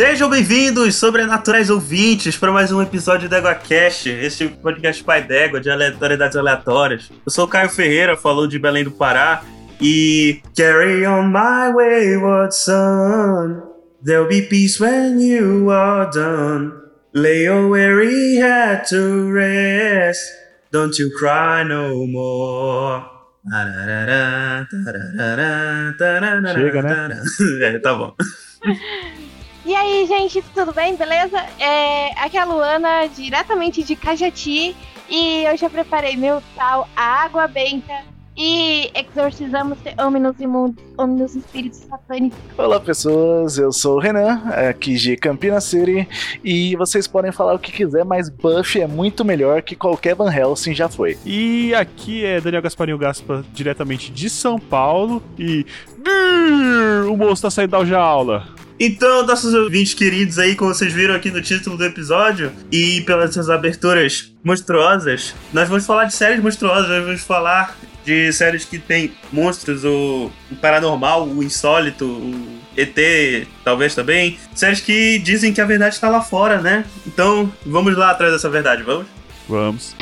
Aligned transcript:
Sejam 0.00 0.30
bem-vindos, 0.30 0.96
sobrenaturais 0.96 1.68
ouvintes, 1.68 2.34
para 2.34 2.50
mais 2.50 2.72
um 2.72 2.80
episódio 2.80 3.28
do 3.28 3.36
EguaCast, 3.36 4.08
este 4.08 4.48
podcast 4.48 5.04
pai 5.04 5.22
d'égua 5.22 5.60
de 5.60 5.68
aleatoriedades 5.68 6.38
aleatórias. 6.38 7.10
Eu 7.26 7.30
sou 7.30 7.44
o 7.44 7.46
Caio 7.48 7.68
Ferreira, 7.68 8.16
falou 8.16 8.46
de 8.46 8.58
Belém 8.58 8.82
do 8.82 8.90
Pará, 8.90 9.44
e 9.78 10.40
Carry 10.56 11.06
on 11.06 11.24
my 11.24 11.70
wayward 11.74 12.54
son, 12.54 13.60
there'll 14.02 14.26
be 14.26 14.40
peace 14.40 14.82
when 14.82 15.20
you 15.20 15.70
are 15.70 16.10
done. 16.10 16.72
Lay 17.12 17.44
your 17.44 17.68
weary 17.68 18.36
head 18.36 18.88
to 18.88 19.30
rest, 19.30 20.22
don't 20.72 20.98
you 20.98 21.10
cry 21.18 21.62
no 21.62 22.06
more. 22.06 23.04
Chega, 26.54 26.82
né? 26.82 27.22
É, 27.60 27.78
tá 27.80 27.94
bom. 27.94 28.16
E 29.70 29.74
aí, 29.76 30.04
gente, 30.04 30.42
tudo 30.52 30.74
bem? 30.74 30.96
Beleza? 30.96 31.38
É, 31.60 32.10
aqui 32.20 32.36
é 32.36 32.40
a 32.40 32.44
Luana, 32.44 33.06
diretamente 33.06 33.84
de 33.84 33.94
Cajati, 33.94 34.74
e 35.08 35.44
eu 35.44 35.56
já 35.56 35.70
preparei 35.70 36.16
meu 36.16 36.42
tal 36.56 36.88
água 36.96 37.46
benta 37.46 38.02
e 38.36 38.90
exorcizamos 38.92 39.78
homens 39.96 40.40
imundos, 40.40 40.82
homens 40.98 41.36
espíritos 41.36 41.78
satânicos. 41.88 42.36
Olá, 42.58 42.80
pessoas, 42.80 43.58
eu 43.58 43.72
sou 43.72 43.98
o 43.98 44.00
Renan, 44.00 44.42
aqui 44.68 44.96
de 44.96 45.16
Campina 45.16 45.60
City, 45.60 46.08
e 46.42 46.74
vocês 46.74 47.06
podem 47.06 47.30
falar 47.30 47.54
o 47.54 47.58
que 47.60 47.70
quiser, 47.70 48.04
mas 48.04 48.28
Buffy 48.28 48.82
é 48.82 48.88
muito 48.88 49.24
melhor 49.24 49.62
que 49.62 49.76
qualquer 49.76 50.16
Van 50.16 50.34
Helsing 50.34 50.74
já 50.74 50.88
foi. 50.88 51.16
E 51.24 51.72
aqui 51.76 52.24
é 52.24 52.40
Daniel 52.40 52.62
Gasparinho 52.62 52.98
Gaspa, 52.98 53.44
diretamente 53.52 54.10
de 54.10 54.28
São 54.28 54.58
Paulo, 54.58 55.22
e. 55.38 55.64
O 57.08 57.16
moço 57.16 57.42
tá 57.42 57.50
saindo 57.50 57.70
da 57.70 57.84
jaula. 57.84 58.58
Então, 58.82 59.26
nossos 59.26 59.52
ouvintes 59.52 59.92
queridos 59.92 60.38
aí, 60.38 60.56
como 60.56 60.72
vocês 60.72 60.90
viram 60.90 61.14
aqui 61.14 61.30
no 61.30 61.42
título 61.42 61.76
do 61.76 61.84
episódio, 61.84 62.50
e 62.72 63.02
pelas 63.02 63.34
suas 63.34 63.50
aberturas 63.50 64.32
monstruosas, 64.42 65.34
nós 65.52 65.68
vamos 65.68 65.84
falar 65.84 66.06
de 66.06 66.14
séries 66.14 66.42
monstruosas, 66.42 66.88
nós 66.88 67.04
vamos 67.04 67.20
falar 67.20 67.76
de 68.06 68.32
séries 68.32 68.64
que 68.64 68.78
tem 68.78 69.12
monstros, 69.30 69.84
o, 69.84 70.30
o 70.50 70.56
paranormal, 70.56 71.28
o 71.28 71.42
insólito, 71.42 72.06
o 72.06 72.58
ET, 72.74 73.46
talvez 73.62 73.94
também. 73.94 74.38
Séries 74.54 74.80
que 74.80 75.18
dizem 75.18 75.52
que 75.52 75.60
a 75.60 75.66
verdade 75.66 75.96
está 75.96 76.08
lá 76.08 76.22
fora, 76.22 76.62
né? 76.62 76.86
Então, 77.06 77.52
vamos 77.66 77.94
lá 77.94 78.12
atrás 78.12 78.32
dessa 78.32 78.48
verdade, 78.48 78.82
vamos? 78.82 79.06
Vamos. 79.46 79.94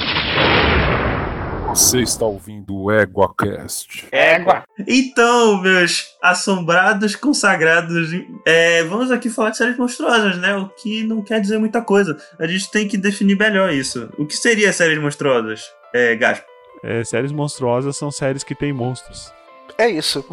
Você 1.69 2.01
está 2.01 2.25
ouvindo 2.25 2.75
o 2.75 2.91
EguaCast. 2.91 4.09
Égua! 4.11 4.65
Então, 4.87 5.61
meus 5.61 6.17
assombrados 6.23 7.15
consagrados, 7.15 8.11
é, 8.47 8.83
vamos 8.85 9.11
aqui 9.11 9.29
falar 9.29 9.51
de 9.51 9.59
séries 9.59 9.77
monstruosas, 9.77 10.39
né? 10.39 10.57
O 10.57 10.69
que 10.69 11.05
não 11.05 11.23
quer 11.23 11.41
dizer 11.41 11.59
muita 11.59 11.83
coisa. 11.83 12.17
A 12.39 12.47
gente 12.47 12.71
tem 12.71 12.89
que 12.89 12.97
definir 12.97 13.37
melhor 13.37 13.73
isso. 13.73 14.09
O 14.19 14.25
que 14.27 14.35
seria 14.35 14.73
séries 14.73 14.99
monstruosas, 14.99 15.71
é, 15.95 16.17
Gaspo? 16.17 16.47
É, 16.83 17.05
séries 17.05 17.33
monstruosas 17.33 17.97
são 17.97 18.11
séries 18.11 18.43
que 18.43 18.55
têm 18.55 18.73
monstros. 18.73 19.33
É 19.77 19.89
isso. 19.89 20.25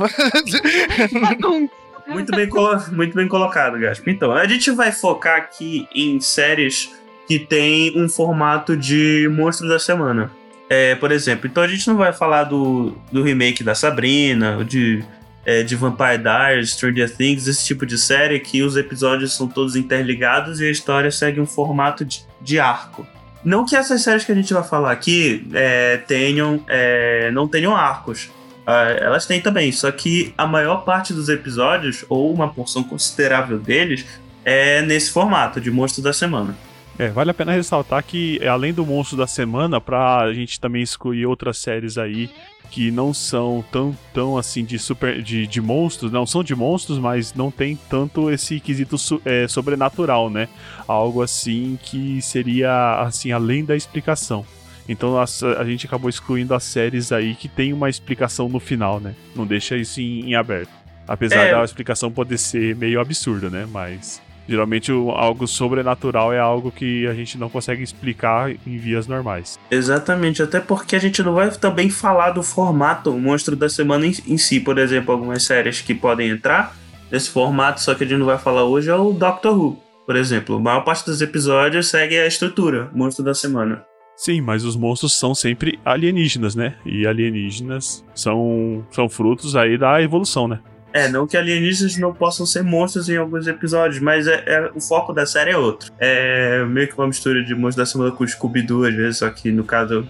Muito 2.07 2.31
bem, 2.33 2.47
muito 2.91 3.15
bem 3.15 3.27
colocado, 3.27 3.79
Gaspo. 3.79 4.07
Então, 4.11 4.31
a 4.31 4.45
gente 4.47 4.69
vai 4.69 4.91
focar 4.91 5.37
aqui 5.37 5.87
em 5.93 6.19
séries 6.19 6.91
que 7.27 7.39
tem 7.39 7.99
um 7.99 8.07
formato 8.07 8.77
de 8.77 9.27
monstro 9.31 9.67
da 9.67 9.79
semana. 9.79 10.31
É, 10.69 10.95
por 10.95 11.11
exemplo, 11.11 11.47
então 11.47 11.61
a 11.61 11.67
gente 11.67 11.87
não 11.87 11.95
vai 11.95 12.11
falar 12.11 12.45
do, 12.45 12.97
do 13.11 13.21
remake 13.21 13.63
da 13.63 13.75
Sabrina, 13.75 14.63
de, 14.65 15.03
é, 15.45 15.61
de 15.61 15.75
Vampire 15.75 16.17
Diaries, 16.17 16.71
Stranger 16.71 17.15
Things, 17.15 17.47
esse 17.47 17.63
tipo 17.63 17.85
de 17.85 17.97
série 17.97 18.39
que 18.39 18.63
os 18.63 18.75
episódios 18.75 19.35
são 19.35 19.47
todos 19.47 19.75
interligados 19.75 20.59
e 20.59 20.65
a 20.65 20.71
história 20.71 21.11
segue 21.11 21.39
um 21.39 21.45
formato 21.45 22.03
de, 22.03 22.25
de 22.41 22.59
arco. 22.59 23.05
Não 23.43 23.63
que 23.63 23.75
essas 23.75 24.01
séries 24.01 24.25
que 24.25 24.31
a 24.31 24.35
gente 24.35 24.51
vai 24.51 24.63
falar 24.63 24.91
aqui 24.91 25.47
é, 25.53 25.97
tenham, 25.97 26.63
é, 26.67 27.29
não 27.31 27.47
tenham 27.47 27.75
arcos. 27.75 28.31
Ah, 28.65 28.95
elas 28.99 29.27
têm 29.27 29.39
também, 29.39 29.71
só 29.71 29.91
que 29.91 30.33
a 30.35 30.47
maior 30.47 30.77
parte 30.77 31.13
dos 31.13 31.29
episódios, 31.29 32.03
ou 32.09 32.33
uma 32.33 32.51
porção 32.51 32.83
considerável 32.83 33.59
deles, 33.59 34.03
é 34.43 34.81
nesse 34.81 35.11
formato 35.11 35.61
de 35.61 35.69
monstro 35.69 36.01
da 36.01 36.11
semana. 36.11 36.57
É, 36.97 37.09
vale 37.09 37.31
a 37.31 37.33
pena 37.33 37.51
ressaltar 37.51 38.03
que, 38.03 38.39
é, 38.41 38.47
além 38.47 38.73
do 38.73 38.85
monstro 38.85 39.17
da 39.17 39.27
semana, 39.27 39.81
pra 39.81 40.31
gente 40.33 40.59
também 40.59 40.81
excluir 40.81 41.25
outras 41.25 41.57
séries 41.57 41.97
aí 41.97 42.29
que 42.71 42.89
não 42.89 43.13
são 43.13 43.63
tão, 43.71 43.95
tão 44.13 44.37
assim 44.37 44.65
de 44.65 44.79
super 44.79 45.21
de, 45.21 45.45
de 45.45 45.61
monstros, 45.61 46.11
não 46.11 46.25
são 46.25 46.43
de 46.43 46.55
monstros, 46.55 46.97
mas 46.97 47.33
não 47.33 47.51
tem 47.51 47.77
tanto 47.89 48.31
esse 48.31 48.59
quesito 48.59 48.95
é, 49.23 49.47
sobrenatural, 49.47 50.29
né? 50.29 50.47
Algo 50.87 51.21
assim 51.21 51.77
que 51.83 52.21
seria 52.21 53.01
assim 53.01 53.31
além 53.31 53.63
da 53.63 53.75
explicação. 53.75 54.45
Então 54.87 55.17
a, 55.17 55.25
a 55.59 55.65
gente 55.65 55.85
acabou 55.85 56.09
excluindo 56.09 56.53
as 56.53 56.63
séries 56.63 57.11
aí 57.11 57.35
que 57.35 57.47
tem 57.47 57.73
uma 57.73 57.89
explicação 57.89 58.47
no 58.49 58.59
final, 58.59 58.99
né? 58.99 59.15
Não 59.35 59.45
deixa 59.45 59.75
isso 59.77 59.99
em, 60.01 60.29
em 60.29 60.35
aberto. 60.35 60.69
Apesar 61.07 61.45
É. 61.45 61.51
da 61.51 61.63
explicação 61.63 62.11
poder 62.11 62.37
ser 62.37 62.75
meio 62.75 62.99
absurda, 62.99 63.49
né? 63.49 63.67
Mas 63.71 64.21
geralmente 64.47 64.91
algo 64.91 65.47
sobrenatural 65.47 66.33
é 66.33 66.39
algo 66.39 66.71
que 66.71 67.07
a 67.07 67.13
gente 67.13 67.37
não 67.37 67.49
consegue 67.49 67.83
explicar 67.83 68.51
em 68.51 68.77
vias 68.77 69.07
normais. 69.07 69.59
Exatamente, 69.69 70.41
até 70.41 70.59
porque 70.59 70.95
a 70.95 70.99
gente 70.99 71.21
não 71.23 71.33
vai 71.33 71.49
também 71.51 71.89
falar 71.89 72.31
do 72.31 72.43
formato 72.43 73.11
monstro 73.13 73.55
da 73.55 73.69
semana 73.69 74.05
em, 74.05 74.15
em 74.27 74.37
si. 74.37 74.59
Por 74.59 74.77
exemplo, 74.77 75.11
algumas 75.11 75.43
séries 75.43 75.81
que 75.81 75.93
podem 75.93 76.29
entrar 76.29 76.75
nesse 77.11 77.29
formato, 77.29 77.81
só 77.81 77.93
que 77.93 78.03
a 78.03 78.07
gente 78.07 78.19
não 78.19 78.25
vai 78.25 78.37
falar 78.37 78.63
hoje, 78.63 78.89
é 78.89 78.95
o 78.95 79.11
Doctor 79.13 79.57
Who. 79.57 79.79
Por 80.05 80.15
exemplo, 80.15 80.57
a 80.57 80.59
maior 80.59 80.81
parte 80.81 81.05
dos 81.05 81.21
episódios 81.21 81.87
segue 81.87 82.17
a 82.17 82.27
estrutura, 82.27 82.89
monstro 82.93 83.23
da 83.23 83.33
semana. 83.33 83.83
Sim, 84.15 84.39
mas 84.39 84.63
os 84.63 84.77
monstros 84.77 85.13
são 85.13 85.35
sempre 85.35 85.77
alienígenas, 85.83 86.55
né? 86.55 86.75
E 86.85 87.05
alienígenas 87.05 88.05
são, 88.13 88.85
são 88.89 89.09
frutos 89.09 89.55
aí 89.55 89.77
da 89.77 90.01
evolução, 90.01 90.47
né? 90.47 90.59
É, 90.97 91.09
não 91.09 91.27
que 91.27 91.35
alienígenas 91.35 91.97
não 91.97 92.13
possam 92.13 92.45
ser 92.45 92.63
monstros 92.63 93.09
em 93.09 93.17
alguns 93.17 93.47
episódios, 93.47 93.99
mas 94.01 94.27
é, 94.27 94.43
é- 94.47 94.71
o 94.73 94.79
foco 94.79 95.11
da 95.11 95.25
série 95.25 95.51
é 95.51 95.57
outro. 95.57 95.91
É 95.99 96.63
meio 96.63 96.87
que 96.87 96.93
uma 96.97 97.07
mistura 97.07 97.43
de 97.43 97.53
monstro 97.53 97.83
da 97.83 97.85
semana 97.85 98.11
com 98.11 98.25
Scooby-Doo, 98.25 98.85
às 98.85 98.95
vezes, 98.95 99.17
só 99.17 99.29
que 99.29 99.51
no 99.51 99.65
caso 99.65 100.07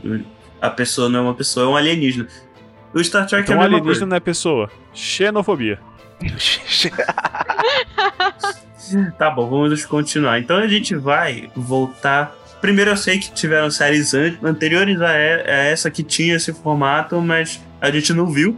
a 0.62 0.69
pessoa 0.69 1.09
não 1.09 1.19
é 1.19 1.22
uma 1.23 1.34
pessoa, 1.34 1.66
é 1.66 1.69
um 1.69 1.75
alienígena. 1.75 2.28
O 2.94 3.03
Star 3.03 3.25
Trek 3.25 3.44
Então 3.44 3.56
é 3.56 3.57
a 3.57 3.62
mesma 3.62 3.78
alienígena 3.78 3.84
coisa. 3.94 4.06
não 4.06 4.16
é 4.16 4.19
pessoa. 4.19 4.69
Xenofobia. 4.94 5.79
Tá 9.17 9.29
bom, 9.31 9.50
vamos 9.50 9.84
continuar. 9.85 10.40
Então 10.40 10.57
a 10.57 10.67
gente 10.67 10.96
vai 10.96 11.50
voltar. 11.56 12.35
Primeiro 12.62 12.91
eu 12.91 12.97
sei 12.97 13.17
que 13.19 13.31
tiveram 13.34 13.69
séries 13.72 14.13
an- 14.13 14.38
anteriores 14.44 15.02
a 15.02 15.12
essa 15.12 15.90
que 15.90 16.03
tinha 16.03 16.35
esse 16.35 16.53
formato, 16.53 17.19
mas 17.22 17.59
a 17.81 17.90
gente 17.90 18.13
não 18.13 18.28
viu. 18.28 18.57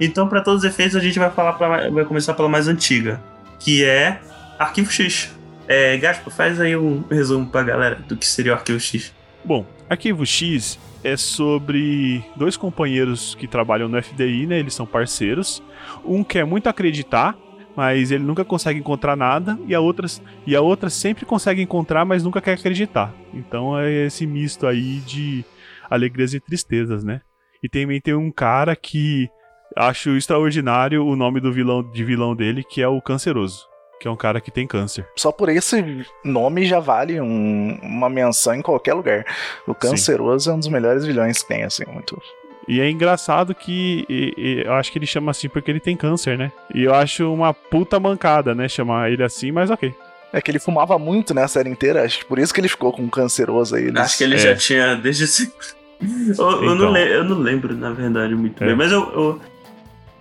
Então, 0.00 0.28
para 0.28 0.40
todos 0.40 0.64
os 0.64 0.68
efeitos, 0.68 0.96
a 0.96 1.00
gente 1.00 1.18
vai 1.18 1.30
falar 1.30 1.54
pela- 1.54 1.90
vai 1.90 2.04
começar 2.04 2.34
pela 2.34 2.48
mais 2.48 2.68
antiga, 2.68 3.20
que 3.58 3.84
é 3.84 4.20
Arquivo 4.58 4.90
X. 4.90 5.34
É, 5.68 5.96
Gaspa, 5.96 6.30
faz 6.30 6.60
aí 6.60 6.76
um 6.76 7.02
resumo 7.10 7.46
pra 7.46 7.62
galera 7.62 7.96
do 8.08 8.16
que 8.16 8.26
seria 8.26 8.52
o 8.52 8.54
Arquivo 8.54 8.80
X. 8.80 9.12
Bom, 9.44 9.64
Arquivo 9.88 10.24
X 10.26 10.78
é 11.04 11.16
sobre 11.16 12.24
dois 12.36 12.56
companheiros 12.56 13.34
que 13.34 13.46
trabalham 13.46 13.88
no 13.88 13.96
FDI, 14.00 14.46
né? 14.46 14.58
Eles 14.58 14.74
são 14.74 14.86
parceiros. 14.86 15.62
Um 16.04 16.22
quer 16.24 16.44
muito 16.44 16.68
acreditar, 16.68 17.36
mas 17.76 18.10
ele 18.10 18.22
nunca 18.24 18.44
consegue 18.44 18.78
encontrar 18.78 19.16
nada, 19.16 19.58
e 19.66 19.74
a 19.74 19.80
outra, 19.80 20.06
e 20.46 20.54
a 20.54 20.60
outra 20.60 20.90
sempre 20.90 21.24
consegue 21.24 21.62
encontrar, 21.62 22.04
mas 22.04 22.22
nunca 22.22 22.40
quer 22.40 22.52
acreditar. 22.54 23.12
Então 23.32 23.78
é 23.78 24.06
esse 24.06 24.26
misto 24.26 24.66
aí 24.66 24.96
de 25.06 25.44
alegrias 25.90 26.34
e 26.34 26.40
tristezas, 26.40 27.02
né? 27.02 27.20
E 27.62 27.68
também 27.68 28.00
tem 28.00 28.14
um 28.14 28.30
cara 28.30 28.74
que 28.76 29.28
acho 29.76 30.10
extraordinário 30.16 31.04
o 31.06 31.16
nome 31.16 31.40
do 31.40 31.52
vilão 31.52 31.82
de 31.82 32.04
vilão 32.04 32.34
dele, 32.34 32.62
que 32.64 32.82
é 32.82 32.88
o 32.88 33.00
Canceroso, 33.00 33.66
que 34.00 34.06
é 34.08 34.10
um 34.10 34.16
cara 34.16 34.40
que 34.40 34.50
tem 34.50 34.66
câncer. 34.66 35.06
Só 35.16 35.30
por 35.32 35.48
esse 35.48 36.04
nome 36.24 36.64
já 36.66 36.80
vale 36.80 37.20
um- 37.20 37.78
uma 37.82 38.08
menção 38.10 38.54
em 38.54 38.62
qualquer 38.62 38.94
lugar. 38.94 39.24
O 39.66 39.74
Canceroso 39.74 40.50
é 40.50 40.54
um 40.54 40.58
dos 40.58 40.68
melhores 40.68 41.04
vilões 41.04 41.42
que 41.42 41.48
tem, 41.48 41.62
assim, 41.64 41.84
muito. 41.92 42.20
E 42.68 42.80
é 42.80 42.88
engraçado 42.88 43.54
que 43.54 44.04
e- 44.08 44.34
e 44.36 44.62
eu 44.66 44.72
acho 44.74 44.92
que 44.92 44.98
ele 44.98 45.06
chama 45.06 45.32
assim 45.32 45.48
porque 45.48 45.68
ele 45.70 45.80
tem 45.80 45.96
câncer, 45.96 46.38
né? 46.38 46.52
E 46.72 46.84
eu 46.84 46.94
acho 46.94 47.32
uma 47.32 47.52
puta 47.52 47.98
mancada, 47.98 48.54
né? 48.54 48.68
Chamar 48.68 49.10
ele 49.10 49.22
assim, 49.24 49.50
mas 49.50 49.68
ok. 49.70 49.92
É 50.32 50.40
que 50.40 50.50
ele 50.50 50.58
fumava 50.60 50.98
muito, 50.98 51.34
né, 51.34 51.42
a 51.42 51.48
série 51.48 51.68
inteira, 51.68 52.04
acho 52.04 52.20
que 52.20 52.24
por 52.24 52.38
isso 52.38 52.54
que 52.54 52.60
ele 52.60 52.68
ficou 52.68 52.90
com 52.92 53.02
um 53.02 53.08
canceroso 53.08 53.74
aí. 53.76 53.92
Acho 53.94 54.16
que 54.16 54.24
ele 54.24 54.36
É. 54.36 54.38
já 54.38 54.54
tinha 54.56 54.94
desde 54.94 55.26
sempre. 55.26 55.66
Eu, 56.38 56.50
eu 56.64 56.74
não 56.74 56.90
Então. 56.90 56.96
eu 56.96 57.24
não 57.24 57.36
lembro, 57.38 57.74
na 57.76 57.90
verdade, 57.92 58.34
muito 58.34 58.62
É. 58.62 58.66
bem, 58.68 58.74
mas 58.76 58.90
eu- 58.90 59.12
eu, 59.12 59.40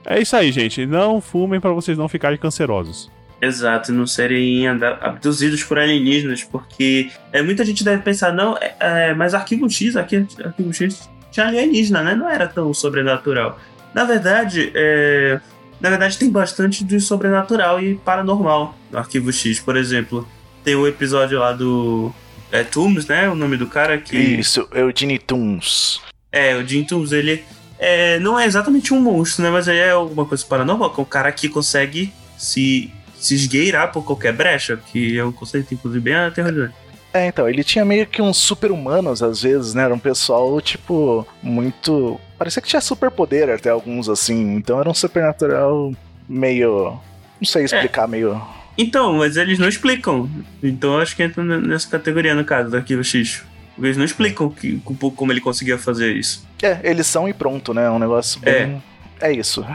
É 0.05 0.19
isso 0.19 0.35
aí, 0.35 0.51
gente. 0.51 0.85
Não 0.85 1.21
fumem 1.21 1.59
pra 1.59 1.71
vocês 1.71 1.97
não 1.97 2.07
ficarem 2.07 2.37
cancerosos. 2.37 3.09
Exato, 3.41 3.91
não 3.91 4.05
serem 4.05 4.67
abduzidos 4.67 5.63
por 5.63 5.79
alienígenas, 5.79 6.43
porque 6.43 7.09
é, 7.33 7.41
muita 7.41 7.65
gente 7.65 7.83
deve 7.83 8.03
pensar, 8.03 8.31
não, 8.31 8.55
é, 8.57 8.75
é, 8.79 9.13
mas 9.15 9.33
Arquivo 9.33 9.67
X, 9.67 9.95
aqui, 9.95 10.27
Arquivo 10.45 10.71
X 10.71 11.09
tinha 11.31 11.47
alienígena, 11.47 12.03
né? 12.03 12.13
Não 12.13 12.29
era 12.29 12.47
tão 12.47 12.71
sobrenatural. 12.71 13.59
Na 13.95 14.03
verdade, 14.03 14.71
é, 14.75 15.39
Na 15.81 15.89
verdade, 15.89 16.17
tem 16.19 16.29
bastante 16.29 16.83
de 16.83 16.99
sobrenatural 16.99 17.81
e 17.81 17.95
paranormal 17.95 18.77
no 18.91 18.99
Arquivo 18.99 19.33
X, 19.33 19.59
por 19.59 19.75
exemplo. 19.75 20.27
Tem 20.63 20.75
o 20.75 20.87
episódio 20.87 21.39
lá 21.39 21.51
do. 21.51 22.13
É 22.51 22.63
Tooms, 22.63 23.07
né? 23.07 23.27
O 23.27 23.33
nome 23.33 23.57
do 23.57 23.65
cara 23.65 23.97
que. 23.97 24.15
Isso, 24.15 24.67
Eugene 24.71 25.17
Toons. 25.17 25.99
É, 26.31 26.55
o 26.55 26.65
Jim 26.65 26.83
Tooms, 26.83 27.11
ele. 27.11 27.43
É, 27.83 28.19
não 28.19 28.39
é 28.39 28.45
exatamente 28.45 28.93
um 28.93 29.01
monstro, 29.01 29.43
né? 29.43 29.49
Mas 29.49 29.67
ele 29.67 29.79
é 29.79 29.89
alguma 29.89 30.23
coisa 30.23 30.45
paranormal, 30.45 30.93
que 30.93 30.99
é 30.99 31.01
um 31.01 31.05
cara 31.05 31.31
que 31.31 31.49
consegue 31.49 32.13
se, 32.37 32.93
se 33.19 33.33
esgueirar 33.33 33.91
por 33.91 34.05
qualquer 34.05 34.33
brecha, 34.33 34.77
que 34.77 35.17
é 35.17 35.25
um 35.25 35.31
conceito, 35.31 35.73
inclusive, 35.73 35.99
bem 35.99 36.13
aterrorizante. 36.13 36.75
É, 37.11 37.25
então, 37.25 37.49
ele 37.49 37.63
tinha 37.63 37.83
meio 37.83 38.05
que 38.05 38.21
uns 38.21 38.37
super-humanos 38.37 39.23
às 39.23 39.41
vezes, 39.41 39.73
né? 39.73 39.83
Era 39.83 39.95
um 39.95 39.99
pessoal, 39.99 40.61
tipo, 40.61 41.27
muito. 41.41 42.21
Parecia 42.37 42.61
que 42.61 42.67
tinha 42.67 42.79
superpoder 42.79 43.49
até 43.49 43.71
alguns, 43.71 44.07
assim. 44.07 44.55
Então 44.55 44.79
era 44.79 44.87
um 44.87 44.93
supernatural 44.93 45.91
meio. 46.29 46.99
Não 47.41 47.47
sei 47.47 47.65
explicar, 47.65 48.07
meio. 48.07 48.39
Então, 48.77 49.13
mas 49.15 49.37
eles 49.37 49.57
não 49.57 49.67
explicam. 49.67 50.29
Então 50.61 50.99
acho 50.99 51.15
que 51.15 51.23
entra 51.23 51.43
nessa 51.43 51.89
categoria, 51.89 52.35
no 52.35 52.45
caso, 52.45 52.69
do 52.69 52.77
Arquivo 52.77 53.03
X. 53.03 53.43
Eles 53.85 53.97
não 53.97 54.05
explicam 54.05 54.49
que, 54.49 54.81
como 55.15 55.31
ele 55.31 55.41
conseguia 55.41 55.77
fazer 55.77 56.15
isso. 56.15 56.47
É, 56.61 56.79
eles 56.83 57.07
são 57.07 57.27
e 57.27 57.33
pronto, 57.33 57.73
né? 57.73 57.85
É 57.85 57.89
um 57.89 57.99
negócio 57.99 58.39
bem. 58.41 58.81
É, 59.19 59.31
isso. 59.31 59.65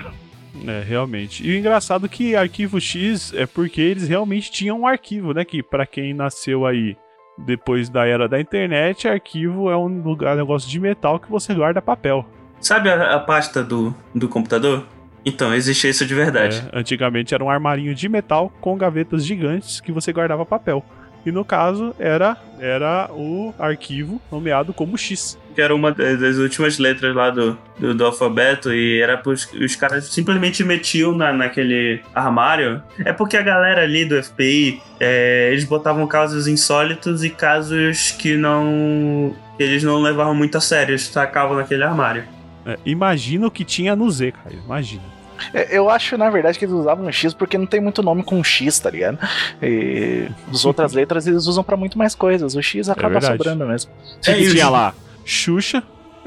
É, 0.66 0.82
realmente. 0.82 1.46
E 1.46 1.52
o 1.52 1.58
engraçado 1.58 2.06
é 2.06 2.08
que 2.08 2.34
Arquivo 2.34 2.80
X 2.80 3.32
é 3.34 3.46
porque 3.46 3.80
eles 3.80 4.08
realmente 4.08 4.50
tinham 4.50 4.80
um 4.80 4.86
arquivo, 4.86 5.32
né? 5.32 5.44
Que 5.44 5.62
pra 5.62 5.86
quem 5.86 6.14
nasceu 6.14 6.66
aí 6.66 6.96
depois 7.38 7.88
da 7.88 8.06
era 8.06 8.28
da 8.28 8.40
internet, 8.40 9.06
arquivo 9.06 9.70
é 9.70 9.76
um 9.76 10.02
lugar, 10.02 10.34
um 10.34 10.38
negócio 10.38 10.70
de 10.70 10.80
metal 10.80 11.20
que 11.20 11.30
você 11.30 11.54
guarda 11.54 11.82
papel. 11.82 12.26
Sabe 12.60 12.88
a, 12.88 13.14
a 13.14 13.20
pasta 13.20 13.62
do, 13.62 13.94
do 14.14 14.28
computador? 14.28 14.86
Então, 15.24 15.52
existe 15.52 15.88
isso 15.88 16.06
de 16.06 16.14
verdade. 16.14 16.64
É, 16.72 16.78
antigamente 16.78 17.34
era 17.34 17.42
um 17.42 17.50
armarinho 17.50 17.94
de 17.94 18.08
metal 18.08 18.50
com 18.60 18.76
gavetas 18.76 19.24
gigantes 19.26 19.80
que 19.80 19.90
você 19.90 20.12
guardava 20.12 20.46
papel. 20.46 20.84
E 21.26 21.32
no 21.32 21.44
caso 21.44 21.93
era, 21.99 22.37
era 22.61 23.11
o 23.11 23.52
arquivo 23.58 24.23
nomeado 24.31 24.73
como 24.73 24.96
X. 24.96 25.37
Que 25.56 25.61
era 25.61 25.75
uma 25.75 25.90
das 25.90 26.37
últimas 26.37 26.78
letras 26.78 27.17
lá 27.17 27.31
do, 27.31 27.58
do, 27.81 27.94
do 27.94 28.06
alfabeto 28.06 28.73
e 28.73 29.00
era 29.00 29.19
pros, 29.19 29.49
os 29.52 29.75
caras 29.75 30.05
simplesmente 30.06 30.62
metiam 30.62 31.17
na, 31.17 31.32
naquele 31.32 32.00
armário. 32.14 32.81
É 33.05 33.12
porque 33.12 33.37
a 33.37 33.43
galera 33.43 33.82
ali 33.82 34.05
do 34.05 34.23
FBI, 34.23 34.81
é, 35.00 35.49
eles 35.50 35.64
botavam 35.64 36.06
casos 36.06 36.46
insólitos 36.46 37.25
e 37.25 37.31
casos 37.31 38.12
que 38.12 38.37
não. 38.37 39.34
eles 39.58 39.82
não 39.82 40.00
levavam 40.00 40.34
muito 40.34 40.56
a 40.56 40.61
sério, 40.61 40.93
eles 40.93 41.08
tacavam 41.08 41.56
naquele 41.56 41.82
armário. 41.82 42.23
É, 42.64 42.78
imagina 42.87 43.49
o 43.49 43.50
que 43.50 43.64
tinha 43.64 43.96
no 43.96 44.08
Z, 44.08 44.31
cara. 44.31 44.55
Imagina. 44.55 45.15
É, 45.52 45.76
Eu 45.78 45.88
acho, 45.90 46.16
na 46.16 46.28
verdade, 46.30 46.58
que 46.58 46.64
eles 46.64 46.74
usavam 46.74 47.10
X 47.10 47.32
porque 47.34 47.56
não 47.58 47.66
tem 47.66 47.80
muito 47.80 48.02
nome 48.02 48.22
com 48.22 48.42
X, 48.42 48.78
tá 48.78 48.90
ligado? 48.90 49.18
E 49.62 50.28
as 50.52 50.64
outras 50.64 50.92
letras 50.92 51.26
eles 51.26 51.46
usam 51.46 51.62
pra 51.64 51.76
muito 51.76 51.96
mais 51.98 52.14
coisas. 52.14 52.54
O 52.54 52.62
X 52.62 52.88
acaba 52.88 53.14
verdade. 53.20 53.36
sobrando 53.36 53.66
mesmo. 53.66 53.90
É, 54.26 54.40
e 54.40 54.48
o 54.48 54.50
tinha 54.52 54.68
lá 54.68 54.94
Xuxa, 55.24 55.82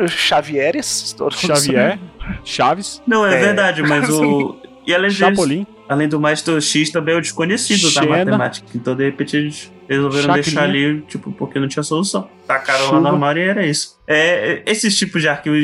Xavieres, 0.08 1.14
todos 1.18 1.40
Xavier, 1.40 2.00
Chaves, 2.44 3.02
Não, 3.08 3.26
é, 3.26 3.36
É. 3.36 3.40
verdade, 3.40 3.82
mas 3.84 4.10
o. 4.10 4.58
E 4.88 4.94
além, 4.96 5.10
deles, 5.12 5.18
Chapolin, 5.18 5.68
além 5.88 6.08
do 6.10 6.20
mais, 6.20 6.42
do 6.42 6.60
X 6.60 6.90
também 6.90 7.14
é 7.14 7.18
o 7.18 7.22
desconhecido 7.22 7.84
da 7.94 8.02
Xena. 8.02 8.18
matemática. 8.18 8.68
Então, 8.74 8.96
de 8.96 9.06
repente, 9.06 9.38
eles 9.38 9.72
resolveram 9.90 10.26
Chacrinha. 10.36 10.44
deixar 10.44 10.64
ali, 10.64 11.02
tipo, 11.02 11.32
porque 11.32 11.60
não 11.60 11.68
tinha 11.68 11.84
solução. 11.84 12.30
Tacaram 12.48 12.84
lá 12.84 12.90
Chuva. 12.90 13.02
no 13.02 13.08
armário 13.08 13.44
e 13.44 13.48
era 13.48 13.66
isso. 13.66 14.00
É, 14.08 14.62
esses 14.66 14.98
tipos 14.98 15.22
de 15.22 15.28
arquivos 15.28 15.60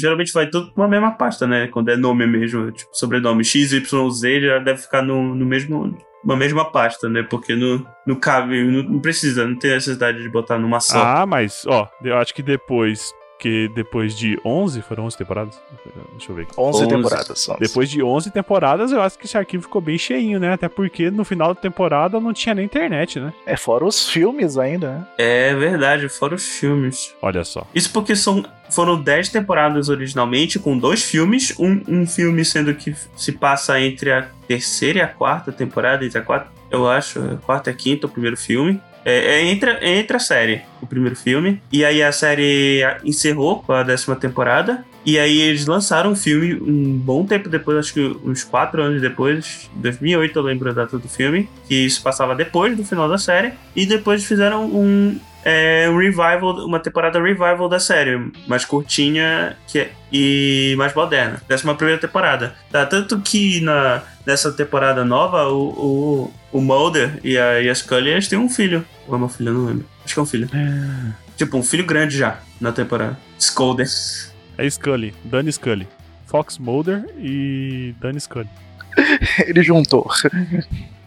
geralmente 0.00 0.32
vai 0.32 0.46
tudo 0.46 0.72
pra 0.72 0.82
uma 0.82 0.88
mesma 0.88 1.12
pasta, 1.12 1.46
né? 1.46 1.66
Quando 1.68 1.88
é 1.90 1.96
nome 1.96 2.26
mesmo, 2.26 2.70
tipo, 2.70 2.90
sobrenome 2.92 3.44
X, 3.44 3.72
Y, 3.72 4.10
Z, 4.10 4.40
já 4.40 4.58
deve 4.58 4.80
ficar 4.82 5.02
no, 5.02 5.34
no 5.34 5.46
mesmo. 5.46 5.96
Uma 6.24 6.36
mesma 6.36 6.64
pasta, 6.70 7.08
né? 7.08 7.24
Porque 7.28 7.56
não, 7.56 7.84
não 8.06 8.14
cabe, 8.14 8.62
não, 8.62 8.84
não 8.84 9.00
precisa, 9.00 9.44
não 9.44 9.58
tem 9.58 9.72
necessidade 9.72 10.22
de 10.22 10.28
botar 10.28 10.56
numa 10.56 10.78
só. 10.78 11.02
Ah, 11.02 11.26
mas, 11.26 11.64
ó, 11.66 11.88
eu 12.04 12.16
acho 12.16 12.32
que 12.32 12.42
depois 12.42 13.12
que 13.42 13.66
depois 13.74 14.16
de 14.16 14.38
11, 14.44 14.82
foram 14.82 15.04
11 15.06 15.18
temporadas? 15.18 15.60
Deixa 16.12 16.30
eu 16.30 16.36
ver 16.36 16.42
aqui. 16.42 16.52
11 16.56 16.78
11. 16.84 16.88
temporadas. 16.88 17.40
são. 17.40 17.56
Depois 17.58 17.90
de 17.90 18.00
11 18.00 18.30
temporadas, 18.30 18.92
eu 18.92 19.02
acho 19.02 19.18
que 19.18 19.26
esse 19.26 19.36
arquivo 19.36 19.64
ficou 19.64 19.80
bem 19.80 19.98
cheinho, 19.98 20.38
né? 20.38 20.52
Até 20.52 20.68
porque 20.68 21.10
no 21.10 21.24
final 21.24 21.52
da 21.52 21.60
temporada 21.60 22.20
não 22.20 22.32
tinha 22.32 22.54
nem 22.54 22.64
internet, 22.64 23.18
né? 23.18 23.32
É 23.44 23.56
fora 23.56 23.84
os 23.84 24.08
filmes 24.08 24.56
ainda, 24.56 24.92
né? 24.92 25.06
É 25.18 25.54
verdade, 25.56 26.08
fora 26.08 26.36
os 26.36 26.46
filmes. 26.46 27.16
Olha 27.20 27.42
só. 27.42 27.66
Isso 27.74 27.92
porque 27.92 28.14
são, 28.14 28.44
foram 28.70 29.02
10 29.02 29.30
temporadas 29.30 29.88
originalmente, 29.88 30.60
com 30.60 30.78
dois 30.78 31.02
filmes. 31.02 31.52
Um, 31.58 31.82
um 31.88 32.06
filme 32.06 32.44
sendo 32.44 32.72
que 32.76 32.94
se 33.16 33.32
passa 33.32 33.80
entre 33.80 34.12
a 34.12 34.28
terceira 34.46 35.00
e 35.00 35.02
a 35.02 35.08
quarta 35.08 35.50
temporada, 35.50 36.04
entre 36.04 36.18
a 36.18 36.22
quarta, 36.22 36.46
eu 36.70 36.88
acho, 36.88 37.18
a 37.18 37.36
quarta 37.38 37.70
e 37.70 37.72
a 37.72 37.76
quinta, 37.76 38.06
o 38.06 38.10
primeiro 38.10 38.36
filme. 38.36 38.80
É, 39.04 39.40
é 39.40 39.44
entre, 39.46 39.70
é 39.70 39.98
entre 39.98 40.16
a 40.16 40.20
série, 40.20 40.62
o 40.80 40.86
primeiro 40.86 41.16
filme. 41.16 41.60
E 41.72 41.84
aí 41.84 42.02
a 42.02 42.12
série 42.12 42.82
encerrou 43.04 43.62
com 43.62 43.72
a 43.72 43.82
décima 43.82 44.16
temporada. 44.16 44.84
E 45.04 45.18
aí 45.18 45.40
eles 45.40 45.66
lançaram 45.66 46.12
um 46.12 46.16
filme 46.16 46.54
um 46.54 46.96
bom 46.96 47.26
tempo 47.26 47.48
depois, 47.48 47.76
acho 47.76 47.94
que 47.94 48.16
uns 48.24 48.44
4 48.44 48.80
anos 48.80 49.00
depois, 49.00 49.68
2008 49.74 50.38
eu 50.38 50.42
lembro 50.42 50.70
a 50.70 50.72
data 50.72 50.96
do 50.96 51.08
filme, 51.08 51.48
que 51.66 51.74
isso 51.74 52.00
passava 52.02 52.36
depois 52.36 52.76
do 52.76 52.84
final 52.84 53.08
da 53.08 53.18
série. 53.18 53.52
E 53.74 53.84
depois 53.84 54.24
fizeram 54.24 54.66
um, 54.66 55.18
é, 55.44 55.88
um 55.90 55.98
revival, 55.98 56.64
uma 56.66 56.78
temporada 56.80 57.20
revival 57.20 57.68
da 57.68 57.78
série, 57.80 58.32
mais 58.46 58.64
curtinha 58.64 59.56
que 59.66 59.78
é- 59.80 59.92
e 60.12 60.74
mais 60.76 60.94
moderna. 60.94 61.40
Décima 61.48 61.74
primeira 61.74 62.00
temporada. 62.00 62.54
Tá, 62.70 62.84
tanto 62.86 63.20
que 63.20 63.60
na, 63.60 64.02
nessa 64.26 64.52
temporada 64.52 65.04
nova, 65.04 65.48
o, 65.48 66.30
o, 66.52 66.58
o 66.58 66.60
Mulder 66.60 67.18
e 67.24 67.36
a, 67.38 67.60
e 67.60 67.68
a 67.68 67.74
Scully 67.74 68.10
eles 68.10 68.28
têm 68.28 68.38
um 68.38 68.48
filho. 68.48 68.84
Ou 69.08 69.14
é 69.14 69.16
uma 69.18 69.28
filha, 69.28 69.50
não 69.50 69.66
lembro. 69.66 69.86
Acho 70.04 70.14
que 70.14 70.20
é 70.20 70.22
um 70.22 70.26
filho. 70.26 70.48
Tipo, 71.36 71.56
um 71.56 71.62
filho 71.62 71.84
grande 71.84 72.16
já 72.16 72.38
na 72.60 72.70
temporada. 72.72 73.18
Scolder. 73.38 73.86
É 74.58 74.68
Scully, 74.68 75.14
Danny 75.24 75.50
Scully. 75.52 75.88
Fox 76.26 76.56
Mulder 76.58 77.04
e 77.18 77.94
Danny 78.00 78.20
Scully. 78.20 78.48
Ele 79.46 79.62
juntou. 79.62 80.08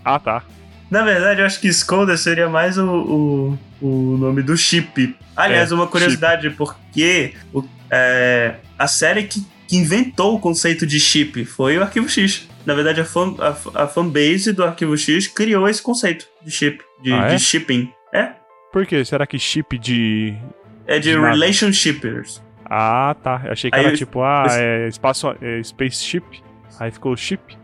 Ah, 0.04 0.20
tá. 0.20 0.44
Na 0.90 1.04
verdade, 1.04 1.42
eu 1.42 1.46
acho 1.46 1.60
que 1.60 1.72
Scolder 1.72 2.18
seria 2.18 2.48
mais 2.48 2.78
o, 2.78 2.86
o, 2.88 3.60
o 3.82 4.18
nome 4.18 4.42
do 4.44 4.56
chip. 4.56 5.16
Aliás, 5.36 5.72
É, 5.72 5.76
uma 5.76 5.88
curiosidade, 5.88 6.50
porque 6.52 7.34
o- 7.54 7.64
é, 7.90 8.56
a 8.78 8.88
série 8.88 9.24
que, 9.24 9.44
que 9.68 9.76
inventou 9.78 10.36
o 10.36 10.40
conceito 10.40 10.86
de 10.86 11.00
chip 11.00 11.44
foi 11.46 11.78
o 11.78 11.82
Arquivo 11.82 12.08
X. 12.08 12.48
Na 12.66 12.74
verdade, 12.74 13.02
a, 13.02 13.06
fan, 13.06 13.36
a, 13.40 13.84
a 13.84 13.88
fanbase 13.88 14.52
do 14.54 14.64
Arquivo 14.64 14.96
X 14.98 15.28
criou 15.28 15.68
esse 15.68 15.82
conceito 15.82 16.28
de 16.44 16.52
chip, 16.52 16.82
de, 17.02 17.12
Ah, 17.14 17.28
é? 17.32 17.36
de 17.36 17.40
shipping. 17.42 17.92
É? 18.14 18.30
Por 18.72 18.86
quê? 18.86 19.04
Será 19.04 19.26
que 19.28 19.38
chip 19.40 19.78
de. 19.78 20.34
É 20.88 21.00
de 21.00 21.12
De 21.12 21.20
relationshippers. 21.20 22.42
Ah, 22.64 23.16
tá. 23.24 23.42
Eu 23.46 23.52
achei 23.52 23.70
que 23.72 23.78
Aí 23.78 23.86
era 23.86 23.94
eu- 23.94 23.98
tipo, 23.98 24.22
ah, 24.22 24.46
eu- 24.50 24.54
é 24.86 24.88
espaço. 24.88 25.36
É 25.42 25.62
spaceship. 25.64 26.24
Aí 26.80 26.92
ficou 26.92 27.16
chip. 27.18 27.58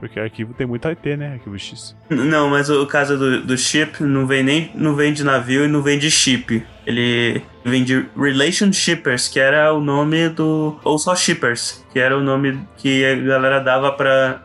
Porque 0.00 0.18
arquivo 0.18 0.54
tem 0.54 0.66
muito 0.66 0.88
AT, 0.88 1.04
né? 1.16 1.34
Arquivo 1.34 1.58
X. 1.58 1.94
Não, 2.08 2.48
mas 2.48 2.70
o 2.70 2.86
caso 2.86 3.18
do, 3.18 3.42
do 3.42 3.56
chip 3.58 4.02
não 4.02 4.26
vem 4.26 4.42
nem 4.42 4.70
não 4.74 4.94
vem 4.96 5.12
de 5.12 5.22
navio 5.22 5.66
e 5.66 5.68
não 5.68 5.82
vem 5.82 5.98
de 5.98 6.10
chip. 6.10 6.66
Ele 6.86 7.42
vem 7.62 7.84
de 7.84 8.06
Relationshippers, 8.16 9.28
que 9.28 9.38
era 9.38 9.72
o 9.74 9.80
nome 9.80 10.28
do. 10.30 10.78
Ou 10.82 10.98
só 10.98 11.14
Shippers, 11.14 11.84
que 11.92 11.98
era 11.98 12.16
o 12.16 12.22
nome 12.22 12.58
que 12.78 13.04
a 13.04 13.14
galera 13.16 13.60
dava 13.60 13.92
pra 13.92 14.40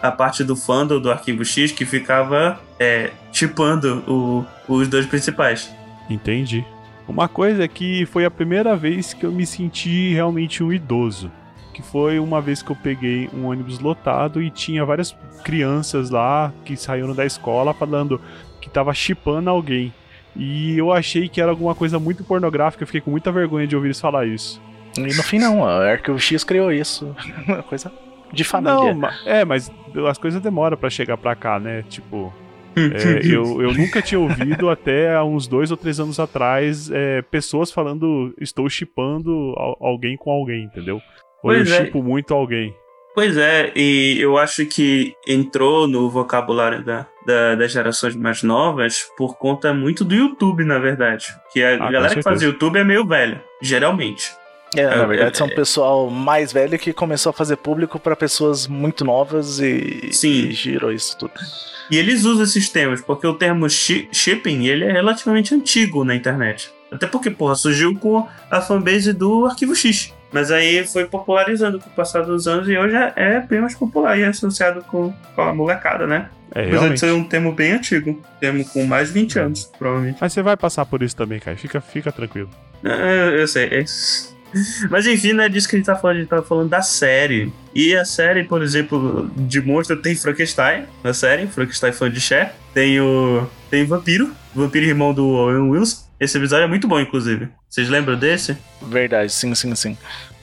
a, 0.00 0.08
a 0.08 0.10
parte 0.10 0.42
do 0.42 0.56
fandom 0.56 0.98
do 0.98 1.10
Arquivo 1.10 1.44
X 1.44 1.70
que 1.70 1.84
ficava 1.84 2.58
é, 2.80 3.10
chipando 3.32 4.02
o- 4.08 4.44
os 4.66 4.88
dois 4.88 5.04
principais. 5.06 5.70
Entendi. 6.08 6.64
Uma 7.06 7.28
coisa 7.28 7.62
é 7.64 7.68
que 7.68 8.06
foi 8.06 8.24
a 8.24 8.30
primeira 8.30 8.74
vez 8.76 9.12
que 9.14 9.24
eu 9.24 9.32
me 9.32 9.46
senti 9.46 10.12
realmente 10.14 10.62
um 10.62 10.72
idoso. 10.72 11.30
Que 11.78 11.82
foi 11.84 12.18
uma 12.18 12.40
vez 12.40 12.60
que 12.60 12.72
eu 12.72 12.74
peguei 12.76 13.30
um 13.32 13.46
ônibus 13.46 13.78
lotado 13.78 14.42
e 14.42 14.50
tinha 14.50 14.84
várias 14.84 15.16
crianças 15.44 16.10
lá 16.10 16.52
que 16.64 16.76
saíram 16.76 17.14
da 17.14 17.24
escola 17.24 17.72
falando 17.72 18.20
que 18.60 18.68
tava 18.68 18.92
chipando 18.92 19.48
alguém. 19.48 19.94
E 20.34 20.76
eu 20.76 20.92
achei 20.92 21.28
que 21.28 21.40
era 21.40 21.52
alguma 21.52 21.76
coisa 21.76 21.96
muito 22.00 22.24
pornográfica, 22.24 22.82
eu 22.82 22.86
fiquei 22.88 23.00
com 23.00 23.12
muita 23.12 23.30
vergonha 23.30 23.64
de 23.64 23.76
ouvir 23.76 23.88
eles 23.88 24.00
falar 24.00 24.26
isso. 24.26 24.60
E 24.96 25.02
no 25.02 25.22
fim 25.22 25.38
não, 25.38 25.64
a 25.64 25.88
Arquivo 25.88 26.18
X 26.18 26.42
criou 26.42 26.72
isso. 26.72 27.14
Uma 27.46 27.62
coisa 27.62 27.92
de 28.32 28.42
família. 28.42 28.92
Não, 28.92 29.08
é, 29.24 29.44
mas 29.44 29.70
as 30.08 30.18
coisas 30.18 30.42
demoram 30.42 30.76
pra 30.76 30.90
chegar 30.90 31.16
pra 31.16 31.36
cá, 31.36 31.60
né? 31.60 31.84
Tipo, 31.88 32.34
é, 32.76 33.24
eu, 33.24 33.62
eu 33.62 33.72
nunca 33.72 34.02
tinha 34.02 34.18
ouvido 34.18 34.68
até 34.70 35.14
há 35.14 35.22
uns 35.22 35.46
dois 35.46 35.70
ou 35.70 35.76
três 35.76 36.00
anos 36.00 36.18
atrás 36.18 36.90
é, 36.90 37.22
pessoas 37.22 37.70
falando 37.70 38.34
estou 38.40 38.68
chipando 38.68 39.54
al- 39.56 39.76
alguém 39.80 40.16
com 40.16 40.32
alguém, 40.32 40.64
entendeu? 40.64 41.00
Ou 41.42 41.52
eu 41.52 41.58
Pois 41.64 41.70
é. 41.70 41.84
chipo 41.84 42.02
muito 42.02 42.34
alguém. 42.34 42.74
Pois 43.14 43.36
é, 43.36 43.72
e 43.74 44.16
eu 44.20 44.38
acho 44.38 44.64
que 44.66 45.14
entrou 45.26 45.88
no 45.88 46.08
vocabulário 46.08 46.84
da, 46.84 47.04
da- 47.26 47.56
das 47.56 47.72
gerações 47.72 48.14
mais 48.14 48.42
novas 48.44 49.06
por 49.16 49.36
conta 49.36 49.74
muito 49.74 50.04
do 50.04 50.14
YouTube, 50.14 50.62
na 50.64 50.78
verdade. 50.78 51.26
Que 51.52 51.62
a 51.64 51.78
com 51.78 51.90
galera 51.90 52.14
que 52.14 52.22
faz. 52.22 52.40
YouTube 52.42 52.78
é 52.78 52.84
meio 52.84 53.04
velha, 53.04 53.42
geralmente. 53.60 54.30
É, 54.76 54.84
na 54.86 55.02
É, 55.02 55.06
verdade, 55.06 55.30
é, 55.30 55.34
são 55.34 55.46
é. 55.48 55.50
pessoal 55.54 56.10
mais 56.10 56.52
velho 56.52 56.78
que 56.78 56.92
começou 56.92 57.30
a 57.30 57.32
fazer 57.32 57.56
público 57.56 57.98
pra 57.98 58.14
pessoas 58.14 58.68
muito 58.68 59.04
novas 59.04 59.58
e, 59.58 60.10
Sim. 60.12 60.28
e 60.48 60.52
girou 60.52 60.92
isso 60.92 61.16
tudo. 61.18 61.32
E 61.90 61.96
eles 61.96 62.24
usam 62.24 62.44
esses 62.44 62.68
termos, 62.68 63.00
porque 63.00 63.26
o 63.26 63.32
termo 63.34 63.68
shi- 63.68 64.08
shipping 64.12 64.66
ele 64.66 64.84
é 64.84 64.92
relativamente 64.92 65.54
antigo 65.54 66.04
na 66.04 66.14
internet. 66.14 66.70
Até 66.92 67.06
porque, 67.06 67.30
porra, 67.30 67.54
surgiu 67.56 67.98
com 67.98 68.28
a 68.50 68.60
fanbase 68.60 69.12
do 69.12 69.46
Arquivo 69.46 69.74
X. 69.74 70.14
Mas 70.32 70.50
aí 70.50 70.86
foi 70.86 71.04
popularizando 71.06 71.78
com 71.80 71.88
o 71.88 71.92
passar 71.92 72.22
dos 72.22 72.46
anos 72.46 72.68
e 72.68 72.76
hoje 72.76 72.94
é- 72.94 73.12
é 73.16 73.40
bem 73.40 73.60
mais 73.60 73.74
popular 73.74 74.18
e 74.18 74.22
é 74.22 74.26
associado 74.26 74.82
com, 74.82 75.12
com 75.34 75.42
a 75.42 75.54
molecada, 75.54 76.06
né? 76.06 76.28
É, 76.54 76.60
Apesar 76.60 76.64
de 76.70 76.70
realmente. 76.78 77.00
ser 77.00 77.12
um 77.12 77.24
termo 77.24 77.52
bem 77.52 77.72
antigo. 77.72 78.22
Termo 78.40 78.64
com 78.66 78.84
mais 78.86 79.08
de 79.08 79.14
20 79.14 79.38
anos, 79.38 79.64
provavelmente. 79.78 80.18
Mas 80.20 80.32
você 80.32 80.42
vai 80.42 80.56
passar 80.56 80.84
por 80.86 81.02
isso 81.02 81.14
também, 81.16 81.38
cara. 81.38 81.56
Fica, 81.56 81.80
fica 81.80 82.10
tranquilo. 82.12 82.48
É, 82.84 83.40
eu 83.40 83.46
sei. 83.48 83.64
é. 83.66 83.84
Mas 84.90 85.06
enfim, 85.06 85.34
não 85.34 85.44
é 85.44 85.48
disso 85.48 85.68
que 85.68 85.76
a 85.76 85.78
gente 85.78 85.86
tá 85.86 85.94
falando, 85.96 86.16
a 86.16 86.20
gente 86.20 86.28
tá 86.30 86.42
falando 86.42 86.70
da 86.70 86.80
série. 86.80 87.52
E 87.74 87.94
a 87.94 88.04
série, 88.04 88.44
por 88.44 88.62
exemplo, 88.62 89.30
de 89.36 89.60
monstro 89.60 89.96
tem 90.00 90.14
Frankenstein 90.14 90.84
na 91.04 91.12
série, 91.12 91.46
Frankenstein 91.46 91.92
fã 91.92 92.10
de 92.10 92.20
Cher. 92.20 92.52
Tem 92.72 92.98
o. 93.00 93.46
Tem 93.70 93.84
Vampiro, 93.84 94.30
Vampiro 94.54 94.86
irmão 94.86 95.12
do 95.12 95.26
Owen 95.28 95.70
Wilson. 95.70 96.08
Esse 96.18 96.38
episódio 96.38 96.64
é 96.64 96.66
muito 96.66 96.88
bom, 96.88 96.98
inclusive. 96.98 97.48
Vocês 97.68 97.88
lembram 97.88 98.16
desse? 98.18 98.56
Verdade, 98.82 99.32
sim, 99.32 99.54
sim, 99.54 99.74
sim. 99.74 99.96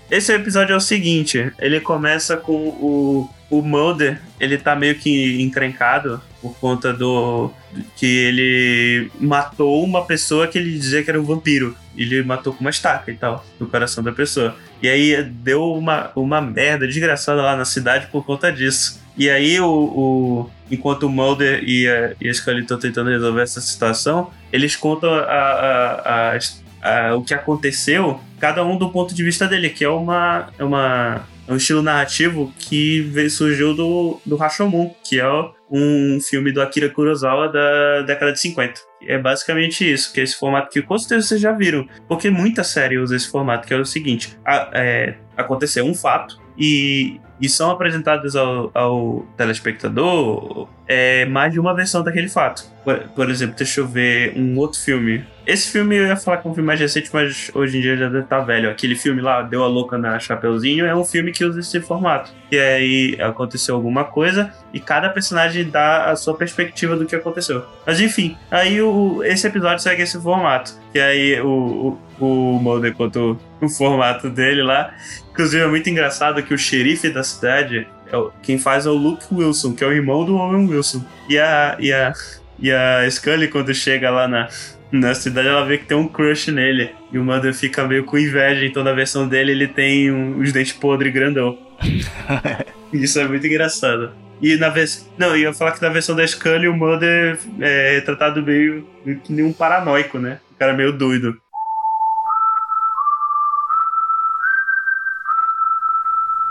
Esse 0.10 0.32
episódio 0.34 0.74
é 0.74 0.78
o 0.78 0.82
seguinte: 0.82 1.52
ele 1.60 1.80
começa 1.80 2.38
com 2.38 2.54
o, 2.54 3.30
o 3.50 3.62
Mulder, 3.62 4.22
ele 4.40 4.58
tá 4.58 4.76
meio 4.76 4.96
que 4.96 5.42
encrencado 5.42 6.22
por 6.42 6.56
conta 6.60 6.94
do. 6.94 7.52
que 7.96 8.06
ele 8.06 9.12
matou 9.20 9.84
uma 9.84 10.06
pessoa 10.06 10.48
que 10.48 10.58
ele 10.60 10.72
dizia 10.78 11.04
que 11.04 11.10
era 11.10 11.20
um 11.20 11.24
vampiro. 11.26 11.76
Ele 11.98 12.22
matou 12.24 12.54
com 12.54 12.60
uma 12.62 12.70
estaca 12.70 13.10
e 13.12 13.16
tal, 13.16 13.44
no 13.60 13.66
coração 13.68 14.04
da 14.04 14.12
pessoa. 14.12 14.56
E 14.82 14.88
aí 14.88 15.24
deu 15.24 15.64
uma, 15.74 16.12
uma 16.16 16.40
merda 16.42 16.86
desgraçada 16.86 17.42
lá 17.42 17.56
na 17.56 17.66
cidade 17.66 18.08
por 18.12 18.24
conta 18.26 18.52
disso. 18.52 19.02
E 19.18 19.30
aí, 19.30 19.60
o, 19.62 19.66
o- 19.70 20.52
enquanto 20.70 21.04
o 21.04 21.10
Mulder 21.10 21.64
e 21.64 21.88
a, 21.88 22.14
e 22.20 22.30
a 22.30 22.34
Scully 22.34 22.62
estão 22.62 22.78
tentando 22.78 23.10
resolver 23.10 23.42
essa 23.42 23.62
situação, 23.62 24.30
eles 24.52 24.76
contam 24.76 25.12
a, 25.14 25.22
a- 25.22 26.32
a- 26.36 26.40
a- 26.86 27.16
o 27.16 27.24
que 27.24 27.34
aconteceu, 27.34 28.20
cada 28.40 28.64
um 28.64 28.78
do 28.78 28.90
ponto 28.90 29.14
de 29.16 29.24
vista 29.24 29.48
dele, 29.48 29.70
que 29.70 29.84
é, 29.84 29.90
uma, 29.90 30.50
é, 30.60 30.64
uma, 30.64 31.28
é 31.48 31.52
um 31.54 31.58
estilo 31.58 31.82
narrativo 31.82 32.54
que 32.60 33.02
veio, 33.02 33.30
surgiu 33.30 33.74
do, 33.74 34.20
do 34.26 34.36
Rashomon, 34.36 34.94
que 35.04 35.20
é 35.20 35.26
um 35.70 36.20
filme 36.22 36.52
do 36.52 36.62
Akira 36.62 36.90
Kurosawa 36.90 37.50
da 37.52 38.02
década 38.04 38.32
de 38.32 38.40
50. 38.40 38.80
É 39.08 39.18
basicamente 39.18 39.92
isso, 39.92 40.14
que 40.14 40.20
é 40.20 40.24
esse 40.24 40.38
formato 40.38 40.70
que 40.70 40.82
com 40.82 40.98
certeza 40.98 41.28
vocês 41.28 41.42
já 41.42 41.52
viram, 41.52 41.88
porque 42.08 42.30
muita 42.30 42.64
série 42.64 42.98
usa 42.98 43.16
esse 43.16 43.28
formato, 43.30 43.68
que 43.68 43.74
é 43.74 43.78
o 43.78 43.86
seguinte: 43.86 44.38
a- 44.46 44.70
é, 44.74 45.16
aconteceu 45.36 45.86
um 45.86 45.94
fato 45.94 46.40
e, 46.58 47.20
e 47.42 47.50
são 47.50 47.70
apresentados 47.72 48.36
ao, 48.36 48.72
ao 48.74 49.26
telespectador 49.38 50.68
é, 50.88 51.26
mais 51.26 51.52
de 51.54 51.60
uma 51.60 51.74
versão 51.76 52.04
daquele 52.04 52.30
fato. 52.30 52.64
Por, 52.84 53.00
por 53.10 53.30
exemplo, 53.30 53.56
deixa 53.56 53.82
eu 53.82 53.88
ver 53.88 54.34
um 54.38 54.58
outro 54.58 54.80
filme. 54.80 55.24
Esse 55.46 55.72
filme 55.72 55.96
eu 55.96 56.08
ia 56.08 56.18
falar 56.18 56.38
que 56.38 56.48
é 56.48 56.52
um 56.52 56.54
filme 56.54 56.66
mais 56.66 56.80
recente, 56.80 57.10
mas 57.14 57.52
hoje 57.54 57.78
em 57.78 57.82
dia 57.82 57.96
já 57.96 58.06
deve 58.06 58.24
estar 58.24 58.40
velho. 58.40 58.70
Aquele 58.70 58.96
filme 58.96 59.22
lá, 59.22 59.44
Deu 59.44 59.64
a 59.64 59.68
Louca 59.68 59.98
na 59.98 60.18
Chapeuzinho, 60.20 60.86
é 60.86 60.96
um 60.96 61.06
filme 61.06 61.32
que 61.32 61.46
usa 61.46 61.60
esse 61.60 61.80
formato. 61.82 62.32
E 62.52 62.58
aí 62.58 63.18
aconteceu 63.22 63.76
alguma 63.76 64.04
coisa 64.06 64.52
e 64.74 64.80
cada 64.80 65.10
personagem 65.10 65.70
dá 65.70 66.06
a 66.06 66.16
sua 66.16 66.36
perspectiva 66.36 66.96
do 66.96 67.06
que 67.06 67.16
aconteceu. 67.16 67.64
Mas 67.86 68.00
enfim, 68.02 68.36
aí 68.50 68.82
o, 68.82 69.24
esse 69.24 69.46
episódio 69.46 69.84
segue 69.84 70.02
esse 70.02 70.20
formato. 70.20 70.74
Que 70.92 71.00
aí 71.00 71.40
o, 71.40 72.00
o, 72.20 72.26
o 72.26 72.60
Mulder 72.60 72.94
conta 72.94 73.20
o, 73.20 73.38
o 73.62 73.70
formato 73.70 74.30
dele 74.30 74.64
lá. 74.64 74.96
Inclusive 75.32 75.64
é 75.64 75.68
muito 75.68 75.88
engraçado 75.90 76.42
que 76.42 76.54
o 76.54 76.58
xerife 76.58 77.10
da 77.10 77.24
cidade, 77.24 77.88
é 78.12 78.24
quem 78.42 78.58
faz 78.58 78.88
é 78.88 78.90
o 78.90 78.94
Luke 78.94 79.26
Wilson, 79.32 79.74
que 79.74 79.84
é 79.84 79.88
o 79.88 79.92
irmão 79.92 80.26
do 80.26 80.38
Owen 80.38 80.68
Wilson. 80.68 81.04
E 81.30 81.38
a, 81.38 81.76
e 81.80 81.94
a, 81.94 82.14
e 82.58 82.72
a 82.72 83.08
Scully, 83.12 83.48
quando 83.48 83.74
chega 83.76 84.10
lá 84.10 84.28
na, 84.28 84.48
na 84.92 85.14
cidade, 85.14 85.48
ela 85.48 85.66
vê 85.66 85.78
que 85.78 85.86
tem 85.86 85.98
um 85.98 86.08
crush 86.08 86.52
nele. 86.52 86.92
E 87.12 87.18
o 87.18 87.24
Mulder 87.24 87.54
fica 87.54 87.86
meio 87.88 88.06
com 88.06 88.18
inveja, 88.18 88.66
então 88.66 88.84
na 88.84 88.94
versão 88.94 89.28
dele 89.28 89.52
ele 89.52 89.68
tem 89.68 90.12
um- 90.12 90.40
os 90.40 90.52
dentes 90.54 90.74
podres 90.74 91.14
grandão. 91.14 91.58
Isso 92.94 93.20
é 93.20 93.28
muito 93.28 93.46
engraçado. 93.46 94.12
E 94.42 94.56
na 94.58 94.70
vez. 94.70 95.10
Não, 95.18 95.30
eu 95.30 95.38
ia 95.38 95.54
falar 95.54 95.72
que 95.72 95.82
na 95.82 95.90
versão 95.90 96.16
da 96.16 96.26
Scully 96.28 96.68
o 96.68 96.74
Mulder 96.76 97.38
é 97.62 98.02
tratado 98.02 98.42
meio 98.44 98.86
meio 99.06 99.20
que 99.20 99.32
nem 99.34 99.46
um 99.46 99.54
paranoico, 99.54 100.20
né? 100.20 100.40
O 100.52 100.56
cara 100.60 100.74
meio 100.74 100.92
doido. 100.92 101.38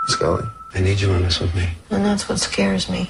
Scully, 0.07 0.43
I 0.75 0.81
need 0.81 1.01
you 1.01 1.11
on 1.11 1.23
this 1.23 1.39
with 1.39 1.53
me. 1.55 1.67
And 1.89 2.03
that's 2.03 2.27
what 2.29 2.39
scares 2.39 2.87
me. 2.89 3.09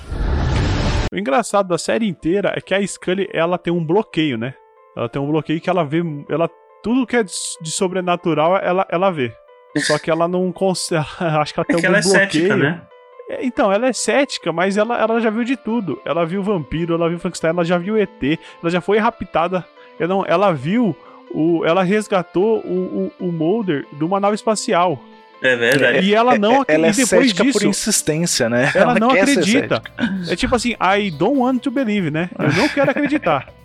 O 1.11 1.17
engraçado 1.17 1.67
da 1.67 1.77
série 1.77 2.07
inteira 2.07 2.53
é 2.55 2.61
que 2.61 2.73
a 2.73 2.85
Scully, 2.85 3.27
ela 3.33 3.57
tem 3.57 3.71
um 3.73 3.83
bloqueio, 3.83 4.37
né? 4.37 4.53
Ela 4.95 5.09
tem 5.09 5.21
um 5.21 5.27
bloqueio 5.27 5.59
que 5.61 5.69
ela 5.69 5.83
vê. 5.83 6.01
Ela, 6.29 6.49
tudo 6.83 7.05
que 7.05 7.15
é 7.17 7.23
de 7.23 7.31
de 7.61 7.71
sobrenatural, 7.71 8.57
ela, 8.57 8.85
ela 8.89 9.11
vê. 9.11 9.33
Só 9.79 9.99
que 9.99 10.09
ela 10.09 10.27
não 10.27 10.51
consegue. 10.51 11.05
Acho 11.19 11.53
que 11.53 11.59
ela 11.59 11.65
tem 11.65 11.75
É 11.75 11.79
que 11.79 11.85
algum 11.85 11.97
ela 11.97 11.97
é 11.97 12.01
bloqueio. 12.01 12.31
cética, 12.31 12.55
né? 12.55 12.81
É, 13.29 13.45
Então, 13.45 13.71
ela 13.71 13.87
é 13.87 13.93
cética, 13.93 14.53
mas 14.53 14.77
ela, 14.77 14.97
ela 14.99 15.19
já 15.19 15.29
viu 15.29 15.43
de 15.43 15.57
tudo. 15.57 15.99
Ela 16.05 16.25
viu 16.25 16.41
vampiro, 16.43 16.93
ela 16.95 17.09
viu 17.09 17.19
Frankenstein, 17.19 17.49
ela 17.51 17.65
já 17.65 17.77
viu 17.77 17.97
ET, 17.97 18.39
ela 18.61 18.69
já 18.71 18.79
foi 18.81 18.97
raptada. 18.99 19.65
Ela, 19.99 20.07
não, 20.07 20.25
ela 20.25 20.53
viu. 20.53 20.95
O, 21.31 21.65
ela 21.65 21.83
resgatou 21.83 22.59
o, 22.59 23.11
o, 23.19 23.25
o 23.27 23.31
Mulder 23.31 23.85
de 23.91 24.05
uma 24.05 24.19
nave 24.21 24.35
espacial. 24.35 24.97
É 25.41 25.53
verdade. 25.57 26.07
E 26.07 26.15
ela 26.15 26.37
não 26.37 26.61
É- 26.61 26.65
ela 26.75 26.87
é 26.87 26.89
acredita. 26.91 27.01
E 27.01 27.05
depois 27.05 27.27
cética 27.29 27.43
disso, 27.43 27.59
por 27.59 27.67
insistência, 27.67 28.49
né? 28.49 28.71
ela 28.73 28.95
não 28.97 29.09
quer 29.09 29.25
ser 29.27 29.31
acredita. 29.39 29.81
É 30.29 30.35
tipo 30.37 30.55
assim, 30.55 30.75
I 30.79 31.11
don't 31.11 31.37
want 31.37 31.61
to 31.63 31.69
believe, 31.71 32.09
né? 32.09 32.29
Eu 32.39 32.53
não 32.53 32.69
quero 32.69 32.91
acreditar. 32.91 33.49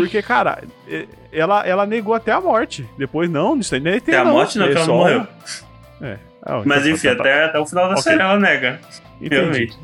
Porque, 0.00 0.22
cara, 0.22 0.62
é- 0.88 1.06
ela, 1.32 1.66
ela 1.66 1.86
negou 1.86 2.14
até 2.14 2.32
a 2.32 2.40
morte. 2.40 2.88
Depois, 2.98 3.28
não, 3.30 3.58
isso 3.58 3.74
aí 3.74 3.80
não 3.80 3.90
é 3.90 3.96
ET, 3.96 4.02
Até 4.08 4.16
a 4.18 4.24
morte 4.24 4.58
não, 4.58 4.66
é 4.66 4.70
que 4.70 4.76
ela 4.76 4.86
não 4.86 4.96
morreu. 4.96 5.26
É. 6.00 6.18
Ah, 6.42 6.62
Mas 6.64 6.82
então 6.82 6.92
enfim, 6.94 7.08
tá- 7.08 7.14
tá- 7.16 7.20
até, 7.22 7.44
até 7.44 7.58
o 7.58 7.66
final 7.66 7.84
da 7.86 7.92
Ok. 7.92 8.02
série 8.02 8.20
ela 8.22 8.38
nega. 8.38 8.80
Entendi. 9.20 9.34
Realmente. 9.34 9.78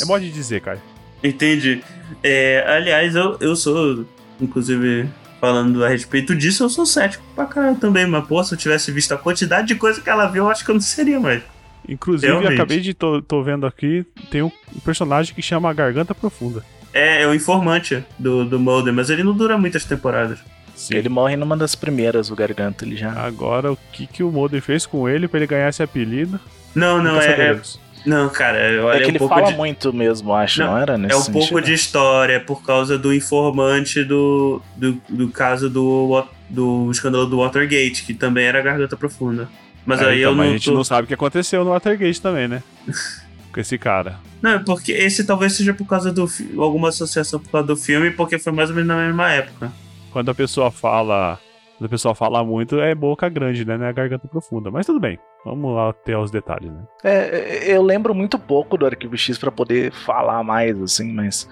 É 0.00 0.04
modo 0.04 0.24
de 0.24 0.30
dizer, 0.32 0.60
cara. 0.60 0.80
Entendi. 1.22 1.82
É, 2.22 2.64
aliás, 2.66 3.14
eu, 3.14 3.36
eu 3.40 3.54
sou, 3.54 4.04
inclusive, 4.40 5.08
falando 5.40 5.84
a 5.84 5.88
respeito 5.88 6.34
disso, 6.34 6.64
eu 6.64 6.68
sou 6.68 6.84
cético 6.84 7.22
pra 7.34 7.44
caralho 7.46 7.76
também. 7.76 8.06
Mas, 8.06 8.26
pô, 8.26 8.42
se 8.42 8.54
eu 8.54 8.58
tivesse 8.58 8.90
visto 8.90 9.12
a 9.12 9.18
quantidade 9.18 9.68
de 9.68 9.74
coisa 9.76 10.00
que 10.00 10.10
ela 10.10 10.26
viu, 10.26 10.44
eu 10.44 10.50
acho 10.50 10.64
que 10.64 10.70
eu 10.70 10.74
não 10.74 10.80
seria 10.82 11.20
mais. 11.20 11.42
Inclusive, 11.88 12.30
Realmente. 12.32 12.54
acabei 12.54 12.80
de. 12.80 12.94
Tô, 12.94 13.20
tô 13.22 13.42
vendo 13.42 13.66
aqui, 13.66 14.04
tem 14.30 14.42
um 14.42 14.50
personagem 14.84 15.34
que 15.34 15.42
chama 15.42 15.72
Garganta 15.72 16.14
Profunda. 16.14 16.64
É, 16.92 17.22
é 17.22 17.26
o 17.26 17.34
informante 17.34 18.04
do, 18.18 18.44
do 18.44 18.58
Mulder, 18.60 18.92
mas 18.92 19.08
ele 19.10 19.22
não 19.22 19.32
dura 19.34 19.56
muitas 19.56 19.84
temporadas. 19.84 20.38
Sim. 20.74 20.96
Ele 20.96 21.08
morre 21.08 21.36
numa 21.36 21.56
das 21.56 21.74
primeiras, 21.74 22.30
o 22.30 22.34
Garganta, 22.34 22.84
ele 22.84 22.96
já... 22.96 23.12
Agora, 23.12 23.70
o 23.72 23.78
que, 23.92 24.06
que 24.06 24.22
o 24.22 24.30
Mulder 24.32 24.60
fez 24.60 24.84
com 24.84 25.08
ele 25.08 25.28
pra 25.28 25.38
ele 25.38 25.46
ganhar 25.46 25.68
esse 25.68 25.82
apelido? 25.82 26.40
Não, 26.74 27.02
não, 27.02 27.16
é, 27.20 27.26
é. 27.26 27.30
saberemos. 27.30 27.80
Não, 28.04 28.28
cara, 28.30 28.58
olha, 28.84 28.96
É 28.96 29.00
que 29.00 29.06
um 29.06 29.08
ele 29.10 29.18
pouco 29.20 29.32
fala 29.34 29.46
de. 29.52 29.56
muito 29.56 29.92
mesmo, 29.92 30.34
acho, 30.34 30.58
Não, 30.60 30.72
não, 30.72 30.78
era 30.78 30.98
nesse 30.98 31.14
É 31.14 31.16
um 31.16 31.24
pouco 31.26 31.46
sentido? 31.48 31.64
de 31.66 31.72
história 31.74 32.40
por 32.40 32.62
causa 32.64 32.98
do 32.98 33.14
informante 33.14 34.02
do, 34.02 34.60
do, 34.76 35.00
do 35.08 35.28
caso 35.28 35.70
do, 35.70 36.24
do 36.50 36.90
escândalo 36.90 37.26
do 37.26 37.36
Watergate, 37.38 38.02
que 38.02 38.12
também 38.12 38.44
era 38.46 38.60
garganta 38.60 38.96
profunda. 38.96 39.48
Mas 39.86 40.00
É, 40.00 40.06
aí 40.06 40.18
então, 40.20 40.30
eu 40.32 40.36
mas 40.36 40.46
não. 40.46 40.52
a 40.54 40.56
gente 40.56 40.64
tô- 40.70 40.74
não 40.74 40.82
sabe 40.84 41.04
o 41.04 41.06
que 41.06 41.14
aconteceu 41.14 41.64
no 41.64 41.70
Watergate 41.70 42.20
também, 42.20 42.48
né? 42.48 42.62
com 43.52 43.60
esse 43.60 43.78
cara. 43.78 44.18
Não, 44.40 44.52
é 44.52 44.58
porque 44.58 44.92
esse 44.92 45.24
talvez 45.24 45.52
seja 45.54 45.74
por 45.74 45.86
causa 45.86 46.12
do 46.12 46.26
alguma 46.58 46.88
associação 46.88 47.38
por 47.38 47.50
causa 47.50 47.66
do 47.66 47.76
filme, 47.76 48.10
porque 48.10 48.38
foi 48.38 48.52
mais 48.52 48.70
ou 48.70 48.76
menos 48.76 48.88
na 48.88 49.06
mesma 49.06 49.30
época. 49.30 49.72
Quando 50.10 50.30
a 50.30 50.34
pessoa 50.34 50.70
fala. 50.70 51.38
Quando 51.78 51.86
a 51.86 51.90
pessoa 51.90 52.14
fala 52.14 52.44
muito, 52.44 52.80
é 52.80 52.94
boca 52.94 53.28
grande, 53.28 53.64
né? 53.64 53.76
Não 53.76 53.86
é 53.86 53.92
garganta 53.92 54.28
profunda. 54.28 54.70
Mas 54.70 54.86
tudo 54.86 55.00
bem. 55.00 55.18
Vamos 55.44 55.74
lá 55.74 55.92
ter 55.92 56.16
os 56.16 56.30
detalhes, 56.30 56.70
né? 56.70 56.82
É, 57.02 57.74
eu 57.74 57.82
lembro 57.82 58.14
muito 58.14 58.38
pouco 58.38 58.76
do 58.76 58.86
Arquivo 58.86 59.16
X 59.16 59.36
pra 59.36 59.50
poder 59.50 59.92
falar 59.92 60.44
mais, 60.44 60.80
assim, 60.80 61.12
mas... 61.12 61.48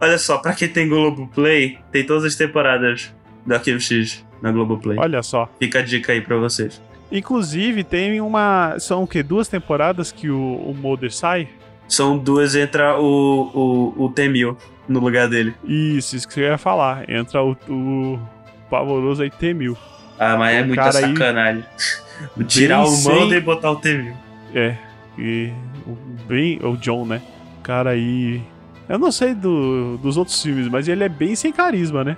Olha 0.00 0.16
só, 0.16 0.38
pra 0.38 0.54
quem 0.54 0.68
tem 0.68 0.88
Globoplay, 0.88 1.78
tem 1.92 2.06
todas 2.06 2.24
as 2.24 2.34
temporadas 2.34 3.14
do 3.44 3.54
Arquivo 3.54 3.78
X 3.78 4.24
na 4.40 4.50
Globoplay. 4.50 4.96
Olha 4.98 5.22
só. 5.22 5.46
Fica 5.58 5.80
a 5.80 5.82
dica 5.82 6.12
aí 6.12 6.22
pra 6.22 6.36
vocês. 6.38 6.80
Inclusive, 7.10 7.82
tem 7.84 8.20
uma. 8.20 8.76
São 8.78 9.02
o 9.02 9.06
quê? 9.06 9.22
Duas 9.22 9.48
temporadas 9.48 10.12
que 10.12 10.30
o, 10.30 10.38
o 10.56 10.74
Mulder 10.74 11.12
sai? 11.12 11.48
São 11.88 12.16
duas, 12.16 12.54
entra 12.54 12.98
o, 13.00 13.94
o, 13.96 14.04
o 14.04 14.10
T-1000 14.10 14.56
no 14.88 15.00
lugar 15.00 15.28
dele. 15.28 15.54
Isso, 15.64 16.14
isso 16.14 16.28
que 16.28 16.38
eu 16.40 16.44
ia 16.44 16.58
falar. 16.58 17.08
Entra 17.10 17.42
o, 17.42 17.56
o 17.68 18.18
pavoroso 18.70 19.22
aí 19.22 19.30
T-1000. 19.30 19.76
Ah, 20.18 20.36
mas 20.36 20.54
é 20.56 20.62
muita 20.64 20.92
sacanagem. 20.92 21.64
Tirar 22.46 22.82
o 22.82 22.86
sem- 22.86 23.12
Mulder 23.14 23.38
e 23.38 23.40
botar 23.40 23.72
o 23.72 23.76
T-1000. 23.76 24.12
É. 24.54 24.76
E 25.18 25.52
o 25.86 25.96
bem. 26.28 26.60
O 26.62 26.76
John, 26.76 27.04
né? 27.04 27.20
O 27.58 27.62
cara 27.62 27.90
aí. 27.90 28.40
Eu 28.88 28.98
não 28.98 29.10
sei 29.10 29.34
do, 29.34 29.96
dos 29.98 30.16
outros 30.16 30.40
filmes, 30.42 30.68
mas 30.68 30.86
ele 30.88 31.02
é 31.04 31.08
bem 31.08 31.34
sem 31.34 31.52
carisma, 31.52 32.04
né? 32.04 32.16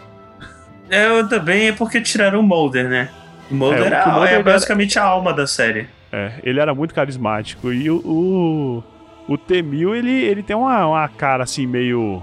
É, 0.90 1.06
eu 1.06 1.26
também 1.28 1.68
é 1.68 1.72
porque 1.72 2.00
tiraram 2.00 2.40
o 2.40 2.42
Mulder, 2.42 2.88
né? 2.88 3.08
O 3.50 3.54
Mulder 3.54 3.92
É, 3.92 3.96
é, 3.96 4.02
que 4.02 4.08
o 4.08 4.12
Mulder 4.12 4.30
é 4.30 4.34
era- 4.34 4.42
basicamente 4.42 4.99
a 4.99 5.04
alma 5.04 5.32
da 5.32 5.46
série. 5.46 5.88
É, 6.11 6.32
ele 6.42 6.61
era 6.61 6.75
muito 6.75 6.94
carismático. 6.94 7.72
E 7.72 7.90
o, 7.90 7.96
o, 8.04 8.84
o 9.28 9.38
T-1000, 9.38 9.94
ele, 9.96 10.11
ele 10.12 10.42
tem 10.42 10.54
uma, 10.56 10.87
uma 10.87 11.08
cara 11.08 11.44
assim, 11.44 11.66
meio. 11.66 12.22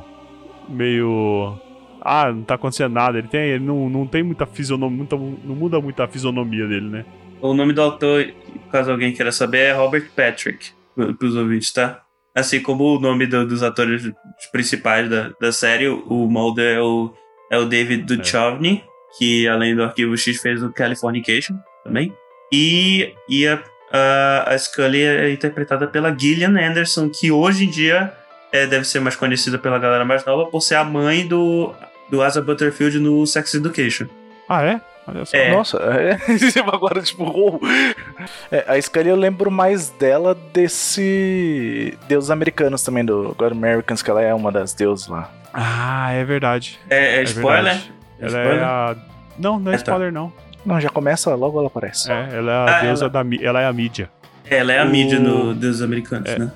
meio. 0.67 1.57
Ah, 2.01 2.31
não 2.31 2.43
tá 2.43 2.55
acontecendo 2.55 2.93
nada. 2.93 3.17
Ele, 3.17 3.27
tem, 3.27 3.41
ele 3.41 3.63
não, 3.65 3.89
não 3.89 4.05
tem 4.07 4.23
muita 4.23 4.45
fisionomia. 4.45 4.97
Muita, 4.97 5.15
não 5.17 5.55
muda 5.55 5.79
muito 5.81 6.01
a 6.01 6.07
fisionomia 6.07 6.67
dele, 6.67 6.87
né? 6.89 7.05
O 7.41 7.53
nome 7.53 7.73
do 7.73 7.81
autor, 7.81 8.31
caso 8.71 8.91
alguém 8.91 9.13
queira 9.13 9.31
saber, 9.31 9.59
é 9.59 9.71
Robert 9.73 10.09
Patrick, 10.15 10.71
pro- 10.95 11.13
pros 11.15 11.35
ouvintes, 11.35 11.71
tá? 11.71 12.01
Assim 12.35 12.61
como 12.61 12.95
o 12.95 12.99
nome 12.99 13.25
do- 13.25 13.47
dos 13.47 13.63
atores 13.63 14.09
principais 14.51 15.09
da, 15.09 15.31
da 15.39 15.51
série, 15.51 15.87
o 15.87 16.27
Mulder 16.29 16.77
é 16.77 16.81
o, 16.81 17.13
é 17.51 17.57
o 17.57 17.65
David 17.65 18.03
Duchovny, 18.03 18.83
que 19.17 19.47
além 19.47 19.75
do 19.75 19.83
Arquivo 19.83 20.17
X 20.17 20.41
fez 20.41 20.61
o 20.63 20.71
Californication 20.71 21.55
também. 21.83 22.13
E, 22.51 23.13
e 23.27 23.47
a, 23.47 23.61
a, 23.91 24.53
a 24.53 24.57
Scully 24.57 25.03
é 25.03 25.31
interpretada 25.31 25.87
pela 25.87 26.15
Gillian 26.17 26.57
Anderson, 26.59 27.09
que 27.09 27.31
hoje 27.31 27.65
em 27.65 27.69
dia 27.69 28.13
é, 28.51 28.65
deve 28.65 28.85
ser 28.85 28.99
mais 28.99 29.15
conhecida 29.15 29.57
pela 29.57 29.77
galera 29.79 30.03
mais 30.05 30.25
nova 30.25 30.45
por 30.49 30.61
ser 30.61 30.75
a 30.75 30.83
mãe 30.83 31.27
do, 31.27 31.73
do 32.09 32.21
Asa 32.21 32.41
Butterfield 32.41 32.99
no 32.99 33.25
Sex 33.27 33.53
Education. 33.53 34.07
Ah, 34.47 34.63
é? 34.63 34.81
Olha 35.07 35.25
só. 35.25 35.37
É. 35.37 35.51
Nossa, 35.51 35.77
é. 35.77 36.17
agora 36.71 37.01
tipo, 37.01 37.23
uou. 37.23 37.59
É, 38.51 38.65
a 38.67 38.81
Scully 38.81 39.09
eu 39.09 39.15
lembro 39.15 39.49
mais 39.51 39.89
dela 39.91 40.35
desse 40.53 41.97
Deus 42.07 42.29
Americanos 42.29 42.83
também, 42.83 43.03
do 43.05 43.33
God 43.37 43.51
Americans, 43.51 44.01
que 44.01 44.09
ela 44.09 44.21
é 44.21 44.33
uma 44.33 44.51
das 44.51 44.73
deusas 44.73 45.07
lá. 45.07 45.31
Ah, 45.53 46.11
é 46.13 46.23
verdade. 46.23 46.79
É, 46.89 47.15
é 47.17 47.19
É 47.19 47.23
spoiler? 47.23 47.63
verdade. 47.63 47.93
É 48.19 48.25
Ela 48.27 48.37
é 48.37 48.43
spoiler? 48.43 48.63
a. 48.67 48.95
Não, 49.37 49.59
não 49.59 49.71
é 49.71 49.75
Ah, 49.75 49.77
tá. 49.77 49.83
spoiler, 49.83 50.11
não. 50.11 50.31
Não, 50.65 50.79
já 50.79 50.89
começa, 50.89 51.33
logo 51.35 51.57
ela 51.57 51.67
aparece. 51.67 52.11
É, 52.11 52.29
ela 52.33 52.51
é 52.51 52.55
a 52.55 52.77
Ah, 52.77 52.81
deusa 52.81 53.05
ela- 53.05 53.23
da 53.23 53.35
Ela 53.41 53.61
é 53.61 53.65
a 53.67 53.73
mídia. 53.73 54.09
É, 54.49 54.57
ela 54.57 54.73
é 54.73 54.79
a 54.81 54.85
O- 54.85 54.89
mídia 54.89 55.19
no 55.19 55.53
dos 55.53 55.81
americanos, 55.81 56.29
É. 56.29 56.37
né? 56.39 56.51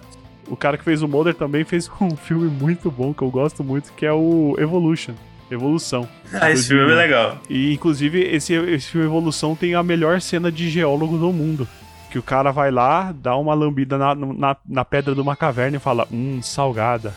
O 0.47 0.57
cara 0.57 0.77
que 0.77 0.83
fez 0.83 1.01
o 1.01 1.07
Mulder 1.07 1.33
também 1.33 1.63
fez 1.63 1.89
um 2.01 2.15
filme 2.17 2.49
muito 2.49 2.91
bom 2.91 3.13
que 3.13 3.21
eu 3.21 3.29
gosto 3.31 3.63
muito, 3.63 3.93
que 3.93 4.05
é 4.05 4.11
o 4.11 4.55
Evolution. 4.59 5.13
Evolução. 5.49 6.07
Ah, 6.33 6.49
esse 6.51 6.67
filme 6.69 6.91
é 6.91 6.95
legal. 6.95 7.37
E 7.49 7.73
inclusive 7.73 8.19
esse, 8.21 8.53
esse 8.53 8.87
filme 8.89 9.05
Evolução 9.07 9.55
tem 9.55 9.75
a 9.75 9.83
melhor 9.83 10.19
cena 10.19 10.51
de 10.51 10.69
geólogo 10.69 11.17
do 11.17 11.31
mundo. 11.31 11.67
Que 12.09 12.17
o 12.19 12.23
cara 12.23 12.51
vai 12.51 12.71
lá, 12.71 13.11
dá 13.15 13.35
uma 13.37 13.53
lambida 13.53 13.97
na, 13.97 14.13
na, 14.15 14.55
na 14.67 14.85
pedra 14.85 15.15
de 15.15 15.21
uma 15.21 15.35
caverna 15.35 15.77
e 15.77 15.79
fala, 15.79 16.07
hum, 16.11 16.39
salgada. 16.41 17.13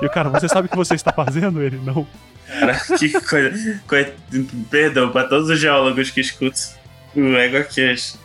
E 0.00 0.06
o 0.06 0.10
cara, 0.10 0.28
você 0.28 0.48
sabe 0.48 0.66
o 0.66 0.70
que 0.70 0.76
você 0.76 0.94
está 0.94 1.12
fazendo? 1.12 1.60
Ele, 1.62 1.78
não. 1.84 2.06
Cara, 2.58 2.80
que 2.98 3.08
coisa. 3.20 3.80
coi- 3.86 4.12
Perdão 4.70 5.10
pra 5.10 5.24
todos 5.24 5.48
os 5.48 5.58
geólogos 5.60 6.10
que 6.10 6.20
escutam 6.20 6.60
o 7.16 7.36
EgoCast. 7.36 8.18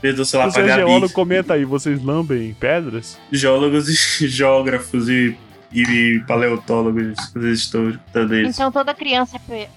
Perdão, 0.00 0.24
sei 0.24 0.38
lá, 0.38 0.50
Você 0.50 0.62
pra 0.62 0.70
é 0.70 0.74
geólogo, 0.76 1.12
comenta 1.14 1.54
aí, 1.54 1.64
vocês 1.64 2.02
lambem 2.02 2.54
pedras? 2.60 3.18
Geólogos 3.32 3.88
e 4.20 4.28
geógrafos 4.28 5.08
e, 5.08 5.34
e 5.72 6.22
paleontólogos, 6.26 7.14
vocês 7.32 7.58
estão 7.60 7.88
escutando 7.88 8.34
isso. 8.36 8.50
Então 8.50 8.70
toda 8.70 8.92
criança 8.94 9.38
é 9.48 9.68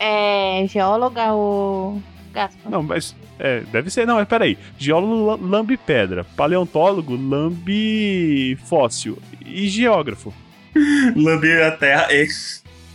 é 0.63 0.67
geóloga 0.67 1.31
ou 1.31 2.01
Gaspar? 2.33 2.69
Não, 2.71 2.83
mas. 2.83 3.15
É, 3.39 3.61
deve 3.71 3.89
ser. 3.91 4.05
Não, 4.07 4.15
mas 4.15 4.27
peraí. 4.27 4.57
Geólogo 4.77 5.25
lam- 5.27 5.39
lambe 5.49 5.77
pedra. 5.77 6.23
Paleontólogo 6.35 7.15
lambe 7.15 8.57
fóssil. 8.65 9.17
E 9.45 9.67
geógrafo. 9.69 10.33
Lambe 11.15 11.51
a 11.61 11.71
terra 11.71 12.07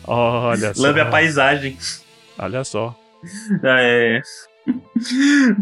Olha 0.06 0.75
só. 0.75 0.82
lambe 0.82 1.00
a 1.00 1.06
paisagem. 1.06 1.76
Olha 2.38 2.64
só. 2.64 2.97
Ah, 3.62 3.80
é. 3.80 4.21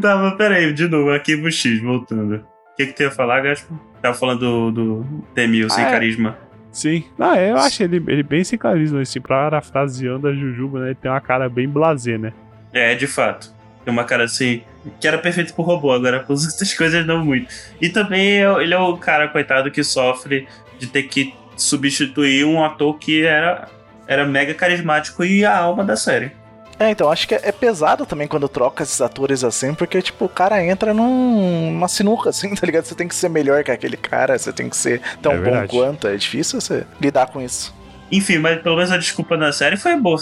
tá, 0.00 0.16
mas 0.16 0.34
peraí, 0.36 0.72
de 0.72 0.88
novo, 0.88 1.10
arquivo 1.10 1.50
X, 1.50 1.80
voltando. 1.80 2.36
O 2.36 2.76
que, 2.76 2.86
que 2.86 2.92
tu 2.92 3.02
ia 3.02 3.10
falar, 3.10 3.40
Gaspar? 3.40 3.76
Tava 4.00 4.14
falando 4.16 4.70
do, 4.70 5.02
do 5.02 5.24
T-1000 5.34 5.70
sem 5.70 5.84
Ah, 5.84 5.88
é. 5.88 5.90
carisma. 5.92 6.38
Sim. 6.72 7.04
Ah, 7.18 7.38
eu 7.38 7.56
acho 7.58 7.82
ele, 7.82 7.96
ele 8.08 8.22
bem 8.22 8.44
sem 8.44 8.58
carisma, 8.58 9.00
assim, 9.00 9.20
parafraseando 9.20 10.28
a 10.28 10.32
Jujuba, 10.32 10.80
né? 10.80 10.86
Ele 10.88 10.94
tem 10.94 11.10
uma 11.10 11.20
cara 11.20 11.48
bem 11.48 11.68
blasé, 11.68 12.16
né? 12.16 12.32
É, 12.72 12.94
de 12.94 13.06
fato. 13.06 13.52
Tem 13.84 13.92
uma 13.92 14.04
cara 14.04 14.24
assim, 14.24 14.62
que 15.00 15.06
era 15.08 15.18
perfeito 15.18 15.52
pro 15.52 15.64
robô, 15.64 15.92
agora 15.92 16.20
com 16.20 16.32
as 16.32 16.44
outras 16.50 16.72
coisas 16.72 17.04
não 17.06 17.24
muito. 17.24 17.52
E 17.80 17.88
também 17.88 18.42
é- 18.42 18.62
ele 18.62 18.72
é 18.72 18.78
o 18.78 18.96
cara, 18.96 19.28
coitado, 19.28 19.70
que 19.70 19.82
sofre 19.82 20.46
de 20.78 20.86
ter 20.86 21.02
que 21.04 21.34
substituir 21.56 22.44
um 22.46 22.64
ator 22.64 22.96
que 22.98 23.22
era, 23.22 23.68
era 24.10 24.26
mega 24.26 24.52
carismático 24.52 25.24
e 25.24 25.44
a 25.44 25.56
alma 25.56 25.84
da 25.84 25.94
série. 25.96 26.32
É, 26.78 26.90
então, 26.90 27.10
acho 27.12 27.28
que 27.28 27.34
é, 27.34 27.40
é 27.44 27.52
pesado 27.52 28.04
também 28.06 28.26
quando 28.26 28.48
troca 28.48 28.82
esses 28.82 29.00
atores 29.02 29.44
assim, 29.44 29.72
porque, 29.74 30.00
tipo, 30.02 30.24
o 30.24 30.28
cara 30.28 30.64
entra 30.64 30.92
num- 30.94 31.70
numa 31.72 31.86
sinuca, 31.88 32.30
assim, 32.30 32.54
tá 32.54 32.66
ligado? 32.66 32.84
Você 32.84 32.94
tem 32.94 33.06
que 33.06 33.14
ser 33.14 33.28
melhor 33.28 33.62
que 33.62 33.70
aquele 33.70 33.96
cara, 33.96 34.36
você 34.38 34.52
tem 34.52 34.68
que 34.68 34.76
ser 34.76 35.00
tão 35.22 35.32
É 35.32 35.36
bom 35.36 35.42
verdade. 35.44 35.68
quanto. 35.68 36.08
É 36.08 36.16
difícil 36.16 36.60
você 36.60 36.84
lidar 37.00 37.26
com 37.28 37.40
isso. 37.40 37.72
Enfim, 38.10 38.38
mas 38.38 38.60
pelo 38.62 38.76
menos 38.76 38.90
a 38.90 38.96
desculpa 38.96 39.36
na 39.36 39.52
série 39.52 39.76
foi 39.76 39.94
boa 39.96 40.18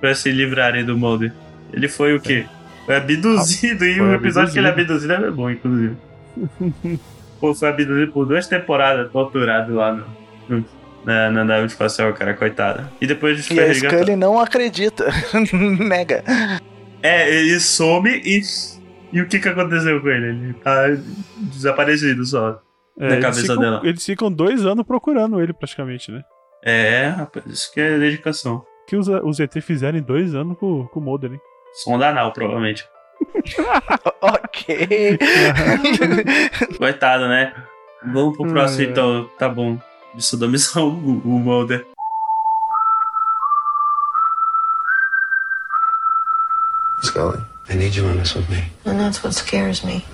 pra 0.00 0.14
se 0.14 0.30
livrarem 0.30 0.84
do 0.84 0.96
Mulder. 0.96 1.32
Ele 1.72 1.88
foi 1.88 2.14
o 2.14 2.20
quê? 2.20 2.44
Foi 2.86 2.94
abduzido 2.96 3.84
e 3.84 3.96
Foi 3.96 4.06
o 4.08 4.14
episódio 4.14 4.52
que 4.52 4.58
ele 4.58 4.66
é 4.66 4.70
abduzido. 4.70 5.14
abduzido 5.14 5.26
é 5.26 5.30
bom, 5.36 5.50
inclusive. 5.50 5.96
Pô, 7.40 7.54
foi 7.54 7.68
abduzido 7.70 8.12
por 8.12 8.26
duas 8.26 8.46
temporadas, 8.46 9.10
torturado 9.10 9.74
lá 9.74 9.92
no, 9.92 10.04
no- 10.48 10.64
na, 11.04 11.30
na 11.30 11.44
nave 11.44 11.66
espacial, 11.66 12.12
cara, 12.12 12.34
coitada. 12.34 12.90
E 13.00 13.06
depois 13.06 13.38
E 13.40 13.54
foi 13.54 13.64
a 13.64 13.66
resgatado. 13.68 14.02
Scully 14.02 14.16
não 14.16 14.38
acredita, 14.40 15.06
nega. 15.78 16.22
É, 17.02 17.28
ele 17.34 17.58
some 17.60 18.10
e. 18.24 18.40
E 19.12 19.20
o 19.20 19.28
que 19.28 19.38
que 19.38 19.48
aconteceu 19.48 20.00
com 20.00 20.08
ele? 20.08 20.26
Ele 20.28 20.52
tá 20.54 20.84
desaparecido 21.36 22.24
só. 22.24 22.60
É, 22.98 23.08
Na 23.10 23.20
cabeça 23.20 23.42
ficam- 23.42 23.58
dela. 23.58 23.80
Eles 23.84 24.04
ficam 24.06 24.32
dois 24.32 24.64
anos 24.64 24.86
procurando 24.86 25.40
ele, 25.40 25.52
praticamente, 25.52 26.10
né? 26.10 26.22
É, 26.64 27.08
rapaz, 27.08 27.44
isso 27.46 27.72
que 27.74 27.80
é 27.80 27.98
dedicação. 27.98 28.56
O 28.56 28.64
que 28.86 28.96
os, 28.96 29.08
os 29.08 29.40
ET 29.40 29.52
fizeram 29.60 29.98
em 29.98 30.02
dois 30.02 30.34
anos 30.34 30.56
com, 30.58 30.86
com 30.86 31.00
o 31.00 31.02
Mulder, 31.02 31.32
hein? 31.32 31.40
Sonda 31.84 32.08
anal, 32.08 32.32
provavelmente. 32.32 32.86
ok. 34.20 35.18
Coitado, 36.78 37.28
né? 37.28 37.52
Vamos 38.12 38.36
pro 38.36 38.48
próximo 38.48 38.86
Hum. 38.86 38.90
então, 38.90 39.30
tá 39.38 39.48
bom. 39.48 39.78
De 40.14 40.22
sodomizar 40.22 40.82
o, 40.84 40.88
o 40.88 41.38
Mulder. 41.38 41.86
Scully, 47.02 47.42
I 47.68 47.74
need 47.74 47.96
you 47.96 48.06
on 48.06 48.16
this 48.16 48.34
with 48.34 48.48
me. 48.48 48.62
And 48.84 48.98
that's 48.98 49.22
what 49.24 49.34
scares 49.34 49.82
me. 49.82 50.04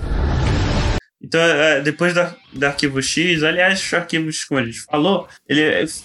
Então, 1.21 1.41
é, 1.41 1.83
depois 1.83 2.15
da, 2.15 2.35
do 2.53 2.65
Arquivo 2.65 3.03
X, 3.03 3.43
aliás, 3.43 3.93
o 3.93 3.97
Arquivo 3.97 4.33
X, 4.33 4.45
como 4.45 4.61
a 4.61 4.65
gente 4.65 4.81
falou, 4.81 5.29
ele 5.49 5.61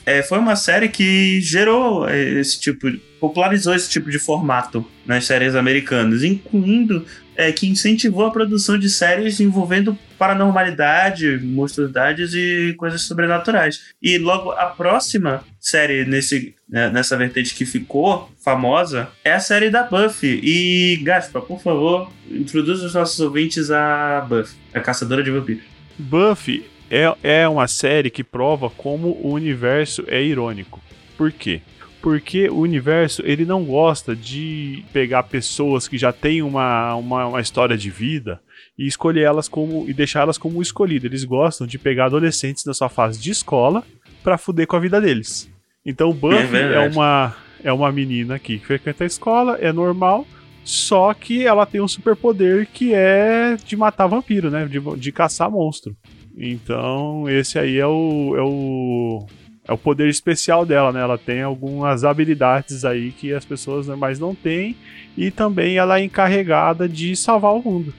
é, 0.06 0.22
foi 0.24 0.40
uma 0.40 0.56
série 0.56 0.90
que 0.90 1.40
gerou 1.40 2.10
esse 2.10 2.60
tipo, 2.60 2.92
popularizou 3.20 3.74
esse 3.74 3.90
tipo 3.90 4.10
de 4.10 4.20
formato 4.20 4.86
nas 5.06 5.26
séries 5.26 5.56
americanas, 5.56 6.24
incluindo 6.24 7.06
é, 7.36 7.52
que 7.52 7.68
incentivou 7.68 8.26
a 8.26 8.32
produção 8.32 8.78
de 8.78 8.90
séries 8.90 9.40
envolvendo 9.40 9.98
paranormalidade, 10.24 11.38
monstruosidades 11.44 12.34
e 12.34 12.74
coisas 12.78 13.02
sobrenaturais. 13.02 13.94
E 14.02 14.18
logo 14.18 14.52
a 14.52 14.68
próxima 14.68 15.44
série 15.60 16.06
nesse, 16.06 16.56
né, 16.70 16.90
nessa 16.90 17.18
vertente 17.18 17.54
que 17.54 17.66
ficou 17.66 18.32
famosa 18.42 19.10
é 19.22 19.34
a 19.34 19.40
série 19.42 19.70
da 19.70 19.84
Buffy. 19.84 20.40
E 20.42 20.98
Gaspar, 21.04 21.42
por 21.42 21.62
favor, 21.62 22.10
introduza 22.32 22.86
os 22.86 22.94
nossos 22.94 23.20
ouvintes 23.20 23.70
a 23.70 24.22
Buffy, 24.22 24.56
a 24.74 24.80
caçadora 24.80 25.22
de 25.22 25.30
vampiros. 25.30 25.64
Buffy 26.00 26.66
é, 26.90 27.14
é 27.22 27.50
uma 27.50 27.68
série 27.68 28.10
que 28.10 28.24
prova 28.24 28.70
como 28.70 29.10
o 29.22 29.34
universo 29.34 30.06
é 30.08 30.24
irônico. 30.24 30.82
Por 31.18 31.34
quê? 31.34 31.60
Porque 32.02 32.48
o 32.48 32.60
universo 32.60 33.22
ele 33.26 33.44
não 33.44 33.66
gosta 33.66 34.16
de 34.16 34.86
pegar 34.94 35.24
pessoas 35.24 35.86
que 35.86 35.98
já 35.98 36.14
têm 36.14 36.42
uma, 36.42 36.96
uma, 36.96 37.28
uma 37.28 37.42
história 37.42 37.78
de 37.78 37.90
vida 37.90 38.40
e 38.78 38.88
escolher 38.88 39.24
elas 39.24 39.48
como 39.48 39.86
e 39.88 39.94
deixar 39.94 40.22
elas 40.22 40.38
como 40.38 40.62
escolhidas. 40.62 41.06
Eles 41.06 41.24
gostam 41.24 41.68
de 41.68 41.78
pegar 41.78 42.06
adolescentes 42.06 42.64
da 42.64 42.74
sua 42.74 42.90
fase 42.90 43.20
de 43.20 43.32
escola 43.32 43.84
pra 44.24 44.38
fuder 44.38 44.68
com 44.68 44.76
a 44.76 44.80
vida 44.80 45.00
deles. 45.00 45.50
Então 45.86 46.14
Buffy 46.14 46.38
é, 46.38 46.46
verdade. 46.46 46.96
uma 46.96 47.36
é 47.64 47.72
uma 47.72 47.92
menina 47.92 48.38
que 48.38 48.60
frequenta 48.60 49.04
a 49.04 49.08
escola, 49.08 49.58
é 49.60 49.72
normal, 49.72 50.28
só 50.64 51.14
que 51.14 51.46
ela 51.46 51.66
tem 51.66 51.82
um 51.82 51.88
superpoder 51.88 52.68
que 52.74 52.94
é 52.94 53.58
de 53.66 53.76
matar 53.76 54.08
vampiro, 54.08 54.50
né? 54.50 54.66
De, 54.66 54.80
de 54.98 55.12
caçar 55.12 55.52
monstro. 55.52 55.96
Então, 56.38 57.30
esse 57.30 57.60
aí 57.60 57.78
é 57.78 57.88
o, 57.88 58.36
é 58.36 58.42
o. 58.42 59.28
É 59.66 59.72
o 59.72 59.78
poder 59.78 60.10
especial 60.10 60.66
dela, 60.66 60.92
né? 60.92 61.00
Ela 61.00 61.18
tem 61.18 61.42
algumas 61.42 62.04
habilidades 62.04 62.84
aí 62.84 63.12
que 63.12 63.34
as 63.34 63.46
pessoas 63.46 63.88
normais 63.88 64.20
não 64.20 64.36
têm. 64.36 64.76
E 65.18 65.32
também 65.32 65.78
ela 65.78 66.00
é 66.00 66.04
encarregada 66.04 66.88
de 66.90 67.16
salvar 67.16 67.54
o 67.54 67.62
mundo. 67.64 67.94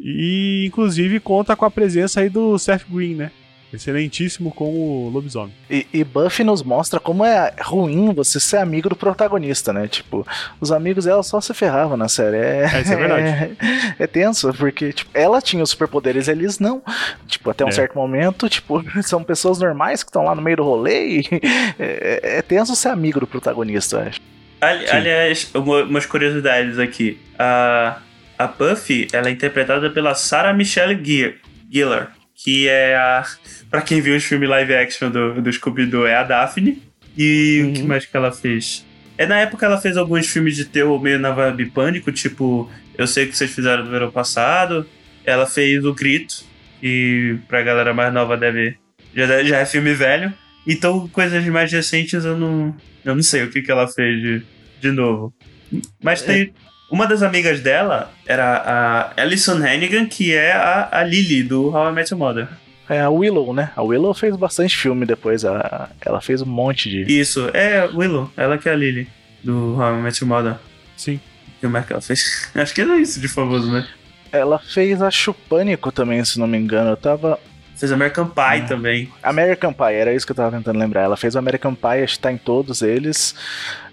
E 0.00 0.64
inclusive 0.66 1.20
conta 1.20 1.56
com 1.56 1.64
a 1.64 1.70
presença 1.70 2.20
aí 2.20 2.28
do 2.28 2.58
Seth 2.58 2.84
Green, 2.88 3.14
né? 3.14 3.30
excelentíssimo 3.70 4.50
como 4.50 5.10
lobisomem. 5.10 5.52
E, 5.70 5.86
e 5.92 6.02
Buffy 6.02 6.42
nos 6.42 6.62
mostra 6.62 6.98
como 6.98 7.22
é 7.22 7.52
ruim 7.60 8.14
você 8.14 8.40
ser 8.40 8.56
amigo 8.56 8.88
do 8.88 8.96
protagonista, 8.96 9.74
né? 9.74 9.86
Tipo, 9.86 10.26
os 10.58 10.72
amigos 10.72 11.04
dela 11.04 11.22
só 11.22 11.38
se 11.38 11.52
ferravam 11.52 11.94
na 11.94 12.08
série. 12.08 12.38
É, 12.38 12.70
É, 12.72 12.80
isso 12.80 12.92
é 12.94 12.96
verdade. 12.96 13.22
É, 13.28 13.50
é 14.04 14.06
tenso, 14.06 14.54
porque 14.54 14.90
tipo, 14.94 15.10
ela 15.12 15.42
tinha 15.42 15.62
os 15.62 15.68
superpoderes, 15.68 16.28
eles 16.28 16.58
não. 16.58 16.82
Tipo, 17.26 17.50
até 17.50 17.62
um 17.62 17.68
É. 17.68 17.72
certo 17.72 17.94
momento, 17.94 18.48
tipo, 18.48 18.82
são 19.02 19.22
pessoas 19.22 19.58
normais 19.58 20.02
que 20.02 20.08
estão 20.08 20.24
lá 20.24 20.34
no 20.34 20.40
meio 20.40 20.56
do 20.56 20.64
rolê 20.64 21.18
e 21.18 21.24
é, 21.78 22.38
é 22.38 22.42
tenso 22.42 22.74
ser 22.74 22.88
amigo 22.88 23.20
do 23.20 23.26
protagonista, 23.26 23.96
eu 23.96 24.02
acho. 24.08 24.20
Ali- 24.62 24.88
aliás, 24.90 25.50
uma- 25.54 25.82
umas 25.84 26.06
curiosidades 26.06 26.78
aqui. 26.78 27.20
A, 27.38 27.98
a 28.38 28.46
Buffy, 28.46 29.08
ela 29.12 29.28
é 29.28 29.32
interpretada 29.32 29.90
pela 29.90 30.14
Sarah 30.14 30.54
Michelle 30.54 31.34
Gellar, 31.70 32.14
que 32.34 32.68
é 32.68 32.94
a. 32.94 33.24
Pra 33.68 33.82
quem 33.82 34.00
viu 34.00 34.16
os 34.16 34.24
filmes 34.24 34.48
live 34.48 34.74
action 34.74 35.10
do, 35.10 35.42
do 35.42 35.52
Scooby-Doo, 35.52 36.06
é 36.06 36.14
a 36.14 36.22
Daphne. 36.22 36.82
E 37.16 37.66
o 37.68 37.72
que 37.72 37.82
mais 37.82 38.06
que 38.06 38.16
ela 38.16 38.30
fez? 38.30 38.86
É 39.18 39.26
na 39.26 39.40
época 39.40 39.66
ela 39.66 39.80
fez 39.80 39.96
alguns 39.96 40.28
filmes 40.28 40.54
de 40.54 40.64
terror 40.64 41.02
meio 41.02 41.18
na 41.18 41.32
vibe 41.32 41.70
pânico, 41.70 42.12
tipo 42.12 42.70
Eu 42.96 43.08
Sei 43.08 43.24
O 43.24 43.28
Que 43.28 43.36
Vocês 43.36 43.50
Fizeram 43.50 43.84
no 43.84 43.90
Verão 43.90 44.10
Passado. 44.12 44.86
Ela 45.24 45.44
fez 45.44 45.84
O 45.84 45.92
Grito, 45.92 46.44
que 46.80 47.36
pra 47.48 47.62
galera 47.62 47.92
mais 47.92 48.14
nova 48.14 48.36
deve. 48.36 48.76
Já, 49.12 49.42
já 49.42 49.58
é 49.58 49.66
filme 49.66 49.92
velho. 49.92 50.32
Então, 50.64 51.08
coisas 51.08 51.44
mais 51.46 51.72
recentes 51.72 52.24
eu 52.24 52.36
não. 52.36 52.76
Eu 53.04 53.16
não 53.16 53.22
sei 53.22 53.42
o 53.42 53.50
que, 53.50 53.62
que 53.62 53.70
ela 53.70 53.88
fez 53.88 54.22
de, 54.22 54.42
de 54.80 54.92
novo. 54.92 55.34
Mas 56.00 56.22
tem. 56.22 56.52
Uma 56.90 57.06
das 57.06 57.22
amigas 57.22 57.60
dela 57.60 58.10
era 58.26 59.12
a 59.16 59.20
Alison 59.22 59.56
Hannigan, 59.56 60.06
que 60.06 60.34
é 60.34 60.52
a, 60.52 60.88
a 60.90 61.04
Lily 61.04 61.42
do 61.42 61.68
How 61.68 61.90
I 61.90 61.92
Met 61.92 62.12
Your 62.12 62.18
Mother. 62.18 62.48
É 62.88 63.00
a 63.02 63.10
Willow, 63.10 63.52
né? 63.52 63.70
A 63.76 63.82
Willow 63.82 64.14
fez 64.14 64.34
bastante 64.36 64.74
filme 64.74 65.04
depois. 65.04 65.44
A, 65.44 65.90
ela 66.00 66.20
fez 66.22 66.40
um 66.40 66.46
monte 66.46 66.88
de. 66.88 67.02
Isso, 67.20 67.50
é 67.52 67.84
Willow, 67.92 68.30
ela 68.36 68.56
que 68.56 68.68
é 68.68 68.72
a 68.72 68.76
Lily 68.76 69.06
do 69.44 69.76
How 69.78 69.98
I 69.98 70.00
Met 70.02 70.22
Your 70.24 70.28
Mother. 70.28 70.54
Sim. 70.96 71.20
O 71.62 71.68
que 71.82 71.92
ela 71.92 72.00
fez? 72.00 72.50
Acho 72.54 72.74
que 72.74 72.80
era 72.80 72.96
isso 72.96 73.20
de 73.20 73.28
famoso, 73.28 73.70
né? 73.70 73.86
Ela 74.32 74.58
fez 74.58 75.02
a 75.02 75.10
Chupânico 75.10 75.92
também, 75.92 76.24
se 76.24 76.38
não 76.38 76.46
me 76.46 76.56
engano. 76.56 76.90
Eu 76.90 76.96
tava. 76.96 77.38
Fez 77.76 77.92
American 77.92 78.26
Pie 78.28 78.60
É. 78.62 78.66
também. 78.66 79.12
American 79.22 79.72
Pie, 79.72 79.92
era 79.94 80.14
isso 80.14 80.24
que 80.26 80.32
eu 80.32 80.36
tava 80.36 80.56
tentando 80.56 80.78
lembrar. 80.78 81.02
Ela 81.02 81.16
fez 81.16 81.34
o 81.34 81.38
American 81.38 81.74
Pie, 81.74 82.02
acho 82.02 82.14
que 82.14 82.20
tá 82.20 82.32
em 82.32 82.38
todos 82.38 82.80
eles. 82.80 83.34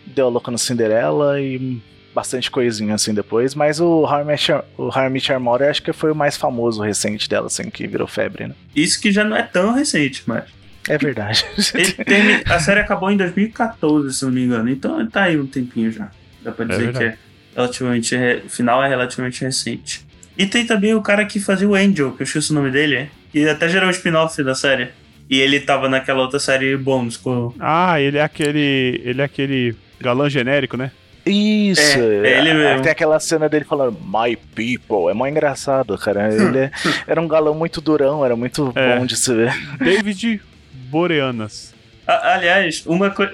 Deu 0.06 0.28
a 0.28 0.30
louca 0.30 0.50
no 0.50 0.58
Cinderela 0.58 1.40
e 1.42 1.82
bastante 2.16 2.50
coisinha 2.50 2.96
assim 2.96 3.14
depois. 3.14 3.54
Mas 3.54 3.80
o 3.82 4.06
Your- 4.50 4.64
o 4.78 4.90
Your 4.90 5.40
Mother 5.40 5.70
acho 5.70 5.84
que 5.84 5.92
foi 5.94 6.12
o 6.12 6.16
mais 6.16 6.38
famoso 6.38 6.82
recente 6.82 7.28
dela, 7.30 7.48
assim, 7.48 7.70
que 7.70 7.86
virou 7.86 8.08
febre, 8.08 8.48
né? 8.48 8.56
Isso 8.76 9.00
que 9.02 9.12
já 9.12 9.24
não 9.24 9.36
é 9.36 9.44
tão 9.44 9.74
recente, 9.74 10.24
mas. 10.26 10.46
É 10.88 10.98
verdade. 10.98 11.44
Termi- 12.06 12.44
a 12.46 12.60
série 12.60 12.80
acabou 12.80 13.12
em 13.12 13.18
2014, 13.18 14.14
se 14.14 14.24
não 14.26 14.32
me 14.32 14.44
engano. 14.46 14.70
Então 14.70 15.06
tá 15.08 15.24
aí 15.24 15.38
um 15.38 15.46
tempinho 15.46 15.92
já. 15.92 16.10
Dá 16.44 16.52
pra 16.52 16.66
dizer 16.66 16.92
que 16.94 17.00
verdade. 17.00 17.18
é 17.56 17.56
relativamente. 17.56 18.16
re- 18.16 18.42
O 18.46 18.50
final 18.50 18.84
é 18.84 18.88
relativamente 18.88 19.42
recente. 19.44 20.06
E 20.38 20.46
tem 20.46 20.66
também 20.66 20.94
o 20.94 21.02
cara 21.02 21.26
que 21.26 21.40
fazia 21.40 21.68
o 21.68 21.74
Angel, 21.76 22.12
que 22.12 22.22
eu 22.22 22.26
esqueci 22.26 22.52
o 22.52 22.54
nome 22.56 22.70
dele, 22.70 23.10
que 23.32 23.48
até 23.50 23.68
gerou 23.70 23.88
um 23.88 23.92
spin-off 23.92 24.42
da 24.44 24.54
série. 24.54 24.90
E 25.30 25.40
ele 25.40 25.60
tava 25.60 25.90
naquela 25.90 26.22
outra 26.22 26.38
série 26.40 26.78
Bones 26.78 27.18
com. 27.18 27.52
Ah, 27.60 28.00
ele 28.00 28.18
é 28.20 28.22
aquele. 28.22 29.02
Ele 29.04 29.22
é 29.22 29.26
aquele 29.26 29.76
galã 30.00 30.30
genérico, 30.30 30.78
né? 30.78 30.92
Isso, 31.26 31.98
É, 32.00 32.28
é 32.34 32.38
ele 32.40 32.54
mesmo. 32.54 32.82
Tem 32.84 32.92
aquela 32.92 33.20
cena 33.20 33.50
dele 33.50 33.66
falando 33.66 33.98
My 34.04 34.36
people. 34.36 35.10
É 35.10 35.14
mó 35.14 35.26
engraçado, 35.28 35.98
cara. 35.98 36.32
Ele 36.34 36.58
é- 36.60 36.72
era 37.08 37.20
um 37.20 37.28
galão 37.28 37.56
muito 37.56 37.82
durão, 37.82 38.24
era 38.24 38.36
muito 38.36 38.72
É. 38.76 38.98
bom 39.00 39.06
de 39.06 39.16
se 39.18 39.34
ver. 39.34 39.52
David 39.80 40.42
Boreanas. 40.90 41.74
A- 42.08 42.34
aliás, 42.36 42.84
uma 42.86 43.10
coisa. 43.10 43.34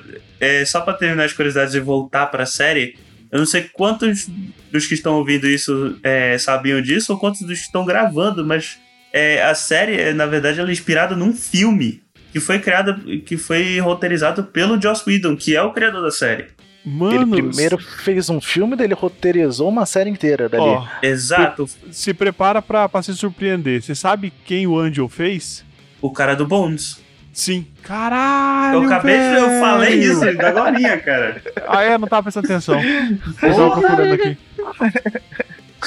só 0.65 0.81
pra 0.81 0.93
terminar 0.93 1.25
as 1.25 1.33
curiosidades 1.33 1.75
e 1.75 1.79
voltar 1.79 2.25
pra 2.27 2.45
série, 2.45 2.95
eu 3.31 3.39
não 3.39 3.45
sei 3.45 3.69
quantos 3.73 4.27
dos 4.71 4.87
que 4.87 4.93
estão 4.93 5.15
ouvindo 5.15 5.47
isso 5.47 5.97
é, 6.03 6.37
sabiam 6.37 6.81
disso 6.81 7.13
ou 7.13 7.19
quantos 7.19 7.41
dos 7.41 7.59
que 7.59 7.65
estão 7.65 7.85
gravando, 7.85 8.43
mas 8.45 8.79
é, 9.13 9.43
a 9.43 9.53
série, 9.53 9.99
é, 9.99 10.13
na 10.13 10.25
verdade, 10.25 10.59
ela 10.59 10.69
é 10.69 10.71
inspirada 10.71 11.15
num 11.15 11.33
filme 11.33 12.01
que 12.31 12.39
foi 12.39 12.59
criado, 12.59 12.95
que 13.25 13.35
foi 13.37 13.77
roteirizado 13.79 14.45
pelo 14.45 14.81
Joss 14.81 15.03
Whedon, 15.05 15.35
que 15.35 15.53
é 15.55 15.61
o 15.61 15.73
criador 15.73 16.01
da 16.01 16.09
série. 16.11 16.45
Mano, 16.83 17.35
Ele 17.37 17.43
primeiro 17.49 17.77
fez 17.77 18.29
um 18.29 18.41
filme, 18.41 18.75
dele 18.75 18.93
roteirizou 18.95 19.69
uma 19.69 19.85
série 19.85 20.09
inteira 20.09 20.49
dali. 20.49 20.63
ó, 20.63 20.85
Exato, 21.03 21.69
se 21.91 22.13
prepara 22.13 22.61
pra, 22.61 22.89
pra 22.89 23.01
se 23.03 23.13
surpreender. 23.15 23.81
Você 23.83 23.93
sabe 23.93 24.33
quem 24.45 24.65
o 24.65 24.77
Angel 24.79 25.07
fez? 25.07 25.63
o 26.01 26.09
cara 26.11 26.35
do 26.35 26.47
Bones. 26.47 26.99
Sim. 27.31 27.65
Caralho, 27.83 28.79
Eu 28.79 28.83
acabei 28.83 29.17
de. 29.17 29.35
Eu 29.35 29.59
falei 29.61 29.99
isso 29.99 30.23
agora, 30.23 30.97
cara. 30.97 31.41
Ah, 31.67 31.83
é? 31.83 31.97
Não 31.97 32.07
tava 32.07 32.23
prestando 32.23 32.47
atenção. 32.47 32.81
Eu 32.81 33.55
tava 33.55 33.71
procurando 33.71 34.13
aqui. 34.13 34.37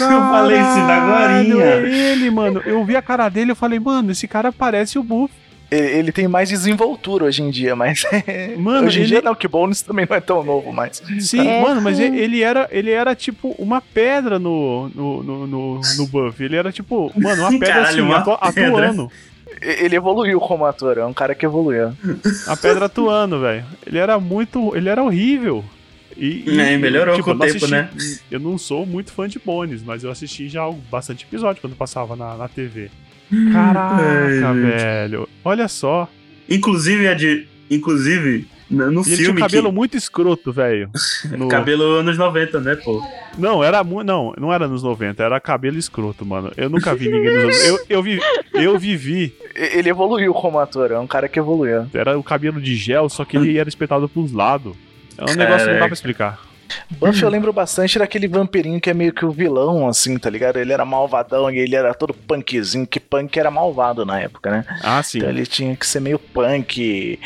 Eu 0.00 0.20
falei 0.20 0.56
isso 0.58 0.86
Caralho. 0.86 1.60
É 1.60 2.12
ele, 2.12 2.30
mano. 2.30 2.62
Eu 2.64 2.84
vi 2.84 2.96
a 2.96 3.02
cara 3.02 3.28
dele 3.28 3.50
e 3.50 3.52
eu 3.52 3.56
falei, 3.56 3.78
mano, 3.78 4.10
esse 4.12 4.26
cara 4.26 4.50
parece 4.50 4.98
o 4.98 5.02
Buff. 5.02 5.32
Ele, 5.76 5.98
ele 5.98 6.12
tem 6.12 6.28
mais 6.28 6.48
desenvoltura 6.48 7.24
hoje 7.24 7.42
em 7.42 7.50
dia, 7.50 7.74
mas. 7.74 8.02
Mano, 8.58 8.86
hoje 8.86 8.98
em 8.98 9.02
ele- 9.02 9.08
dia 9.10 9.22
não, 9.22 9.34
que 9.34 9.48
Bones 9.48 9.82
também 9.82 10.06
não 10.08 10.16
é 10.16 10.20
tão 10.20 10.42
novo, 10.44 10.72
mas. 10.72 11.02
Sim, 11.20 11.46
É, 11.46 11.60
mano, 11.62 11.80
mas 11.80 11.98
ele 11.98 12.42
era, 12.42 12.68
ele 12.70 12.90
era 12.90 13.14
tipo 13.14 13.54
uma 13.58 13.80
pedra 13.80 14.38
no, 14.38 14.88
no, 14.94 15.22
no, 15.22 15.46
no, 15.46 15.80
no 15.96 16.06
Buff. 16.06 16.42
Ele 16.42 16.56
era 16.56 16.70
tipo, 16.72 17.10
mano, 17.16 17.42
uma 17.42 17.50
pedra 17.58 17.66
Caralho, 17.68 17.88
assim, 17.88 18.00
uma 18.00 18.16
atua- 18.18 18.38
pedra. 18.52 18.68
atuando. 18.88 19.10
Ele 19.60 19.96
evoluiu 19.96 20.40
como 20.40 20.64
ator, 20.66 20.98
é 20.98 21.04
um 21.04 21.12
cara 21.14 21.34
que 21.34 21.46
evoluiu. 21.46 21.92
A 22.46 22.56
pedra 22.56 22.86
atuando, 22.86 23.40
velho. 23.40 23.64
Ele 23.86 23.98
era 23.98 24.18
muito. 24.18 24.74
Ele 24.76 24.88
era 24.88 25.02
horrível. 25.02 25.64
E, 26.16 26.44
e, 26.46 26.60
É, 26.60 26.76
melhorou 26.78 27.20
com 27.22 27.30
eu 27.30 27.36
o 27.36 27.38
tempo, 27.40 27.66
né? 27.66 27.88
Eu 28.30 28.38
não 28.38 28.56
sou 28.56 28.86
muito 28.86 29.10
fã 29.12 29.26
de 29.28 29.38
Bones, 29.38 29.82
mas 29.82 30.04
eu 30.04 30.10
assisti 30.12 30.48
já 30.48 30.62
bastante 30.90 31.24
episódio 31.24 31.60
quando 31.60 31.74
passava 31.74 32.14
na, 32.14 32.36
na 32.36 32.46
TV. 32.48 32.88
Caraca, 33.52 33.96
Ai, 34.02 34.54
velho. 34.60 35.28
Olha 35.44 35.68
só. 35.68 36.08
Inclusive, 36.48 37.08
a 37.08 37.14
de, 37.14 37.46
inclusive 37.70 38.46
no 38.70 38.84
E 38.84 38.86
ele 38.88 38.92
tinha 39.02 39.12
um 39.12 39.16
filme. 39.26 39.40
cabelo 39.40 39.68
que, 39.68 39.74
muito 39.74 39.96
escroto, 39.96 40.52
velho. 40.52 40.90
No- 41.36 41.48
Cabelo 41.48 41.84
anos 41.98 42.16
90, 42.18 42.60
né, 42.60 42.76
pô? 42.76 43.02
Não, 43.38 43.62
era 43.62 43.82
não, 43.84 44.32
não 44.38 44.52
era 44.52 44.66
nos 44.68 44.82
90, 44.82 45.22
era 45.22 45.40
cabelo 45.40 45.78
escroto, 45.78 46.24
mano. 46.24 46.50
Eu 46.56 46.68
nunca 46.70 46.94
vi 46.94 47.08
ninguém 47.10 47.34
nos 47.34 47.44
90. 47.44 47.64
Eu, 47.66 47.78
eu, 47.88 48.02
vi, 48.02 48.20
eu 48.54 48.78
vivi, 48.78 49.34
E- 49.54 49.78
Ele 49.78 49.90
evoluiu 49.90 50.32
como 50.34 50.58
ator, 50.58 50.90
é 50.92 50.98
um 50.98 51.06
cara 51.06 51.28
que 51.28 51.38
evoluiu. 51.38 51.86
era 51.94 52.18
o 52.18 52.22
cabelo 52.22 52.60
de 52.60 52.74
gel, 52.74 53.08
só 53.08 53.24
que 53.24 53.36
ele 53.36 53.58
era 53.58 53.68
espetado 53.68 54.08
pros 54.08 54.32
lados. 54.32 54.74
É 55.16 55.22
um 55.22 55.34
negócio 55.34 55.36
que 55.36 55.46
não 55.46 55.48
dá 55.48 55.64
Caraca. 55.64 55.86
pra 55.86 55.94
explicar. 55.94 56.40
Buffy 56.90 57.22
eu 57.22 57.28
lembro 57.28 57.52
bastante 57.52 57.98
daquele 57.98 58.26
vampirinho 58.28 58.80
que 58.80 58.90
é 58.90 58.94
meio 58.94 59.12
que 59.12 59.24
o 59.24 59.30
vilão, 59.30 59.88
assim, 59.88 60.16
tá 60.18 60.28
ligado? 60.30 60.56
Ele 60.58 60.72
era 60.72 60.84
malvadão 60.84 61.50
e 61.50 61.58
ele 61.58 61.74
era 61.76 61.92
todo 61.94 62.14
punkzinho, 62.14 62.86
que 62.86 62.98
punk 63.00 63.36
era 63.38 63.50
malvado 63.50 64.04
na 64.04 64.20
época, 64.20 64.50
né? 64.50 64.64
Ah, 64.82 65.02
sim. 65.02 65.18
Então 65.18 65.30
ele 65.30 65.46
tinha 65.46 65.74
que 65.76 65.86
ser 65.86 66.00
meio 66.00 66.18
punk. 66.18 67.18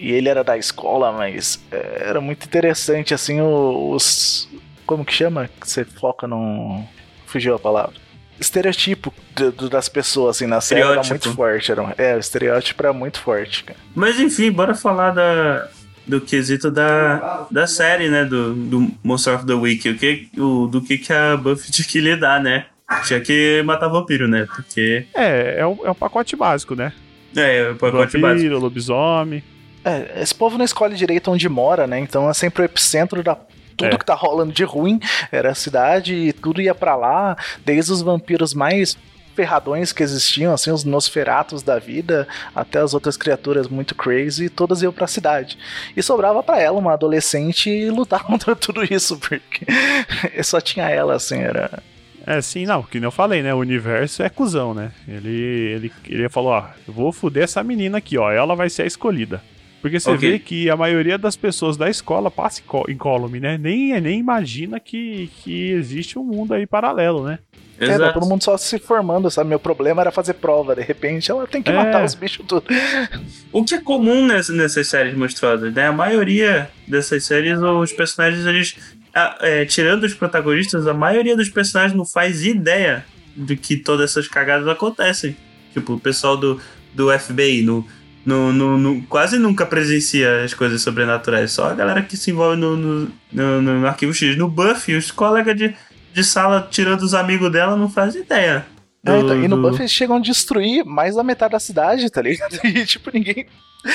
E 0.00 0.12
ele 0.12 0.28
era 0.28 0.44
da 0.44 0.56
escola, 0.56 1.10
mas 1.12 1.58
é, 1.72 2.04
era 2.06 2.20
muito 2.20 2.44
interessante, 2.46 3.12
assim, 3.12 3.40
os. 3.40 4.48
Como 4.86 5.04
que 5.04 5.12
chama? 5.12 5.48
Que 5.60 5.68
você 5.68 5.84
foca 5.84 6.26
num. 6.26 6.84
Fugiu 7.26 7.54
a 7.56 7.58
palavra. 7.58 7.94
Estereotipo 8.40 9.12
do- 9.34 9.50
do- 9.50 9.68
das 9.68 9.88
pessoas, 9.88 10.36
assim, 10.36 10.46
na 10.46 10.60
série 10.60 10.80
era 10.92 11.02
muito 11.08 11.34
forte. 11.34 11.72
Era, 11.72 11.82
um- 11.82 11.92
é, 11.98 12.14
o 12.14 12.18
estereótipo 12.20 12.80
era 12.82 12.92
muito 12.92 13.18
forte, 13.20 13.64
cara. 13.64 13.78
Mas 13.94 14.20
enfim, 14.20 14.52
bora 14.52 14.74
falar 14.76 15.10
da, 15.10 15.68
do 16.08 16.20
quesito 16.20 16.70
da, 16.70 17.46
da 17.50 17.66
série, 17.66 18.08
né? 18.08 18.24
Do, 18.24 18.54
do 18.54 18.90
Monster 19.04 19.34
of 19.36 19.46
the 19.46 19.52
Week. 19.54 19.88
O 19.88 19.96
que, 19.96 20.28
o, 20.36 20.66
do 20.66 20.80
que, 20.80 20.98
que 20.98 21.12
a 21.12 21.36
Buffy 21.36 21.70
tinha 21.72 21.86
que 21.86 22.00
lidar, 22.00 22.40
né? 22.42 22.66
Tinha 23.06 23.20
que 23.20 23.62
matar 23.64 23.88
vampiro, 23.88 24.26
né? 24.26 24.46
Porque. 24.54 25.06
É, 25.14 25.60
é 25.60 25.66
o, 25.66 25.78
é 25.84 25.90
o 25.90 25.94
pacote 25.94 26.34
básico, 26.34 26.74
né? 26.74 26.92
É, 27.36 27.68
o 27.70 27.76
pacote 27.76 28.16
básico. 28.16 28.42
Vampiro, 28.42 28.58
lobisomem. 28.58 29.44
É, 29.84 30.22
esse 30.22 30.34
povo 30.34 30.56
não 30.58 30.64
escolhe 30.64 30.96
direito 30.96 31.30
onde 31.30 31.48
mora, 31.48 31.86
né? 31.86 31.98
Então 32.00 32.28
é 32.28 32.32
sempre 32.34 32.62
o 32.62 32.64
epicentro 32.64 33.22
da. 33.22 33.36
Tudo 33.76 33.94
É. 33.94 33.96
que 33.98 34.04
tá 34.04 34.14
rolando 34.14 34.52
de 34.52 34.64
ruim 34.64 34.98
era 35.30 35.50
a 35.50 35.54
cidade 35.54 36.12
e 36.12 36.32
tudo 36.32 36.60
ia 36.60 36.74
pra 36.74 36.96
lá, 36.96 37.36
desde 37.64 37.92
os 37.92 38.02
vampiros 38.02 38.52
mais 38.52 38.98
ferradões 39.38 39.92
que 39.92 40.02
existiam, 40.02 40.52
assim, 40.52 40.72
os 40.72 40.82
Nosferatos 40.82 41.62
da 41.62 41.78
vida, 41.78 42.26
até 42.52 42.80
as 42.80 42.92
outras 42.92 43.16
criaturas 43.16 43.68
muito 43.68 43.94
crazy, 43.94 44.48
todas 44.48 44.82
iam 44.82 44.92
pra 44.92 45.06
cidade. 45.06 45.56
E 45.96 46.02
sobrava 46.02 46.42
pra 46.42 46.60
ela, 46.60 46.76
uma 46.76 46.94
adolescente, 46.94 47.70
lutar 47.88 48.24
contra 48.24 48.56
tudo 48.56 48.82
isso, 48.82 49.16
porque 49.16 49.64
só 50.42 50.60
tinha 50.60 50.90
ela, 50.90 51.14
assim, 51.14 51.38
era. 51.38 51.80
É, 52.26 52.40
sim, 52.40 52.66
não, 52.66 52.82
que 52.82 52.98
nem 52.98 53.06
eu 53.06 53.12
falei, 53.12 53.40
né? 53.40 53.54
O 53.54 53.58
universo 53.58 54.24
é 54.24 54.28
cuzão, 54.28 54.74
né? 54.74 54.90
Ele, 55.06 55.30
ele, 55.30 55.92
ele 56.08 56.28
falou, 56.28 56.50
ó, 56.50 56.66
eu 56.86 56.92
vou 56.92 57.12
fuder 57.12 57.44
essa 57.44 57.62
menina 57.62 57.98
aqui, 57.98 58.18
ó, 58.18 58.32
ela 58.32 58.56
vai 58.56 58.68
ser 58.68 58.82
a 58.82 58.86
escolhida. 58.86 59.40
Porque 59.80 60.00
você 60.00 60.10
Ok. 60.10 60.30
vê 60.32 60.38
que 60.38 60.68
a 60.68 60.76
maioria 60.76 61.16
das 61.16 61.36
pessoas 61.36 61.76
da 61.76 61.88
escola 61.88 62.30
passa 62.30 62.60
incó- 62.60 62.84
incólume, 62.88 63.38
né? 63.38 63.56
Nem, 63.56 64.00
nem 64.00 64.18
imagina 64.18 64.80
que, 64.80 65.30
que 65.42 65.70
existe 65.70 66.18
um 66.18 66.24
mundo 66.24 66.52
aí 66.54 66.66
paralelo, 66.66 67.22
né? 67.24 67.38
É, 67.80 67.96
tá 67.96 68.12
todo 68.12 68.26
mundo 68.26 68.42
só 68.42 68.56
se 68.56 68.76
formando, 68.80 69.30
sabe? 69.30 69.48
Meu 69.50 69.60
problema 69.60 70.00
era 70.00 70.10
fazer 70.10 70.34
prova, 70.34 70.74
de 70.74 70.82
repente 70.82 71.30
ela 71.30 71.46
tem 71.46 71.62
que 71.62 71.70
É. 71.70 71.74
matar 71.74 72.04
os 72.04 72.12
bichos 72.14 72.44
tudo. 72.44 72.64
O 73.52 73.64
que 73.64 73.76
é 73.76 73.80
comum 73.80 74.26
ness- 74.26 74.48
nessas 74.48 74.88
séries 74.88 75.14
monstruosas, 75.16 75.72
né? 75.72 75.86
A 75.86 75.92
maioria 75.92 76.68
dessas 76.88 77.24
séries, 77.24 77.58
os 77.60 77.92
personagens, 77.92 78.44
eles. 78.46 78.76
ah, 79.14 79.38
é, 79.40 79.64
tirando 79.64 80.02
os 80.04 80.12
protagonistas, 80.14 80.86
a 80.88 80.92
maioria 80.94 81.36
dos 81.36 81.48
personagens 81.48 81.96
não 81.96 82.04
faz 82.04 82.44
ideia 82.44 83.04
de 83.36 83.56
que 83.56 83.76
todas 83.76 84.10
essas 84.10 84.26
cagadas 84.26 84.66
acontecem. 84.66 85.36
Tipo, 85.72 85.94
o 85.94 86.00
pessoal 86.00 86.36
do, 86.36 86.60
do 86.92 87.16
FBI 87.16 87.62
no, 87.62 87.86
no, 88.28 88.52
no- 88.52 88.76
no- 88.78 89.02
quase 89.04 89.38
nunca 89.38 89.64
presencia 89.64 90.44
as 90.44 90.52
coisas 90.52 90.82
sobrenaturais. 90.82 91.50
Só 91.52 91.70
a 91.70 91.74
galera 91.74 92.02
que 92.02 92.16
se 92.16 92.30
envolve 92.30 92.56
no, 92.60 92.76
no, 92.76 93.12
no- 93.32 93.62
no 93.62 93.86
Arquivo 93.86 94.12
X. 94.12 94.36
No 94.36 94.48
Buffy, 94.48 94.94
os 94.96 95.10
colegas 95.10 95.56
de, 95.56 95.74
de 96.12 96.24
sala, 96.24 96.66
tirando 96.70 97.02
os 97.02 97.14
amigos 97.14 97.50
dela, 97.50 97.76
não 97.76 97.88
fazem 97.88 98.22
ideia. 98.22 98.66
É, 99.06 99.18
então, 99.18 99.42
e 99.42 99.48
no 99.48 99.56
do- 99.56 99.62
Buffy 99.62 99.82
eles 99.82 99.92
chegam 99.92 100.16
a 100.16 100.20
destruir 100.20 100.84
mais 100.84 101.14
da 101.14 101.22
metade 101.22 101.52
da 101.52 101.60
cidade, 101.60 102.10
tá 102.10 102.20
ligado? 102.20 102.58
E 102.64 102.84
tipo, 102.84 103.10
ninguém 103.14 103.46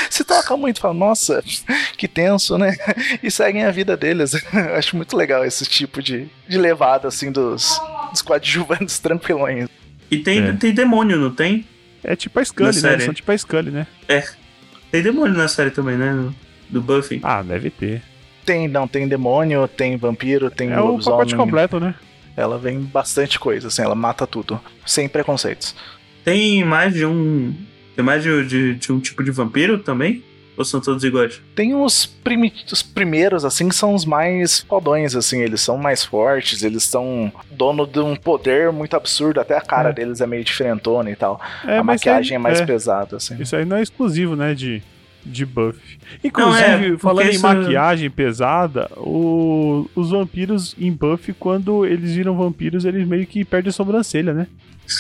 se 0.10 0.24
toca 0.24 0.56
muito, 0.56 0.80
fala, 0.80 0.94
nossa, 0.94 1.44
que 1.98 2.08
tenso, 2.08 2.58
né? 2.58 2.76
E 3.22 3.30
seguem 3.30 3.66
a 3.66 3.70
vida 3.72 3.96
deles. 3.98 4.34
Eu 4.34 4.74
acho 4.76 4.96
muito 4.96 5.16
legal 5.16 5.44
esse 5.46 5.66
tipo 5.66 6.02
de, 6.02 6.28
de 6.48 6.58
levada, 6.58 7.08
assim, 7.10 7.32
dos, 7.32 7.80
dos 8.10 8.22
coadjuvantes 8.22 8.98
tranquilões. 9.04 9.68
E 10.10 10.18
tem, 10.18 10.40
É. 10.48 10.54
tem 10.54 10.74
demônio, 10.74 11.18
não 11.20 11.30
tem? 11.32 11.68
É 12.04 12.16
tipo 12.16 12.40
a 12.40 12.46
Scully, 12.46 12.68
Na 12.68 12.74
né? 12.74 12.80
série. 12.80 12.94
Eles 12.96 13.06
são 13.06 13.14
tipo 13.14 13.32
a 13.32 13.38
Scully, 13.38 13.72
né? 13.72 13.88
Tem 14.92 15.02
demônio 15.02 15.36
na 15.36 15.48
série 15.48 15.72
também, 15.72 15.98
né? 15.98 16.32
Do 16.70 16.82
Buffy. 16.82 17.20
Ah, 17.24 17.42
deve 17.42 17.70
ter. 17.70 18.02
Tem, 18.46 18.68
não, 18.68 18.88
tem 18.88 19.08
demônio, 19.08 19.68
tem 19.68 19.96
vampiro, 19.96 20.52
tem 20.52 20.72
é 20.72 20.80
o 20.80 20.98
pacote 20.98 21.36
completo, 21.36 21.80
né? 21.80 21.96
Ela 22.36 22.58
vem 22.58 22.80
bastante 22.82 23.40
coisa, 23.40 23.68
assim, 23.68 23.82
ela 23.84 23.96
mata 23.96 24.28
tudo. 24.28 24.60
Sem 24.86 25.08
preconceitos. 25.08 25.76
Tem 26.26 26.64
mais 26.64 26.94
de 26.94 27.06
um. 27.06 27.54
Tem 27.96 28.04
mais 28.04 28.24
de, 28.24 28.46
de, 28.46 28.76
de 28.76 28.92
um 28.92 29.00
tipo 29.00 29.24
de 29.24 29.32
vampiro 29.32 29.78
também? 29.78 30.24
Ou 30.56 30.64
são 30.64 30.80
todos 30.80 31.04
iguais? 31.04 31.42
Tem 31.56 31.74
os, 31.74 32.06
primi- 32.06 32.54
os 32.72 32.84
primeiros, 32.84 33.44
assim, 33.44 33.70
que 33.70 33.76
são 33.76 33.94
os 33.96 34.06
mais 34.06 34.60
fodões, 34.60 35.16
assim, 35.16 35.40
eles 35.42 35.62
são 35.62 35.78
mais 35.78 36.04
fortes, 36.06 36.62
eles 36.64 36.84
são 36.84 37.32
dono 37.52 37.88
de 37.88 38.00
um 38.00 38.16
poder 38.16 38.72
muito 38.72 38.96
absurdo, 38.96 39.40
até 39.42 39.58
a 39.58 39.62
cara 39.62 39.90
É. 39.90 39.94
deles 39.94 40.22
é 40.22 40.28
meio 40.28 40.44
diferentona 40.44 41.10
e 41.10 41.16
tal. 41.16 41.42
É, 41.42 41.46
a 41.56 41.60
isso 41.62 41.72
aí- 41.80 41.84
maquiagem 41.84 42.36
é 42.36 42.40
mais 42.40 42.60
é, 42.62 42.66
pesada, 42.66 43.18
assim. 43.18 43.36
Isso 43.42 43.56
aí 43.56 43.66
não 43.66 43.78
é 43.78 43.82
exclusivo, 43.82 44.36
né? 44.36 44.54
De, 44.54 44.84
de 45.26 45.44
Buffy. 45.46 45.98
Inclusive, 46.24 46.90
Não, 46.90 46.96
é, 46.96 46.98
falando 47.00 47.28
em 47.28 47.32
isso- 47.32 47.42
maquiagem 47.42 48.10
pesada, 48.12 48.92
o- 48.98 49.90
os 49.96 50.12
vampiros 50.12 50.76
em 50.80 50.92
Buffy, 50.92 51.34
quando 51.34 51.86
eles 51.86 52.14
viram 52.14 52.36
vampiros, 52.38 52.86
eles 52.86 53.08
meio 53.08 53.26
que 53.26 53.44
perdem 53.44 53.70
a 53.70 53.74
sobrancelha, 53.74 54.34
né? 54.34 54.48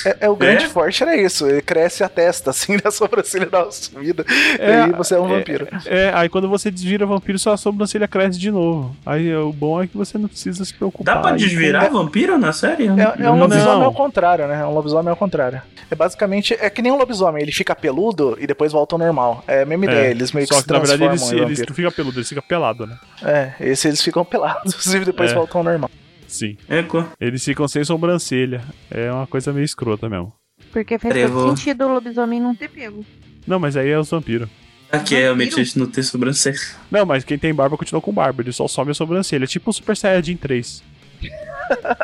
É, 0.06 0.18
é 0.22 0.30
o 0.30 0.36
grande 0.36 0.66
É? 0.66 0.70
forte 0.70 1.04
era 1.04 1.16
isso, 1.16 1.46
ele 1.48 1.62
cresce 1.62 2.04
a 2.04 2.10
testa, 2.10 2.50
assim, 2.52 2.78
na 2.84 2.90
sobrancelha 2.92 3.46
da 3.46 3.70
subida, 3.72 4.26
É, 4.60 4.70
e 4.70 4.74
aí 4.86 4.92
você 4.92 5.16
é 5.16 5.20
um 5.20 5.26
é, 5.32 5.38
vampiro. 5.38 5.68
É, 5.86 6.12
aí 6.14 6.30
quando 6.30 6.48
você 6.50 6.72
desvira 6.72 7.06
vampiro, 7.06 7.38
sua 7.38 7.58
sobrancelha 7.58 8.08
cresce 8.08 8.40
de 8.40 8.50
novo. 8.52 8.96
Aí 9.06 9.34
o 9.36 9.52
bom 9.52 9.82
é 9.82 9.88
que 9.88 9.96
você 9.98 10.18
não 10.18 10.28
precisa 10.28 10.64
se 10.66 10.74
preocupar. 10.74 11.16
Dá 11.16 11.22
pra 11.22 11.32
aí 11.32 11.38
desvirar 11.38 11.90
vampiro 11.92 12.38
na 12.38 12.54
série? 12.54 12.88
É, 12.88 13.26
é 13.26 13.30
um 13.32 13.40
lobisomem 13.40 13.84
ao 13.84 13.94
contrário, 13.94 14.48
né? 14.48 14.62
É 14.62 14.66
um 14.66 14.74
lobisomem 14.74 15.10
ao 15.10 15.16
contrário. 15.18 15.62
É 15.92 15.96
basicamente, 15.96 16.58
é 16.60 16.70
que 16.70 16.82
nem 16.82 16.92
um 16.92 16.98
lobisomem, 16.98 17.44
ele 17.44 17.52
fica 17.52 17.76
peludo 17.76 18.36
e 18.40 18.48
depois 18.48 18.72
volta 18.72 18.96
ao 18.96 19.00
normal. 19.00 19.44
É 19.48 19.62
a 19.62 19.66
mesma 19.66 19.86
É, 19.86 19.90
ideia, 19.90 20.12
eles 20.12 20.32
meio 20.32 20.48
que 20.48 20.54
Só 20.54 20.62
se 20.62 20.66
que 20.66 20.74
na 20.74 20.80
verdade 20.80 21.04
eles, 21.04 21.32
em 21.32 21.40
eles 21.40 21.60
não 21.60 21.76
ficam 21.76 21.92
peludos, 21.92 22.18
eles 22.18 22.30
ficam 22.30 22.44
pelados, 22.48 22.88
né? 22.90 22.98
É, 23.24 23.52
esse 23.60 23.88
eles 23.88 24.02
ficam 24.02 24.24
pelados 24.26 24.94
e 24.94 25.00
depois 25.02 25.32
É. 25.32 25.36
voltam 25.36 25.60
ao 25.60 25.64
normal. 25.66 25.90
Sim. 26.34 26.58
É, 26.68 26.82
co- 26.82 27.06
Eles 27.22 27.46
ficam 27.46 27.68
sem 27.68 27.84
sobrancelha. 27.84 28.64
É 28.90 29.12
uma 29.12 29.28
coisa 29.28 29.54
meio 29.54 29.64
escrota 29.64 30.10
mesmo. 30.10 30.34
Porque 30.72 30.98
faz 30.98 31.14
todo 31.14 31.32
vou- 31.32 31.50
sentido 31.56 31.86
o 31.86 31.94
lobisomem 31.94 32.42
não 32.42 32.56
ter 32.56 32.70
pelo. 32.70 33.06
Não, 33.46 33.60
mas 33.60 33.78
aí 33.78 33.90
é 33.90 34.00
os 34.00 34.10
vampiros. 34.10 34.50
Aqui 34.92 35.14
realmente 35.16 35.60
a 35.60 35.64
gente 35.64 35.78
não 35.78 35.86
tem 35.86 36.04
sobrancelha. 36.04 36.58
Não, 36.90 37.06
mas 37.06 37.24
quem 37.24 37.38
tem 37.38 37.54
barba 37.54 37.78
continua 37.78 38.02
com 38.02 38.12
barba, 38.12 38.42
ele 38.42 38.52
só 38.52 38.68
some 38.68 38.90
a 38.92 38.94
sobrancelha. 38.96 39.44
É 39.44 39.48
tipo 39.48 39.70
o 39.70 39.74
Super 39.74 39.96
Saiyajin 39.96 40.38
3. 40.38 40.84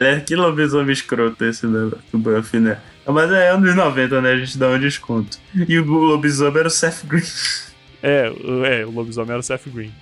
É, 0.00 0.20
que 0.20 0.36
lobisomem 0.36 0.92
escroto 0.92 1.44
esse 1.44 1.66
do, 1.66 1.98
do 2.12 2.18
Buffy, 2.18 2.60
né? 2.60 2.78
Mas 3.06 3.30
é 3.32 3.50
anos 3.50 3.74
90, 3.74 4.20
né? 4.20 4.32
A 4.32 4.36
gente 4.36 4.58
dá 4.58 4.68
um 4.68 4.78
desconto. 4.78 5.38
E 5.68 5.78
o 5.78 5.84
lobisomem 5.84 6.58
era 6.58 6.68
o 6.68 6.70
Seth 6.70 7.04
Green. 7.04 7.22
É, 8.02 8.30
é, 8.80 8.86
o 8.86 8.90
lobisomem 8.90 9.30
era 9.32 9.40
o 9.40 9.42
Seth 9.42 9.66
Green. 9.68 9.92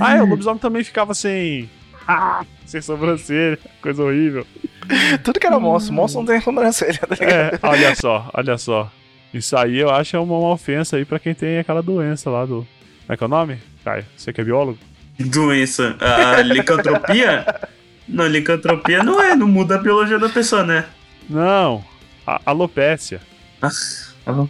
Ah, 0.00 0.16
é, 0.16 0.22
o 0.22 0.26
lobisomem 0.26 0.58
também 0.58 0.84
ficava 0.84 1.12
sem. 1.12 1.68
Sem 2.66 2.80
sobrancelha, 2.80 3.58
coisa 3.80 4.02
horrível. 4.02 4.46
Tudo 5.22 5.38
que 5.38 5.46
era 5.46 5.58
monstro, 5.60 5.92
monstro 5.92 6.20
não 6.20 6.26
tem 6.26 6.40
sobrancelha, 6.40 6.98
tá 6.98 7.14
ligado? 7.14 7.32
É, 7.32 7.58
olha 7.62 7.94
só, 7.94 8.30
olha 8.32 8.58
só. 8.58 8.90
Isso 9.32 9.56
aí 9.56 9.78
eu 9.78 9.90
acho 9.90 10.16
é 10.16 10.18
uma, 10.18 10.38
uma 10.38 10.50
ofensa 10.50 10.96
aí 10.96 11.04
pra 11.04 11.18
quem 11.18 11.34
tem 11.34 11.58
aquela 11.58 11.82
doença 11.82 12.28
lá 12.30 12.44
do. 12.44 12.66
Como 13.06 13.12
é 13.12 13.16
que 13.16 13.22
é 13.22 13.26
o 13.26 13.30
nome? 13.30 13.58
Caio, 13.84 14.04
você 14.16 14.32
que 14.32 14.40
é 14.40 14.44
biólogo? 14.44 14.78
Doença. 15.18 15.96
A 16.00 16.42
licantropia? 16.42 17.46
Não, 18.08 18.26
licantropia 18.26 19.02
não 19.02 19.20
é, 19.22 19.34
não 19.34 19.46
muda 19.46 19.76
a 19.76 19.78
biologia 19.78 20.18
da 20.18 20.28
pessoa, 20.28 20.64
né? 20.64 20.84
Não, 21.28 21.84
a 22.26 22.40
alopécia. 22.44 23.20
Alô. 24.26 24.48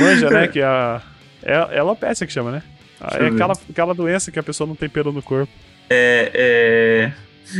Manja, 0.00 0.28
né? 0.30 0.48
Que 0.48 0.60
é 0.60 0.64
a. 0.64 1.00
É, 1.42 1.52
é 1.52 1.78
alopécia 1.78 2.26
que 2.26 2.32
chama, 2.32 2.50
né? 2.50 2.62
Deixa 3.00 3.24
É 3.24 3.28
aquela, 3.28 3.52
aquela 3.70 3.94
doença 3.94 4.30
que 4.30 4.38
a 4.38 4.42
pessoa 4.42 4.66
não 4.66 4.74
tem 4.76 4.88
pelo 4.88 5.12
no 5.12 5.22
corpo. 5.22 5.52
É. 5.90 7.12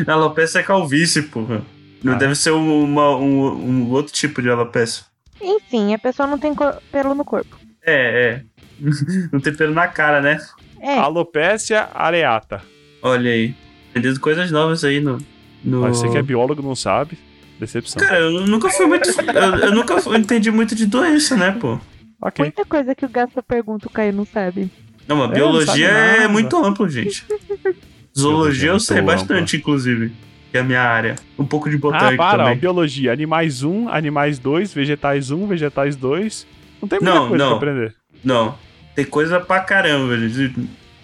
é... 0.07 0.11
Alopecia 0.11 0.61
é 0.61 0.65
calvície, 0.65 1.23
porra. 1.23 1.63
Não 2.03 2.15
Ah. 2.15 2.17
deve 2.17 2.35
ser 2.35 2.51
uma- 2.51 3.17
um, 3.17 3.47
um 3.53 3.91
outro 3.91 4.13
tipo 4.13 4.41
de 4.43 4.49
alopecia. 4.51 5.05
Enfim, 5.41 5.93
a 5.95 5.99
pessoa 5.99 6.27
não 6.27 6.39
tem 6.39 6.53
pelo 6.91 7.15
no 7.15 7.25
corpo. 7.25 7.57
É, 7.85 8.43
é. 8.47 8.53
Não 9.33 9.39
tem 9.41 9.55
pelo 9.55 9.73
na 9.75 9.87
cara, 9.87 10.21
né? 10.21 10.39
É, 10.81 10.99
Alopécia 10.99 11.89
areata. 11.95 12.61
Olha 13.03 13.31
aí. 13.31 13.55
Aprendendo 13.91 14.19
coisas 14.19 14.51
novas 14.51 14.83
aí 14.83 15.01
no. 15.01 15.19
no... 15.63 15.83
Mas 15.83 15.99
você 15.99 16.09
que 16.09 16.17
é 16.19 16.23
biólogo 16.23 16.63
não 16.63 16.75
sabe. 16.75 17.17
Decepção. 17.61 18.03
Cara, 18.03 18.19
eu 18.21 18.47
nunca 18.47 18.69
fui 18.71 18.87
muito. 18.87 19.09
eu, 19.09 19.55
eu 19.67 19.73
nunca 19.73 20.01
fui- 20.01 20.17
entendi 20.19 20.51
muito 20.51 20.75
de 20.75 20.87
doença, 20.87 21.37
né, 21.37 21.53
pô? 21.53 21.79
Ok. 22.21 22.45
muita 22.45 22.65
coisa 22.65 22.95
que 22.95 23.05
o 23.05 23.09
Gasta 23.09 23.41
pergunta, 23.43 23.87
o 23.87 23.91
Caio 23.91 24.13
não 24.13 24.25
sabe. 24.25 24.69
Não, 25.07 25.17
mas 25.17 25.31
É, 25.31 25.35
biologia 25.35 25.93
não 25.93 26.25
é 26.25 26.29
muito 26.29 26.57
amplo, 26.65 26.89
gente. 26.89 27.25
Zoologia 28.19 28.69
eu 28.69 28.73
muito 28.75 28.85
sei 28.85 28.99
ampla. 28.99 29.15
bastante, 29.15 29.57
inclusive. 29.57 30.13
Que 30.51 30.59
é 30.59 30.61
a 30.61 30.65
minha 30.65 30.83
área. 30.83 31.17
Um 31.39 31.47
pouco 31.47 31.71
de 31.71 31.77
Ah, 31.77 31.79
botânica 31.79 32.17
para, 32.17 32.43
ó, 32.43 32.47
também. 32.47 32.59
biologia. 32.59 33.13
Animais 33.13 33.63
1, 33.63 33.89
animais 33.89 34.39
2, 34.39 34.75
vegetais 34.75 35.31
1, 35.31 35.47
vegetais 35.47 35.97
2. 35.97 36.47
Não 36.81 36.89
tem 36.89 37.01
muita 37.01 37.15
Não, 37.15 37.29
coisa 37.29 37.45
não. 37.45 37.59
pra 37.59 37.71
aprender. 37.71 37.95
Não, 38.23 38.59
tem 38.95 39.05
coisa 39.05 39.41
pra 39.41 39.61
caramba, 39.61 40.17
gente. 40.19 40.55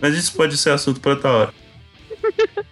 Mas 0.01 0.14
isso 0.16 0.35
pode 0.35 0.57
ser 0.57 0.71
assunto 0.71 1.01
pra 1.01 1.12
outra 1.12 1.31
hora. 1.31 1.55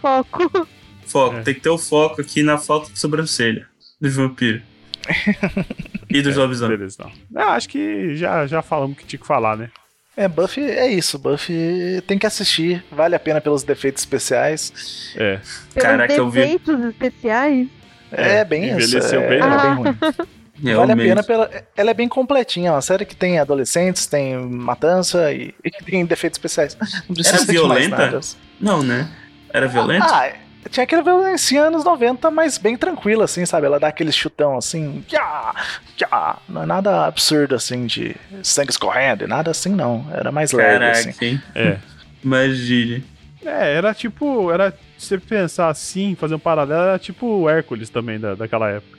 Foco. 0.00 0.68
Foco, 1.06 1.36
É. 1.36 1.42
tem 1.42 1.54
que 1.54 1.60
ter 1.60 1.68
o 1.70 1.78
foco 1.78 2.20
aqui 2.20 2.42
na 2.42 2.58
falta 2.58 2.92
de 2.92 2.98
sobrancelha 2.98 3.66
dos 4.00 4.16
vampiros. 4.16 4.62
e 6.10 6.20
dos 6.22 6.36
lobisomens. 6.36 6.78
Beleza, 6.78 6.96
então. 7.00 7.12
Eu 7.42 7.48
acho 7.50 7.68
que 7.68 8.14
já, 8.16 8.46
já 8.46 8.62
falamos 8.62 8.96
o 8.96 9.00
que 9.00 9.06
tinha 9.06 9.18
que 9.20 9.26
falar, 9.26 9.56
né? 9.56 9.70
É, 10.16 10.28
Buffy 10.28 10.62
é 10.62 10.86
isso, 10.88 11.18
Buffy 11.18 12.02
tem 12.06 12.18
que 12.18 12.26
assistir, 12.26 12.84
vale 12.92 13.14
a 13.14 13.18
pena 13.20 13.40
pelos 13.40 13.62
defeitos 13.62 14.02
especiais. 14.02 15.14
É. 15.16 15.36
Pelos 15.72 15.88
Caraca, 15.88 16.12
eu 16.12 16.28
vi- 16.28 16.40
defeitos 16.42 16.84
especiais. 16.84 17.68
É, 18.10 18.34
É, 18.40 18.44
bem 18.44 18.64
isso. 18.64 18.72
envelheceu 18.88 19.22
é, 19.22 19.28
bem, 19.28 19.38
é 19.38 19.46
né? 19.48 19.56
bem 19.62 19.74
ruim. 19.74 19.96
Vale 20.76 20.92
a 20.92 20.96
pena 20.96 21.22
pela. 21.24 21.50
Ela 21.76 21.90
é 21.90 21.94
bem 21.94 22.06
completinha, 22.06 22.68
é 22.68 22.72
uma 22.72 22.82
série 22.82 23.04
que 23.04 23.16
tem 23.16 23.38
adolescentes, 23.38 24.06
tem 24.06 24.36
matança 24.36 25.32
e, 25.32 25.52
e 25.64 25.70
tem 25.84 26.04
defeitos 26.04 26.36
especiais. 26.38 26.76
Não 27.08 27.14
precisa 27.16 27.36
Era 27.42 27.44
violenta? 27.52 27.96
nada. 27.96 28.20
Não, 28.60 28.80
né? 28.82 29.08
Era 29.52 29.66
violento? 29.66 30.06
Ah, 30.08 30.30
tinha 30.70 30.84
aquele 30.84 31.02
violência 31.02 31.62
anos 31.62 31.84
90, 31.84 32.30
mas 32.30 32.58
bem 32.58 32.76
tranquilo, 32.76 33.22
assim, 33.22 33.44
sabe? 33.44 33.66
Ela 33.66 33.78
dá 33.80 33.88
aquele 33.88 34.12
chutão 34.12 34.56
assim, 34.56 35.04
já, 35.08 35.54
já. 35.96 36.36
Não 36.48 36.62
é 36.62 36.66
nada 36.66 37.06
absurdo 37.06 37.54
assim 37.54 37.86
de 37.86 38.16
sangue 38.42 38.70
escorrendo, 38.70 39.24
e 39.24 39.26
nada 39.26 39.50
assim 39.50 39.70
não. 39.70 40.06
Era 40.12 40.30
mais 40.32 40.52
leve, 40.52 40.78
Caraca, 40.78 40.98
assim. 40.98 41.14
hein? 41.20 41.42
É. 41.54 41.78
Imagine. 42.24 43.04
É, 43.44 43.74
era 43.74 43.92
tipo. 43.92 44.50
Era. 44.52 44.72
Se 44.96 45.08
você 45.08 45.18
pensar 45.18 45.68
assim, 45.68 46.14
fazer 46.14 46.36
um 46.36 46.38
paralelo, 46.38 46.82
era 46.82 46.98
tipo 46.98 47.26
o 47.26 47.50
Hércules 47.50 47.90
também 47.90 48.20
da, 48.20 48.34
daquela 48.36 48.68
época. 48.70 48.98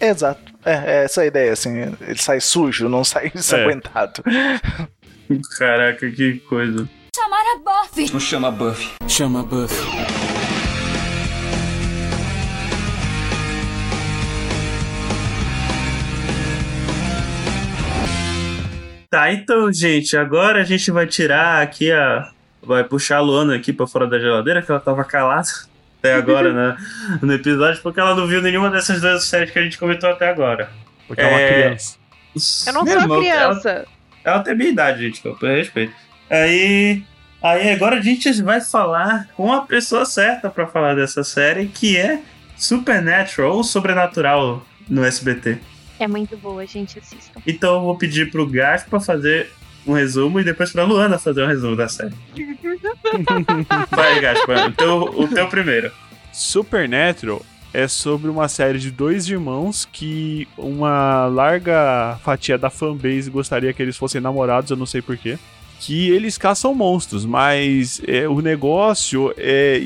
Exato. 0.00 0.52
É, 0.64 0.72
é 0.72 1.04
essa 1.04 1.22
a 1.22 1.26
ideia, 1.26 1.52
assim. 1.52 1.78
Ele 2.00 2.18
sai 2.18 2.40
sujo, 2.40 2.88
não 2.88 3.04
sai 3.04 3.30
ensanguentado. 3.34 4.22
Caraca, 5.58 6.10
que 6.10 6.40
coisa. 6.40 6.88
Chamar 7.14 7.40
a 7.54 7.58
Buffy. 7.58 8.12
Não 8.12 8.20
chama 8.20 8.50
Buffy. 8.50 8.90
Chama 9.08 9.42
Buffy. 9.44 10.25
Tá, 19.16 19.32
então, 19.32 19.72
gente, 19.72 20.14
agora 20.14 20.60
a 20.60 20.64
gente 20.64 20.90
vai 20.90 21.06
tirar 21.06 21.62
aqui 21.62 21.90
a. 21.90 22.30
Vai 22.62 22.84
puxar 22.84 23.16
a 23.16 23.20
Luana 23.20 23.56
aqui 23.56 23.72
pra 23.72 23.86
fora 23.86 24.06
da 24.06 24.18
geladeira, 24.18 24.60
que 24.60 24.70
ela 24.70 24.78
tava 24.78 25.02
calada 25.04 25.48
até 25.98 26.12
agora 26.12 26.52
né, 26.52 26.76
no 27.22 27.32
episódio, 27.32 27.80
porque 27.80 27.98
ela 27.98 28.14
não 28.14 28.26
viu 28.26 28.42
nenhuma 28.42 28.68
dessas 28.68 29.00
duas 29.00 29.24
séries 29.24 29.50
que 29.50 29.58
a 29.58 29.62
gente 29.62 29.78
comentou 29.78 30.10
até 30.10 30.28
agora. 30.28 30.68
Porque 31.06 31.22
é, 31.22 31.28
uma 31.28 31.40
É. 31.40 31.62
criança. 31.62 31.96
Eu 32.66 32.72
não 32.74 32.86
sou 32.86 33.00
irmão, 33.00 33.20
criança. 33.20 33.70
Ela, 33.70 33.86
ela 34.22 34.40
tem 34.40 34.54
minha 34.54 34.68
idade, 34.68 35.02
gente, 35.02 35.22
com 35.22 35.46
respeito. 35.46 35.94
Aí. 36.28 37.02
Aí 37.42 37.70
agora 37.72 37.96
a 37.96 38.02
gente 38.02 38.30
vai 38.42 38.60
falar 38.60 39.28
com 39.34 39.50
a 39.50 39.62
pessoa 39.62 40.04
certa 40.04 40.50
pra 40.50 40.66
falar 40.66 40.94
dessa 40.94 41.24
série, 41.24 41.68
que 41.68 41.96
é 41.96 42.20
Supernatural 42.54 43.52
ou 43.56 43.64
Sobrenatural 43.64 44.62
no 44.86 45.02
SBT. 45.02 45.58
É 45.98 46.06
muito 46.06 46.36
boa, 46.36 46.66
gente, 46.66 46.98
assistam. 46.98 47.40
Então 47.46 47.76
eu 47.76 47.80
vou 47.82 47.96
pedir 47.96 48.30
pro 48.30 48.46
Gaspa 48.46 49.00
fazer 49.00 49.50
um 49.86 49.92
resumo 49.92 50.40
e 50.40 50.44
depois 50.44 50.72
pra 50.72 50.84
Luana 50.84 51.18
fazer 51.18 51.44
um 51.44 51.46
resumo 51.46 51.76
da 51.76 51.88
série. 51.88 52.14
Vai, 53.90 54.20
Gaspa, 54.20 54.66
o 54.66 54.72
teu, 54.72 54.96
o 55.22 55.28
teu 55.28 55.48
primeiro. 55.48 55.92
Supernatural 56.32 57.44
é 57.72 57.86
sobre 57.86 58.30
uma 58.30 58.48
série 58.48 58.78
de 58.78 58.90
dois 58.90 59.28
irmãos 59.28 59.86
que 59.90 60.48
uma 60.56 61.26
larga 61.26 62.18
fatia 62.22 62.56
da 62.56 62.70
fanbase 62.70 63.30
gostaria 63.30 63.72
que 63.72 63.82
eles 63.82 63.96
fossem 63.96 64.20
namorados, 64.20 64.70
eu 64.70 64.76
não 64.76 64.86
sei 64.86 65.02
porquê. 65.02 65.38
Que 65.78 66.10
eles 66.10 66.38
caçam 66.38 66.74
monstros, 66.74 67.24
mas 67.24 68.00
é, 68.06 68.26
o 68.26 68.40
negócio 68.40 69.32
é, 69.36 69.80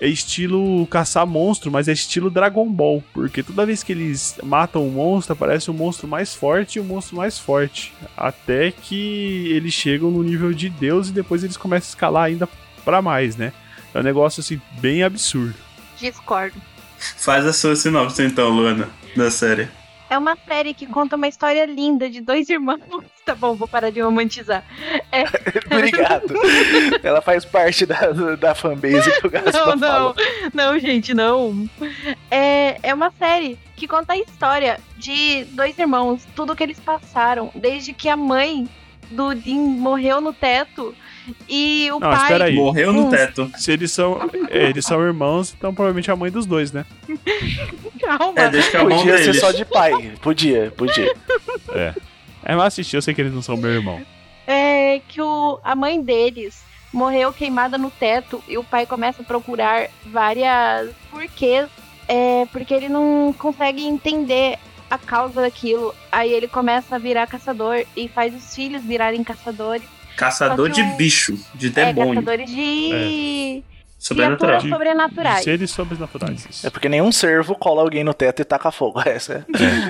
é 0.00 0.06
estilo 0.06 0.86
caçar 0.86 1.26
monstro, 1.26 1.70
mas 1.70 1.88
é 1.88 1.92
estilo 1.92 2.30
Dragon 2.30 2.68
Ball. 2.68 3.02
Porque 3.12 3.42
toda 3.42 3.66
vez 3.66 3.82
que 3.82 3.92
eles 3.92 4.38
matam 4.42 4.86
um 4.86 4.90
monstro, 4.90 5.32
aparece 5.32 5.70
um 5.70 5.74
monstro 5.74 6.06
mais 6.06 6.34
forte 6.34 6.76
e 6.76 6.80
um 6.80 6.84
monstro 6.84 7.16
mais 7.16 7.38
forte. 7.38 7.92
Até 8.16 8.70
que 8.70 9.48
eles 9.50 9.74
chegam 9.74 10.10
no 10.10 10.22
nível 10.22 10.52
de 10.52 10.68
Deus 10.68 11.08
e 11.08 11.12
depois 11.12 11.42
eles 11.42 11.56
começam 11.56 11.88
a 11.88 11.90
escalar 11.90 12.24
ainda 12.24 12.48
pra 12.84 13.02
mais, 13.02 13.36
né? 13.36 13.52
É 13.92 13.98
um 13.98 14.02
negócio 14.02 14.40
assim, 14.40 14.60
bem 14.80 15.02
absurdo. 15.02 15.54
Discordo. 15.98 16.60
Faz 17.16 17.44
a 17.44 17.52
sua 17.52 17.74
sinopse 17.74 18.22
então, 18.22 18.48
Luana, 18.50 18.88
da 19.16 19.30
série. 19.30 19.68
É 20.12 20.18
uma 20.18 20.36
série 20.46 20.74
que 20.74 20.86
conta 20.86 21.16
uma 21.16 21.26
história 21.26 21.64
linda 21.64 22.10
de 22.10 22.20
dois 22.20 22.46
irmãos. 22.50 22.80
Tá 23.24 23.36
bom, 23.36 23.54
vou 23.54 23.68
parar 23.68 23.90
de 23.90 24.00
romantizar. 24.00 24.64
Obrigado. 25.70 26.34
Ela 27.04 27.22
faz 27.22 27.44
parte 27.44 27.86
da, 27.86 28.10
da 28.36 28.52
fanbase 28.52 29.12
que 29.20 29.26
o 29.28 29.30
Gaspa 29.30 29.52
Não, 29.52 29.66
não, 29.76 29.78
falou. 29.78 30.14
não, 30.52 30.78
gente, 30.80 31.14
não. 31.14 31.70
É, 32.28 32.80
é 32.82 32.92
uma 32.92 33.12
série 33.12 33.56
que 33.76 33.86
conta 33.86 34.14
a 34.14 34.18
história 34.18 34.80
de 34.98 35.44
dois 35.52 35.78
irmãos, 35.78 36.26
tudo 36.34 36.56
que 36.56 36.64
eles 36.64 36.80
passaram, 36.80 37.52
desde 37.54 37.92
que 37.92 38.08
a 38.08 38.16
mãe 38.16 38.68
do 39.08 39.36
Dean 39.36 39.60
morreu 39.60 40.20
no 40.20 40.32
teto 40.32 40.92
e 41.48 41.88
o 41.90 42.00
Não, 42.00 42.10
pai. 42.10 42.22
espera 42.22 42.44
aí. 42.46 42.54
Morreu 42.54 42.92
no 42.92 43.06
Hum. 43.06 43.10
teto. 43.10 43.50
Se 43.56 43.72
eles 43.72 43.90
são, 43.92 44.18
é, 44.50 44.64
eles 44.68 44.84
são 44.84 45.00
irmãos, 45.02 45.54
então 45.56 45.74
provavelmente 45.74 46.10
a 46.10 46.16
mãe 46.16 46.30
dos 46.30 46.46
dois, 46.46 46.72
né? 46.72 46.84
Calma. 48.00 48.38
É, 48.40 48.48
deixa 48.48 48.70
que 48.70 48.76
é 48.76 48.80
a 48.80 48.84
mão 48.84 48.98
Podia 48.98 49.18
ser 49.18 49.24
deles. 49.24 49.40
só 49.40 49.52
de 49.52 49.64
pai. 49.64 50.12
Podia, 50.20 50.72
podia. 50.76 51.14
É, 52.44 52.54
mas 52.56 52.66
assistir, 52.66 52.96
eu 52.96 53.02
sei 53.02 53.14
que 53.14 53.20
eles 53.20 53.32
não 53.32 53.42
são 53.42 53.56
meu 53.56 53.70
irmão. 53.70 54.00
é 54.46 55.00
que 55.08 55.20
o, 55.22 55.60
a 55.62 55.74
mãe 55.74 56.02
deles 56.02 56.62
morreu 56.92 57.32
queimada 57.32 57.78
no 57.78 57.90
teto 57.90 58.42
e 58.48 58.58
o 58.58 58.64
pai 58.64 58.84
começa 58.84 59.22
a 59.22 59.24
procurar 59.24 59.88
várias 60.06 60.90
porquês, 61.10 61.68
é, 62.08 62.46
porque 62.52 62.74
ele 62.74 62.88
não 62.88 63.32
consegue 63.38 63.82
entender 63.84 64.58
a 64.90 64.98
causa 64.98 65.40
daquilo. 65.40 65.94
Aí 66.10 66.30
ele 66.32 66.48
começa 66.48 66.96
a 66.96 66.98
virar 66.98 67.26
caçador 67.26 67.84
e 67.96 68.08
faz 68.08 68.34
os 68.34 68.54
filhos 68.54 68.82
virarem 68.82 69.22
caçadores. 69.24 69.82
Caçador 70.16 70.68
de 70.70 70.82
bicho, 70.96 71.38
de 71.54 71.68
É, 71.68 71.92
demônio. 71.92 72.14
caçadores 72.22 72.50
de 72.50 73.62
Sobrenatural. 73.98 74.58
criaturas 74.60 74.72
sobrenaturais. 74.78 75.44
Seres 75.44 75.70
sobrenaturais. 75.70 76.46
isso. 76.50 76.66
É 76.66 76.70
porque 76.70 76.88
nenhum 76.88 77.12
servo 77.12 77.54
cola 77.54 77.82
alguém 77.82 78.02
no 78.04 78.12
teto 78.14 78.42
e 78.42 78.44
taca 78.44 78.70
fogo. 78.70 79.00
Essa 79.06 79.46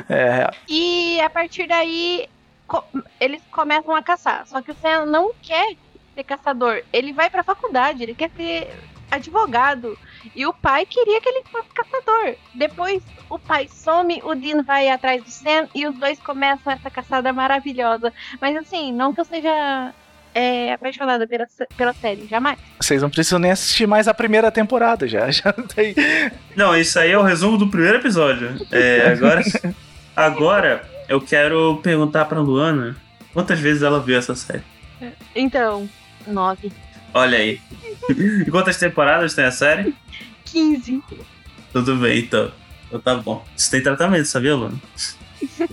é, 0.08 0.14
é 0.14 0.30
real. 0.36 0.50
E 0.68 1.20
a 1.20 1.30
partir 1.30 1.66
daí 1.66 2.28
co- 2.66 2.84
eles 3.20 3.40
começam 3.50 3.94
a 3.94 4.02
caçar. 4.02 4.46
Só 4.46 4.60
que 4.60 4.70
o 4.70 4.76
Sam 4.76 5.06
não 5.06 5.32
quer 5.42 5.76
ser 6.14 6.24
caçador. 6.24 6.82
Ele 6.92 7.12
vai 7.12 7.30
pra 7.30 7.42
faculdade, 7.42 8.02
ele 8.02 8.14
quer 8.14 8.30
ser 8.36 8.70
advogado. 9.10 9.98
E 10.36 10.46
o 10.46 10.52
pai 10.52 10.84
queria 10.86 11.20
que 11.20 11.28
ele 11.28 11.42
fosse 11.50 11.68
caçador. 11.70 12.34
Depois 12.54 13.02
o 13.30 13.38
pai 13.38 13.66
some, 13.68 14.20
o 14.24 14.34
Dean 14.34 14.62
vai 14.62 14.88
atrás 14.90 15.22
do 15.24 15.30
Sam 15.30 15.68
e 15.74 15.86
os 15.86 15.94
dois 15.98 16.18
começam 16.18 16.70
essa 16.72 16.90
caçada 16.90 17.32
maravilhosa. 17.32 18.12
Mas 18.40 18.54
assim, 18.56 18.92
não 18.92 19.12
que 19.14 19.20
eu 19.20 19.24
seja 19.24 19.92
é, 20.34 20.72
apaixonada 20.72 21.26
pela, 21.26 21.46
pela 21.76 21.92
série, 21.92 22.26
jamais. 22.26 22.58
Vocês 22.80 23.02
não 23.02 23.10
precisam 23.10 23.38
nem 23.38 23.50
assistir 23.50 23.86
mais 23.86 24.08
a 24.08 24.14
primeira 24.14 24.50
temporada 24.50 25.06
já. 25.06 25.30
Já 25.30 25.52
tem. 25.52 25.94
Não, 26.56 26.76
isso 26.76 26.98
aí 26.98 27.10
é 27.10 27.18
o 27.18 27.22
resumo 27.22 27.58
do 27.58 27.68
primeiro 27.68 27.98
episódio. 27.98 28.54
É, 28.70 29.08
agora, 29.08 29.42
agora 30.16 30.88
eu 31.08 31.20
quero 31.20 31.80
perguntar 31.82 32.24
pra 32.26 32.40
Luana 32.40 32.96
quantas 33.32 33.58
vezes 33.58 33.82
ela 33.82 34.00
viu 34.00 34.16
essa 34.16 34.34
série. 34.34 34.62
Então, 35.34 35.88
nove. 36.26 36.72
Olha 37.14 37.38
aí. 37.38 37.60
E 38.08 38.50
quantas 38.50 38.76
temporadas 38.78 39.34
tem 39.34 39.44
a 39.44 39.50
série? 39.50 39.94
15. 40.46 41.02
Tudo 41.72 41.96
bem, 41.96 42.20
então. 42.20 42.52
Então 42.86 43.00
tá 43.00 43.14
bom. 43.16 43.44
Isso 43.56 43.70
tem 43.70 43.82
tratamento, 43.82 44.26
sabia, 44.26 44.54
Luana? 44.54 44.80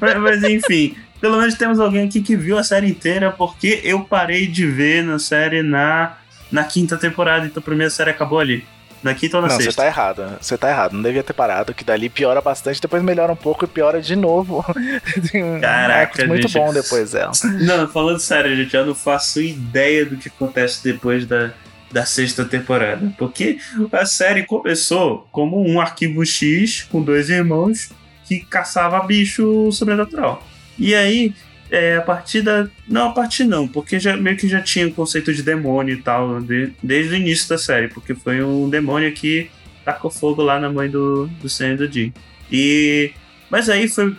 mas, 0.00 0.16
mas, 0.18 0.42
enfim, 0.44 0.96
pelo 1.22 1.38
menos 1.38 1.54
temos 1.54 1.78
alguém 1.78 2.04
aqui 2.08 2.20
que 2.20 2.34
viu 2.36 2.58
a 2.58 2.64
série 2.64 2.88
inteira, 2.90 3.30
porque 3.30 3.80
eu 3.84 4.00
parei 4.00 4.48
de 4.48 4.66
ver 4.66 5.04
na 5.04 5.20
série 5.20 5.62
na, 5.62 6.16
na 6.50 6.64
quinta 6.64 6.98
temporada, 6.98 7.46
então 7.46 7.62
pra 7.62 7.76
mim 7.76 7.84
a 7.84 7.90
série 7.90 8.10
acabou 8.10 8.40
ali. 8.40 8.66
Na 9.04 9.14
quinta 9.14 9.36
ou 9.36 9.42
na 9.42 9.48
Não, 9.48 9.56
você 9.56 9.64
sexta? 9.64 9.82
tá 9.82 9.88
errado. 9.88 10.24
Você 10.40 10.58
tá 10.58 10.68
errado. 10.70 10.92
Não 10.94 11.02
devia 11.02 11.22
ter 11.22 11.32
parado, 11.32 11.74
que 11.74 11.82
dali 11.84 12.08
piora 12.08 12.40
bastante, 12.40 12.80
depois 12.80 13.02
melhora 13.02 13.32
um 13.32 13.36
pouco 13.36 13.64
e 13.64 13.68
piora 13.68 14.00
de 14.02 14.14
novo. 14.16 14.64
Um 15.34 15.60
Caraca, 15.60 16.22
arco 16.22 16.26
muito 16.28 16.48
gente. 16.48 16.58
bom 16.60 16.72
depois 16.72 17.12
dela. 17.12 17.32
Não, 17.60 17.88
falando 17.88 18.18
sério, 18.18 18.56
gente, 18.56 18.76
eu 18.76 18.84
não 18.86 18.94
faço 18.94 19.40
ideia 19.40 20.04
do 20.04 20.16
que 20.16 20.28
acontece 20.28 20.82
depois 20.84 21.24
da, 21.26 21.50
da 21.90 22.04
sexta 22.04 22.44
temporada. 22.44 23.12
Porque 23.16 23.58
a 23.92 24.06
série 24.06 24.44
começou 24.44 25.26
como 25.30 25.64
um 25.64 25.80
arquivo 25.80 26.24
X 26.24 26.82
com 26.90 27.00
dois 27.00 27.28
irmãos 27.30 27.90
que 28.26 28.40
caçava 28.40 29.00
bicho 29.04 29.70
sobrenatural. 29.72 30.42
E 30.78 30.94
aí, 30.94 31.34
é, 31.70 31.96
a 31.96 32.02
partir 32.02 32.42
da. 32.42 32.68
Não, 32.86 33.08
a 33.08 33.12
partir 33.12 33.44
não, 33.44 33.66
porque 33.66 33.98
já, 33.98 34.16
meio 34.16 34.36
que 34.36 34.48
já 34.48 34.60
tinha 34.60 34.86
o 34.88 34.92
conceito 34.92 35.32
de 35.32 35.42
demônio 35.42 35.94
e 35.94 36.02
tal, 36.02 36.40
de- 36.40 36.72
desde 36.82 37.14
o 37.14 37.16
início 37.16 37.48
da 37.48 37.58
série, 37.58 37.88
porque 37.88 38.14
foi 38.14 38.42
um 38.42 38.68
demônio 38.68 39.12
que 39.12 39.50
tacou 39.84 40.10
fogo 40.10 40.42
lá 40.42 40.60
na 40.60 40.70
mãe 40.70 40.88
do, 40.90 41.26
do 41.26 41.48
e 41.64 41.76
do 41.76 41.90
Jim. 41.92 42.12
E. 42.50 43.12
Mas 43.50 43.68
aí 43.68 43.88
foi 43.88 44.14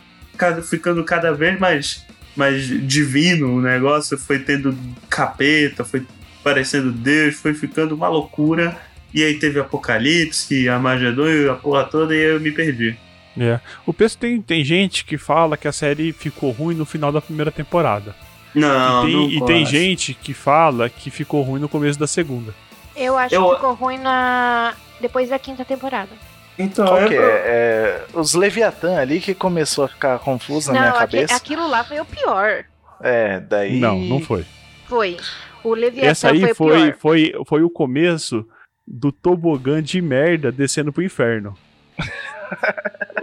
ficando 0.68 1.04
cada 1.04 1.32
vez 1.34 1.60
mais 1.60 2.06
mais 2.36 2.66
divino 2.88 3.58
o 3.58 3.62
negócio, 3.62 4.18
foi 4.18 4.40
tendo 4.40 4.76
capeta, 5.10 5.84
foi 5.86 6.04
parecendo 6.44 6.92
Deus, 6.92 7.36
foi 7.36 7.54
ficando 7.54 7.96
uma 7.96 8.08
loucura. 8.08 8.76
E 9.14 9.24
aí 9.24 9.38
teve 9.38 9.60
Apocalipse, 9.60 10.68
Armagedon 10.68 11.28
e 11.28 11.48
a 11.48 11.54
porra 11.54 11.84
toda, 11.84 12.16
e 12.16 12.20
eu 12.20 12.40
me 12.40 12.52
perdi. 12.52 12.98
É. 13.38 13.60
O 13.86 13.94
peso 13.94 14.18
tem, 14.18 14.42
tem 14.42 14.64
gente 14.64 15.04
que 15.06 15.18
fala 15.18 15.58
que 15.58 15.68
a 15.68 15.72
série 15.72 16.12
ficou 16.14 16.52
ruim 16.52 16.76
no 16.76 16.86
final 16.86 17.12
da 17.12 17.20
primeira 17.22 17.52
temporada. 17.52 18.16
Não, 18.54 19.08
e 19.08 19.12
tem, 19.12 19.16
não 19.16 19.30
e 19.30 19.46
tem 19.48 19.66
gente 19.66 20.14
que 20.14 20.34
fala 20.34 20.88
que 20.90 21.10
ficou 21.10 21.42
ruim 21.42 21.60
no 21.60 21.68
começo 21.68 21.98
da 22.00 22.06
segunda. 22.06 22.54
Eu 22.96 23.18
acho 23.18 23.34
Eu- 23.34 23.50
que 23.50 23.56
ficou 23.56 23.74
ruim 23.74 23.98
na... 23.98 24.74
depois 25.02 25.30
da 25.30 25.40
quinta 25.40 25.66
temporada. 25.66 26.12
Então, 26.60 26.86
Qual 26.86 27.02
eu- 27.02 27.08
que 27.10 27.16
é? 27.16 27.20
É, 27.20 28.06
Os 28.14 28.36
Leviatã 28.36 29.00
ali 29.00 29.20
que 29.20 29.34
começou 29.34 29.86
a 29.86 29.88
ficar 29.88 30.20
confuso 30.20 30.72
na 30.72 30.80
minha 30.80 30.92
não, 30.92 31.00
cabeça. 31.00 31.36
aquilo 31.36 31.68
lá 31.68 31.84
foi 31.84 32.00
o 32.00 32.06
pior. 32.06 32.64
É, 33.02 33.40
daí. 33.40 33.80
Não, 33.80 33.98
não 33.98 34.20
foi. 34.22 34.46
Foi. 34.88 35.18
O 35.64 35.74
Leviatã 35.74 36.10
Essa 36.10 36.30
aí 36.30 36.42
foi 36.42 36.52
o 36.52 36.56
foi, 36.56 36.94
foi, 36.94 37.34
foi 37.48 37.64
o 37.64 37.70
começo 37.72 38.46
do 38.86 39.12
tobogã 39.12 39.82
de 39.82 40.00
merda 40.00 40.52
descendo 40.52 40.94
pro 40.94 41.02
inferno. 41.02 41.58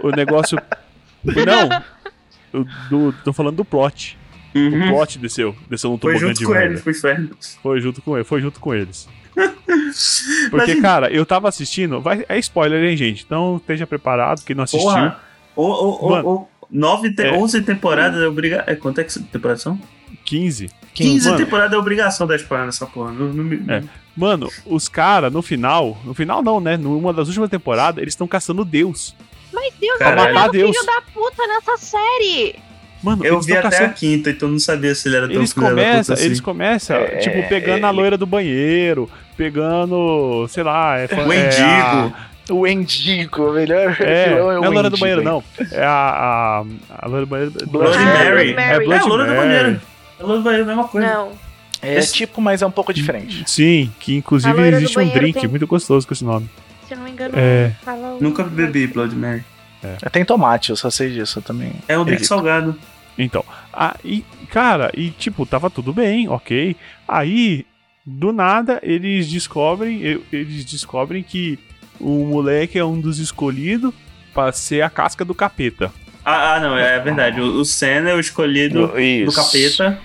o 0.03 0.09
negócio. 0.11 0.57
Não! 1.23 1.83
O 2.61 2.65
do, 2.89 3.13
tô 3.23 3.31
falando 3.33 3.55
do 3.57 3.65
plot. 3.65 4.17
O 4.53 4.59
Uhum. 4.59 4.89
plot 4.89 5.17
desceu. 5.19 5.55
Desceu 5.69 5.91
no 5.91 5.97
Foi 5.97 6.13
tobogã 6.13 6.33
de 6.33 6.45
merda. 6.47 6.65
eles 6.73 6.87
inferno. 6.87 7.29
Foi 7.63 7.79
junto 7.79 8.01
com 8.01 8.15
ele, 8.17 8.23
foi 8.25 8.41
junto 8.41 8.59
com 8.59 8.73
eles. 8.73 9.07
Porque, 10.49 10.73
Mas, 10.73 10.81
cara, 10.81 11.09
eu 11.11 11.25
tava 11.25 11.47
assistindo. 11.47 12.01
Vai, 12.01 12.25
é 12.27 12.37
spoiler, 12.39 12.83
hein, 12.83 12.97
gente? 12.97 13.23
Então 13.25 13.57
esteja 13.57 13.87
preparado, 13.87 14.43
quem 14.43 14.55
não 14.55 14.63
assistiu. 14.65 14.87
porra, 14.89 15.19
o, 15.55 15.63
o, 15.63 16.05
o, 16.05 16.09
Mano. 16.09 16.27
o, 16.29 16.47
nove 16.69 17.13
te- 17.13 17.23
É. 17.23 17.31
11 17.33 17.61
temporadas 17.61 18.21
é 18.21 18.27
obrigação. 18.27 18.65
É, 18.67 18.75
quanto 18.75 18.99
é 18.99 19.03
que 19.05 19.19
temporadas 19.19 19.61
são? 19.61 19.79
15. 20.25 20.69
15 20.93 21.25
Mano. 21.29 21.37
temporadas 21.37 21.73
é 21.73 21.77
obrigação 21.77 22.27
da 22.27 22.35
spoiler 22.35 22.65
nessa 22.65 22.85
porra. 22.85 23.11
Não, 23.11 23.27
não 23.27 23.73
É. 23.75 23.83
Mano, 24.15 24.49
os 24.65 24.89
caras, 24.89 25.31
no 25.31 25.41
final. 25.41 25.97
No 26.03 26.13
final, 26.13 26.41
não, 26.43 26.59
né? 26.59 26.75
Numa 26.77 27.13
das 27.13 27.27
últimas 27.27 27.49
temporadas, 27.49 28.01
eles 28.01 28.13
estão 28.13 28.27
caçando 28.27 28.65
Deus. 28.65 29.15
Mas 29.53 29.73
Deus 29.79 29.97
Caralho. 29.99 30.37
é 30.37 30.47
o 30.47 30.51
Deus. 30.51 30.77
filho 30.77 30.85
da 30.85 31.01
puta 31.13 31.47
nessa 31.47 31.77
série. 31.77 32.55
Mano, 33.03 33.25
Eu 33.25 33.41
vi 33.41 33.53
até 33.57 33.67
a 33.67 33.71
caçando- 33.71 33.93
quinta, 33.95 34.29
então 34.29 34.47
não 34.47 34.59
sabia 34.59 34.93
se 34.93 35.07
ele 35.07 35.15
era 35.17 35.27
tão 35.27 35.37
Eles 35.37 35.53
filho 35.53 35.63
da 35.65 35.69
puta 35.71 35.81
começam, 35.83 36.13
assim. 36.13 36.25
eles 36.25 36.39
começam, 36.41 36.95
É, 36.97 37.17
tipo, 37.17 37.49
pegando 37.49 37.85
a 37.85 37.89
loira 37.89 38.15
do 38.17 38.25
banheiro, 38.27 39.09
pegando, 39.35 40.47
sei 40.49 40.63
lá, 40.63 40.97
é, 40.99 41.05
O 41.05 41.33
Endigo. 41.33 42.13
O 42.49 42.67
Endigo, 42.67 43.49
o 43.49 43.53
melhor 43.53 43.95
É, 43.99 44.29
vilão 44.29 44.45
não 44.45 44.51
é 44.51 44.55
é 44.55 44.59
o 44.59 44.63
a 44.65 44.69
loira 44.69 44.89
do 44.89 44.97
banheiro, 44.97 45.23
não. 45.23 45.43
É 45.71 45.83
a. 45.83 45.89
A, 45.89 46.63
a 46.99 47.07
loira 47.07 47.25
do 47.25 47.29
banheiro. 47.29 47.51
Blood 47.67 47.97
Ah, 47.97 48.05
Mary. 48.05 48.25
Blood 48.33 48.49
É 48.51 48.53
Mary. 48.55 48.91
É, 48.91 48.97
a 48.97 49.05
loira 49.05 49.23
do 49.25 49.29
Mary. 49.33 49.39
banheiro. 49.47 49.81
Banheiro 50.27 50.49
é 50.49 50.61
a 50.61 50.65
mesma 50.75 50.87
coisa. 50.87 51.07
Não. 51.07 51.31
É 51.81 51.97
Esse- 51.97 52.13
tipo, 52.13 52.39
mas 52.41 52.61
é 52.61 52.65
um 52.65 52.71
pouco 52.71 52.93
diferente. 52.93 53.43
Sim, 53.47 53.91
que 53.99 54.15
inclusive 54.15 54.61
existe 54.69 54.99
um 54.99 55.07
drink 55.09 55.39
tem- 55.39 55.49
muito 55.49 55.65
gostoso 55.65 56.05
com 56.07 56.13
esse 56.13 56.23
nome. 56.23 56.47
Se 56.87 56.93
eu 56.93 56.97
não 56.97 57.05
me 57.05 57.11
engano, 57.11 57.33
É. 57.35 57.73
fala 57.83 58.15
o- 58.15 58.21
Nunca 58.21 58.43
bebi 58.43 58.85
Blood 58.87 59.15
Mary. 59.15 59.43
Tem 60.11 60.23
tomate, 60.23 60.69
eu 60.69 60.75
só 60.75 60.91
sei 60.91 61.09
disso 61.11 61.41
também. 61.41 61.73
É 61.87 61.97
um 61.97 62.05
drink 62.05 62.21
É. 62.21 62.25
salgado. 62.25 62.77
Então, 63.17 63.43
aí, 63.73 64.23
cara, 64.49 64.91
e 64.95 65.09
tipo, 65.09 65.43
tava 65.45 65.69
tudo 65.71 65.91
bem, 65.91 66.29
ok. 66.29 66.75
Aí, 67.07 67.65
do 68.05 68.31
nada, 68.31 68.79
eles 68.83 69.27
descobrem, 69.27 70.21
eles 70.31 70.63
descobrem 70.65 71.23
que 71.23 71.57
o 71.99 72.25
moleque 72.25 72.77
é 72.77 72.85
um 72.85 72.99
dos 73.01 73.17
escolhidos 73.17 73.91
pra 74.33 74.51
ser 74.51 74.81
a 74.83 74.89
casca 74.89 75.25
do 75.25 75.33
capeta. 75.33 75.91
Ah, 76.23 76.55
ah, 76.55 76.59
não, 76.59 76.77
é 76.77 76.99
verdade. 76.99 77.41
O, 77.41 77.59
o 77.59 77.65
Senna 77.65 78.11
é 78.11 78.13
o 78.13 78.19
escolhido 78.19 78.87
do 78.89 78.99
Isso. 78.99 79.35
capeta. 79.35 79.99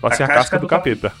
Pra 0.00 0.10
A 0.10 0.16
ser 0.16 0.24
a 0.24 0.26
casca 0.26 0.40
casca 0.40 0.58
do 0.58 0.62
do 0.62 0.68
capeta. 0.68 1.12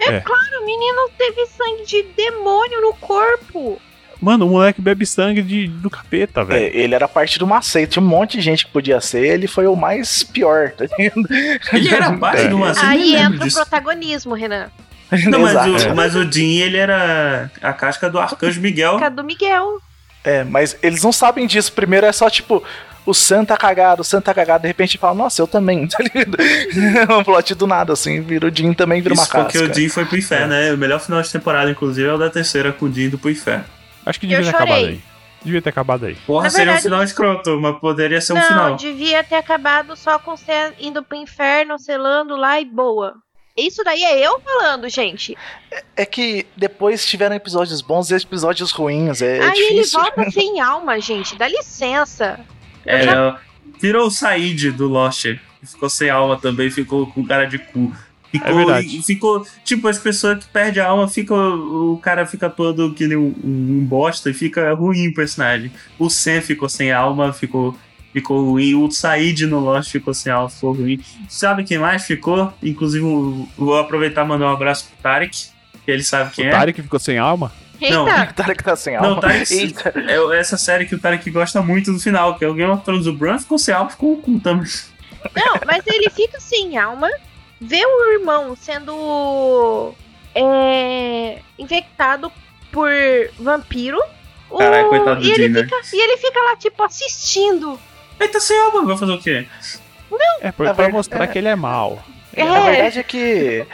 O 0.00 0.64
menino 0.66 1.10
teve 1.16 1.46
sangue 1.46 1.84
de 1.86 2.02
demônio 2.16 2.80
no 2.80 2.94
corpo. 2.94 3.80
Mano, 4.20 4.46
o 4.46 4.50
moleque 4.50 4.80
bebe 4.82 5.06
sangue 5.06 5.42
de, 5.42 5.66
do 5.68 5.88
capeta, 5.88 6.44
velho. 6.44 6.64
É, 6.66 6.76
ele 6.76 6.94
era 6.94 7.08
parte 7.08 7.38
de 7.38 7.44
uma 7.44 7.62
seita, 7.62 7.92
tinha 7.92 8.02
um 8.02 8.06
monte 8.06 8.36
de 8.36 8.42
gente 8.42 8.66
que 8.66 8.72
podia 8.72 9.00
ser, 9.00 9.24
ele 9.26 9.46
foi 9.46 9.66
o 9.66 9.74
mais 9.74 10.22
pior, 10.22 10.72
tá 10.72 10.84
ligado? 10.84 11.22
Ele 11.72 11.94
era 11.94 12.12
parte 12.12 12.48
de 12.48 12.54
uma. 12.54 12.72
Aí 12.82 12.98
nem 12.98 13.12
lembro 13.12 13.34
entra 13.34 13.44
o 13.44 13.48
disso. 13.48 13.56
protagonismo, 13.56 14.34
Renan. 14.34 14.70
Não, 15.26 15.40
mas 15.40 15.84
o, 15.84 15.94
mas 15.94 16.14
o 16.14 16.30
Jim, 16.30 16.58
ele 16.58 16.76
era 16.76 17.50
a 17.62 17.72
casca 17.72 18.08
do 18.10 18.18
Arcanjo 18.18 18.60
Miguel. 18.60 18.94
Fica 18.94 19.10
do 19.10 19.24
Miguel. 19.24 19.80
É, 20.22 20.44
mas 20.44 20.76
eles 20.82 21.02
não 21.02 21.12
sabem 21.12 21.46
disso. 21.46 21.72
Primeiro 21.72 22.06
é 22.06 22.12
só 22.12 22.28
tipo, 22.30 22.62
o 23.10 23.14
Sam 23.14 23.44
tá 23.44 23.56
cagado, 23.56 24.02
o 24.02 24.04
Sam 24.04 24.20
tá 24.20 24.32
cagado, 24.32 24.62
de 24.62 24.68
repente 24.68 24.96
fala, 24.98 25.14
nossa, 25.14 25.42
eu 25.42 25.46
também, 25.46 25.86
tá 25.88 25.98
ligado? 26.02 26.36
um 27.18 27.24
plot 27.24 27.54
do 27.54 27.66
nada, 27.66 27.92
assim, 27.92 28.20
vira 28.20 28.46
o 28.48 28.54
Jim 28.54 28.72
também 28.72 29.02
vira 29.02 29.14
uma 29.14 29.22
Isso 29.22 29.32
porque 29.32 29.58
casca. 29.58 29.72
o 29.72 29.74
Jim 29.74 29.88
foi 29.88 30.04
pro 30.04 30.16
inferno, 30.18 30.48
né? 30.48 30.72
O 30.72 30.78
melhor 30.78 31.00
final 31.00 31.20
de 31.20 31.30
temporada, 31.30 31.70
inclusive, 31.70 32.08
é 32.08 32.12
o 32.12 32.18
da 32.18 32.30
terceira 32.30 32.72
com 32.72 32.86
o 32.86 32.92
Jim 32.92 33.04
indo 33.04 33.18
pro 33.18 33.30
inferno. 33.30 33.64
Acho 34.06 34.18
que 34.20 34.26
Eu 34.26 34.30
devia 34.30 34.44
ter 34.52 34.58
chorei. 34.58 34.72
acabado 34.74 34.86
aí. 34.88 35.00
Devia 35.42 35.62
ter 35.62 35.70
acabado 35.70 36.06
aí. 36.06 36.14
Porra, 36.26 36.44
Na 36.44 36.50
seria 36.50 36.64
verdade- 36.66 36.80
um 36.86 36.90
final 36.90 37.02
escroto, 37.04 37.60
mas 37.60 37.78
poderia 37.78 38.20
ser 38.20 38.32
um 38.34 38.36
não, 38.36 38.42
final. 38.46 38.76
devia 38.76 39.24
ter 39.24 39.36
acabado 39.36 39.96
só 39.96 40.18
com 40.18 40.36
você 40.36 40.72
indo 40.78 41.02
pro 41.02 41.16
inferno, 41.16 41.78
selando 41.78 42.36
lá 42.36 42.60
e 42.60 42.64
boa. 42.64 43.14
Isso 43.56 43.82
daí 43.82 44.02
é 44.04 44.18
eu 44.26 44.40
falando, 44.40 44.88
gente. 44.88 45.36
É 45.96 46.06
que 46.06 46.46
depois 46.56 47.04
tiveram 47.04 47.34
episódios 47.36 47.80
bons 47.82 48.10
e 48.10 48.14
episódios 48.14 48.70
ruins, 48.70 49.20
é, 49.20 49.38
é 49.38 49.42
Aí 49.42 49.58
ele 49.58 49.74
difícil. 49.76 50.00
volta 50.00 50.28
sem 50.30 50.60
alma, 50.60 51.00
gente. 51.00 51.36
Dá 51.36 51.48
licença. 51.48 52.38
É, 52.84 53.34
virou 53.80 54.06
o 54.06 54.10
Said 54.10 54.72
do 54.72 54.86
Lost. 54.88 55.22
que 55.22 55.66
Ficou 55.66 55.88
sem 55.90 56.10
alma 56.10 56.38
também, 56.38 56.70
ficou 56.70 57.06
com 57.06 57.24
cara 57.24 57.44
de 57.44 57.58
cu. 57.58 57.92
Ficou, 58.30 58.70
É 58.70 58.82
ficou, 58.82 59.46
tipo, 59.64 59.88
as 59.88 59.98
pessoas 59.98 60.44
que 60.44 60.52
perdem 60.52 60.80
a 60.80 60.86
alma, 60.86 61.08
fica, 61.08 61.34
o 61.34 61.98
cara 62.00 62.24
fica 62.24 62.48
todo 62.48 62.94
que 62.94 63.06
nem 63.08 63.16
um, 63.16 63.34
um 63.42 63.84
bosta 63.84 64.30
e 64.30 64.34
fica 64.34 64.72
ruim 64.72 65.08
o 65.08 65.14
personagem. 65.14 65.72
O 65.98 66.08
Sam 66.08 66.40
ficou 66.40 66.68
sem 66.68 66.92
alma, 66.92 67.32
ficou, 67.32 67.76
ficou 68.12 68.44
ruim. 68.52 68.74
O 68.74 68.88
Said 68.88 69.46
no 69.46 69.58
Lost 69.58 69.90
ficou 69.90 70.14
sem 70.14 70.30
alma, 70.30 70.48
ficou 70.48 70.72
ruim. 70.72 71.00
Sabe 71.28 71.64
quem 71.64 71.78
mais 71.78 72.04
ficou? 72.04 72.52
Inclusive, 72.62 73.04
vou 73.58 73.76
aproveitar 73.76 74.24
e 74.24 74.28
mandar 74.28 74.46
um 74.46 74.54
abraço 74.54 74.86
pro 74.86 75.02
Tarek, 75.02 75.48
que 75.84 75.90
ele 75.90 76.04
sabe 76.04 76.30
quem 76.32 76.46
o 76.46 76.48
é. 76.48 76.50
Tarek 76.52 76.82
ficou 76.82 77.00
sem 77.00 77.18
alma? 77.18 77.52
Não. 77.88 78.04
O 78.04 78.34
Tarek 78.34 78.62
tá 78.64 78.76
sem 78.76 78.96
Não, 78.96 79.04
alma. 79.04 79.16
o 79.16 79.20
Tarek 79.20 79.52
Eita. 79.54 79.92
é 79.96 80.38
essa 80.38 80.56
série 80.58 80.84
que 80.86 80.94
o 80.94 80.98
Tarek 81.00 81.30
gosta 81.30 81.62
muito 81.62 81.92
do 81.92 82.00
final, 82.00 82.36
que 82.36 82.44
é 82.44 82.48
o 82.48 82.54
Game 82.54 82.70
of 82.70 82.84
Thrones. 82.84 83.06
O 83.06 83.12
Bran 83.12 83.38
ficou 83.38 83.58
sem 83.58 83.72
alma, 83.74 83.90
ficou 83.90 84.16
com 84.20 84.32
o 84.32 84.40
não, 85.34 85.54
mas 85.66 85.82
ele 85.86 86.08
fica 86.10 86.40
sem 86.40 86.78
alma, 86.78 87.08
vê 87.60 87.84
o 87.84 88.12
irmão 88.12 88.56
sendo 88.56 89.94
é, 90.34 91.38
infectado 91.58 92.32
por 92.72 92.90
vampiro. 93.38 93.98
o- 94.48 94.58
Caralho, 94.58 94.88
coitado 94.88 95.20
do 95.20 95.26
e, 95.26 95.30
ele 95.30 95.42
Jim, 95.44 95.48
né? 95.50 95.62
fica, 95.64 95.76
e 95.92 96.00
ele 96.02 96.16
fica 96.16 96.40
lá, 96.40 96.56
tipo, 96.56 96.82
assistindo. 96.82 97.78
Ele 98.18 98.28
tá 98.30 98.40
sem 98.40 98.58
alma, 98.58 98.84
vai 98.84 98.96
fazer 98.96 99.12
o 99.12 99.20
quê? 99.20 99.46
É, 100.40 100.50
pra, 100.50 100.52
pra 100.52 100.64
verdade- 100.72 100.92
mostrar 100.92 101.26
que 101.28 101.38
ele 101.38 101.48
é 101.48 101.54
mal. 101.56 102.02
É. 102.34 102.42
A 102.42 102.60
verdade 102.70 102.98
é 103.00 103.02
que 103.02 103.66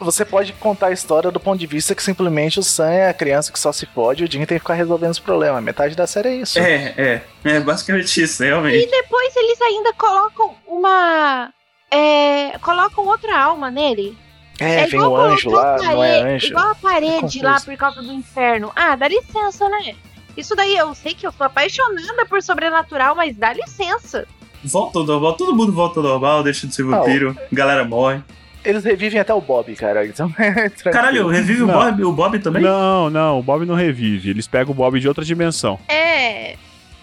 você 0.00 0.24
pode 0.24 0.52
contar 0.54 0.86
a 0.88 0.92
história 0.92 1.30
do 1.30 1.38
ponto 1.38 1.58
de 1.58 1.66
vista 1.66 1.94
que 1.94 2.02
simplesmente 2.02 2.58
o 2.58 2.62
Sam 2.62 2.90
é 2.90 3.08
a 3.10 3.14
criança 3.14 3.52
que 3.52 3.58
só 3.58 3.70
se 3.72 3.86
pode 3.86 4.22
e 4.22 4.26
o 4.26 4.30
Jim 4.30 4.38
tem 4.46 4.56
que 4.58 4.60
ficar 4.64 4.74
resolvendo 4.74 5.10
os 5.12 5.18
problemas. 5.18 5.62
Metade 5.62 5.94
da 5.94 6.06
série 6.06 6.28
é 6.30 6.34
isso. 6.36 6.58
É, 6.58 6.94
é. 6.96 7.22
É 7.44 7.60
basicamente 7.60 8.22
isso, 8.22 8.42
realmente. 8.42 8.76
E 8.78 8.90
depois 8.90 9.36
eles 9.36 9.60
ainda 9.60 9.92
colocam 9.92 10.54
uma. 10.66 11.52
É, 11.90 12.56
colocam 12.58 13.06
outra 13.06 13.38
alma 13.38 13.70
nele. 13.70 14.16
É, 14.58 14.86
vem 14.86 15.00
igual 15.00 15.12
o 15.12 15.16
anjo 15.16 15.50
lá, 15.50 15.74
a 15.76 15.78
não 15.82 16.04
é 16.04 16.18
parede- 16.20 16.34
anjo. 16.34 16.46
Igual 16.48 16.68
a 16.68 16.74
parede 16.74 17.20
confuso. 17.20 17.42
lá 17.44 17.60
por 17.60 17.76
causa 17.76 18.02
do 18.02 18.12
inferno. 18.12 18.70
Ah, 18.76 18.94
dá 18.94 19.08
licença, 19.08 19.68
né? 19.68 19.94
Isso 20.36 20.54
daí 20.54 20.76
eu 20.76 20.94
sei 20.94 21.14
que 21.14 21.26
eu 21.26 21.32
sou 21.32 21.46
apaixonada 21.46 22.26
por 22.26 22.42
sobrenatural, 22.42 23.14
mas 23.14 23.34
dá 23.36 23.52
licença. 23.52 24.26
Volta 24.62 24.98
ao 24.98 25.04
normal, 25.06 25.32
todo 25.34 25.56
mundo 25.56 25.72
volta 25.72 25.98
ao 26.00 26.04
normal, 26.04 26.42
deixa 26.42 26.66
de 26.66 26.74
ser 26.74 26.82
vampiro, 26.82 27.34
galera 27.50 27.82
morre. 27.84 28.22
Eles 28.64 28.84
revivem 28.84 29.18
até 29.20 29.32
o 29.32 29.40
Bob, 29.40 29.74
cara. 29.76 30.06
Então 30.06 30.32
é. 30.38 30.68
Caralho, 30.90 31.28
revive 31.28 31.62
o. 31.62 31.66
Bob, 31.66 32.04
o 32.04 32.12
Bob 32.12 32.38
também? 32.38 32.62
Não, 32.62 33.08
não, 33.10 33.38
o 33.38 33.42
Bob 33.42 33.64
não 33.64 33.74
revive. 33.74 34.30
Eles 34.30 34.46
pegam 34.46 34.72
o 34.72 34.74
Bob 34.74 34.98
de 35.00 35.08
outra 35.08 35.24
dimensão. 35.24 35.78
É. 35.88 36.56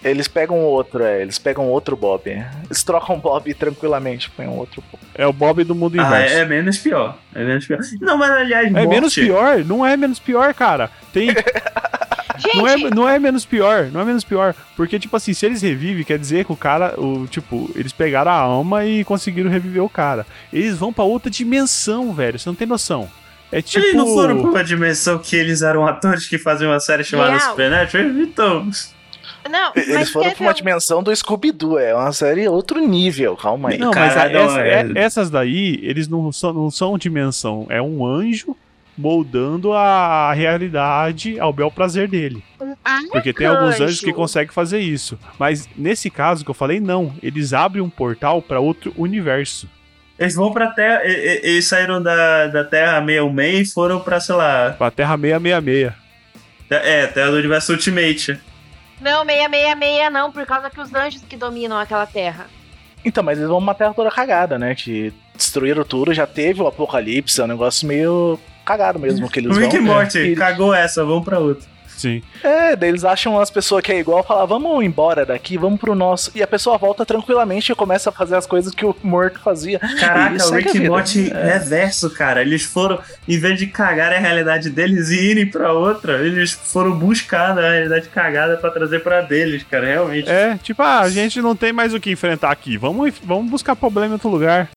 Eles 0.04 0.28
pegam 0.28 0.56
outro, 0.60 1.02
é. 1.02 1.20
Eles 1.22 1.38
pegam 1.40 1.66
outro 1.66 1.96
Bob. 1.96 2.22
Eles 2.30 2.84
trocam 2.84 3.16
o 3.16 3.18
Bob 3.18 3.52
tranquilamente, 3.54 4.30
põem 4.30 4.46
um 4.46 4.56
outro. 4.56 4.80
É 5.12 5.26
o 5.26 5.32
Bob 5.32 5.64
do 5.64 5.74
mundo 5.74 6.00
Ah, 6.00 6.04
inverso. 6.06 6.34
é, 6.36 6.38
é 6.40 6.44
menos 6.44 6.78
pior. 6.78 7.18
É 7.34 7.44
menos 7.44 7.66
pior. 7.66 7.80
Não, 8.00 8.16
mas 8.16 8.30
aliás, 8.30 8.68
É 8.68 8.70
morte- 8.70 8.88
menos 8.88 9.14
pior? 9.14 9.64
Não 9.64 9.84
é 9.84 9.96
menos 9.96 10.20
pior, 10.20 10.54
cara. 10.54 10.88
Tem, 11.12 11.30
Gente, 12.38 12.56
não, 12.56 12.66
é, 12.66 12.76
não 12.90 13.08
é 13.08 13.18
menos 13.18 13.44
pior, 13.44 13.90
não 13.92 14.00
é 14.00 14.04
menos 14.04 14.24
pior. 14.24 14.54
Porque, 14.76 14.98
tipo 14.98 15.16
assim, 15.16 15.32
se 15.32 15.44
eles 15.44 15.60
revivem, 15.62 16.04
quer 16.04 16.18
dizer 16.18 16.44
que 16.44 16.52
o 16.52 16.56
cara, 16.56 16.94
o, 17.00 17.26
tipo, 17.26 17.70
eles 17.74 17.92
pegaram 17.92 18.30
a 18.30 18.34
alma 18.34 18.84
e 18.84 19.02
conseguiram 19.04 19.50
reviver 19.50 19.82
o 19.82 19.88
cara. 19.88 20.26
Eles 20.52 20.76
vão 20.76 20.92
pra 20.92 21.04
outra 21.04 21.30
dimensão, 21.30 22.12
velho. 22.12 22.38
Você 22.38 22.48
não 22.48 22.54
tem 22.56 22.66
noção. 22.66 23.08
É 23.50 23.60
tipo. 23.62 23.84
Eles 23.84 23.94
não 23.96 24.06
foram 24.08 24.40
pra 24.42 24.50
uma 24.50 24.64
dimensão 24.64 25.18
que 25.18 25.34
eles 25.34 25.62
eram 25.62 25.86
atores 25.86 26.28
que 26.28 26.38
faziam 26.38 26.70
uma 26.70 26.80
série 26.80 27.02
chamada 27.02 27.30
Real. 27.36 27.50
Supernatural? 27.50 28.06
Então. 28.10 28.70
não, 29.50 29.72
mas 29.74 29.88
Eles 29.88 30.10
foram 30.10 30.30
pra 30.32 30.42
uma 30.44 30.52
dimensão 30.54 31.02
do 31.02 31.14
Scooby-Doo. 31.16 31.78
É 31.78 31.94
uma 31.94 32.12
série 32.12 32.46
outro 32.46 32.78
nível, 32.86 33.34
calma 33.36 33.70
aí. 33.70 33.78
Não, 33.78 33.90
mas 33.90 34.12
a- 34.12 34.14
Caralho, 34.28 34.38
essa- 34.38 34.60
é- 34.60 34.80
é- 34.80 34.92
essas 35.02 35.30
daí, 35.30 35.78
eles 35.82 36.06
não 36.08 36.30
são, 36.30 36.52
não 36.52 36.70
são 36.70 36.98
dimensão. 36.98 37.66
É 37.70 37.80
um 37.80 38.04
anjo 38.06 38.54
moldando 38.98 39.72
a 39.72 40.32
realidade 40.32 41.38
ao 41.38 41.52
bel 41.52 41.70
prazer 41.70 42.08
dele. 42.08 42.42
Porque 43.10 43.32
tem 43.32 43.46
alguns 43.46 43.80
anjos 43.80 44.00
que 44.00 44.12
conseguem 44.12 44.52
fazer 44.52 44.80
isso. 44.80 45.18
Mas 45.38 45.68
nesse 45.76 46.10
caso 46.10 46.44
que 46.44 46.50
eu 46.50 46.54
falei, 46.54 46.80
não. 46.80 47.14
Eles 47.22 47.52
abrem 47.52 47.82
um 47.82 47.90
portal 47.90 48.42
pra 48.42 48.60
outro 48.60 48.92
universo. 48.96 49.68
Eles 50.18 50.34
vão 50.34 50.52
pra 50.52 50.68
Terra. 50.68 51.00
Eles 51.04 51.66
saíram 51.66 52.02
da, 52.02 52.48
da 52.48 52.64
Terra 52.64 53.00
66 53.00 53.68
e 53.68 53.72
foram 53.72 54.00
pra, 54.00 54.18
sei 54.18 54.34
lá. 54.34 54.74
Pra 54.76 54.90
Terra 54.90 55.16
666. 55.16 55.92
É, 56.70 57.06
Terra 57.06 57.30
do 57.30 57.36
Universo 57.36 57.72
Ultimate. 57.72 58.38
Não, 59.00 59.24
666 59.24 60.12
não, 60.12 60.32
por 60.32 60.44
causa 60.44 60.68
que 60.68 60.80
os 60.80 60.92
anjos 60.92 61.22
que 61.22 61.36
dominam 61.36 61.78
aquela 61.78 62.06
terra. 62.06 62.46
Então, 63.04 63.22
mas 63.22 63.38
eles 63.38 63.48
vão 63.48 63.58
uma 63.58 63.74
terra 63.74 63.94
toda 63.94 64.10
cagada, 64.10 64.58
né? 64.58 64.74
Que 64.74 65.12
destruíram 65.34 65.84
tudo, 65.84 66.12
já 66.12 66.26
teve 66.26 66.60
o 66.60 66.66
apocalipse, 66.66 67.40
é 67.40 67.44
um 67.44 67.48
negócio 67.48 67.86
meio 67.86 68.38
cagado 68.68 68.98
mesmo 68.98 69.28
que 69.30 69.40
eles 69.40 69.56
Rick 69.56 69.76
vão. 69.78 69.86
e 69.86 69.88
Morty, 69.88 70.18
E- 70.18 70.36
cagou 70.36 70.74
essa, 70.74 71.04
vamos 71.04 71.24
pra 71.24 71.38
outra. 71.38 71.66
Sim. 71.96 72.22
É, 72.44 72.76
daí 72.76 72.90
eles 72.90 73.04
acham 73.04 73.40
as 73.40 73.50
pessoas 73.50 73.82
que 73.82 73.90
é 73.90 73.98
igual, 73.98 74.22
falar, 74.22 74.44
vamos 74.46 74.84
embora 74.84 75.26
daqui, 75.26 75.58
vamos 75.58 75.80
pro 75.80 75.96
nosso. 75.96 76.30
E 76.32 76.40
a 76.40 76.46
pessoa 76.46 76.78
volta 76.78 77.04
tranquilamente 77.04 77.72
e 77.72 77.74
começa 77.74 78.10
a 78.10 78.12
fazer 78.12 78.36
as 78.36 78.46
coisas 78.46 78.72
que 78.72 78.84
o 78.86 78.94
morto 79.02 79.40
fazia. 79.40 79.80
Caraca, 79.98 80.46
o 80.48 80.54
é 80.54 80.58
Rick 80.58 80.68
é 80.68 80.70
e 80.70 80.78
vida. 80.78 80.88
Morty 80.90 81.22
reverso, 81.28 82.08
cara. 82.10 82.40
Eles 82.40 82.62
foram, 82.62 83.00
em 83.26 83.36
vez 83.36 83.58
de 83.58 83.66
cagar 83.66 84.12
a 84.12 84.18
realidade 84.18 84.70
deles 84.70 85.10
e 85.10 85.18
irem 85.30 85.46
pra 85.50 85.72
outra, 85.72 86.24
eles 86.24 86.52
foram 86.52 86.92
buscar 86.96 87.58
a 87.58 87.68
realidade 87.68 88.08
cagada 88.10 88.56
pra 88.56 88.70
trazer 88.70 89.00
pra 89.00 89.20
deles, 89.22 89.64
cara, 89.68 89.84
realmente. 89.86 90.30
É, 90.30 90.56
tipo, 90.62 90.80
ah, 90.80 91.00
a 91.00 91.10
gente 91.10 91.42
não 91.42 91.56
tem 91.56 91.72
mais 91.72 91.92
o 91.92 91.98
que 91.98 92.12
enfrentar 92.12 92.52
aqui. 92.52 92.76
Vamos, 92.76 93.12
vamos 93.24 93.50
buscar 93.50 93.74
problema 93.74 94.06
em 94.06 94.12
outro 94.12 94.28
lugar. 94.28 94.68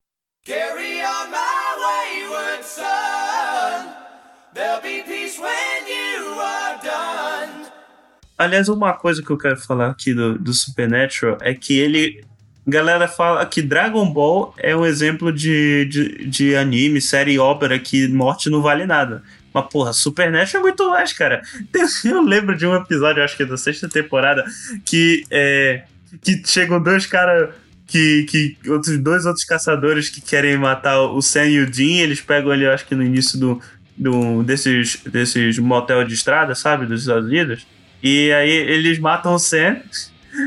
Aliás, 8.42 8.68
uma 8.70 8.94
coisa 8.94 9.22
que 9.22 9.30
eu 9.30 9.38
quero 9.38 9.56
falar 9.56 9.92
aqui 9.92 10.16
do, 10.16 10.36
do 10.36 10.52
Supernatural 10.52 11.38
é 11.42 11.54
que 11.54 11.78
ele 11.78 12.24
galera 12.68 13.08
fala 13.08 13.46
que 13.46 13.62
Dragon 13.62 14.12
Ball 14.12 14.56
é 14.58 14.76
um 14.76 14.84
exemplo 14.84 15.32
de, 15.32 15.86
de, 15.86 16.26
de 16.26 16.56
anime, 16.56 17.00
série 17.00 17.38
ópera 17.38 17.78
que 17.78 18.08
morte 18.08 18.50
não 18.50 18.60
vale 18.60 18.88
nada. 18.88 19.22
Mas, 19.54 19.66
porra, 19.68 19.94
Supernatural 19.94 20.64
é 20.64 20.66
muito 20.66 20.89
mais, 20.89 21.14
cara. 21.14 21.44
Eu 22.04 22.22
lembro 22.24 22.58
de 22.58 22.66
um 22.66 22.76
episódio, 22.76 23.24
acho 23.24 23.38
que 23.38 23.44
é 23.44 23.46
da 23.46 23.58
sexta 23.58 23.88
temporada, 23.88 24.44
que 24.86 25.24
é. 25.30 25.84
Que 26.24 26.42
chegam 26.44 26.82
dois 26.82 27.06
caras. 27.06 27.54
Que, 27.86 28.24
que 28.24 28.58
outros 28.70 28.98
dois 28.98 29.26
outros 29.28 29.46
caçadores 29.46 30.10
que 30.10 30.20
querem 30.20 30.58
matar 30.58 31.00
o 31.00 31.22
Sam 31.22 31.46
e 31.48 31.60
o 31.60 31.70
Dean, 31.70 32.02
eles 32.02 32.22
pegam 32.22 32.56
eu 32.56 32.72
acho 32.72 32.88
que 32.88 32.96
no 32.96 33.04
início 33.04 33.38
do, 33.38 33.62
do 33.96 34.42
desses, 34.44 34.96
desses 35.06 35.60
motel 35.60 36.04
de 36.06 36.14
estrada, 36.16 36.56
sabe? 36.56 36.88
Dos 36.88 37.02
Estados 37.02 37.28
Unidos. 37.28 37.68
E 38.04 38.32
aí 38.34 38.49
eles 38.49 38.97
matam 38.99 39.36
o 39.36 39.39
Sam. 39.39 39.78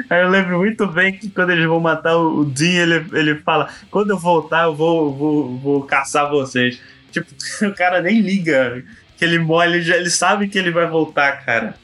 Aí 0.09 0.23
eu 0.23 0.29
lembro 0.31 0.59
muito 0.59 0.87
bem 0.87 1.13
que 1.13 1.29
quando 1.31 1.51
eles 1.51 1.67
vão 1.67 1.79
matar 1.79 2.17
o 2.17 2.45
Dean, 2.45 2.83
ele, 2.83 3.07
ele 3.13 3.35
fala: 3.43 3.69
Quando 3.91 4.11
eu 4.11 4.19
voltar, 4.19 4.65
eu 4.65 4.75
vou, 4.75 5.13
vou, 5.15 5.59
vou 5.59 5.83
caçar 5.85 6.29
vocês. 6.31 6.81
Tipo, 7.13 7.29
o 7.67 7.75
cara 7.75 8.01
nem 8.01 8.21
liga 8.21 8.83
que 9.17 9.25
ele 9.25 9.39
morre, 9.39 9.69
ele, 9.69 9.83
já, 9.83 9.97
ele 9.97 10.11
sabe 10.11 10.49
que 10.49 10.59
ele 10.59 10.71
vai 10.71 10.87
voltar, 10.87 11.45
cara. 11.45 11.75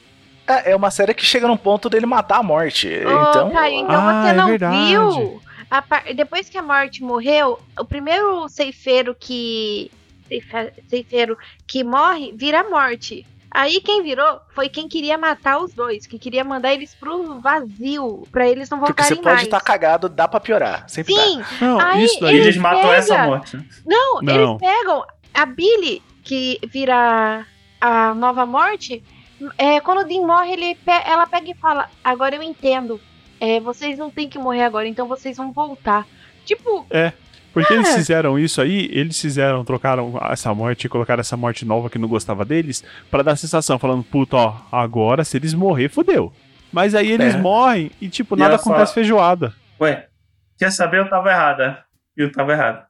É, 0.47 0.71
é 0.71 0.75
uma 0.75 0.91
série 0.91 1.13
que 1.13 1.23
chega 1.25 1.47
num 1.47 1.55
ponto 1.55 1.89
dele 1.89 2.05
matar 2.05 2.39
a 2.39 2.43
morte. 2.43 2.87
Ô, 2.89 3.29
então, 3.29 3.51
Caio, 3.51 3.75
então 3.75 3.95
Ah, 3.95 4.23
você 4.23 4.29
é 4.29 4.33
não 4.33 4.47
verdade. 4.47 4.89
viu? 4.89 5.41
a 5.69 5.81
par- 5.81 6.03
Depois 6.13 6.49
que 6.49 6.57
a 6.57 6.61
morte 6.63 7.01
morreu, 7.03 7.57
o 7.79 7.85
primeiro 7.85 8.49
ceifeiro 8.49 9.15
que. 9.17 9.89
Ceifeiro 10.89 11.37
que 11.67 11.83
morre 11.83 12.33
vira 12.35 12.61
a 12.61 12.69
morte. 12.69 13.25
Aí 13.53 13.81
quem 13.81 14.01
virou 14.01 14.39
foi 14.55 14.69
quem 14.69 14.87
queria 14.87 15.17
matar 15.17 15.59
os 15.59 15.73
dois, 15.73 16.07
que 16.07 16.17
queria 16.17 16.43
mandar 16.43 16.73
eles 16.73 16.95
pro 16.95 17.39
vazio, 17.41 18.25
pra 18.31 18.47
eles 18.47 18.69
não 18.69 18.79
porque 18.79 19.03
você 19.03 19.15
voltarem 19.15 19.37
pode 19.39 19.47
estar 19.47 19.59
cagado, 19.61 20.07
dá 20.07 20.27
pra 20.27 20.39
piorar. 20.39 20.85
Sempre 20.87 21.13
dá. 21.15 21.21
Sim, 21.23 21.43
Não, 21.59 21.79
Aí 21.79 22.03
isso 22.05 22.19
daí. 22.21 22.37
eles 22.37 22.55
matam 22.57 22.81
pega- 22.81 22.95
essa 22.95 23.17
morte. 23.25 23.57
né? 23.57 23.65
Não, 23.85 24.21
Não. 24.21 24.33
eles 24.33 24.57
pegam 24.59 25.03
a 25.33 25.45
Billy, 25.45 26.01
que 26.23 26.59
vira 26.69 27.45
a 27.81 28.13
nova 28.15 28.45
morte. 28.45 29.03
É, 29.57 29.79
quando 29.81 30.01
o 30.01 30.03
Dean 30.05 30.21
morre, 30.25 30.53
ele 30.53 30.75
pe- 30.75 31.03
ela 31.05 31.25
pega 31.27 31.49
e 31.51 31.55
fala: 31.55 31.89
Agora 32.03 32.35
eu 32.35 32.43
entendo. 32.43 33.01
É, 33.39 33.59
vocês 33.59 33.97
não 33.97 34.09
têm 34.11 34.29
que 34.29 34.37
morrer 34.37 34.63
agora, 34.63 34.87
então 34.87 35.07
vocês 35.07 35.35
vão 35.35 35.51
voltar. 35.51 36.05
Tipo, 36.45 36.85
Porque 37.53 37.73
eles 37.73 37.89
É. 37.89 37.95
fizeram 37.95 38.39
isso 38.39 38.61
aí, 38.61 38.89
eles 38.93 39.19
fizeram, 39.19 39.65
trocaram 39.65 40.17
essa 40.31 40.53
morte 40.53 40.85
e 40.85 40.89
colocaram 40.89 41.19
essa 41.19 41.35
morte 41.35 41.65
nova 41.65 41.89
que 41.89 41.97
não 41.99 42.07
gostava 42.07 42.45
deles, 42.45 42.83
pra 43.09 43.21
dar 43.23 43.33
a 43.33 43.35
sensação, 43.35 43.77
falando, 43.77 44.03
puta, 44.03 44.37
ó, 44.37 44.55
agora 44.71 45.23
se 45.25 45.35
eles 45.37 45.53
morrer, 45.53 45.89
fodeu. 45.89 46.31
Mas 46.71 46.95
aí 46.95 47.11
eles 47.11 47.35
É. 47.35 47.37
morrem 47.37 47.91
e, 47.99 48.07
tipo, 48.07 48.35
E 48.35 48.39
nada 48.39 48.55
acontece 48.55 48.75
fala- 48.85 48.93
feijoada. 48.93 49.53
Ué, 49.81 50.07
quer 50.57 50.71
saber? 50.71 50.99
Eu 50.99 51.09
tava 51.09 51.29
errada. 51.29 51.83
Eu 52.15 52.31
tava 52.31 52.53
errado. 52.53 52.85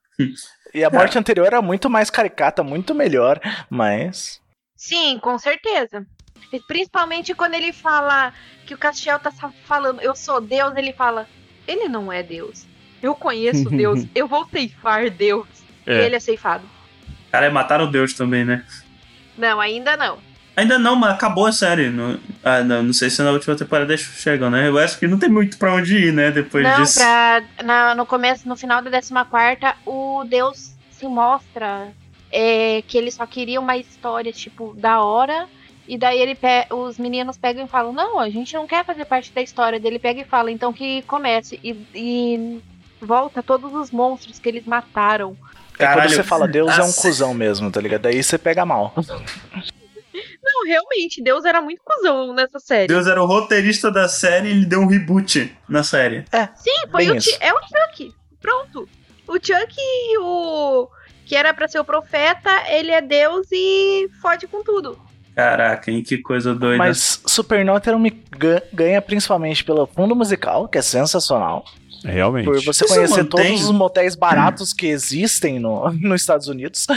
E 0.73 0.83
a 0.83 0.89
morte 0.91 1.17
anterior 1.17 1.47
era 1.47 1.61
muito 1.61 1.89
mais 1.89 2.09
caricata, 2.11 2.61
muito 2.63 2.93
melhor, 2.93 3.39
mas. 3.69 4.39
sim, 4.75 5.17
com 5.19 5.37
certeza. 5.39 6.05
Principalmente 6.67 7.33
quando 7.33 7.55
ele 7.55 7.71
fala 7.73 8.33
que 8.67 8.73
o 8.73 8.77
Castiel 8.77 9.17
tá 9.19 9.31
falando, 9.65 10.01
eu 10.01 10.15
sou 10.15 10.39
Deus, 10.41 10.75
ele 10.75 10.93
fala, 10.93 11.27
ele 11.67 11.87
não 11.87 12.11
é 12.11 12.21
Deus. 12.21 12.67
Eu 13.01 13.15
conheço 13.15 13.69
Deus, 13.69 14.05
eu 14.15 14.27
vou 14.27 14.45
ceifar 14.49 15.09
Deus. 15.09 15.47
E 15.87 15.91
É. 15.91 16.05
ele 16.05 16.15
é 16.15 16.19
ceifado. 16.19 16.63
Cara, 17.31 17.49
mataram 17.49 17.89
Deus 17.89 18.13
também, 18.13 18.43
né? 18.45 18.63
Não, 19.37 19.59
ainda 19.59 19.95
não. 19.97 20.17
Ainda 20.55 20.77
não, 20.77 20.95
mas 20.95 21.11
acabou 21.13 21.45
a 21.47 21.51
série. 21.51 21.89
No, 21.89 22.19
ah, 22.43 22.61
não, 22.63 22.83
não 22.83 22.93
sei 22.93 23.09
se 23.09 23.21
na 23.23 23.31
última 23.31 23.55
temporada 23.55 23.95
chegam, 23.97 24.49
né? 24.49 24.67
Eu 24.67 24.77
acho 24.77 24.99
que 24.99 25.07
não 25.07 25.17
tem 25.17 25.29
muito 25.29 25.57
pra 25.57 25.73
onde 25.73 25.97
ir, 25.97 26.13
né? 26.13 26.29
Depois 26.29 26.63
Não, 26.63 26.75
disso. 26.81 26.99
pra, 26.99 27.41
na- 27.63 27.95
no 27.95 28.05
começo, 28.05 28.47
no 28.47 28.55
final 28.57 28.81
da 28.81 28.91
14 28.91 29.13
o 29.85 30.23
Deus 30.27 30.73
se 30.91 31.05
mostra 31.07 31.87
é, 32.31 32.83
que 32.85 32.97
ele 32.97 33.09
só 33.11 33.25
queria 33.25 33.59
uma 33.59 33.77
história, 33.77 34.31
tipo, 34.31 34.75
da 34.77 35.01
hora. 35.01 35.47
E 35.87 35.97
daí 35.97 36.19
ele 36.19 36.37
os 36.69 36.97
meninos 36.99 37.37
pegam 37.37 37.65
e 37.65 37.67
falam, 37.67 37.91
não, 37.91 38.19
a 38.19 38.29
gente 38.29 38.53
não 38.53 38.67
quer 38.67 38.85
fazer 38.85 39.05
parte 39.05 39.31
da 39.31 39.41
história. 39.41 39.79
Daí 39.79 39.89
ele 39.89 39.99
pega 39.99 40.21
e 40.21 40.25
fala, 40.25 40.51
então 40.51 40.71
que 40.71 41.01
comece. 41.03 41.59
E, 41.63 41.71
e 41.95 42.61
volta 43.01 43.41
todos 43.43 43.73
os 43.73 43.91
monstros 43.91 44.39
que 44.39 44.47
eles 44.49 44.65
mataram. 44.65 45.35
É 45.79 45.85
quando 45.85 45.89
Caralho, 45.89 46.09
você 46.11 46.23
fala 46.23 46.47
Deus 46.47 46.71
é 46.71 46.75
um 46.75 46.85
Nossa. 46.87 47.01
cuzão 47.01 47.33
mesmo, 47.33 47.71
tá 47.71 47.81
ligado? 47.81 48.01
Daí 48.01 48.21
você 48.23 48.37
pega 48.37 48.65
mal. 48.65 48.93
Não, 50.43 50.65
realmente, 50.67 51.21
Deus 51.23 51.45
era 51.45 51.61
muito 51.61 51.81
cuzão 51.83 52.33
nessa 52.33 52.59
série. 52.59 52.87
Deus 52.87 53.07
era 53.07 53.21
o 53.21 53.25
roteirista 53.25 53.91
da 53.91 54.07
série 54.07 54.47
e 54.49 54.51
ele 54.51 54.65
deu 54.65 54.81
um 54.81 54.87
reboot 54.87 55.55
na 55.67 55.83
série. 55.83 56.25
Sim, 56.55 56.89
foi 56.91 57.09
o 57.09 57.13
é 57.13 57.17
o 57.53 57.61
Chuck. 57.61 58.13
Pronto. 58.41 58.89
O 59.27 59.33
Chuck, 59.35 59.75
o 60.19 60.87
que 61.25 61.35
era 61.35 61.53
pra 61.53 61.67
ser 61.67 61.79
o 61.79 61.85
profeta, 61.85 62.49
ele 62.69 62.91
é 62.91 63.01
Deus 63.01 63.47
e 63.51 64.09
fode 64.21 64.47
com 64.47 64.63
tudo. 64.63 64.99
Caraca, 65.35 65.89
hein? 65.89 66.03
Que 66.03 66.17
coisa 66.17 66.53
doida. 66.53 66.77
Mas 66.77 67.21
Supernatural 67.25 67.97
me 67.97 68.09
ga- 68.09 68.63
ganha 68.73 69.01
principalmente 69.01 69.63
pelo 69.63 69.87
fundo 69.87 70.13
musical, 70.15 70.67
que 70.67 70.77
é 70.77 70.81
sensacional. 70.81 71.63
Realmente. 72.03 72.45
Por 72.45 72.63
você 72.63 72.85
Isso 72.85 72.93
conhecer 72.93 73.23
mantém? 73.23 73.47
todos 73.47 73.63
os 73.65 73.71
motéis 73.71 74.15
baratos 74.17 74.73
que 74.73 74.87
existem 74.87 75.59
no, 75.59 75.91
nos 75.93 76.21
Estados 76.21 76.47
Unidos. 76.47 76.87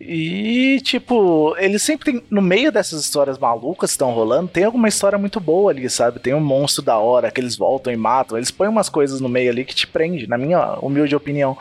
E, 0.00 0.80
tipo, 0.82 1.54
ele 1.58 1.78
sempre 1.78 2.12
tem. 2.12 2.22
No 2.30 2.42
meio 2.42 2.70
dessas 2.70 3.02
histórias 3.02 3.38
malucas 3.38 3.90
que 3.90 3.94
estão 3.94 4.10
rolando, 4.10 4.48
tem 4.48 4.64
alguma 4.64 4.88
história 4.88 5.16
muito 5.16 5.40
boa 5.40 5.70
ali, 5.70 5.88
sabe? 5.88 6.18
Tem 6.18 6.34
um 6.34 6.40
monstro 6.40 6.82
da 6.84 6.98
hora 6.98 7.30
que 7.30 7.40
eles 7.40 7.56
voltam 7.56 7.92
e 7.92 7.96
matam. 7.96 8.36
Eles 8.36 8.50
põem 8.50 8.68
umas 8.68 8.88
coisas 8.88 9.20
no 9.20 9.28
meio 9.28 9.50
ali 9.50 9.64
que 9.64 9.74
te 9.74 9.86
prende, 9.86 10.26
na 10.28 10.36
minha 10.36 10.74
humilde 10.80 11.16
opinião. 11.16 11.56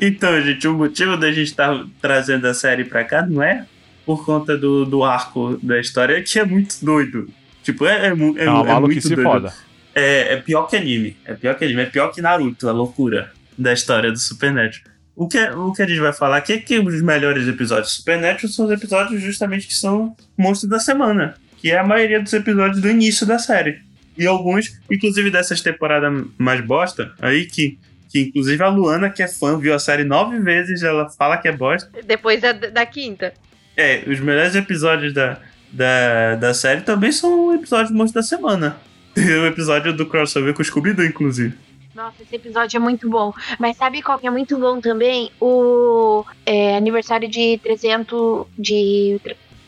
Então, 0.00 0.40
gente, 0.40 0.66
o 0.66 0.74
motivo 0.74 1.16
da 1.16 1.30
gente 1.30 1.46
estar 1.50 1.84
trazendo 2.02 2.46
a 2.46 2.54
série 2.54 2.84
pra 2.84 3.04
cá 3.04 3.24
não 3.24 3.40
é 3.40 3.64
por 4.04 4.24
conta 4.24 4.58
do, 4.58 4.84
do 4.84 5.04
arco 5.04 5.56
da 5.62 5.78
história, 5.78 6.18
é 6.18 6.22
que 6.22 6.38
é 6.40 6.44
muito 6.44 6.84
doido. 6.84 7.28
Tipo, 7.62 7.84
é, 7.86 8.06
é, 8.06 8.08
é, 8.08 8.08
É 8.08 8.10
é 8.10 8.80
muito 8.80 9.08
doido. 9.08 9.22
foda. 9.22 9.54
É, 9.94 10.34
é 10.34 10.36
pior 10.36 10.66
que 10.66 10.76
anime. 10.76 11.16
É 11.24 11.34
pior 11.34 11.54
que 11.54 11.64
anime. 11.64 11.82
É 11.82 11.86
pior 11.86 12.08
que 12.12 12.22
Naruto, 12.22 12.68
a 12.68 12.72
loucura 12.72 13.32
da 13.56 13.72
história 13.72 14.10
do 14.10 14.18
Supernatural. 14.18 14.90
O 15.14 15.28
que, 15.28 15.38
o 15.38 15.72
que 15.72 15.82
a 15.82 15.86
gente 15.86 16.00
vai 16.00 16.12
falar 16.12 16.38
aqui 16.38 16.54
é 16.54 16.58
que 16.58 16.78
os 16.78 17.02
melhores 17.02 17.46
episódios 17.46 17.88
do 17.88 17.96
Supernatural 17.96 18.50
são 18.50 18.64
os 18.66 18.72
episódios 18.72 19.20
justamente 19.20 19.66
que 19.66 19.74
são 19.74 20.16
monstros 20.36 20.70
da 20.70 20.78
semana. 20.78 21.34
Que 21.58 21.70
é 21.70 21.78
a 21.78 21.84
maioria 21.84 22.22
dos 22.22 22.32
episódios 22.32 22.80
do 22.80 22.88
início 22.88 23.26
da 23.26 23.38
série. 23.38 23.80
E 24.16 24.26
alguns, 24.26 24.78
inclusive 24.90 25.30
dessas 25.30 25.60
temporadas 25.60 26.24
mais 26.38 26.60
bosta, 26.62 27.12
aí 27.20 27.44
que, 27.46 27.78
que 28.08 28.20
inclusive 28.20 28.62
a 28.62 28.68
Luana, 28.68 29.10
que 29.10 29.22
é 29.22 29.28
fã, 29.28 29.58
viu 29.58 29.74
a 29.74 29.78
série 29.78 30.04
nove 30.04 30.38
vezes, 30.40 30.82
ela 30.82 31.08
fala 31.10 31.36
que 31.36 31.48
é 31.48 31.52
bosta. 31.52 31.90
Depois 32.06 32.40
da, 32.40 32.52
da 32.52 32.86
quinta. 32.86 33.32
É, 33.76 34.02
os 34.06 34.20
melhores 34.20 34.54
episódios 34.54 35.12
da, 35.12 35.38
da, 35.70 36.36
da 36.36 36.54
série 36.54 36.80
também 36.80 37.12
são 37.12 37.54
episódios 37.54 37.90
monstros 37.90 38.24
da 38.24 38.36
semana. 38.36 38.76
Tem 39.14 39.24
o 39.38 39.46
episódio 39.46 39.92
do 39.92 40.06
crossover 40.06 40.54
com 40.54 40.62
o 40.62 40.64
Scooby-Doo, 40.64 41.04
inclusive. 41.04 41.56
Nossa, 41.94 42.22
esse 42.22 42.36
episódio 42.36 42.76
é 42.76 42.80
muito 42.80 43.10
bom. 43.10 43.32
Mas 43.58 43.76
sabe 43.76 44.00
qual 44.00 44.18
que 44.18 44.26
é 44.26 44.30
muito 44.30 44.56
bom 44.58 44.80
também? 44.80 45.30
O 45.40 46.24
é, 46.46 46.76
aniversário 46.76 47.28
de 47.28 47.58
300 47.62 48.46
de... 48.58 49.20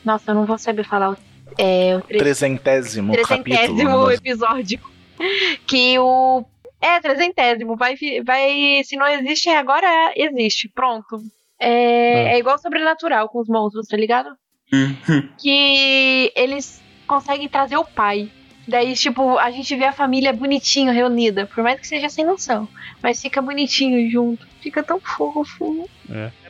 Nossa, 0.05 0.31
eu 0.31 0.35
não 0.37 0.47
vou 0.47 0.57
saber 0.57 0.85
falar. 0.85 1.11
o- 1.11 1.17
É, 1.59 1.97
o 1.97 2.01
tre- 2.01 2.19
Trezentésimo 2.19 3.13
capítulo. 3.13 3.43
trezentésimo 3.45 4.07
né? 4.07 4.15
episódio. 4.15 4.81
Que 5.67 5.99
o... 5.99 6.45
É, 6.81 6.99
trezentésimo. 7.01 7.77
Vai, 7.77 7.95
vai... 8.25 8.83
Se 8.85 8.97
não 8.97 9.07
existe, 9.07 9.49
agora 9.51 10.13
existe. 10.17 10.69
Pronto. 10.69 11.19
É, 11.61 12.35
é 12.35 12.39
igual 12.39 12.59
Sobrenatural 12.59 13.29
com 13.29 13.41
os 13.41 13.49
monstros, 13.49 13.87
tá 13.87 13.97
ligado? 13.97 14.31
Uhum. 14.73 15.29
que 15.39 16.33
eles 16.35 16.83
conseguem 17.07 17.47
trazer 17.49 17.77
o 17.77 17.85
pai. 17.85 18.31
Daí, 18.67 18.95
tipo, 18.95 19.39
a 19.39 19.51
gente 19.51 19.75
vê 19.75 19.85
a 19.87 19.93
família 19.93 20.33
bonitinho 20.33 20.93
reunida, 20.93 21.47
por 21.47 21.65
mais 21.65 21.81
que 21.81 21.87
seja 21.89 22.09
sem 22.09 22.25
noção. 22.25 22.69
Mas 23.03 23.21
fica 23.21 23.43
bonitinho 23.43 24.11
junto. 24.11 24.47
Fica 24.63 24.83
tão 24.83 25.01
fofo. 25.01 25.89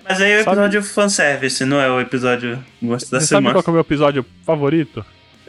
Mas 0.05 0.21
aí 0.21 0.33
é 0.33 0.41
o 0.41 0.45
Sabe- 0.45 0.57
episódio 0.57 0.83
fanservice, 0.83 1.65
não 1.65 1.81
é 1.81 1.91
o 1.91 2.01
episódio 2.01 2.59
monstro 2.81 3.13
da 3.13 3.21
Você 3.21 3.27
sabe 3.29 3.39
semana. 3.41 3.55
qual 3.55 3.63
que 3.63 3.71
é 3.71 3.73
o 3.73 3.75
meu 3.75 3.81
episódio 3.81 4.27
favorito? 4.45 5.05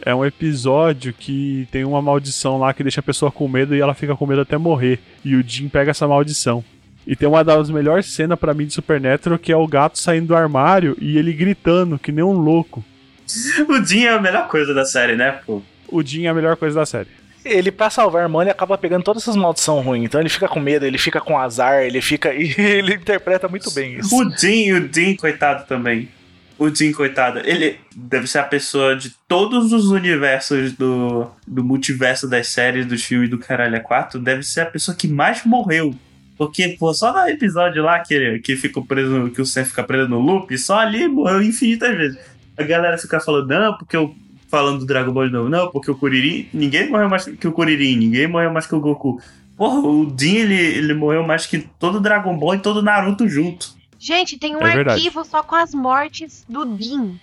É 0.05 0.13
um 0.15 0.23
episódio 0.25 1.13
que 1.13 1.67
tem 1.71 1.83
uma 1.83 2.01
maldição 2.01 2.57
lá 2.57 2.73
que 2.73 2.83
deixa 2.83 2.99
a 2.99 3.03
pessoa 3.03 3.31
com 3.31 3.47
medo 3.47 3.75
e 3.75 3.81
ela 3.81 3.93
fica 3.93 4.15
com 4.15 4.25
medo 4.25 4.41
até 4.41 4.57
morrer. 4.57 4.99
E 5.23 5.35
o 5.35 5.43
Jim 5.45 5.67
pega 5.69 5.91
essa 5.91 6.07
maldição. 6.07 6.63
E 7.05 7.15
tem 7.15 7.27
uma 7.27 7.43
das 7.43 7.69
melhores 7.69 8.05
cenas 8.13 8.39
pra 8.39 8.53
mim 8.53 8.65
de 8.65 8.73
Supernatural 8.73 9.37
que 9.39 9.51
é 9.51 9.57
o 9.57 9.67
gato 9.67 9.97
saindo 9.99 10.27
do 10.27 10.35
armário 10.35 10.95
e 11.01 11.17
ele 11.17 11.33
gritando 11.33 11.99
que 11.99 12.11
nem 12.11 12.23
um 12.23 12.31
louco. 12.31 12.83
O 13.67 13.83
Jim 13.85 14.03
é 14.05 14.09
a 14.09 14.21
melhor 14.21 14.47
coisa 14.47 14.73
da 14.73 14.85
série, 14.85 15.15
né, 15.15 15.39
pô? 15.45 15.61
O 15.93 16.03
Jim 16.03 16.25
é 16.25 16.29
a 16.29 16.33
melhor 16.33 16.57
coisa 16.57 16.79
da 16.79 16.85
série. 16.85 17.07
Ele, 17.45 17.71
pra 17.71 17.89
salvar 17.89 18.21
a 18.21 18.25
irmã, 18.25 18.41
ele 18.41 18.51
acaba 18.51 18.77
pegando 18.77 19.03
todas 19.03 19.23
essas 19.23 19.35
maldições 19.35 19.85
ruins. 19.85 20.05
Então 20.05 20.19
ele 20.19 20.29
fica 20.29 20.47
com 20.47 20.59
medo, 20.59 20.85
ele 20.85 20.97
fica 20.97 21.19
com 21.19 21.37
azar, 21.37 21.83
ele 21.83 22.01
fica. 22.01 22.33
E 22.33 22.55
ele 22.57 22.95
interpreta 22.95 23.47
muito 23.47 23.69
bem 23.71 23.99
isso. 23.99 24.15
O 24.15 24.29
Jim 24.37 24.67
e 24.67 24.73
o 24.73 24.87
Dean, 24.87 25.15
coitado 25.15 25.67
também. 25.67 26.09
o 26.57 26.69
Dean, 26.69 26.93
coitado, 26.93 27.39
ele 27.39 27.77
deve 27.95 28.27
ser 28.27 28.39
a 28.39 28.43
pessoa 28.43 28.95
de 28.95 29.11
todos 29.27 29.73
os 29.73 29.89
universos 29.91 30.71
do, 30.71 31.27
do 31.45 31.63
multiverso 31.63 32.29
das 32.29 32.47
séries, 32.47 32.85
do 32.85 32.97
filme 32.97 33.27
do 33.27 33.37
Caralho 33.37 33.81
4, 33.81 34.19
deve 34.19 34.43
ser 34.43 34.61
a 34.61 34.65
pessoa 34.65 34.95
que 34.95 35.07
mais 35.07 35.45
morreu. 35.45 35.93
Porque, 36.37 36.69
pô, 36.79 36.93
só 36.93 37.13
no 37.13 37.29
episódio 37.29 37.83
lá 37.83 37.99
que, 37.99 38.13
ele, 38.13 38.39
que 38.39 38.55
ficou 38.55 38.85
preso, 38.85 39.29
que 39.29 39.41
o 39.41 39.45
Sam 39.45 39.65
fica 39.65 39.83
preso 39.83 40.09
no 40.09 40.19
loop, 40.19 40.57
só 40.57 40.79
ali 40.79 41.07
morreu 41.07 41.41
infinitas 41.43 41.95
vezes. 41.95 42.19
A 42.57 42.63
galera 42.63 42.97
fica 42.97 43.19
falando, 43.19 43.47
não, 43.47 43.77
porque 43.77 43.95
eu. 43.95 44.15
Falando 44.53 44.81
do 44.81 44.85
Dragon 44.85 45.11
Ball 45.11 45.25
de 45.25 45.33
novo, 45.33 45.49
não, 45.49 45.71
porque 45.71 45.89
o 45.89 45.95
Kuririn. 45.95 46.47
Ninguém 46.53 46.87
morreu 46.87 47.09
mais 47.09 47.25
que 47.25 47.47
o 47.47 47.51
Kuririn, 47.51 47.95
ninguém 47.95 48.27
morreu 48.27 48.53
mais 48.53 48.67
que 48.67 48.75
o 48.75 48.79
Goku. 48.79 49.19
Porra, 49.57 49.79
o 49.79 50.05
Dean, 50.05 50.43
ele, 50.43 50.53
ele 50.53 50.93
morreu 50.93 51.23
mais 51.23 51.47
que 51.47 51.57
todo 51.79 51.99
Dragon 51.99 52.37
Ball 52.37 52.53
e 52.53 52.59
todo 52.59 52.83
Naruto 52.83 53.27
junto. 53.27 53.73
Gente, 53.97 54.37
tem 54.37 54.55
um 54.55 54.61
É 54.61 54.73
arquivo 54.73 55.25
só 55.25 55.41
com 55.41 55.55
as 55.55 55.73
mortes 55.73 56.45
do 56.47 56.65
Dean. 56.65 57.15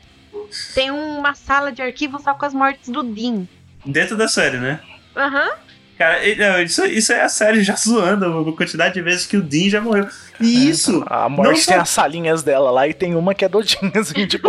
Tem 0.75 0.91
uma 0.91 1.33
sala 1.37 1.71
de 1.71 1.81
arquivo 1.81 2.19
só 2.21 2.35
com 2.35 2.47
as 2.47 2.53
mortes 2.53 2.89
do 2.89 3.05
Dean. 3.05 3.47
Dentro 3.87 4.17
da 4.17 4.27
série, 4.27 4.59
né? 4.59 4.81
Aham. 5.17 5.51
Cara, 6.01 6.63
isso, 6.63 6.87
isso 6.87 7.13
é 7.13 7.21
a 7.21 7.29
série 7.29 7.63
já 7.63 7.77
zoando 7.77 8.25
a 8.49 8.57
quantidade 8.57 8.95
de 8.95 9.03
vezes 9.03 9.27
que 9.27 9.37
o 9.37 9.43
Dean 9.43 9.69
já 9.69 9.83
morreu. 9.83 10.09
E 10.41 10.67
isso. 10.71 11.05
A 11.07 11.29
não 11.29 11.37
morte 11.37 11.61
só- 11.61 11.73
tem 11.73 11.81
as 11.83 11.91
salinhas 11.91 12.43
dela 12.43 12.71
lá 12.71 12.89
e 12.89 12.95
tem 12.95 13.15
uma 13.15 13.35
que 13.35 13.45
é 13.45 13.49
dodinha, 13.51 13.93
assim, 14.01 14.27
tipo. 14.27 14.49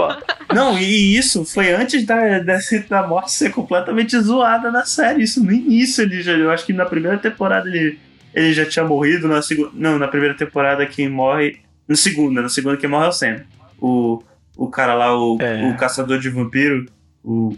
Não, 0.54 0.80
e 0.80 1.18
isso 1.18 1.44
foi 1.44 1.74
antes 1.74 2.06
da, 2.06 2.40
da, 2.40 2.58
da 2.90 3.06
morte 3.06 3.34
ser 3.34 3.52
completamente 3.52 4.18
zoada 4.18 4.72
na 4.72 4.86
série. 4.86 5.24
Isso 5.24 5.44
no 5.44 5.52
início 5.52 6.04
ele 6.04 6.22
já. 6.22 6.32
Eu 6.32 6.52
acho 6.52 6.66
que 6.66 6.72
na 6.72 6.86
primeira 6.86 7.18
temporada 7.18 7.68
ele, 7.68 8.00
ele 8.34 8.54
já 8.54 8.66
tinha 8.66 8.86
morrido. 8.86 9.28
Na 9.28 9.42
segunda. 9.42 9.72
Não, 9.74 10.00
na 10.00 10.08
primeira 10.08 10.34
temporada 10.34 10.86
quem 10.86 11.10
morre. 11.10 11.60
Na 11.86 11.98
segunda, 11.98 12.42
na 12.42 12.48
segunda 12.48 12.78
quem 12.78 12.90
morre 12.90 13.08
é 13.08 13.10
o 13.10 13.12
Sam. 13.12 13.42
O, 13.78 14.24
o 14.56 14.68
cara 14.70 14.94
lá, 14.94 15.14
o, 15.20 15.38
É. 15.42 15.68
o 15.70 15.76
caçador 15.76 16.18
de 16.18 16.30
vampiro. 16.30 16.86
O, 17.22 17.58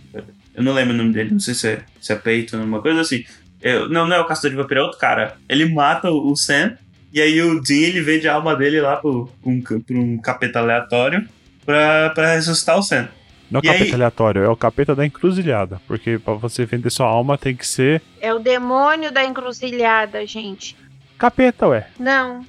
eu 0.55 0.63
não 0.63 0.73
lembro 0.73 0.95
o 0.95 0.97
nome 0.97 1.13
dele, 1.13 1.29
não 1.31 1.39
sei 1.39 1.53
se 1.53 1.67
é, 1.67 1.79
se 2.01 2.11
é 2.11 2.15
Peyton, 2.15 2.57
uma 2.63 2.81
coisa 2.81 3.01
assim. 3.01 3.23
Eu- 3.63 3.89
não, 3.89 4.05
não 4.05 4.15
é 4.15 4.19
o 4.19 4.25
caçador 4.25 4.51
de 4.51 4.57
vampiro, 4.57 4.81
é 4.81 4.83
outro 4.83 4.99
cara. 4.99 5.37
Ele 5.49 5.65
mata 5.65 6.11
o, 6.11 6.35
Sam. 6.35 6.77
E 7.13 7.21
aí 7.21 7.41
o 7.41 7.61
Dean 7.61 7.87
ele 7.87 8.01
vende 8.01 8.27
a 8.27 8.33
alma 8.35 8.55
dele 8.55 8.81
lá 8.81 8.97
pro, 8.97 9.29
pra 9.41 9.51
um, 9.51 9.61
pra 9.61 9.95
um 9.97 10.17
capeta 10.17 10.59
aleatório 10.59 11.27
pra, 11.65 12.09
pra 12.09 12.33
ressuscitar 12.35 12.77
o 12.77 12.83
Sam. 12.83 13.07
Não 13.51 13.59
é 13.59 13.61
o 13.61 13.63
capeta 13.63 13.83
aí- 13.85 13.93
aleatório, 13.93 14.43
é 14.43 14.49
o 14.49 14.55
capeta 14.55 14.95
da 14.95 15.05
encruzilhada. 15.05 15.79
Porque 15.87 16.17
pra 16.17 16.33
você 16.33 16.65
vender 16.65 16.89
sua 16.89 17.05
alma 17.07 17.37
tem 17.37 17.55
que 17.55 17.65
ser 17.67 18.01
É 18.19 18.33
o 18.33 18.39
demônio 18.39 19.11
da 19.11 19.23
encruzilhada, 19.23 20.25
gente. 20.25 20.75
capeta, 21.17 21.67
ué. 21.67 21.87
Não. 21.99 22.43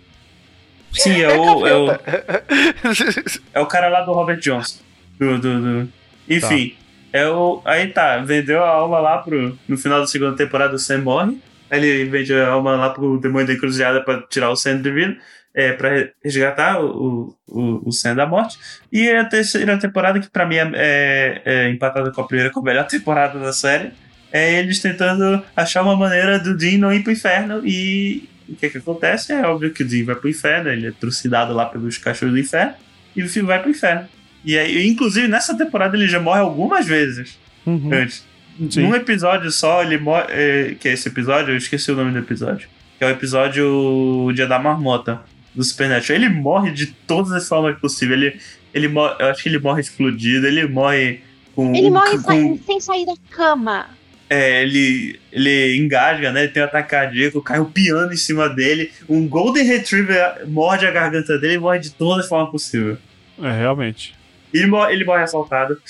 Sim, 0.93 1.21
é 1.21 1.29
o, 1.29 1.67
é 1.67 1.75
o, 1.77 1.91
é 3.53 3.61
o 3.61 3.67
cara 3.67 3.89
lá 3.89 4.01
do 4.03 4.13
Robert 4.13 4.39
Johnson. 4.41 4.79
Do, 5.19 5.39
do, 5.39 5.61
do- 5.85 5.93
Enfim, 6.29 6.75
é 6.79 6.84
o. 7.27 7.63
Aí 7.65 7.89
tá, 7.89 8.19
vendeu 8.19 8.63
a 8.65 8.69
alma 8.69 8.99
lá 8.99 9.19
pro. 9.19 9.57
No 9.69 9.77
final 9.77 10.01
da 10.01 10.07
segunda 10.07 10.37
temporada 10.37 10.75
o 10.75 10.79
Sam 10.79 10.99
morre. 11.03 11.39
Aí 11.71 11.85
ele 11.85 12.11
vende 12.11 12.33
a 12.35 12.49
alma 12.49 12.77
lá 12.77 12.91
pro 12.91 13.19
demônio 13.19 13.47
da 13.47 13.53
encruzilhada 13.53 14.01
pra 14.03 14.23
tirar 14.23 14.51
o 14.51 14.57
Sam 14.57 14.81
de. 14.81 15.17
É, 15.57 15.73
pra 15.73 16.09
resgatar 16.25 16.81
o, 16.83 17.37
o, 17.47 17.89
o 17.89 17.93
Sam 17.93 18.17
da 18.17 18.27
morte. 18.27 18.59
E 18.93 19.09
a 19.11 19.25
terceira 19.25 19.79
temporada, 19.79 20.19
que 20.19 20.29
pra 20.29 20.45
mim 20.45 20.57
é, 20.57 20.71
é- 20.75 21.43
é 21.45 21.71
empatada 21.71 22.11
com 22.11 22.21
a 22.21 22.27
primeira, 22.27 22.51
com 22.51 22.59
a 22.59 22.63
melhor 22.65 22.87
temporada 22.89 23.39
da 23.39 23.53
série, 23.53 23.93
é 24.33 24.59
eles 24.59 24.81
tentando 24.81 25.41
achar 25.55 25.83
uma 25.83 25.95
maneira 25.95 26.41
do 26.41 26.57
Dean 26.57 26.79
não 26.79 26.93
ir 26.93 27.05
pro 27.05 27.13
inferno. 27.13 27.63
E 27.65 28.29
o 28.49 28.57
que 28.57 28.69
que 28.69 28.79
acontece? 28.79 29.33
É 29.33 29.47
óbvio 29.47 29.71
que 29.73 29.85
o 29.85 29.87
Dean 29.89 30.05
vai 30.05 30.17
pro 30.17 30.29
inferno, 30.29 30.71
ele 30.71 30.89
é 30.89 30.91
trucidado 30.91 31.55
lá 31.55 31.67
pelos 31.67 31.99
cachorros 31.99 32.35
do 32.35 32.41
inferno, 32.41 32.75
e 33.15 33.23
o 33.23 33.29
filme 33.29 33.47
vai 33.47 33.61
pro 33.63 33.71
inferno. 33.71 34.09
E 34.45 34.59
aí, 34.59 34.87
inclusive, 34.87 35.27
nessa 35.29 35.57
temporada 35.57 35.97
ele 35.97 36.07
já 36.09 36.21
morre 36.21 36.41
algumas 36.41 36.87
vezes 36.87 37.39
Uhum. 37.67 37.91
antes. 37.93 38.25
Sim. 38.71 38.83
Num 38.83 38.95
episódio 38.95 39.51
só, 39.51 39.83
ele 39.83 39.99
morre. 39.99 40.27
é, 40.31 40.77
que 40.79 40.89
é 40.89 40.93
esse 40.93 41.09
episódio? 41.09 41.53
Eu 41.53 41.57
esqueci 41.57 41.91
o 41.91 41.97
nome 41.97 42.13
do 42.13 42.19
episódio. 42.19 42.69
Que 42.99 43.05
é 43.05 43.09
o 43.09 43.11
episódio 43.11 43.67
O 43.67 44.33
Dia 44.33 44.47
da 44.47 44.59
Marmota 44.59 45.21
do 45.55 45.65
Supernatural. 45.65 46.17
Ele 46.21 46.29
morre 46.29 46.71
de 46.71 46.87
todas 46.87 47.33
as 47.33 47.49
formas 47.49 47.77
possíveis. 47.79 48.21
Ele, 48.21 48.41
ele 48.73 48.89
morre, 48.89 49.15
eu 49.19 49.27
acho 49.27 49.43
que 49.43 49.49
ele 49.49 49.59
morre 49.59 49.81
explodido, 49.81 50.47
ele 50.47 50.67
morre 50.69 51.21
com. 51.55 51.75
Ele 51.75 51.91
morre 51.91 52.19
com, 52.19 52.57
sa- 52.57 52.63
sem 52.67 52.81
sair 52.81 53.07
da 53.07 53.15
cama. 53.31 53.87
é, 54.31 54.63
ele, 54.63 55.19
ele 55.33 55.77
engasga, 55.77 56.31
né? 56.31 56.45
Ele 56.45 56.53
tem 56.53 56.63
um 56.63 56.67
ataque 56.67 56.91
cardíaco, 56.91 57.43
cai 57.43 57.59
um 57.59 57.65
piano 57.65 58.13
em 58.13 58.17
cima 58.17 58.49
dele. 58.49 58.91
Um 59.09 59.27
Golden 59.27 59.65
Retriever 59.65 60.47
morde 60.47 60.87
a 60.87 60.91
garganta 60.93 61.37
dele 61.39 61.55
e 61.55 61.59
morre 61.59 61.79
de 61.81 61.91
todas 61.91 62.25
as 62.25 62.29
formas 62.29 62.51
possíveis. 62.53 62.99
É, 63.43 63.51
realmente. 63.51 64.15
Ele 64.55 64.67
morre, 64.69 64.93
ele 64.95 65.05
morre 65.05 65.23
assaltado, 65.25 65.81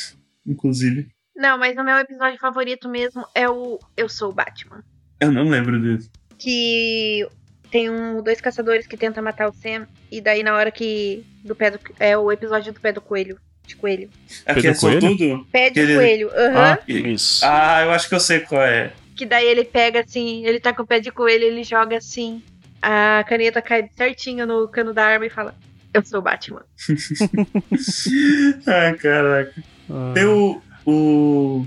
inclusive. 0.46 1.08
Não, 1.36 1.58
mas 1.58 1.76
o 1.76 1.84
meu 1.84 1.96
episódio 1.98 2.38
favorito 2.38 2.88
mesmo 2.88 3.26
é 3.34 3.48
o 3.48 3.78
Eu 3.96 4.08
Sou 4.08 4.30
o 4.30 4.34
Batman. 4.34 4.82
Eu 5.20 5.30
não 5.32 5.48
lembro 5.48 5.80
disso. 5.80 6.10
Que 6.38 7.26
tem 7.70 7.90
um, 7.90 8.22
dois 8.22 8.40
caçadores 8.40 8.86
que 8.86 8.96
tentam 8.96 9.22
matar 9.22 9.48
o 9.48 9.52
Sam. 9.52 9.86
E 10.10 10.20
daí 10.20 10.42
na 10.42 10.54
hora 10.54 10.70
que. 10.70 11.24
Do 11.44 11.54
pé 11.54 11.70
do, 11.70 11.78
é 11.98 12.16
o 12.16 12.30
episódio 12.32 12.72
do 12.72 12.80
pé 12.80 12.92
do 12.92 13.00
coelho. 13.00 13.38
De 13.66 13.76
coelho. 13.76 14.10
É 14.46 14.74
só 14.74 14.86
Coelho? 14.88 15.00
tudo? 15.00 15.46
Pé 15.50 15.70
de 15.70 15.80
Ele- 15.80 15.94
coelho, 15.96 16.30
aham. 16.34 16.72
Ah, 16.74 16.78
Isso. 16.86 17.44
Ah, 17.44 17.82
eu 17.82 17.90
acho 17.92 18.08
que 18.08 18.14
eu 18.14 18.20
sei 18.20 18.40
qual 18.40 18.62
é. 18.62 18.92
Que 19.16 19.24
daí 19.24 19.46
ele 19.46 19.64
pega 19.64 20.00
assim, 20.00 20.44
ele 20.44 20.60
tá 20.60 20.72
com 20.74 20.82
o 20.82 20.86
pé 20.86 21.00
de 21.00 21.10
coelho, 21.10 21.44
ele 21.44 21.64
joga 21.64 21.96
assim. 21.96 22.42
A 22.82 23.24
caneta 23.26 23.62
cai 23.62 23.88
certinho 23.96 24.46
no 24.46 24.68
cano 24.68 24.92
da 24.92 25.06
arma 25.06 25.24
e 25.26 25.30
fala: 25.30 25.54
Eu 25.94 26.04
sou 26.04 26.18
o 26.18 26.22
Batman. 26.22 26.62
ah, 28.66 28.92
caraca. 29.00 29.52
ah, 29.88 30.12
Tem 30.12 30.24
o. 30.24 30.60
o... 30.84 31.66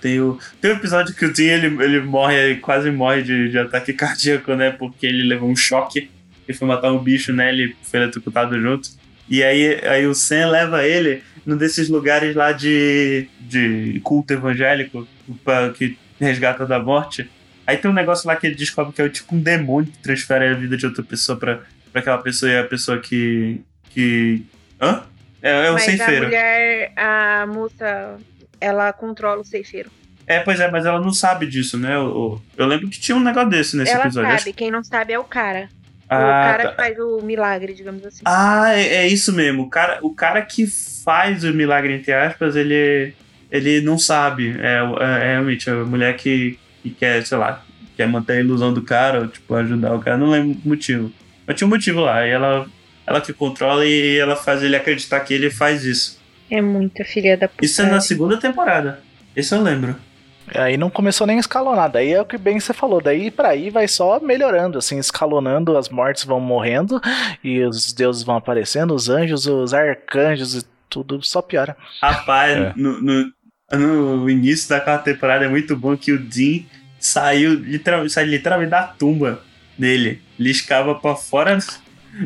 Tem 0.00 0.20
o. 0.20 0.38
Tem 0.60 0.70
o 0.70 0.74
episódio 0.74 1.14
que 1.14 1.26
o 1.26 1.32
Tim 1.32 1.42
ele, 1.42 1.66
ele 1.82 2.00
morre, 2.00 2.36
ele 2.36 2.60
quase 2.60 2.92
morre 2.92 3.22
de, 3.22 3.50
de 3.50 3.58
ataque 3.58 3.92
cardíaco, 3.92 4.54
né? 4.54 4.70
Porque 4.70 5.04
ele 5.04 5.24
levou 5.24 5.50
um 5.50 5.56
choque. 5.56 6.08
Ele 6.46 6.56
foi 6.56 6.68
matar 6.68 6.92
um 6.92 7.02
bicho, 7.02 7.32
né? 7.32 7.48
Ele 7.52 7.76
foi 7.82 8.00
eletrocutado 8.00 8.58
junto. 8.60 8.90
E 9.28 9.42
aí, 9.42 9.80
aí 9.84 10.06
o 10.06 10.14
Sam 10.14 10.50
leva 10.50 10.86
ele 10.86 11.22
num 11.44 11.56
desses 11.56 11.88
lugares 11.88 12.36
lá 12.36 12.52
de, 12.52 13.26
de 13.40 14.00
culto 14.04 14.32
evangélico 14.32 15.06
pra, 15.44 15.70
que 15.70 15.98
resgata 16.20 16.64
da 16.64 16.78
morte. 16.78 17.28
Aí 17.66 17.76
tem 17.76 17.90
um 17.90 17.94
negócio 17.94 18.28
lá 18.28 18.36
que 18.36 18.46
ele 18.46 18.54
descobre 18.54 18.92
que 18.92 19.02
é 19.02 19.08
tipo 19.08 19.34
um 19.34 19.40
demônio 19.40 19.90
que 19.90 19.98
transfere 19.98 20.46
a 20.46 20.54
vida 20.54 20.76
de 20.76 20.86
outra 20.86 21.02
pessoa 21.02 21.38
pra, 21.38 21.60
pra 21.92 22.00
aquela 22.00 22.18
pessoa 22.18 22.50
e 22.50 22.58
a 22.58 22.64
pessoa 22.64 22.98
que. 22.98 23.60
que. 23.90 24.42
Hã? 24.80 25.02
É, 25.42 25.66
é 25.66 25.70
o 25.70 25.74
Mas 25.74 25.82
a 25.84 25.86
ceifeiro. 25.86 26.24
mulher, 26.26 26.92
a 26.96 27.46
moça, 27.46 28.16
ela 28.60 28.92
controla 28.92 29.40
o 29.40 29.44
ceifeiro. 29.44 29.90
É, 30.26 30.38
pois 30.40 30.60
é, 30.60 30.70
mas 30.70 30.84
ela 30.86 31.00
não 31.00 31.12
sabe 31.12 31.46
disso, 31.46 31.76
né? 31.78 31.94
Eu, 31.96 32.40
eu 32.56 32.66
lembro 32.66 32.88
que 32.88 33.00
tinha 33.00 33.16
um 33.16 33.20
negócio 33.20 33.48
desse 33.50 33.76
nesse 33.76 33.90
ela 33.92 34.04
episódio. 34.04 34.38
sabe, 34.38 34.52
quem 34.52 34.70
não 34.70 34.84
sabe 34.84 35.12
é 35.12 35.18
o 35.18 35.24
cara. 35.24 35.68
o 36.04 36.14
Ah, 36.14 36.18
cara 36.18 36.62
tá. 36.64 36.70
que 36.70 36.76
faz 36.76 36.98
o 36.98 37.20
milagre, 37.22 37.72
digamos 37.74 38.04
assim. 38.04 38.20
Ah, 38.24 38.70
é, 38.74 38.96
é 38.96 39.08
isso 39.08 39.32
mesmo. 39.32 39.62
O 39.62 39.70
cara, 39.70 39.98
o 40.02 40.14
cara 40.14 40.42
que 40.42 40.66
faz 41.04 41.42
o 41.42 41.52
milagre, 41.52 41.94
entre 41.94 42.12
aspas, 42.12 42.54
ele, 42.54 43.12
ele 43.50 43.80
não 43.80 43.98
sabe. 43.98 44.54
É, 44.60 44.76
é, 45.00 45.24
é 45.24 45.32
realmente 45.32 45.68
a 45.70 45.74
mulher 45.84 46.14
que, 46.16 46.58
que 46.82 46.90
quer, 46.90 47.24
sei 47.26 47.38
lá, 47.38 47.64
quer 47.96 48.06
manter 48.06 48.34
a 48.34 48.40
ilusão 48.40 48.72
do 48.72 48.82
cara, 48.82 49.20
ou 49.22 49.26
tipo, 49.28 49.52
ajudar 49.54 49.94
o 49.94 50.00
cara. 50.00 50.16
Não 50.16 50.30
lembro 50.30 50.60
o 50.64 50.68
motivo. 50.68 51.10
Mas 51.50 51.56
tinha 51.58 51.66
um 51.66 51.70
motivo 51.70 51.98
lá. 52.02 52.24
E 52.24 52.30
ela, 52.30 52.64
ela 53.04 53.20
que 53.20 53.32
controla 53.32 53.84
e 53.84 54.16
ela 54.18 54.36
faz 54.36 54.62
ele 54.62 54.76
acreditar 54.76 55.18
que 55.18 55.34
ele 55.34 55.50
faz 55.50 55.84
isso. 55.84 56.20
É 56.48 56.62
muita 56.62 57.04
filha 57.04 57.36
da 57.36 57.48
puta. 57.48 57.64
Isso 57.64 57.82
é 57.82 57.86
na 57.86 58.00
segunda 58.00 58.36
temporada. 58.36 59.00
Isso 59.34 59.52
eu 59.56 59.60
lembro. 59.60 59.96
Aí 60.54 60.76
não 60.76 60.88
começou 60.88 61.26
nem 61.26 61.38
a 61.38 61.40
escalonar. 61.40 61.90
Daí 61.90 62.12
é 62.12 62.20
o 62.20 62.24
que 62.24 62.38
bem 62.38 62.60
você 62.60 62.72
falou. 62.72 63.00
Daí 63.02 63.32
pra 63.32 63.48
aí 63.48 63.68
vai 63.68 63.88
só 63.88 64.20
melhorando, 64.20 64.78
assim, 64.78 64.96
escalonando, 64.96 65.76
as 65.76 65.88
mortes 65.88 66.22
vão 66.22 66.38
morrendo 66.38 67.00
e 67.42 67.60
os 67.64 67.92
deuses 67.92 68.22
vão 68.22 68.36
aparecendo, 68.36 68.94
os 68.94 69.08
anjos, 69.08 69.44
os 69.48 69.74
arcanjos 69.74 70.54
e 70.54 70.64
tudo 70.88 71.20
só 71.20 71.42
piora. 71.42 71.76
Rapaz, 72.00 72.56
É. 72.56 72.72
no, 72.76 73.00
no, 73.02 73.32
no 73.72 74.30
início 74.30 74.68
daquela 74.68 74.98
temporada 74.98 75.46
é 75.46 75.48
muito 75.48 75.76
bom 75.76 75.96
que 75.96 76.12
o 76.12 76.18
Dean 76.18 76.62
saiu 77.00 77.54
literalmente, 77.54 78.12
saiu 78.12 78.28
literalmente 78.28 78.70
da 78.70 78.84
tumba 78.84 79.42
dele. 79.80 80.22
Ele 80.38 80.50
escava 80.50 80.94
pra 80.94 81.14
fora 81.16 81.56
de 81.56 81.64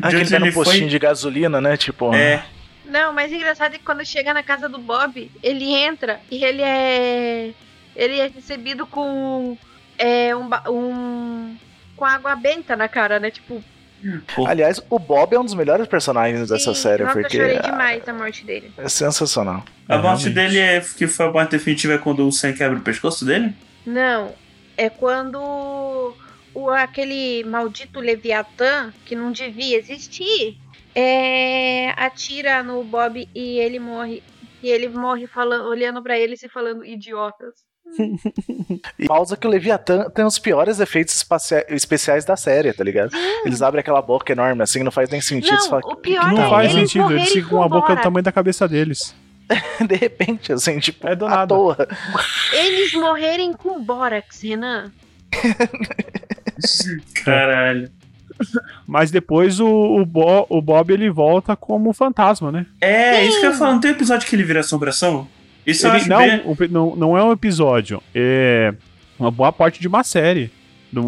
Ah, 0.01 0.09
que 0.09 0.15
ele 0.15 0.21
onde 0.21 0.29
tá 0.31 0.39
no 0.39 0.45
ele 0.47 0.53
postinho 0.53 0.79
foi. 0.81 0.89
de 0.89 0.99
gasolina, 0.99 1.59
né? 1.61 1.77
Tipo, 1.77 2.13
É, 2.13 2.43
Não, 2.85 3.13
mas 3.13 3.31
o 3.31 3.35
engraçado 3.35 3.73
é 3.75 3.77
que 3.77 3.83
quando 3.83 4.05
chega 4.05 4.33
na 4.33 4.43
casa 4.43 4.69
do 4.69 4.77
Bob, 4.77 5.31
ele 5.41 5.73
entra 5.73 6.19
e 6.29 6.43
ele 6.43 6.61
é. 6.61 7.51
Ele 7.95 8.19
é 8.19 8.27
recebido 8.27 8.85
com. 8.85 9.57
É, 9.97 10.35
um, 10.35 10.49
um. 10.69 11.57
Com 11.95 12.03
água 12.05 12.35
benta 12.35 12.75
na 12.75 12.87
cara, 12.89 13.19
né? 13.19 13.31
Tipo, 13.31 13.63
Aliás, 14.45 14.79
o 14.89 14.99
Bob 14.99 15.33
é 15.33 15.39
um 15.39 15.45
dos 15.45 15.53
melhores 15.55 15.87
personagens 15.87 16.49
dessa 16.49 16.75
sim, 16.75 16.79
série, 16.81 17.03
nossa, 17.03 17.19
porque 17.19 17.37
eu 17.37 17.41
chorei 17.41 17.59
demais 17.59 18.07
a 18.07 18.13
morte 18.13 18.45
dele. 18.45 18.71
é 18.77 18.87
sensacional. 18.89 19.63
a 19.89 19.95
É, 19.95 19.97
morte 19.97 20.27
realmente. 20.29 20.29
dele 20.33 20.59
é 20.59 20.79
que 20.81 21.07
foi 21.07 21.25
a 21.25 21.31
morte 21.31 21.51
definitiva 21.51 21.93
é 21.93 21.97
quando 21.97 22.27
o 22.27 22.31
Sam 22.31 22.53
quebra 22.53 22.77
o 22.77 22.81
pescoço 22.81 23.25
dele? 23.25 23.53
Não, 23.85 24.31
é 24.77 24.89
quando 24.89 26.15
o, 26.55 26.69
aquele 26.69 27.43
maldito 27.43 27.99
Leviatã, 27.99 28.91
que 29.05 29.15
não 29.15 29.31
devia 29.31 29.77
existir, 29.77 30.57
é, 30.95 31.89
atira 31.97 32.63
no 32.63 32.83
Bob 32.83 33.27
e 33.35 33.59
ele 33.59 33.79
morre. 33.79 34.23
E 34.63 34.69
ele 34.69 34.87
morre 34.89 35.27
falando, 35.27 35.65
olhando 35.67 36.01
pra 36.01 36.17
eles 36.17 36.41
e 36.41 36.49
falando 36.49 36.83
idiotas. 36.83 37.53
E 38.97 39.05
pausa 39.05 39.37
que 39.37 39.45
o 39.45 39.49
Leviatã 39.49 40.09
tem 40.09 40.25
os 40.25 40.39
piores 40.39 40.79
efeitos 40.79 41.23
especiais 41.69 42.25
da 42.25 42.35
série, 42.35 42.73
tá 42.73 42.83
ligado? 42.83 43.11
Eles 43.45 43.61
abrem 43.61 43.81
aquela 43.81 44.01
boca 44.01 44.31
enorme 44.31 44.63
assim, 44.63 44.81
não 44.81 44.91
faz 44.91 45.09
nem 45.09 45.21
sentido. 45.21 45.53
Não, 45.53 45.59
você 45.61 45.69
fala, 45.69 45.81
o 45.85 45.95
"Que 45.97 46.01
pior 46.01 46.29
que 46.29 46.35
Não 46.35 46.45
é 46.45 46.49
faz 46.49 46.73
eles 46.75 46.91
sentido, 46.91 47.11
eles 47.11 47.29
ficam 47.29 47.49
com 47.49 47.63
a 47.63 47.69
boca 47.69 47.95
do 47.95 48.01
tamanho 48.01 48.23
da 48.23 48.31
cabeça 48.31 48.67
deles. 48.67 49.13
De 49.87 49.95
repente, 49.95 50.51
assim, 50.51 50.79
tipo, 50.79 51.07
É 51.07 51.15
do 51.15 51.25
à 51.27 51.29
nada. 51.29 51.47
toa. 51.53 51.77
Eles 52.53 52.93
morrerem 52.93 53.53
com 53.53 53.83
bórax, 53.83 54.41
Renan. 54.41 54.91
Caralho. 57.23 57.89
Mas 58.85 59.11
depois 59.11 59.59
o, 59.59 59.67
o, 59.67 60.05
Bo- 60.05 60.45
o 60.49 60.61
Bob 60.61 60.91
ele 60.91 61.09
volta 61.09 61.55
como 61.55 61.93
fantasma, 61.93 62.51
né? 62.51 62.65
É, 62.81 63.23
isso 63.25 63.39
que 63.39 63.45
eu 63.45 63.51
ia 63.51 63.57
falar. 63.57 63.71
Não 63.73 63.79
tem 63.79 63.91
episódio 63.91 64.27
que 64.27 64.35
ele 64.35 64.43
vira 64.43 64.59
assombração? 64.59 65.27
Isso 65.65 65.87
eu 65.87 65.91
Ele- 65.91 65.97
acho 66.01 66.09
não, 66.09 66.17
bem... 66.19 66.41
o 66.45 66.57
não, 66.69 66.95
não 66.95 67.17
é 67.17 67.23
um 67.23 67.31
episódio, 67.31 68.01
é 68.13 68.73
uma 69.17 69.31
boa 69.31 69.51
parte 69.51 69.79
de 69.79 69.87
uma 69.87 70.03
série, 70.03 70.51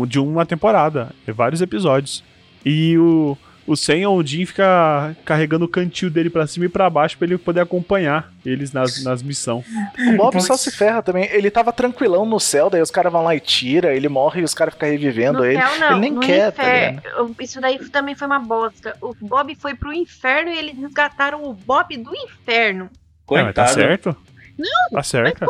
de 0.08 0.20
uma 0.20 0.46
temporada, 0.46 1.12
é 1.28 1.32
vários 1.32 1.62
episódios. 1.62 2.24
E 2.66 2.98
o, 2.98 3.38
o 3.68 3.76
ou 4.08 4.20
o 4.20 4.28
fica 4.46 5.16
carregando 5.26 5.66
o 5.66 5.68
cantil 5.68 6.10
dele 6.10 6.30
pra 6.30 6.48
cima 6.48 6.66
e 6.66 6.70
pra 6.70 6.90
baixo 6.90 7.18
pra 7.18 7.28
ele 7.28 7.38
poder 7.38 7.60
acompanhar 7.60 8.32
eles 8.46 8.72
nas, 8.72 9.04
nas 9.04 9.22
missões. 9.22 9.66
O 9.68 10.18
Bob 10.18 10.32
Pode 10.32 10.46
só 10.46 10.56
se 10.56 10.72
ferra 10.72 11.04
também. 11.04 11.26
Ele 11.32 11.52
tava 11.52 11.74
tranquilão 11.74 12.26
no 12.26 12.40
céu, 12.40 12.70
daí 12.70 12.82
os 12.82 12.90
caras 12.90 13.12
vão 13.12 13.24
lá 13.24 13.36
e 13.36 13.42
tira, 13.42 13.94
ele 13.94 14.08
morre 14.08 14.40
e 14.42 14.44
os 14.46 14.54
caras 14.54 14.74
ficam 14.74 14.90
revivendo 14.90 15.40
No 15.40 15.46
ele. 15.46 15.62
céu, 15.62 15.80
não. 15.80 15.92
ele 15.92 16.00
nem 16.00 16.12
no 16.12 16.22
quer, 16.22 16.52
tá 16.54 16.64
inferno. 16.64 17.36
Isso 17.42 17.60
daí 17.60 17.78
também 17.90 18.16
foi 18.16 18.28
uma 18.28 18.40
bosta. 18.40 18.96
O 19.02 19.14
Bob 19.20 19.54
foi 19.56 19.76
pro 19.76 19.92
inferno 19.92 20.50
e 20.50 20.58
eles 20.58 20.78
resgataram 20.78 21.44
o 21.44 21.54
Bob 21.54 21.98
do 21.98 22.16
inferno. 22.16 22.86
É, 22.86 22.88
mas 22.88 23.44
Coitado. 23.44 23.54
tá 23.54 23.68
certo? 23.68 24.16
Não, 24.58 24.90
tá 24.92 25.04
certo. 25.04 25.46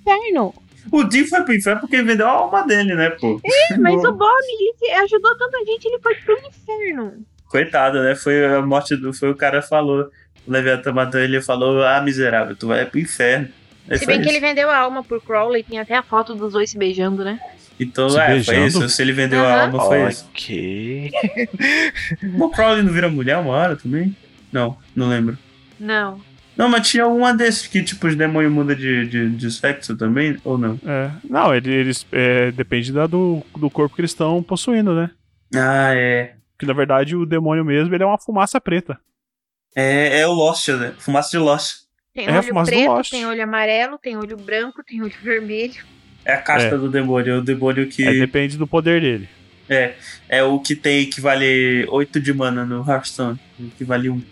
Inferno. 0.00 0.54
O 0.92 1.10
Jim 1.10 1.26
foi 1.26 1.42
pro 1.42 1.54
inferno 1.54 1.80
porque 1.80 1.96
ele 1.96 2.04
vendeu 2.04 2.26
a 2.26 2.30
alma 2.32 2.62
dele, 2.66 2.94
né, 2.94 3.10
pô? 3.10 3.40
Mas 3.78 3.94
o 4.04 4.12
Bob, 4.12 4.42
ele 4.80 4.92
ajudou 5.04 5.36
tanta 5.36 5.58
gente, 5.64 5.86
ele 5.86 5.98
foi 5.98 6.14
pro 6.16 6.38
inferno. 6.38 7.24
Coitado, 7.48 8.02
né? 8.02 8.14
Foi 8.14 8.44
a 8.46 8.62
morte 8.62 8.96
do. 8.96 9.12
Foi 9.12 9.30
o 9.30 9.34
cara 9.36 9.60
que 9.62 9.68
falou. 9.68 10.10
O 10.46 10.50
Leviatã 10.52 10.92
matou 10.92 11.20
ele 11.20 11.36
e 11.38 11.42
falou: 11.42 11.82
Ah, 11.84 12.00
miserável, 12.00 12.54
tu 12.56 12.68
vai 12.68 12.84
pro 12.84 12.98
inferno. 12.98 13.48
Aí 13.88 13.98
Se 13.98 14.04
foi 14.04 14.14
bem 14.14 14.22
que 14.22 14.28
isso. 14.30 14.36
ele 14.38 14.46
vendeu 14.46 14.70
a 14.70 14.76
alma 14.78 15.02
por 15.04 15.20
Crowley, 15.22 15.62
tem 15.62 15.78
até 15.78 15.94
a 15.94 16.02
foto 16.02 16.34
dos 16.34 16.52
dois 16.54 16.70
se 16.70 16.78
beijando, 16.78 17.22
né? 17.24 17.38
Então, 17.78 18.08
Se 18.08 18.18
é, 18.18 18.24
foi 18.26 18.34
beijando? 18.54 18.66
isso. 18.66 18.88
Se 18.88 19.02
ele 19.02 19.12
vendeu 19.12 19.44
a 19.44 19.52
Aham. 19.52 19.62
alma, 19.66 19.80
foi 19.80 20.08
isso. 20.08 20.28
Ok. 20.32 21.10
O 22.38 22.48
Crowley 22.50 22.82
não 22.82 22.92
vira 22.92 23.08
mulher 23.08 23.36
uma 23.38 23.52
hora 23.52 23.76
também? 23.76 24.16
Não, 24.52 24.76
não 24.94 25.08
lembro. 25.08 25.36
Não. 25.78 26.20
Não, 26.56 26.68
mas 26.68 26.88
tinha 26.88 27.06
uma 27.08 27.34
desses 27.34 27.66
que, 27.66 27.82
tipo, 27.82 28.06
os 28.06 28.14
demônios 28.14 28.52
mudam 28.52 28.76
de, 28.76 29.06
de, 29.08 29.28
de 29.30 29.50
sexo 29.50 29.96
também, 29.96 30.36
ou 30.44 30.56
não? 30.56 30.78
É, 30.86 31.10
não, 31.28 31.52
ele- 31.54 31.72
eles. 31.72 32.06
É, 32.12 32.52
depende 32.52 32.92
da, 32.92 33.06
do, 33.08 33.42
do 33.58 33.68
corpo 33.68 33.96
que 33.96 34.00
eles 34.00 34.12
estão 34.12 34.40
possuindo, 34.40 34.94
né? 34.94 35.10
Ah, 35.54 35.92
é. 35.94 36.34
Que 36.58 36.66
na 36.66 36.72
verdade 36.72 37.16
o 37.16 37.26
demônio 37.26 37.64
mesmo 37.64 37.94
ele 37.94 38.02
é 38.02 38.06
uma 38.06 38.18
fumaça 38.18 38.60
preta. 38.60 38.98
É, 39.74 40.20
é 40.20 40.26
o 40.26 40.32
Lost, 40.32 40.68
né? 40.68 40.94
Fumaça 40.98 41.30
de 41.30 41.38
Lost. 41.38 41.84
Tem 42.14 42.26
É 42.26 42.30
a 42.30 42.34
olho 42.34 42.42
fumaça 42.44 42.70
do 42.70 42.74
preto, 42.76 42.90
Lost. 42.92 43.10
tem 43.10 43.26
olho 43.26 43.42
amarelo, 43.42 43.98
tem 43.98 44.16
olho 44.16 44.36
branco, 44.36 44.82
tem 44.84 45.02
olho 45.02 45.12
vermelho. 45.22 45.82
É 46.24 46.32
a 46.34 46.40
casca 46.40 46.74
É. 46.74 46.78
do 46.78 46.88
demônio, 46.88 47.34
é 47.34 47.38
o 47.38 47.42
demônio 47.42 47.86
que. 47.88 48.06
Aí 48.06 48.18
depende 48.20 48.56
do 48.56 48.66
poder 48.66 49.00
dele. 49.00 49.28
É, 49.68 49.94
é 50.28 50.42
o 50.42 50.60
que 50.60 50.76
tem 50.76 51.08
que 51.08 51.20
vale 51.20 51.86
8 51.88 52.20
de 52.20 52.32
mana 52.32 52.64
no 52.64 52.88
Hearthstone. 52.88 53.38
Que 53.76 53.82
vale 53.84 54.10
1. 54.10 54.22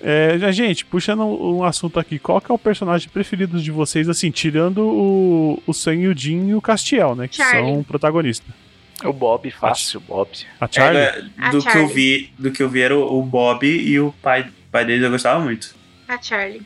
É, 0.00 0.36
já, 0.38 0.52
gente, 0.52 0.84
puxando 0.84 1.22
um 1.22 1.64
assunto 1.64 1.98
aqui, 1.98 2.18
qual 2.18 2.38
que 2.40 2.52
é 2.52 2.54
o 2.54 2.58
personagem 2.58 3.08
preferido 3.08 3.58
de 3.58 3.70
vocês, 3.70 4.06
assim, 4.08 4.30
tirando 4.30 4.78
o, 4.86 5.62
o 5.66 5.72
Sam 5.72 5.94
e 5.94 6.08
o 6.08 6.14
e 6.14 6.54
o 6.54 6.60
Castiel, 6.60 7.14
né? 7.14 7.26
Que 7.26 7.36
Charlie. 7.36 7.72
são 7.72 7.82
protagonistas. 7.82 8.54
O 9.04 9.12
Bob, 9.12 9.50
fácil, 9.50 10.00
Bob. 10.00 10.28
A 10.60 10.68
Charlie? 10.70 11.02
É, 11.02 11.24
A 11.38 11.50
do 11.50 11.58
que 11.60 11.68
eu 11.68 11.72
Charlie. 11.72 11.94
vi, 11.94 12.30
do 12.38 12.50
que 12.50 12.62
eu 12.62 12.68
vi 12.68 12.80
era 12.80 12.96
o, 12.96 13.18
o 13.18 13.22
Bob 13.22 13.66
e 13.66 13.98
o 14.00 14.12
pai, 14.22 14.46
pai 14.70 14.84
dele 14.84 15.04
eu 15.06 15.10
gostava 15.10 15.42
muito. 15.42 15.74
A 16.08 16.20
Charlie. 16.20 16.62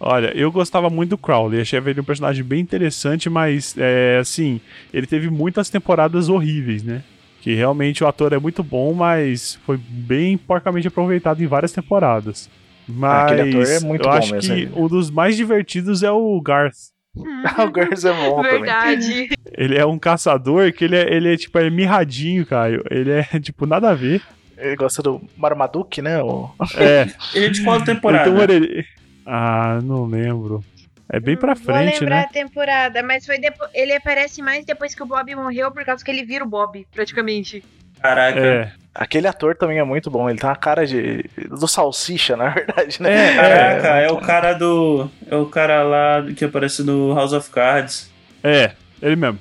Olha, 0.00 0.36
eu 0.36 0.50
gostava 0.50 0.90
muito 0.90 1.10
do 1.10 1.18
Crowley, 1.18 1.60
achei 1.60 1.78
ele 1.78 2.00
um 2.00 2.04
personagem 2.04 2.42
bem 2.42 2.58
interessante, 2.60 3.30
mas, 3.30 3.76
é, 3.78 4.18
assim, 4.20 4.60
ele 4.92 5.06
teve 5.06 5.30
muitas 5.30 5.70
temporadas 5.70 6.28
horríveis, 6.28 6.82
né? 6.82 7.04
Que 7.40 7.54
realmente 7.54 8.02
o 8.02 8.06
ator 8.08 8.32
é 8.32 8.38
muito 8.38 8.64
bom, 8.64 8.92
mas 8.94 9.58
foi 9.64 9.76
bem 9.76 10.36
porcamente 10.36 10.88
aproveitado 10.88 11.40
em 11.42 11.46
várias 11.46 11.70
temporadas. 11.72 12.50
Mas 12.88 13.30
Aquele 13.32 13.50
ator 13.50 13.66
é 13.66 13.80
muito 13.80 14.02
eu 14.04 14.10
bom 14.10 14.16
acho 14.16 14.34
mesmo, 14.34 14.54
que 14.54 14.68
um 14.78 14.88
dos 14.88 15.08
mais 15.10 15.36
divertidos 15.36 16.02
é 16.02 16.10
o 16.10 16.40
Garth. 16.40 16.91
o 17.16 17.72
Gers 17.74 18.04
é 18.04 18.12
bom 18.12 18.36
também. 18.36 18.50
Verdade. 18.62 19.28
Ele 19.56 19.76
é 19.78 19.84
um 19.84 19.98
caçador 19.98 20.72
que 20.72 20.84
ele 20.84 20.96
é, 20.96 21.12
ele 21.14 21.34
é 21.34 21.36
tipo, 21.36 21.58
é 21.58 21.68
mirradinho, 21.70 22.46
Caio. 22.46 22.82
Ele 22.90 23.10
é, 23.10 23.22
tipo, 23.40 23.66
nada 23.66 23.90
a 23.90 23.94
ver. 23.94 24.22
Ele 24.56 24.76
gosta 24.76 25.02
do 25.02 25.20
Marmaduke, 25.36 26.00
né? 26.00 26.22
O... 26.22 26.50
É, 26.76 27.06
Ele 27.34 27.46
é 27.46 27.48
de 27.50 27.64
qual 27.64 27.76
ele 27.76 27.84
temporada? 27.84 28.24
tem 28.24 28.32
uma 28.32 28.42
orelha- 28.42 28.84
Ah, 29.26 29.80
não 29.82 30.04
lembro. 30.06 30.62
É 31.08 31.18
bem 31.20 31.36
pra 31.36 31.54
Vou 31.54 31.64
frente, 31.64 32.00
lembrar 32.00 32.16
né? 32.16 32.22
a 32.22 32.32
temporada, 32.32 33.02
mas 33.02 33.26
foi 33.26 33.38
depo- 33.38 33.66
ele 33.74 33.92
aparece 33.92 34.40
mais 34.40 34.64
depois 34.64 34.94
que 34.94 35.02
o 35.02 35.06
Bob 35.06 35.34
morreu, 35.34 35.70
por 35.70 35.84
causa 35.84 36.02
que 36.02 36.10
ele 36.10 36.24
vira 36.24 36.44
o 36.44 36.48
Bob, 36.48 36.86
praticamente. 36.92 37.62
Caraca. 38.02 38.38
É. 38.40 38.72
Aquele 38.94 39.26
ator 39.26 39.54
também 39.56 39.78
é 39.78 39.84
muito 39.84 40.10
bom. 40.10 40.28
Ele 40.28 40.38
tem 40.38 40.48
uma 40.48 40.56
cara 40.56 40.86
de. 40.86 41.24
do 41.48 41.66
salsicha, 41.66 42.36
na 42.36 42.48
verdade, 42.52 43.00
né? 43.00 43.32
É, 43.32 43.36
Caraca, 43.36 43.88
é 44.00 44.10
o 44.10 44.16
cara 44.18 44.52
do. 44.52 45.10
É 45.30 45.36
o 45.36 45.46
cara 45.46 45.82
lá 45.82 46.22
que 46.36 46.44
aparece 46.44 46.82
no 46.82 47.14
House 47.14 47.32
of 47.32 47.48
Cards. 47.50 48.10
É, 48.44 48.72
ele 49.00 49.16
mesmo. 49.16 49.38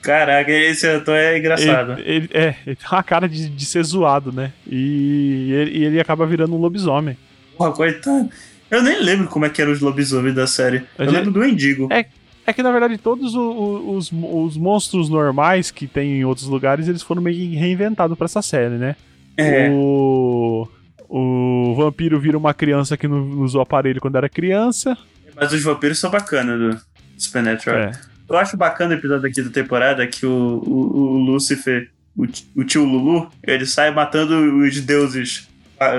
Caraca, 0.00 0.50
esse 0.50 0.86
ator 0.86 1.14
é 1.16 1.36
engraçado. 1.38 1.92
Ele, 1.98 2.02
ele- 2.08 2.30
é, 2.32 2.54
ele 2.66 2.76
tem 2.76 2.88
uma 2.90 3.02
cara 3.02 3.28
de, 3.28 3.48
de 3.50 3.66
ser 3.66 3.82
zoado, 3.84 4.32
né? 4.32 4.52
E 4.66 5.52
ele, 5.52 5.78
e 5.78 5.84
ele 5.84 6.00
acaba 6.00 6.24
virando 6.24 6.54
um 6.54 6.58
lobisomem. 6.60 7.18
Porra, 7.58 7.72
coitado. 7.72 8.30
Eu 8.70 8.82
nem 8.82 8.98
lembro 9.02 9.26
como 9.28 9.44
é 9.44 9.50
que 9.50 9.60
eram 9.60 9.72
os 9.72 9.80
lobisomens 9.80 10.34
da 10.34 10.46
série. 10.46 10.78
Eu 10.78 10.84
A 10.98 11.04
gente- 11.04 11.14
lembro 11.16 11.32
do 11.32 11.44
Endigo. 11.44 11.88
É. 11.92 12.06
É 12.46 12.52
que 12.52 12.62
na 12.62 12.70
verdade 12.70 12.98
todos 12.98 13.34
o- 13.34 13.40
o- 13.40 13.96
os, 13.96 14.10
os 14.12 14.56
monstros 14.56 15.08
normais 15.08 15.70
que 15.70 15.86
tem 15.86 16.18
em 16.20 16.24
outros 16.24 16.46
lugares 16.46 16.88
eles 16.88 17.02
foram 17.02 17.22
meio 17.22 17.58
reinventados 17.58 18.16
pra 18.18 18.26
essa 18.26 18.42
série, 18.42 18.74
né? 18.76 18.96
É. 19.36 19.68
O, 19.70 20.68
o 21.08 21.74
vampiro 21.76 22.20
vira 22.20 22.36
uma 22.38 22.52
criança 22.54 22.96
que 22.96 23.08
não 23.08 23.40
usou 23.40 23.60
aparelho 23.60 24.00
quando 24.00 24.16
era 24.16 24.28
criança. 24.28 24.96
Mas 25.34 25.52
os 25.52 25.62
vampiros 25.62 25.98
são 25.98 26.10
bacanas 26.10 26.58
do 26.76 26.80
Supernatural. 27.18 27.78
É. 27.78 27.92
Eu 28.28 28.36
acho 28.36 28.56
bacana 28.56 28.94
o 28.94 28.98
episódio 28.98 29.28
aqui 29.28 29.42
da 29.42 29.50
temporada 29.50 30.06
que 30.06 30.24
o, 30.24 30.30
o, 30.30 30.96
o 30.96 31.18
Lúcifer, 31.18 31.90
o, 32.16 32.24
o 32.56 32.64
tio 32.64 32.84
Lulu, 32.84 33.28
ele 33.42 33.66
sai 33.66 33.90
matando 33.90 34.34
os 34.58 34.80
deuses. 34.80 35.48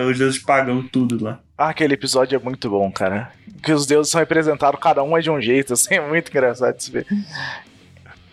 Os 0.09 0.17
deuses 0.17 0.41
pagam 0.41 0.81
tudo 0.83 1.21
lá. 1.23 1.39
Ah, 1.57 1.69
aquele 1.69 1.93
episódio 1.93 2.35
é 2.35 2.39
muito 2.39 2.69
bom, 2.69 2.91
cara. 2.91 3.31
Que 3.63 3.71
os 3.71 3.85
deuses 3.85 4.11
são 4.11 4.19
representados, 4.19 4.79
cada 4.79 5.01
um 5.03 5.17
é 5.17 5.21
de 5.21 5.29
um 5.29 5.39
jeito, 5.39 5.71
assim, 5.73 5.95
é 5.95 6.01
muito 6.01 6.29
engraçado 6.29 6.75
de 6.75 6.83
se 6.83 6.91
ver. 6.91 7.07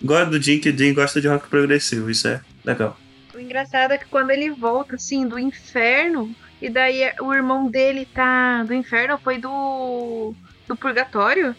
Gosto 0.03 0.31
do 0.31 0.43
Jim, 0.43 0.59
que 0.59 0.70
o 0.70 0.77
Jim 0.77 0.93
gosta 0.93 1.20
de 1.20 1.29
rock 1.29 1.49
progressivo, 1.49 2.11
isso 2.11 2.27
é 2.27 2.41
legal. 2.64 2.97
O 3.33 3.39
engraçado 3.39 3.93
é 3.93 3.99
que 3.99 4.07
quando 4.07 4.31
ele 4.31 4.51
volta, 4.51 4.97
assim, 4.97 5.27
do 5.27 5.39
inferno, 5.39 6.35
e 6.61 6.68
daí 6.68 7.12
o 7.20 7.33
irmão 7.33 7.68
dele 7.70 8.07
tá. 8.07 8.64
Do 8.64 8.75
inferno 8.75 9.18
foi 9.18 9.39
do. 9.39 10.35
do 10.66 10.77
purgatório. 10.77 11.55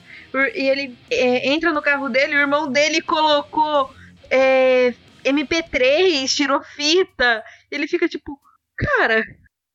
E 0.53 0.69
ele 0.69 0.97
é, 1.09 1.49
entra 1.49 1.71
no 1.71 1.81
carro 1.81 2.09
dele, 2.09 2.35
o 2.35 2.39
irmão 2.39 2.71
dele 2.71 3.01
colocou 3.01 3.93
é, 4.29 4.93
MP3, 5.23 6.27
tirou 6.27 6.61
fita. 6.63 7.43
Ele 7.71 7.87
fica 7.87 8.07
tipo, 8.07 8.39
cara, 8.77 9.23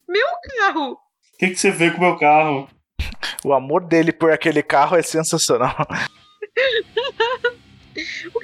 meu 0.09 0.26
carro! 0.59 0.99
O 1.39 1.47
que, 1.47 1.51
que 1.51 1.57
você 1.57 1.70
vê 1.70 1.93
com 1.93 1.99
o 1.99 2.01
meu 2.01 2.16
carro? 2.16 2.68
O 3.45 3.53
amor 3.53 3.84
dele 3.84 4.11
por 4.11 4.32
aquele 4.32 4.61
carro 4.61 4.97
é 4.97 5.03
sensacional. 5.03 5.86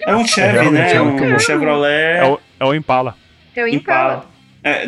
É 0.06 0.14
um 0.14 0.24
Chevy, 0.24 0.52
realmente 0.52 0.72
né? 0.72 0.94
é 0.94 1.02
Um, 1.02 1.16
bom. 1.16 1.38
Chevrolet 1.40 2.18
É 2.18 2.24
o, 2.24 2.40
é 2.60 2.64
o 2.64 2.72
Impala. 2.72 3.16
É 3.56 3.64
o 3.64 3.66
Impala. 3.66 4.14
Impala. 4.14 4.30
É, 4.62 4.86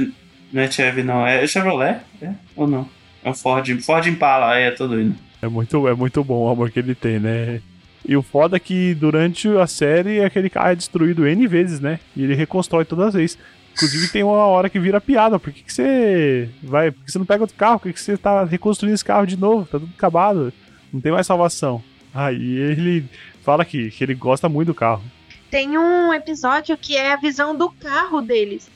não 0.52 0.62
é 0.62 0.70
Chevy, 0.70 1.02
não. 1.02 1.26
É 1.26 1.44
Chevrolet? 1.48 1.98
É? 2.22 2.30
Ou 2.54 2.68
não? 2.68 2.88
É 3.24 3.30
um 3.30 3.34
Ford. 3.34 3.68
Ford 3.80 4.06
Impala, 4.06 4.56
é, 4.56 4.70
tô 4.70 4.86
doido. 4.86 5.12
É 5.42 5.48
muito, 5.48 5.88
é 5.88 5.94
muito 5.94 6.22
bom 6.22 6.46
o 6.46 6.48
amor 6.48 6.70
que 6.70 6.78
ele 6.78 6.94
tem, 6.94 7.18
né? 7.18 7.60
E 8.08 8.16
o 8.16 8.22
foda 8.22 8.56
é 8.56 8.60
que 8.60 8.94
durante 8.94 9.48
a 9.48 9.66
série 9.66 10.22
aquele 10.22 10.48
carro 10.48 10.70
é 10.70 10.76
destruído 10.76 11.26
N 11.26 11.44
vezes, 11.48 11.80
né? 11.80 11.98
E 12.14 12.22
ele 12.22 12.36
reconstrói 12.36 12.84
todas 12.84 13.08
as 13.08 13.14
vezes. 13.14 13.38
Inclusive 13.76 14.08
tem 14.08 14.22
uma 14.22 14.46
hora 14.46 14.70
que 14.70 14.78
vira 14.78 15.00
piada. 15.00 15.38
Por 15.38 15.52
que, 15.52 15.62
que 15.62 15.72
você 15.72 16.48
vai. 16.62 16.90
Por 16.90 17.04
que 17.04 17.12
você 17.12 17.18
não 17.18 17.26
pega 17.26 17.42
outro 17.42 17.56
carro? 17.56 17.78
Por 17.78 17.88
que, 17.88 17.92
que 17.92 18.00
você 18.00 18.16
tá 18.16 18.42
reconstruindo 18.44 18.94
esse 18.94 19.04
carro 19.04 19.26
de 19.26 19.36
novo? 19.36 19.66
Tá 19.66 19.78
tudo 19.78 19.92
acabado. 19.94 20.52
Não 20.90 21.00
tem 21.00 21.12
mais 21.12 21.26
salvação. 21.26 21.82
Aí 22.14 22.56
ele 22.56 23.04
fala 23.42 23.66
que, 23.66 23.90
que 23.90 24.02
ele 24.02 24.14
gosta 24.14 24.48
muito 24.48 24.68
do 24.68 24.74
carro. 24.74 25.02
Tem 25.50 25.76
um 25.76 26.12
episódio 26.12 26.76
que 26.76 26.96
é 26.96 27.12
a 27.12 27.16
visão 27.16 27.54
do 27.54 27.70
carro 27.70 28.22
deles. 28.22 28.70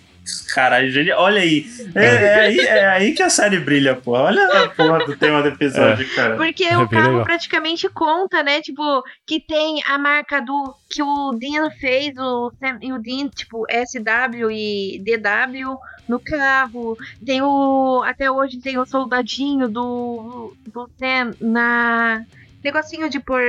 Caralho, 0.55 0.91
gente, 0.91 1.11
olha 1.13 1.41
aí. 1.41 1.65
É, 1.95 2.05
é 2.05 2.35
aí. 2.41 2.59
é 2.61 2.87
aí 2.89 3.13
que 3.13 3.23
a 3.23 3.31
série 3.31 3.59
brilha, 3.59 3.95
pô. 3.97 4.13
Olha 4.13 4.45
a 4.65 4.69
porra 4.69 5.05
do 5.05 5.17
tema 5.17 5.43
do 5.43 5.49
episódio, 5.49 6.09
cara. 6.15 6.37
Porque 6.37 6.65
É 6.65 6.77
o 6.79 6.89
carro 6.89 7.09
legal. 7.11 7.25
praticamente 7.25 7.89
conta, 7.89 8.43
né? 8.43 8.61
Tipo, 8.61 9.03
que 9.27 9.41
tem 9.41 9.83
a 9.87 9.97
marca 9.99 10.41
do 10.41 10.75
que 10.91 11.03
o 11.03 11.33
Dean 11.33 11.71
fez, 11.71 12.17
o, 12.19 12.53
Sam- 12.61 12.79
e 12.83 12.93
o 12.93 12.99
Dean, 13.01 13.29
tipo, 13.29 13.65
SW 13.71 14.51
e 14.51 15.03
DW 15.05 15.77
no 16.09 16.19
carro. 16.21 16.97
Tem 17.25 17.41
o. 17.43 18.03
Até 18.05 18.31
hoje 18.31 18.59
tem 18.59 18.79
o 18.79 18.87
soldadinho 18.87 19.69
do, 19.69 20.55
do 20.67 20.89
Sam 20.99 21.33
na. 21.41 22.23
Negocinho 22.63 23.09
de 23.09 23.19
pôr. 23.21 23.41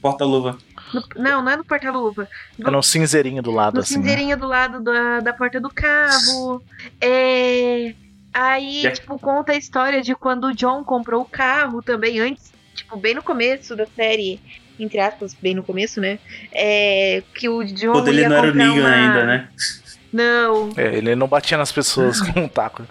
Porta-luva. 0.00 0.56
No- 0.92 1.04
não, 1.16 1.42
não 1.42 1.52
é 1.52 1.56
no 1.56 1.64
porta-luva. 1.64 2.28
É 2.58 2.70
no 2.70 2.82
cinzeirinho 2.82 3.42
do 3.42 3.50
lado, 3.50 3.74
No 3.74 3.80
assim. 3.80 3.96
né? 3.98 4.02
cinzeirinho 4.02 4.36
do 4.36 4.46
lado 4.46 4.80
da, 4.80 5.20
da 5.20 5.32
porta 5.32 5.60
do 5.60 5.70
carro. 5.70 6.62
É, 7.00 7.94
Aí, 8.32 8.86
É. 8.86 8.90
tipo, 8.90 9.18
conta 9.18 9.52
a 9.52 9.56
história 9.56 10.00
de 10.02 10.14
quando 10.14 10.44
o 10.48 10.54
John 10.54 10.84
comprou 10.84 11.22
o 11.22 11.24
carro 11.24 11.82
também, 11.82 12.20
antes, 12.20 12.52
tipo, 12.74 12.96
bem 12.96 13.14
no 13.14 13.22
começo 13.22 13.74
da 13.74 13.86
série, 13.96 14.38
entre 14.78 15.00
aspas, 15.00 15.34
bem 15.34 15.54
no 15.54 15.62
começo, 15.64 15.98
né? 16.00 16.18
É, 16.52 17.22
que 17.34 17.48
o 17.48 17.64
John 17.64 17.92
Quando 17.92 18.08
ele 18.08 18.20
ia 18.20 18.28
não 18.28 18.36
era 18.36 18.52
o 18.52 18.54
Negan 18.54 18.72
uma- 18.80 18.90
ainda, 18.90 19.24
né? 19.24 19.48
Não, 20.12 20.70
É, 20.76 20.96
ele 20.98 21.16
não 21.16 21.26
batia 21.26 21.56
nas 21.58 21.72
pessoas 21.72 22.20
com 22.20 22.40
um 22.40 22.48
taco. 22.48 22.84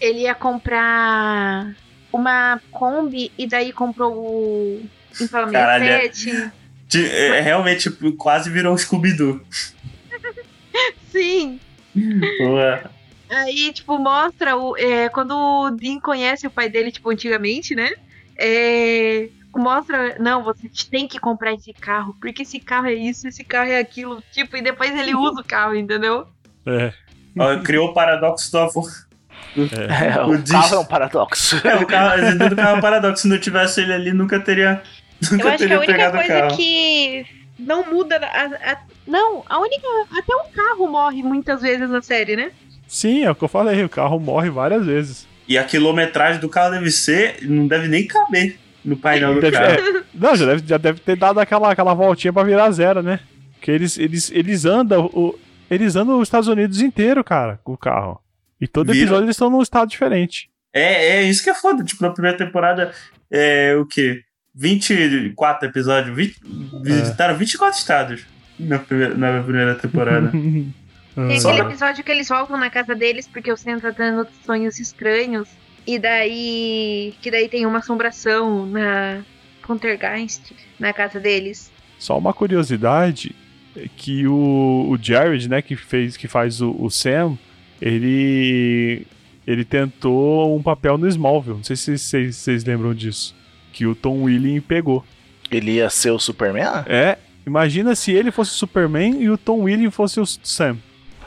ele 0.00 0.20
ia 0.20 0.34
comprar 0.34 1.74
uma 2.12 2.60
Kombi 2.70 3.30
e 3.36 3.46
daí 3.46 3.72
comprou 3.72 4.14
o 4.14 4.82
Impala 5.20 5.50
Caralho, 5.50 5.84
é. 5.84 5.98
67. 6.12 6.30
De- 6.30 6.52
é, 6.94 7.40
realmente 7.40 7.90
quase 8.16 8.50
virou 8.50 8.74
um 8.74 8.78
Scooby-Doo. 8.78 9.40
Sim. 11.10 11.58
Porra. 12.38 12.90
Aí, 13.28 13.72
tipo, 13.72 13.98
mostra 13.98 14.56
o, 14.56 14.76
é, 14.76 15.08
quando 15.08 15.32
o 15.34 15.70
Dean 15.70 15.98
conhece 15.98 16.46
o 16.46 16.50
pai 16.50 16.68
dele, 16.68 16.92
tipo, 16.92 17.10
antigamente, 17.10 17.74
né? 17.74 17.90
É, 18.38 19.28
mostra, 19.54 20.16
não, 20.20 20.44
você 20.44 20.68
tem 20.90 21.08
que 21.08 21.18
comprar 21.18 21.54
esse 21.54 21.72
carro, 21.72 22.14
porque 22.20 22.42
esse 22.42 22.60
carro 22.60 22.86
é 22.86 22.94
isso, 22.94 23.26
esse 23.26 23.42
carro 23.42 23.70
é 23.70 23.78
aquilo, 23.78 24.22
tipo, 24.30 24.56
e 24.56 24.62
depois 24.62 24.94
ele 24.96 25.14
usa 25.14 25.40
o 25.40 25.44
carro, 25.44 25.74
entendeu? 25.74 26.26
É. 26.66 26.92
Criou 27.64 27.88
o 27.88 27.94
paradoxo 27.94 28.52
do 28.52 28.58
avô. 28.58 28.88
É, 29.56 30.22
O 30.22 30.32
o 30.32 30.38
dis- 30.38 30.52
carro 30.52 30.74
é 30.74 30.78
um 30.78 30.84
paradoxo. 30.84 31.56
É, 31.66 31.76
o 31.76 31.86
carro, 31.86 32.20
do 32.48 32.56
carro 32.56 32.76
é 32.76 32.78
um 32.78 32.80
paradoxo. 32.80 33.22
Se 33.22 33.28
não 33.28 33.38
tivesse 33.38 33.80
ele 33.80 33.92
ali, 33.92 34.12
nunca 34.12 34.38
teria. 34.38 34.82
Eu 35.40 35.48
acho 35.48 35.66
que 35.66 35.72
a 35.72 35.78
única 35.80 36.10
coisa 36.10 36.48
que 36.56 37.26
não 37.58 37.84
muda. 37.90 38.16
a- 38.16 38.72
a- 38.72 38.78
não, 39.06 39.42
a 39.48 39.58
única. 39.60 39.86
Até 40.16 40.34
o 40.34 40.44
carro 40.54 40.86
morre 40.88 41.22
muitas 41.22 41.62
vezes 41.62 41.88
na 41.88 42.02
série, 42.02 42.36
né? 42.36 42.50
Sim, 42.86 43.24
é 43.24 43.30
o 43.30 43.34
que 43.34 43.44
eu 43.44 43.48
falei, 43.48 43.82
o 43.84 43.88
carro 43.88 44.18
morre 44.20 44.50
várias 44.50 44.84
vezes. 44.86 45.26
E 45.48 45.56
a 45.56 45.64
quilometragem 45.64 46.40
do 46.40 46.48
carro 46.48 46.72
deve 46.72 46.90
ser. 46.90 47.36
Não 47.42 47.66
deve 47.66 47.88
nem 47.88 48.06
caber 48.06 48.58
no 48.84 48.96
painel 48.96 49.34
do 49.34 49.40
Deve- 49.40 49.56
carro. 49.56 49.74
é, 49.74 50.02
não, 50.14 50.36
já 50.36 50.46
deve, 50.46 50.66
já 50.66 50.76
deve 50.76 51.00
ter 51.00 51.16
dado 51.16 51.40
aquela, 51.40 51.70
aquela 51.72 51.94
voltinha 51.94 52.32
pra 52.32 52.42
virar 52.44 52.70
zero, 52.70 53.02
né? 53.02 53.20
Porque 53.54 53.70
eles, 53.70 53.96
eles, 53.98 54.30
eles 54.32 54.64
andam. 54.64 55.06
O, 55.06 55.36
eles 55.70 55.96
andam 55.96 56.18
os 56.20 56.28
Estados 56.28 56.48
Unidos 56.48 56.80
inteiro, 56.80 57.24
cara, 57.24 57.58
com 57.64 57.72
o 57.72 57.78
carro. 57.78 58.20
E 58.60 58.66
todo 58.68 58.92
Viram? 58.92 59.02
episódio 59.06 59.24
eles 59.26 59.34
estão 59.36 59.50
num 59.50 59.62
estado 59.62 59.88
diferente. 59.88 60.48
É, 60.72 61.16
é 61.18 61.22
isso 61.24 61.42
que 61.42 61.50
é 61.50 61.54
foda. 61.54 61.82
Tipo, 61.84 62.02
na 62.04 62.10
primeira 62.10 62.36
temporada, 62.36 62.92
é 63.30 63.74
o 63.76 63.84
quê? 63.86 64.22
24 64.56 65.68
episódios? 65.68 66.16
20, 66.16 66.40
visitaram 66.82 67.36
24 67.36 67.78
estados 67.78 68.26
na 68.58 68.78
primeira, 68.78 69.14
na 69.14 69.42
primeira 69.42 69.74
temporada. 69.74 70.30
Tem 71.14 71.40
Só 71.40 71.48
aquele 71.48 71.62
pra- 71.62 71.70
episódio 71.70 72.04
que 72.04 72.10
eles 72.10 72.28
voltam 72.28 72.58
na 72.58 72.68
casa 72.68 72.94
deles 72.94 73.26
porque 73.26 73.50
o 73.50 73.56
Sam 73.56 73.78
tá 73.78 73.92
tendo 73.92 74.26
sonhos 74.44 74.78
estranhos. 74.78 75.48
E 75.86 75.98
daí. 75.98 77.14
Que 77.22 77.30
daí 77.30 77.48
tem 77.48 77.64
uma 77.64 77.78
assombração 77.78 78.66
na 78.66 79.22
Poltergeist 79.66 80.54
na 80.78 80.92
casa 80.92 81.20
deles. 81.20 81.70
Só 81.98 82.18
uma 82.18 82.34
curiosidade 82.34 83.34
é 83.76 83.86
que 83.96 84.26
o, 84.26 84.88
o 84.90 84.98
Jared, 85.00 85.48
né, 85.48 85.62
que 85.62 85.76
fez, 85.76 86.16
que 86.16 86.26
faz 86.26 86.60
o, 86.60 86.74
o 86.78 86.90
Sam, 86.90 87.38
ele 87.80 89.06
ele 89.46 89.64
tentou 89.64 90.56
um 90.56 90.62
papel 90.62 90.98
no 90.98 91.06
Smallville. 91.06 91.58
Não 91.58 91.64
sei 91.64 91.76
se 91.76 91.96
vocês, 91.96 92.34
vocês 92.36 92.64
lembram 92.64 92.92
disso. 92.92 93.35
Que 93.76 93.84
o 93.86 93.94
Tom 93.94 94.22
Willing 94.22 94.58
pegou. 94.62 95.04
Ele 95.50 95.72
ia 95.72 95.90
ser 95.90 96.10
o 96.10 96.18
Superman? 96.18 96.82
É, 96.86 97.18
imagina 97.46 97.94
se 97.94 98.10
ele 98.10 98.30
fosse 98.30 98.52
o 98.52 98.54
Superman 98.54 99.20
e 99.22 99.28
o 99.28 99.36
Tom 99.36 99.60
Willing 99.64 99.90
fosse 99.90 100.18
o 100.18 100.24
Sam. 100.24 100.78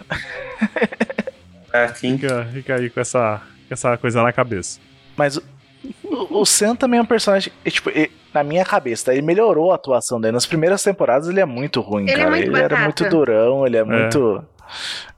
Aqui. 1.71 2.11
Fica, 2.17 2.45
fica 2.51 2.75
aí 2.75 2.89
com 2.89 2.99
essa, 2.99 3.41
com 3.67 3.73
essa 3.73 3.95
coisa 3.97 4.23
na 4.23 4.33
cabeça. 4.33 4.79
Mas 5.15 5.37
o, 5.37 5.43
o, 6.39 6.43
Sam 6.45 6.75
também 6.75 6.99
é 6.99 7.03
um 7.03 7.05
personagem. 7.05 7.53
é, 7.63 7.69
tipo, 7.69 7.91
e- 7.91 8.09
na 8.33 8.43
minha 8.43 8.65
cabeça, 8.65 9.05
tá? 9.05 9.13
ele 9.13 9.21
melhorou 9.21 9.71
a 9.71 9.75
atuação 9.75 10.19
dele. 10.19 10.33
Nas 10.33 10.45
primeiras 10.47 10.81
temporadas 10.83 11.29
ele 11.29 11.39
é 11.39 11.45
muito 11.45 11.81
ruim, 11.81 12.03
Ele 12.03 12.11
é 12.13 12.15
cara. 12.17 12.29
muito 12.31 12.43
ele 12.47 12.57
era 12.57 12.75
batata. 12.75 12.83
muito 12.83 13.09
durão, 13.09 13.65
ele 13.67 13.77
é, 13.77 13.83
muito. 13.83 14.43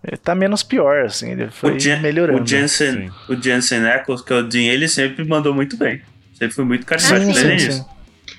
Ele 0.06 0.18
tá 0.18 0.36
menos 0.36 0.64
pior, 0.64 1.06
assim. 1.06 1.32
Ele 1.32 1.50
foi 1.50 1.76
O, 1.76 1.80
Jen- 1.80 2.00
melhorando. 2.02 2.44
o 2.44 2.46
Jensen, 2.46 2.92
Sim. 3.10 3.12
o 3.34 3.42
Jensen 3.42 3.86
Ackles, 3.86 4.22
que 4.22 4.34
é 4.34 4.36
o 4.38 4.44
Dean, 4.44 4.72
ele 4.72 4.88
sempre 4.90 5.24
mandou 5.26 5.54
muito 5.54 5.78
bem. 5.78 6.02
Sempre 6.42 6.56
foi 6.56 6.66
muito 6.66 6.86
carismático 6.88 7.34
sim, 7.34 7.44
desde 7.48 7.60
sim. 7.60 7.70
isso. 7.70 7.90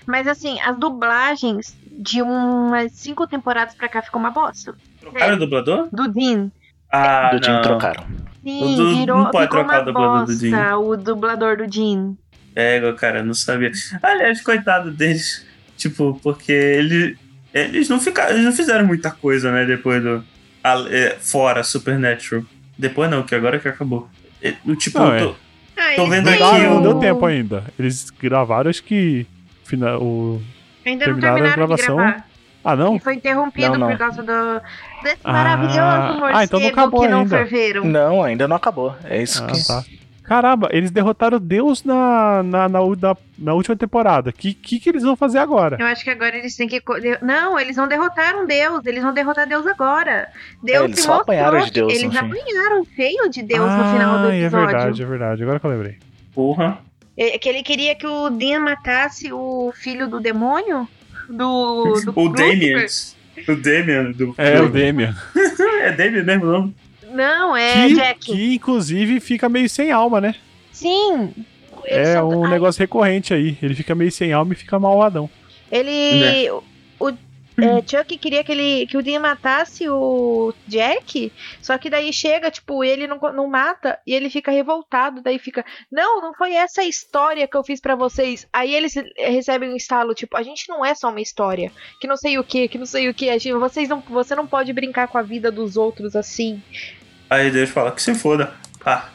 Mas 0.05 0.27
assim, 0.27 0.61
as 0.61 0.77
dublagens 0.77 1.77
de 1.87 2.21
umas 2.21 2.91
cinco 2.93 3.29
temporadas 3.29 3.75
pra 3.77 3.89
cá 3.89 4.03
ficou 4.03 4.19
uma 4.21 4.31
bosta. 4.33 4.75
Trocaram 5.01 5.37
o 5.37 5.39
dublador? 5.39 5.89
Do 5.93 6.09
Dean. 6.09 6.51
Ah, 6.91 7.31
do 7.33 7.45
Jim 7.45 7.53
não. 7.53 7.63
trocaram. 7.63 8.05
Sim, 8.43 8.65
O 8.75 8.77
do- 8.77 8.97
virou, 8.97 9.19
não 9.19 9.31
pode 9.31 9.49
trocar 9.49 9.83
o 9.83 9.85
dublador 9.85 10.27
do 10.27 10.27
bosta 10.27 10.41
Dean. 10.51 10.77
o 10.79 10.97
dublador 10.97 11.57
do 11.59 11.67
Dean. 11.69 12.15
É, 12.57 12.93
cara, 12.95 13.23
não 13.23 13.35
sabia. 13.35 13.71
Aliás, 14.03 14.41
coitado 14.43 14.91
deles. 14.91 15.47
Tipo, 15.77 16.19
porque 16.23 16.51
ele, 16.53 17.17
eles, 17.55 17.89
não 17.89 18.01
ficaram, 18.01 18.33
eles 18.33 18.45
não 18.45 18.53
fizeram 18.53 18.85
muita 18.85 19.13
coisa, 19.13 19.53
né? 19.53 19.65
Depois 19.65 20.03
do. 20.03 20.25
a- 20.65 20.85
é, 20.91 21.17
fora 21.21 21.63
Supernatural. 21.63 22.43
Depois 22.77 23.09
não, 23.09 23.23
que 23.23 23.35
agora 23.37 23.61
que 23.61 23.69
acabou. 23.69 24.09
É, 24.43 24.55
o 24.67 24.75
tipo, 24.75 24.99
Não, 24.99 25.17
eu 25.17 25.29
tô- 25.29 25.37
Ah, 25.91 25.97
Tô 25.97 26.07
vendo 26.07 26.31
Não, 26.31 26.33
aqui 26.55 26.63
não 26.67 26.83
deu 26.83 26.95
tempo 27.01 27.25
ainda. 27.27 27.65
Eles 27.79 28.11
gravaram, 28.11 28.71
acho 28.71 28.83
que. 28.85 29.27
fina- 29.65 29.99
o... 29.99 30.41
Ainda 30.87 31.07
não 31.07 31.15
terminaram 31.21 31.35
a 31.47 31.55
terminaram 31.55 31.77
de 31.77 31.83
gravação. 31.83 32.23
Ah, 32.65 32.77
não? 32.77 32.95
E 32.97 33.01
foi 33.01 33.15
interrompido 33.15 33.71
Não, 33.71 33.79
não. 33.79 33.89
por 33.89 33.99
causa 33.99 34.23
do 34.23 34.61
desse 35.03 35.19
Ah, 35.25 35.33
maravilhoso 35.33 36.19
morcego 36.21 36.37
ah, 36.39 36.45
então 36.45 36.61
não 36.61 36.69
acabou 36.69 37.01
que 37.03 37.09
não 37.09 37.19
ainda. 37.21 37.37
ferveram. 37.39 37.85
Não, 37.85 38.23
ainda 38.23 38.47
não 38.47 38.57
acabou. 38.57 38.95
É 39.05 39.21
isso 39.23 39.43
Ah, 39.43 39.47
que. 39.49 39.67
tá. 39.67 39.85
Caramba, 40.33 40.69
eles 40.73 40.91
derrotaram 40.91 41.39
Deus 41.39 41.85
na, 41.85 42.43
na, 42.43 42.67
na, 42.69 42.79
na- 42.81 43.17
na 43.39 43.53
última 43.55 43.77
temporada. 43.77 44.31
O 44.31 44.33
que, 44.33 44.55
que, 44.55 44.81
que 44.81 44.89
eles 44.89 45.03
vão 45.03 45.15
fazer 45.15 45.39
agora? 45.39 45.77
Eu 45.79 45.85
acho 45.87 46.03
que 46.03 46.09
agora 46.09 46.35
eles 46.37 46.57
têm 46.57 46.67
que. 46.67 46.81
Não, 47.21 47.61
eles 47.61 47.77
não 47.77 47.87
derrotaram 47.87 48.47
Deus. 48.47 48.87
Eles 48.87 49.03
vão 49.03 49.13
derrotar 49.13 49.47
Deus 49.47 49.67
agora. 49.67 50.29
Deus 50.63 50.81
É, 50.81 50.85
eles 50.85 50.97
se 50.97 51.03
só 51.03 51.17
mostrou 51.17 51.23
apanharam 51.37 51.65
de 51.67 51.71
Deus 51.73 51.93
Eles 51.93 52.11
fim. 52.13 52.17
apanharam 52.19 52.85
feio 52.87 53.29
de 53.29 53.43
Deus 53.43 53.71
no 53.71 53.93
final 53.93 54.19
do 54.21 54.29
Ah, 54.29 54.35
é 54.35 54.41
episódio. 54.41 54.67
verdade, 54.67 55.03
é 55.03 55.07
verdade. 55.07 55.43
Agora 55.43 55.61
que 55.61 55.67
eu 55.67 55.71
lembrei. 55.71 55.97
porra. 56.35 56.79
É 57.15 57.37
que 57.37 57.47
ele 57.47 57.63
queria 57.63 57.95
que 57.95 58.07
o 58.07 58.31
Dean 58.31 58.61
matasse 58.61 59.31
o 59.31 59.71
filho 59.77 60.09
do 60.09 60.19
demônio? 60.19 60.89
Do. 61.29 61.93
do 62.07 62.13
O 62.19 62.29
Damien. 62.31 62.87
O 63.49 63.55
Damien 63.57 64.13
do. 64.13 64.35
É, 64.39 64.61
o 64.63 64.69
Demian. 64.71 65.15
É 65.83 65.93
Damien 65.93 66.25
mesmo 66.25 66.45
o 66.47 66.53
nome? 66.53 66.77
Não, 67.13 67.57
é 67.57 67.89
que, 67.89 67.95
Jack. 67.95 68.21
que, 68.21 68.55
inclusive, 68.55 69.21
fica 69.21 69.49
meio 69.49 69.69
sem 69.69 69.91
alma, 69.91 70.21
né? 70.21 70.35
Sim. 70.71 71.35
É 71.85 72.15
são- 72.15 72.29
um 72.29 72.45
Ai, 72.45 72.51
negócio 72.51 72.81
recorrente 72.81 73.35
aí. 73.35 73.57
Ele 73.63 73.75
fica 73.75 73.95
meio 73.95 74.11
sem 74.13 74.33
alma 74.33 74.53
e 74.53 74.57
fica 74.57 74.79
malvadão. 74.79 75.29
Ele. 75.71 76.51
O 77.01 77.11
é, 77.61 77.83
Chuck 77.87 78.17
queria 78.17 78.43
que, 78.43 78.53
ele, 78.53 78.87
que 78.87 78.97
o 78.97 79.03
Dean 79.03 79.21
matasse 79.21 79.87
o 79.89 80.55
Jack, 80.67 81.31
só 81.61 81.77
que 81.77 81.91
daí 81.91 82.13
chega, 82.13 82.51
tipo, 82.51 82.83
ele 82.83 83.07
não, 83.07 83.19
não 83.33 83.47
mata 83.47 83.99
e 84.07 84.15
ele 84.15 84.31
fica 84.31 84.51
revoltado. 84.51 85.21
Daí 85.21 85.39
fica, 85.39 85.65
não, 85.91 86.21
não 86.21 86.33
foi 86.33 86.55
essa 86.55 86.81
a 86.81 86.87
história 86.87 87.47
que 87.47 87.57
eu 87.57 87.63
fiz 87.63 87.81
pra 87.81 87.95
vocês. 87.95 88.47
Aí 88.53 88.75
eles 88.75 88.95
recebem 89.19 89.71
um 89.71 89.77
estalo, 89.77 90.15
tipo, 90.15 90.37
a 90.37 90.43
gente 90.43 90.69
não 90.69 90.85
é 90.85 90.95
só 90.95 91.11
uma 91.11 91.21
história, 91.21 91.71
que 92.01 92.07
não 92.07 92.17
sei 92.17 92.39
o 92.39 92.45
que, 92.45 92.69
que 92.69 92.79
não 92.79 92.87
sei 92.87 93.09
o 93.09 93.15
que. 93.15 93.27
Vocês 93.53 93.89
não, 93.89 94.01
você 94.01 94.35
não 94.35 94.47
pode 94.47 94.73
brincar 94.73 95.09
com 95.09 95.19
a 95.19 95.23
vida 95.23 95.51
dos 95.53 95.77
outros 95.77 96.17
assim. 96.17 96.63
Aí 97.33 97.51
Deus 97.51 97.71
fala 97.71 97.91
que 97.93 98.03
se 98.03 98.15
foda. 98.15 98.53
Ah, 98.85 99.09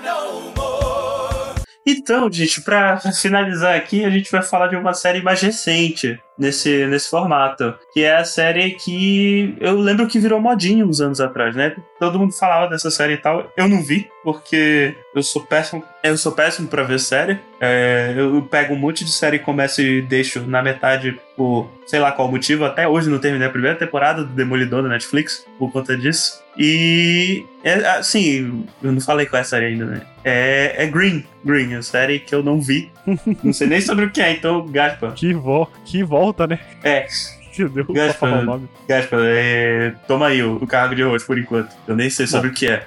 no 0.00 0.54
more. 0.56 1.54
Então, 1.86 2.32
gente, 2.32 2.62
pra 2.62 2.98
finalizar 2.98 3.76
aqui, 3.76 4.06
a 4.06 4.08
gente 4.08 4.32
vai 4.32 4.42
falar 4.42 4.68
de 4.68 4.76
uma 4.76 4.94
série 4.94 5.20
mais 5.20 5.42
recente. 5.42 6.18
Nesse, 6.38 6.86
nesse 6.86 7.08
formato. 7.08 7.74
Que 7.92 8.02
é 8.02 8.16
a 8.16 8.24
série 8.24 8.72
que 8.72 9.56
eu 9.60 9.78
lembro 9.78 10.06
que 10.06 10.18
virou 10.18 10.40
modinha 10.40 10.84
uns 10.84 11.00
anos 11.00 11.20
atrás, 11.20 11.54
né? 11.54 11.74
Todo 11.98 12.18
mundo 12.18 12.32
falava 12.32 12.68
dessa 12.68 12.90
série 12.90 13.14
e 13.14 13.18
tal. 13.18 13.50
Eu 13.56 13.68
não 13.68 13.82
vi, 13.82 14.08
porque 14.22 14.94
eu 15.14 15.22
sou 15.22 15.42
péssimo. 15.42 15.82
Eu 16.02 16.16
sou 16.16 16.32
péssimo 16.32 16.68
pra 16.68 16.82
ver 16.82 17.00
série. 17.00 17.38
É, 17.60 18.14
eu 18.16 18.42
pego 18.42 18.74
um 18.74 18.78
monte 18.78 19.04
de 19.04 19.10
série 19.10 19.36
e 19.36 19.40
começo 19.40 19.80
e 19.80 20.02
deixo 20.02 20.40
na 20.46 20.62
metade 20.62 21.18
por 21.36 21.70
sei 21.86 22.00
lá 22.00 22.12
qual 22.12 22.30
motivo. 22.30 22.64
Até 22.64 22.86
hoje 22.86 23.08
não 23.08 23.18
terminei 23.18 23.46
a 23.46 23.50
primeira 23.50 23.76
temporada 23.76 24.24
do 24.24 24.32
Demolidor 24.32 24.82
da 24.82 24.88
Netflix 24.88 25.46
por 25.58 25.72
conta 25.72 25.96
disso. 25.96 26.44
E 26.58 27.44
é, 27.62 27.74
assim, 27.86 28.64
eu 28.82 28.92
não 28.92 29.00
falei 29.00 29.26
qual 29.26 29.38
é 29.38 29.42
a 29.42 29.44
série 29.44 29.66
ainda, 29.66 29.84
né? 29.84 30.02
É, 30.24 30.84
é 30.84 30.86
Green, 30.86 31.24
Green, 31.44 31.74
a 31.74 31.82
série 31.82 32.18
que 32.18 32.34
eu 32.34 32.42
não 32.42 32.60
vi. 32.60 32.90
não 33.44 33.52
sei 33.52 33.66
nem 33.66 33.80
sobre 33.80 34.06
o 34.06 34.10
que 34.10 34.20
é, 34.20 34.32
então 34.32 34.66
gaspa. 34.66 35.12
Que, 35.12 35.34
vo 35.34 35.68
que 35.84 36.02
volta, 36.26 36.46
né? 36.46 36.58
É, 36.82 37.06
Meu 37.58 37.68
Deus, 37.70 37.86
Gaspa. 37.88 38.42
nome. 38.42 38.68
gaspa, 38.86 39.16
é, 39.20 39.94
toma 40.06 40.26
aí 40.26 40.42
o, 40.42 40.56
o 40.56 40.66
cargo 40.66 40.94
de 40.94 41.02
hoje 41.02 41.24
por 41.24 41.38
enquanto. 41.38 41.74
Eu 41.86 41.96
nem 41.96 42.10
sei 42.10 42.26
sobre 42.26 42.50
o 42.50 42.52
que 42.52 42.66
é. 42.66 42.86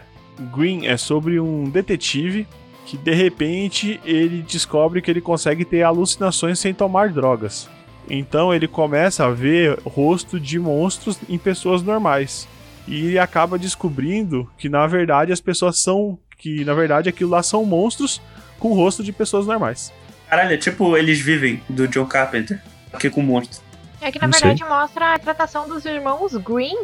Green 0.56 0.86
é 0.86 0.96
sobre 0.96 1.40
um 1.40 1.70
detetive 1.70 2.48
que 2.86 2.96
de 2.96 3.14
repente 3.14 4.00
ele 4.06 4.44
descobre 4.48 5.02
que 5.02 5.10
ele 5.10 5.22
consegue 5.22 5.66
ter 5.66 5.82
alucinações 5.82 6.60
sem 6.60 6.74
tomar 6.74 7.10
drogas. 7.10 7.68
Então 8.08 8.54
ele 8.54 8.68
começa 8.68 9.26
a 9.26 9.32
ver 9.32 9.80
rosto 9.84 10.40
de 10.40 10.60
monstros 10.60 11.18
em 11.28 11.38
pessoas 11.38 11.82
normais. 11.82 12.48
E 12.88 13.08
ele 13.08 13.20
acaba 13.20 13.58
descobrindo 13.58 14.50
que 14.58 14.70
na 14.70 14.86
verdade 14.86 15.32
as 15.32 15.42
pessoas 15.42 15.82
são. 15.82 16.18
que 16.38 16.64
na 16.64 16.74
verdade 16.74 17.10
aquilo 17.10 17.32
lá 17.32 17.42
são 17.42 17.66
monstros 17.66 18.22
com 18.60 18.70
o 18.70 18.76
rosto 18.76 19.04
de 19.04 19.12
pessoas 19.12 19.48
normais. 19.48 19.92
Caralho, 20.30 20.54
é 20.54 20.58
tipo 20.58 20.96
Eles 20.96 21.20
Vivem, 21.20 21.62
do 21.68 21.88
John 21.88 22.06
Carpenter. 22.06 22.62
Aqui 22.94 23.10
com 23.10 23.22
monstro. 23.22 23.62
É 24.02 24.12
que 24.12 24.20
na 24.20 24.28
Não 24.28 24.32
verdade 24.32 24.64
mostra 24.64 25.14
a 25.14 25.20
tratação 25.20 25.68
dos 25.68 25.86
irmãos 25.86 26.36
Green 26.38 26.78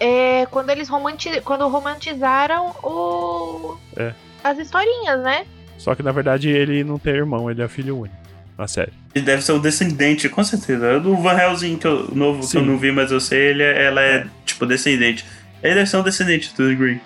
é, 0.00 0.46
quando 0.50 0.70
eles 0.70 0.88
romanti 0.88 1.40
quando 1.42 1.68
romantizaram 1.68 2.70
o... 2.82 3.76
É. 3.96 4.12
as 4.42 4.58
historinhas, 4.58 5.20
né? 5.22 5.46
Só 5.78 5.94
que 5.94 6.02
na 6.02 6.12
verdade 6.12 6.48
ele 6.48 6.82
não 6.82 6.98
tem 6.98 7.12
irmão, 7.14 7.50
ele 7.50 7.62
é 7.62 7.68
filho 7.68 7.98
único. 7.98 8.22
Na 8.56 8.68
série. 8.68 8.92
Ele 9.14 9.24
deve 9.24 9.42
ser 9.42 9.52
um 9.52 9.58
descendente, 9.58 10.28
com 10.28 10.44
certeza. 10.44 11.00
Do 11.00 11.16
Van 11.16 11.38
Helsing, 11.38 11.78
que 11.78 11.86
eu, 11.86 12.08
novo, 12.14 12.40
que 12.40 12.56
eu 12.56 12.60
Sim. 12.60 12.66
não 12.66 12.76
vi, 12.76 12.92
mas 12.92 13.10
eu 13.10 13.18
sei, 13.18 13.50
ele, 13.50 13.62
é- 13.62 13.86
ela 13.86 14.02
é, 14.02 14.26
tipo, 14.44 14.66
descendente. 14.66 15.24
Ele 15.62 15.74
deve 15.74 15.88
ser 15.88 15.96
um 15.96 16.02
descendente 16.02 16.54
do 16.54 16.76
Green. 16.76 17.00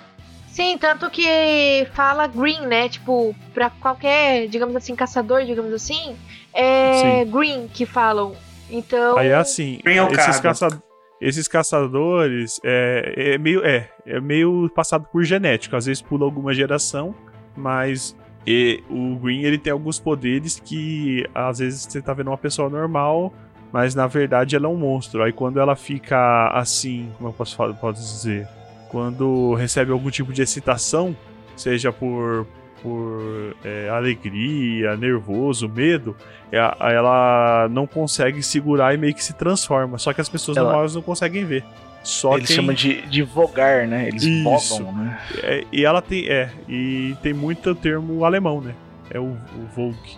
Sim, 0.49 0.77
tanto 0.77 1.09
que 1.09 1.87
fala 1.93 2.27
green, 2.27 2.63
né? 2.63 2.89
Tipo, 2.89 3.35
pra 3.55 3.71
qualquer, 3.71 4.49
digamos 4.49 4.75
assim, 4.75 4.97
caçador, 4.97 5.45
digamos 5.45 5.73
assim, 5.73 6.17
é 6.53 7.25
green 7.27 7.69
que 7.69 7.85
falam. 7.87 8.35
Então. 8.71 9.17
Aí 9.17 9.29
é 9.29 9.35
assim, 9.35 9.79
esses, 10.13 10.41
caça- 10.41 10.83
esses 11.21 11.49
caçadores 11.49 12.61
é, 12.65 13.35
é 13.35 13.39
meio 13.39 13.65
é, 13.65 13.89
é 14.05 14.21
meio 14.21 14.69
passado 14.75 15.07
por 15.11 15.25
genética, 15.25 15.77
às 15.77 15.87
vezes 15.87 16.03
pula 16.03 16.25
alguma 16.25 16.53
geração, 16.53 17.15
mas 17.57 18.17
e, 18.47 18.83
o 18.91 19.17
Green 19.17 19.43
ele 19.43 19.59
tem 19.59 19.73
alguns 19.73 19.99
poderes 19.99 20.61
que 20.61 21.25
às 21.35 21.59
vezes 21.59 21.83
você 21.89 22.01
tá 22.03 22.13
vendo 22.13 22.29
uma 22.29 22.39
pessoa 22.39 22.69
normal, 22.69 23.33
mas 23.73 23.95
na 23.95 24.07
verdade 24.07 24.57
ela 24.57 24.67
é 24.67 24.69
um 24.69 24.77
monstro. 24.77 25.23
Aí 25.23 25.33
quando 25.33 25.59
ela 25.61 25.75
fica 25.77 26.49
assim, 26.49 27.11
como 27.17 27.31
eu 27.31 27.33
posso 27.33 27.57
falar, 27.57 27.75
posso 27.75 28.01
dizer, 28.01 28.49
quando 28.89 29.55
recebe 29.55 29.91
algum 29.93 30.11
tipo 30.11 30.33
de 30.33 30.43
excitação, 30.43 31.17
seja 31.57 31.93
por 31.93 32.47
por 32.83 33.55
é, 33.65 33.89
alegria, 33.89 34.97
nervoso, 34.97 35.69
medo, 35.69 36.17
é, 36.53 36.59
ela 36.59 37.69
não 37.71 37.87
consegue 37.87 38.43
segurar 38.43 38.95
e 38.95 38.97
meio 38.97 39.15
que 39.15 39.25
se 39.25 39.33
transforma. 39.35 39.99
Só 39.99 40.13
que 40.13 40.21
as 40.21 40.29
pessoas 40.29 40.57
Ela- 40.57 40.71
normais 40.71 40.95
não 40.95 41.03
conseguem 41.03 41.45
ver. 41.45 41.65
Só 42.03 42.37
Eles 42.37 42.47
quem- 42.47 42.57
chamam 42.57 42.73
de, 42.75 43.03
de 43.03 43.23
vogar, 43.23 43.87
né? 43.89 44.07
Eles 44.09 44.23
Isso. 44.23 44.45
vogam, 44.79 44.93
né? 44.93 45.19
é, 45.43 45.65
e 45.73 45.85
ela 45.85 46.01
tem 46.01 46.29
é 46.29 46.51
e 46.69 47.17
tem 47.21 47.33
muito 47.35 47.75
termo 47.75 48.25
alemão, 48.25 48.61
né? 48.61 48.75
É 49.11 49.19
o, 49.19 49.25
o 49.33 49.67
Vogue. 49.75 50.17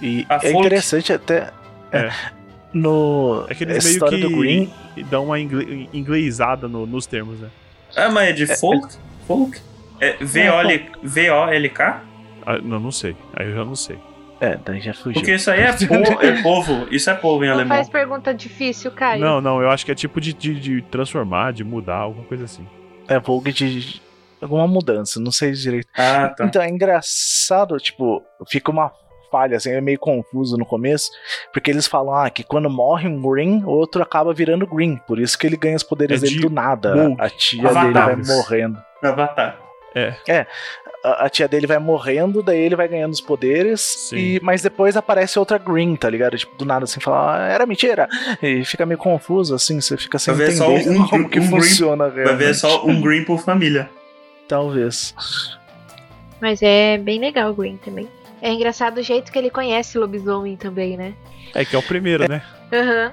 E 0.00 0.26
A 0.28 0.40
é 0.44 0.50
interessante 0.52 1.12
até. 1.12 1.50
É. 1.92 2.10
No. 2.72 3.44
É 3.48 3.54
que 3.54 3.64
a 3.64 3.68
eles 3.68 3.84
meio 3.84 3.92
história 3.94 4.18
que 4.18 4.24
do 4.24 4.36
Green. 4.40 4.70
dão 5.10 5.26
uma 5.26 5.38
ingle, 5.38 5.88
inglesada 5.92 6.66
no- 6.66 6.86
nos 6.86 7.06
termos, 7.06 7.38
né? 7.38 7.48
Ah, 7.94 8.08
mas 8.10 8.30
é 8.30 8.32
de 8.32 8.46
folk? 8.56 8.88
Folk? 9.26 9.60
É 10.02 10.16
V-O-L- 10.20 10.90
V-O-L-K? 11.02 12.02
Ah, 12.44 12.58
não, 12.58 12.80
não 12.80 12.90
sei. 12.90 13.16
Aí 13.34 13.46
eu 13.46 13.54
já 13.54 13.64
não 13.64 13.76
sei. 13.76 13.98
É, 14.40 14.56
daí 14.56 14.80
já 14.80 14.92
fugiu. 14.92 15.12
Porque 15.12 15.34
isso 15.36 15.48
aí 15.50 15.60
é, 15.60 15.72
po 15.86 15.94
é 16.20 16.42
povo. 16.42 16.88
Isso 16.90 17.08
é 17.08 17.14
povo 17.14 17.44
em 17.44 17.46
Não 17.46 17.54
alemão. 17.54 17.76
faz 17.76 17.88
pergunta 17.88 18.34
difícil, 18.34 18.90
Caio. 18.90 19.20
Não, 19.20 19.40
não, 19.40 19.62
eu 19.62 19.70
acho 19.70 19.86
que 19.86 19.92
é 19.92 19.94
tipo 19.94 20.20
de, 20.20 20.32
de, 20.32 20.58
de 20.58 20.82
transformar, 20.82 21.52
de 21.52 21.62
mudar, 21.62 21.98
alguma 21.98 22.24
coisa 22.26 22.44
assim. 22.44 22.66
É 23.06 23.20
Vogue 23.20 23.52
de 23.52 24.02
alguma 24.40 24.66
mudança, 24.66 25.20
não 25.20 25.30
sei 25.30 25.52
direito. 25.52 25.86
Ah, 25.96 26.28
tá. 26.36 26.44
Então 26.44 26.60
é 26.60 26.68
engraçado, 26.68 27.76
tipo, 27.78 28.20
fica 28.50 28.72
uma 28.72 28.90
falha, 29.30 29.56
assim, 29.56 29.70
é 29.70 29.80
meio 29.80 29.98
confuso 30.00 30.58
no 30.58 30.66
começo, 30.66 31.10
porque 31.54 31.70
eles 31.70 31.86
falam 31.86 32.14
ah, 32.14 32.28
que 32.28 32.42
quando 32.42 32.68
morre 32.68 33.08
um 33.08 33.22
Green, 33.22 33.62
o 33.64 33.68
outro 33.70 34.02
acaba 34.02 34.34
virando 34.34 34.66
Green, 34.66 34.96
por 35.06 35.18
isso 35.20 35.38
que 35.38 35.46
ele 35.46 35.56
ganha 35.56 35.76
os 35.76 35.82
poderes 35.84 36.20
É 36.20 36.26
dele 36.26 36.34
de 36.40 36.42
do 36.42 36.50
nada. 36.50 36.92
A 37.18 37.30
tia 37.30 37.62
Avatar. 37.68 37.84
dele 38.10 38.22
vai 38.24 38.36
morrendo. 38.36 38.82
Avatar. 39.02 39.56
A, 41.04 41.26
a 41.26 41.28
tia 41.28 41.48
dele 41.48 41.66
vai 41.66 41.78
morrendo, 41.78 42.42
daí 42.44 42.60
ele 42.60 42.76
vai 42.76 42.86
ganhando 42.86 43.12
os 43.12 43.20
poderes, 43.20 43.80
Sim. 43.80 44.16
e, 44.16 44.40
mas 44.40 44.62
depois 44.62 44.96
aparece 44.96 45.36
outra 45.38 45.58
Green, 45.58 45.96
tá 45.96 46.08
ligado? 46.08 46.38
Tipo, 46.38 46.54
do 46.56 46.64
nada 46.64 46.84
assim, 46.84 47.00
fala, 47.00 47.36
ah, 47.36 47.48
era 47.48 47.66
mentira. 47.66 48.08
E 48.40 48.64
fica 48.64 48.86
meio 48.86 48.98
confuso, 48.98 49.52
assim, 49.54 49.80
você 49.80 49.96
fica 49.96 50.16
sem 50.18 50.32
Vai 50.32 50.46
ver 50.46 50.52
só 50.52 50.70
entender 50.70 50.98
um- 51.00 51.06
como 51.08 51.28
que 51.28 51.40
um 51.40 51.50
Green- 51.50 51.60
funciona 51.62 52.08
Vai 52.08 52.16
realmente. 52.24 52.38
ver 52.46 52.54
só 52.54 52.86
um 52.86 53.00
Green 53.00 53.24
por 53.24 53.40
família. 53.40 53.90
Talvez. 54.46 55.12
Mas 56.40 56.60
é 56.62 56.98
bem 56.98 57.18
legal 57.18 57.50
o 57.50 57.54
Green 57.54 57.76
também. 57.78 58.08
É 58.40 58.52
engraçado 58.52 58.98
o 58.98 59.02
jeito 59.02 59.30
que 59.32 59.38
ele 59.38 59.50
conhece 59.50 59.98
lobisomem 59.98 60.56
também, 60.56 60.96
né? 60.96 61.14
É 61.54 61.64
que 61.64 61.74
é 61.74 61.78
o 61.78 61.82
primeiro, 61.82 62.28
né? 62.28 62.42
Aham. 62.72 63.12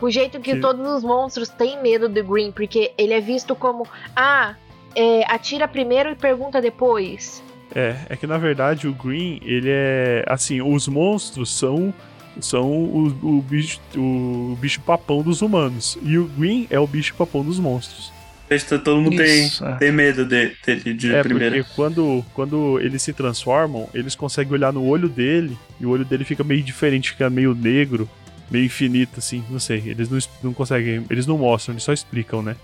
O 0.00 0.10
jeito 0.10 0.38
que, 0.40 0.54
Que- 0.54 0.60
todos 0.60 0.86
os 0.86 1.02
monstros 1.02 1.48
têm 1.48 1.80
medo 1.82 2.06
do 2.08 2.22
Green, 2.24 2.52
porque 2.52 2.92
ele 2.98 3.14
é 3.14 3.20
visto 3.20 3.54
como, 3.54 3.86
ah, 4.14 4.54
é, 4.96 5.22
atira 5.30 5.68
primeiro 5.68 6.10
e 6.10 6.14
pergunta 6.14 6.60
depois. 6.60 7.42
É, 7.74 7.96
é 8.08 8.16
que 8.16 8.26
na 8.26 8.38
verdade 8.38 8.88
o 8.88 8.94
Green, 8.94 9.38
ele 9.44 9.68
é. 9.68 10.24
Assim, 10.26 10.62
os 10.62 10.88
monstros 10.88 11.56
são. 11.56 11.92
São 12.38 12.70
o, 12.70 13.06
o 13.22 13.40
bicho, 13.40 13.80
o 13.96 14.58
bicho 14.60 14.82
papão 14.82 15.22
dos 15.22 15.40
humanos. 15.40 15.96
E 16.02 16.18
o 16.18 16.26
Green 16.26 16.66
é 16.68 16.78
o 16.78 16.86
bicho 16.86 17.14
papão 17.14 17.42
dos 17.42 17.58
monstros. 17.58 18.12
Todo 18.84 19.00
mundo 19.00 19.20
Isso, 19.22 19.64
tem, 19.64 19.72
é. 19.72 19.76
tem 19.76 19.90
medo 19.90 20.24
de, 20.24 20.52
dele 20.64 20.94
de 20.94 21.14
é, 21.14 21.22
primeira. 21.22 21.56
porque 21.56 21.74
quando, 21.74 22.24
quando 22.32 22.78
eles 22.78 23.02
se 23.02 23.12
transformam, 23.12 23.88
eles 23.92 24.14
conseguem 24.14 24.52
olhar 24.52 24.72
no 24.72 24.84
olho 24.84 25.08
dele, 25.08 25.58
e 25.80 25.86
o 25.86 25.90
olho 25.90 26.04
dele 26.04 26.24
fica 26.24 26.44
meio 26.44 26.62
diferente, 26.62 27.10
fica 27.10 27.28
meio 27.28 27.54
negro, 27.54 28.08
meio 28.50 28.66
infinito, 28.66 29.18
assim, 29.18 29.42
não 29.50 29.58
sei. 29.58 29.82
Eles 29.86 30.08
não, 30.08 30.18
não 30.44 30.54
conseguem. 30.54 31.04
Eles 31.10 31.26
não 31.26 31.38
mostram, 31.38 31.72
eles 31.72 31.82
só 31.82 31.92
explicam, 31.92 32.42
né? 32.42 32.54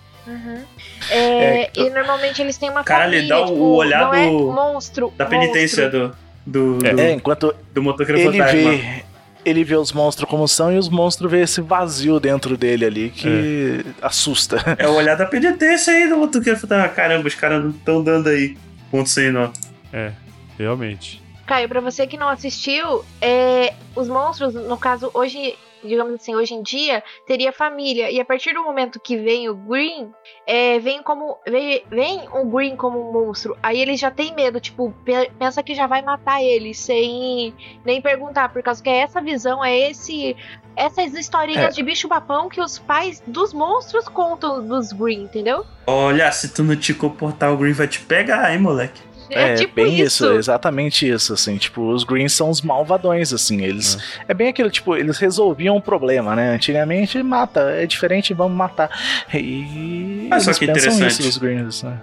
É, 1.10 1.64
É, 1.64 1.70
e 1.76 1.90
normalmente 1.90 2.40
eles 2.40 2.56
têm 2.56 2.70
uma 2.70 2.84
Cara, 2.84 3.06
ele 3.06 3.28
família, 3.28 3.34
dá 3.36 3.42
o 3.42 3.46
tipo, 3.46 3.60
olhar 3.60 4.00
não 4.06 4.14
é 4.14 4.26
do- 4.28 4.52
monstro, 4.52 5.12
Da 5.16 5.26
penitência 5.26 5.84
monstro. 5.84 6.14
do, 6.46 6.78
do, 6.78 6.86
É. 6.86 6.94
do, 6.94 7.00
É, 7.00 7.12
enquanto 7.12 7.54
do 7.72 7.82
motoqueiro 7.82 8.20
ele 8.20 8.38
fantasma. 8.38 8.70
vê 8.70 9.04
ele 9.44 9.64
vê 9.64 9.74
os 9.74 9.92
monstros 9.92 10.30
como 10.30 10.46
são 10.46 10.72
e 10.72 10.78
os 10.78 10.88
monstros 10.88 11.28
vê 11.28 11.40
esse 11.40 11.60
vazio 11.60 12.20
dentro 12.20 12.56
dele 12.56 12.84
ali 12.84 13.10
que 13.10 13.84
assusta. 14.00 14.56
É 14.78 14.86
o 14.86 14.94
olhar 14.94 15.16
da 15.16 15.26
penitência 15.26 15.92
aí 15.92 16.08
do 16.08 16.16
motoqueiro 16.16 16.58
fantasma. 16.60 16.88
Caramba, 16.90 17.26
os 17.26 17.34
caras 17.34 17.62
não 17.64 17.70
estão 17.70 18.04
dando 18.04 18.28
aí. 18.28 18.56
Ponto 18.90 19.08
sem 19.08 19.32
nó. 19.32 19.50
É, 19.92 20.12
realmente. 20.58 21.21
Caio, 21.52 21.68
pra 21.68 21.82
você 21.82 22.06
que 22.06 22.16
não 22.16 22.30
assistiu, 22.30 23.04
é, 23.20 23.74
os 23.94 24.08
monstros, 24.08 24.54
no 24.54 24.78
caso, 24.78 25.10
hoje, 25.12 25.54
digamos 25.84 26.14
assim, 26.14 26.34
hoje 26.34 26.54
em 26.54 26.62
dia, 26.62 27.02
teria 27.26 27.52
família. 27.52 28.10
E 28.10 28.18
a 28.18 28.24
partir 28.24 28.54
do 28.54 28.62
momento 28.64 28.98
que 28.98 29.18
vem 29.18 29.50
o 29.50 29.54
Green, 29.54 30.10
é, 30.46 30.78
vem 30.78 31.02
como. 31.02 31.36
Vem, 31.46 31.82
vem 31.90 32.22
o 32.32 32.46
Green 32.46 32.74
como 32.74 32.98
um 33.06 33.12
monstro. 33.12 33.54
Aí 33.62 33.78
eles 33.78 34.00
já 34.00 34.10
têm 34.10 34.34
medo, 34.34 34.58
tipo, 34.60 34.94
pe- 35.04 35.30
pensa 35.38 35.62
que 35.62 35.74
já 35.74 35.86
vai 35.86 36.00
matar 36.00 36.42
ele 36.42 36.72
sem 36.72 37.52
nem 37.84 38.00
perguntar, 38.00 38.48
por 38.50 38.62
causa 38.62 38.82
que 38.82 38.88
é 38.88 39.00
essa 39.00 39.20
visão, 39.20 39.62
é 39.62 39.90
esse. 39.90 40.34
Essas 40.74 41.12
historinhas 41.12 41.66
É. 41.66 41.68
de 41.68 41.82
bicho 41.82 42.08
papão 42.08 42.48
que 42.48 42.62
os 42.62 42.78
pais 42.78 43.22
dos 43.26 43.52
monstros 43.52 44.08
contam 44.08 44.66
dos 44.66 44.90
Green, 44.90 45.24
entendeu? 45.24 45.66
Olha, 45.86 46.32
se 46.32 46.48
tu 46.54 46.62
não 46.62 46.74
te 46.74 46.94
comportar, 46.94 47.52
o 47.52 47.58
Green 47.58 47.74
vai 47.74 47.86
te 47.86 48.00
pegar, 48.00 48.50
hein, 48.54 48.58
moleque. 48.58 49.02
É, 49.34 49.54
tipo 49.54 49.74
bem 49.74 49.94
isso. 49.94 50.24
isso. 50.24 50.32
exatamente 50.32 51.08
isso, 51.08 51.32
assim, 51.32 51.56
tipo, 51.56 51.90
os 51.92 52.04
Greens 52.04 52.32
são 52.32 52.50
os 52.50 52.60
malvadões, 52.62 53.32
assim, 53.32 53.62
eles, 53.62 53.98
é. 54.28 54.34
bem 54.34 54.48
aquilo, 54.48 54.70
tipo, 54.70 54.96
eles 54.96 55.18
resolviam 55.18 55.76
um 55.76 55.80
problema, 55.80 56.34
né, 56.36 56.54
antigamente, 56.54 57.22
mata, 57.22 57.60
é 57.70 57.86
diferente, 57.86 58.32
vamos 58.34 58.56
matar, 58.56 58.90
e 59.32 60.28
Ah, 60.30 60.38
só 60.40 60.50
eles 60.50 60.58
que 60.58 60.66
pensam 60.66 60.92
interessante. 60.92 61.20
isso, 61.20 61.28
os 61.28 61.38
Greens, 61.38 61.82
né. 61.82 61.98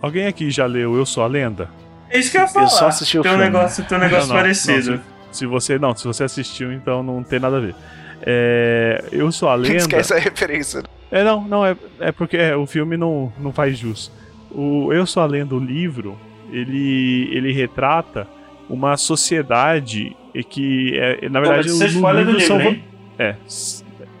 Alguém 0.00 0.26
aqui 0.26 0.50
já 0.50 0.66
leu 0.66 0.96
Eu 0.96 1.04
Sou 1.06 1.22
a 1.22 1.26
Lenda? 1.26 1.68
É 2.10 2.18
isso 2.18 2.30
que 2.30 2.36
eu 2.36 2.42
ia 2.42 2.48
falar. 2.48 2.66
Eu 2.66 2.70
só 2.70 2.86
assisti 2.86 3.18
o 3.18 3.22
tem 3.22 3.32
um 3.32 3.34
filme. 3.34 3.50
negócio, 3.50 3.84
tem 3.84 3.98
um 3.98 4.00
negócio 4.00 4.28
Não, 4.28 4.34
não, 4.36 4.42
parecido. 4.42 4.90
não, 4.92 5.00
Se 5.32 5.44
você 5.46 5.78
não, 5.78 5.94
se 5.96 6.04
você 6.06 6.24
assistiu, 6.24 6.72
então 6.72 7.02
não 7.02 7.22
tem 7.22 7.38
nada 7.40 7.56
a 7.56 7.60
ver. 7.60 7.74
É, 8.22 9.04
eu 9.12 9.30
sou 9.32 9.48
a 9.48 9.54
lenda. 9.56 9.76
Esquece 9.76 10.14
a 10.14 10.18
referência. 10.18 10.82
É, 11.10 11.24
não, 11.24 11.42
não, 11.42 11.66
é, 11.66 11.76
é 12.00 12.12
porque 12.12 12.36
é, 12.36 12.54
o 12.56 12.66
filme 12.66 12.96
não, 12.96 13.32
não 13.38 13.52
faz 13.52 13.76
jus. 13.78 14.10
O 14.50 14.92
Eu 14.92 15.06
Sou 15.06 15.22
a 15.22 15.26
Lenda, 15.26 15.54
o 15.54 15.58
livro, 15.58 16.18
ele, 16.50 17.28
ele 17.32 17.52
retrata 17.52 18.26
uma 18.68 18.96
sociedade 18.96 20.16
e 20.34 20.44
que, 20.44 20.96
é, 20.96 21.28
na 21.28 21.40
Pô, 21.40 21.46
verdade, 21.46 21.68
isso 21.68 21.82
é 21.82 21.88
no 21.88 22.00
do 22.00 22.32
livro 22.32 22.40
são 22.40 22.58
livro? 22.58 22.82
É, 23.18 23.36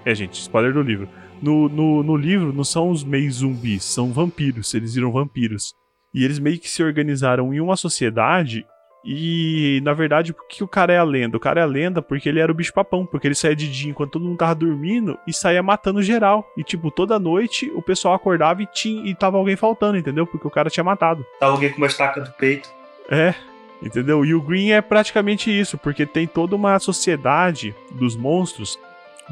é, 0.04 0.14
gente, 0.14 0.40
spoiler 0.40 0.72
do 0.72 0.82
livro. 0.82 1.08
No, 1.40 1.68
no, 1.68 2.02
no 2.02 2.16
livro 2.16 2.52
não 2.52 2.64
são 2.64 2.90
os 2.90 3.04
meio 3.04 3.30
zumbis, 3.30 3.84
são 3.84 4.12
vampiros, 4.12 4.74
eles 4.74 4.94
viram 4.94 5.12
vampiros. 5.12 5.72
E 6.12 6.24
eles 6.24 6.38
meio 6.38 6.58
que 6.58 6.68
se 6.68 6.82
organizaram 6.82 7.52
em 7.52 7.60
uma 7.60 7.76
sociedade 7.76 8.64
e, 9.04 9.80
na 9.84 9.92
verdade, 9.92 10.32
por 10.32 10.46
que 10.46 10.62
o 10.62 10.68
cara 10.68 10.92
é 10.92 10.98
a 10.98 11.04
lenda? 11.04 11.36
O 11.36 11.40
cara 11.40 11.60
é 11.60 11.62
a 11.62 11.66
lenda 11.66 12.02
porque 12.02 12.28
ele 12.28 12.40
era 12.40 12.50
o 12.50 12.54
bicho-papão, 12.54 13.06
porque 13.06 13.28
ele 13.28 13.34
saía 13.34 13.54
de 13.54 13.70
dia 13.70 13.90
enquanto 13.90 14.12
todo 14.12 14.24
mundo 14.24 14.38
tava 14.38 14.54
dormindo 14.54 15.18
e 15.26 15.32
saía 15.32 15.62
matando 15.62 16.02
geral. 16.02 16.50
E, 16.56 16.64
tipo, 16.64 16.90
toda 16.90 17.18
noite 17.18 17.70
o 17.74 17.82
pessoal 17.82 18.14
acordava 18.14 18.62
e, 18.62 18.66
tinha, 18.66 19.08
e 19.08 19.14
tava 19.14 19.36
alguém 19.36 19.56
faltando, 19.56 19.96
entendeu? 19.96 20.26
Porque 20.26 20.46
o 20.46 20.50
cara 20.50 20.68
tinha 20.68 20.84
matado. 20.84 21.24
Tá 21.38 21.46
alguém 21.46 21.70
com 21.70 21.78
uma 21.78 21.86
estaca 21.86 22.20
do 22.20 22.30
peito. 22.32 22.68
É, 23.08 23.34
entendeu? 23.80 24.24
E 24.24 24.34
o 24.34 24.42
Green 24.42 24.72
é 24.72 24.80
praticamente 24.80 25.50
isso, 25.50 25.78
porque 25.78 26.04
tem 26.04 26.26
toda 26.26 26.56
uma 26.56 26.78
sociedade 26.78 27.74
dos 27.92 28.16
monstros, 28.16 28.78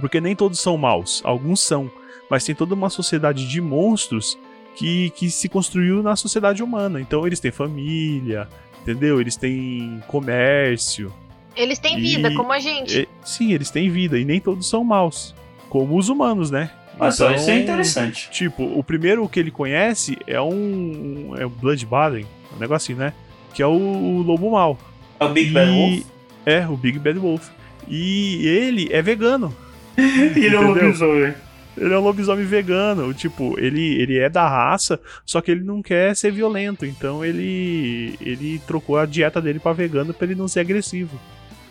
porque 0.01 0.21
nem 0.21 0.37
todos 0.37 0.61
são 0.61 0.77
maus, 0.79 1.21
alguns 1.25 1.61
são, 1.61 1.91
mas 2.31 2.45
tem 2.45 2.55
toda 2.55 2.75
uma 2.75 2.89
sociedade 2.89 3.47
de 3.49 3.61
monstros 3.61 4.39
que, 4.77 5.11
que 5.11 5.31
se 5.31 5.49
construiu 5.49 6.03
na 6.03 6.15
sociedade 6.15 6.63
humana. 6.63 7.01
Então 7.01 7.27
eles 7.27 7.41
têm 7.41 7.51
família, 7.51 8.49
entendeu? 8.87 9.21
Eles 9.21 9.37
têm 9.37 10.03
comércio. 10.07 11.13
Eles 11.57 11.79
têm 11.79 11.99
E- 11.99 12.03
vida, 12.03 12.33
como 12.35 12.53
a 12.53 12.59
gente. 12.59 13.01
E- 13.01 13.09
sim, 13.25 13.53
eles 13.53 13.71
têm 13.71 13.89
vida, 13.91 14.19
e 14.19 14.25
nem 14.25 14.41
todos 14.41 14.69
são 14.69 14.85
maus, 14.85 15.35
como 15.69 15.97
os 15.99 16.09
humanos, 16.09 16.51
né? 16.51 16.71
Nossa, 16.99 17.25
Então, 17.27 17.37
isso 17.37 17.51
é 17.51 17.59
interessante. 17.61 18.31
Tipo, 18.31 18.63
o 18.65 18.83
primeiro 18.83 19.29
que 19.29 19.39
ele 19.41 19.51
conhece 19.51 20.17
é 20.27 20.41
um. 20.41 21.35
É 21.37 21.45
o 21.45 21.51
Bloodbaden, 21.51 22.25
um 22.55 22.59
negocinho, 22.59 22.99
né? 22.99 23.13
Que 23.53 23.63
é 23.63 23.67
o, 23.67 23.71
o 23.73 24.23
lobo 24.23 24.51
mau. 24.51 24.79
É 25.21 25.25
o 25.25 25.29
Big 25.31 25.51
Bad 25.51 25.71
E- 25.71 25.75
Wolf. 25.75 26.05
É, 26.47 26.67
o 26.67 26.77
Big 26.77 26.99
Bad 26.99 27.19
Wolf. 27.19 27.49
E 27.89 28.47
ele 28.47 28.89
é 28.93 29.03
vegano. 29.03 29.55
E 29.97 30.01
ele 30.37 30.55
é 30.57 30.61
um 30.61 30.71
entendeu? 30.71 30.85
lobisomem. 30.87 31.35
Ele 31.77 31.93
é 31.93 31.99
um 31.99 32.03
lobisomem 32.03 32.45
vegano. 32.45 33.13
Tipo, 33.13 33.59
ele, 33.59 34.01
ele 34.01 34.19
é 34.19 34.29
da 34.29 34.49
raça, 34.49 34.99
só 35.25 35.41
que 35.41 35.51
ele 35.51 35.63
não 35.63 35.83
quer 35.83 36.17
ser 36.17 36.31
violento. 36.33 36.87
Então 36.87 37.25
ele 37.25 38.17
ele 38.21 38.61
trocou 38.67 38.99
a 38.99 39.05
dieta 39.07 39.41
dele 39.41 39.59
pra 39.59 39.73
vegano 39.73 40.15
pra 40.15 40.27
ele 40.27 40.35
não 40.35 40.49
ser 40.49 40.61
agressivo. 40.61 41.21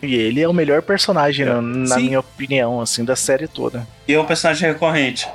E 0.02 0.14
ele 0.14 0.40
é 0.40 0.48
o 0.48 0.52
melhor 0.52 0.82
personagem, 0.82 1.46
É. 1.46 1.48
na, 1.48 1.60
na 1.62 1.96
minha 1.96 2.20
opinião, 2.20 2.80
assim, 2.80 3.04
da 3.04 3.16
série 3.16 3.48
toda. 3.48 3.86
E 4.06 4.12
é 4.14 4.20
um 4.20 4.24
personagem 4.26 4.68
recorrente. 4.70 5.26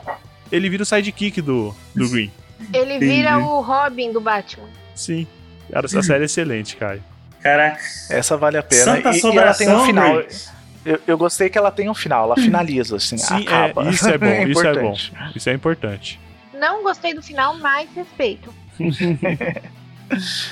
Ele 0.52 0.70
vira 0.70 0.84
o 0.84 0.86
sidekick 0.86 1.42
do, 1.42 1.76
do 1.96 2.10
Green. 2.10 2.32
Ele 2.74 3.00
vira 3.00 3.40
o 3.40 3.62
Robin 3.62 4.12
do 4.12 4.22
Batman. 4.22 4.68
Sim. 4.94 5.26
Cara, 5.72 5.86
essa 5.88 6.02
série 6.04 6.24
é 6.24 6.26
excelente, 6.26 6.76
cara. 6.76 7.00
Caraca. 7.42 7.82
Essa 8.10 8.38
vale 8.38 8.58
a 8.58 8.64
pena. 8.64 8.84
Santa 8.84 9.10
e, 9.12 9.20
e 9.20 9.38
ela 9.38 9.54
tem 9.54 9.68
um 9.70 9.86
final. 9.86 10.18
Green. 10.18 10.28
Eu, 10.86 11.00
eu 11.08 11.18
gostei 11.18 11.50
que 11.50 11.58
ela 11.58 11.72
tem 11.72 11.90
um 11.90 11.94
final, 11.94 12.26
ela 12.26 12.36
finaliza, 12.42 12.96
assim, 12.96 13.18
Sim, 13.18 13.44
acaba. 13.48 13.86
é, 13.88 13.90
isso 13.90 14.10
é 14.10 14.18
bom, 14.18 14.48
isso 14.48 14.68
é 14.68 14.82
bom. 14.82 14.94
Isso 15.36 15.50
é 15.50 15.54
importante. 15.54 16.20
Não 16.54 16.84
gostei 16.84 17.14
do 17.14 17.22
final, 17.22 17.58
mas 17.58 17.90
respeito. 17.94 18.54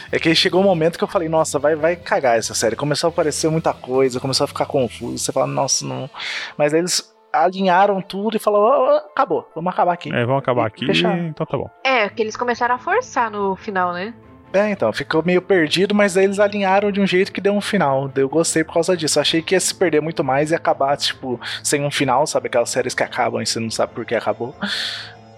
É 0.10 0.18
que 0.18 0.34
chegou 0.34 0.62
um 0.62 0.64
momento 0.64 0.98
que 0.98 1.04
eu 1.04 1.08
falei, 1.08 1.28
nossa, 1.28 1.60
vai, 1.60 1.76
vai 1.76 1.94
cagar 1.98 2.38
essa 2.38 2.54
série. 2.54 2.78
Começou 2.78 3.10
a 3.10 3.12
aparecer 3.12 3.50
muita 3.50 3.74
coisa, 3.74 4.18
começou 4.18 4.46
a 4.46 4.48
ficar 4.48 4.66
confuso. 4.66 5.18
Você 5.18 5.34
fala, 5.34 5.48
nossa, 5.48 5.86
não. 5.86 6.10
Mas 6.58 6.74
aí 6.74 6.80
eles 6.80 7.14
alinharam 7.34 8.02
tudo 8.02 8.38
e 8.38 8.40
falaram, 8.40 8.66
"Ó, 8.66 8.96
ó, 8.96 8.98
acabou, 8.98 9.50
vamos 9.54 9.72
acabar 9.72 9.94
aqui. 9.94 10.14
É, 10.14 10.26
vamos 10.26 10.42
acabar 10.42 10.66
aqui. 10.66 10.86
Fechar. 10.86 11.18
Então 11.20 11.46
tá 11.46 11.58
bom. 11.58 11.70
É, 11.84 12.10
que 12.10 12.22
eles 12.22 12.36
começaram 12.36 12.76
a 12.76 12.80
forçar 12.80 13.30
no 13.30 13.56
final, 13.56 13.94
né? 13.94 14.14
É, 14.52 14.72
então, 14.72 14.92
ficou 14.92 15.24
meio 15.24 15.42
perdido, 15.42 15.94
mas 15.94 16.18
aí 16.18 16.26
eles 16.26 16.40
alinharam 16.40 16.92
de 16.92 17.00
um 17.00 17.06
jeito 17.06 17.32
que 17.32 17.40
deu 17.40 17.54
um 17.54 17.62
final. 17.62 18.12
Eu 18.16 18.28
gostei 18.28 18.64
por 18.64 18.74
causa 18.74 18.98
disso. 18.98 19.20
Achei 19.20 19.42
que 19.42 19.54
ia 19.56 19.60
se 19.60 19.74
perder 19.74 20.02
muito 20.02 20.24
mais 20.24 20.52
e 20.52 20.56
acabar, 20.56 20.98
tipo, 20.98 21.40
sem 21.64 21.86
um 21.86 21.92
final, 21.92 22.26
sabe? 22.26 22.48
Aquelas 22.48 22.70
séries 22.70 22.94
que 22.96 23.04
acabam 23.04 23.42
e 23.42 23.46
você 23.46 23.60
não 23.60 23.70
sabe 23.70 23.94
por 23.94 24.06
que 24.06 24.16
acabou. 24.16 24.56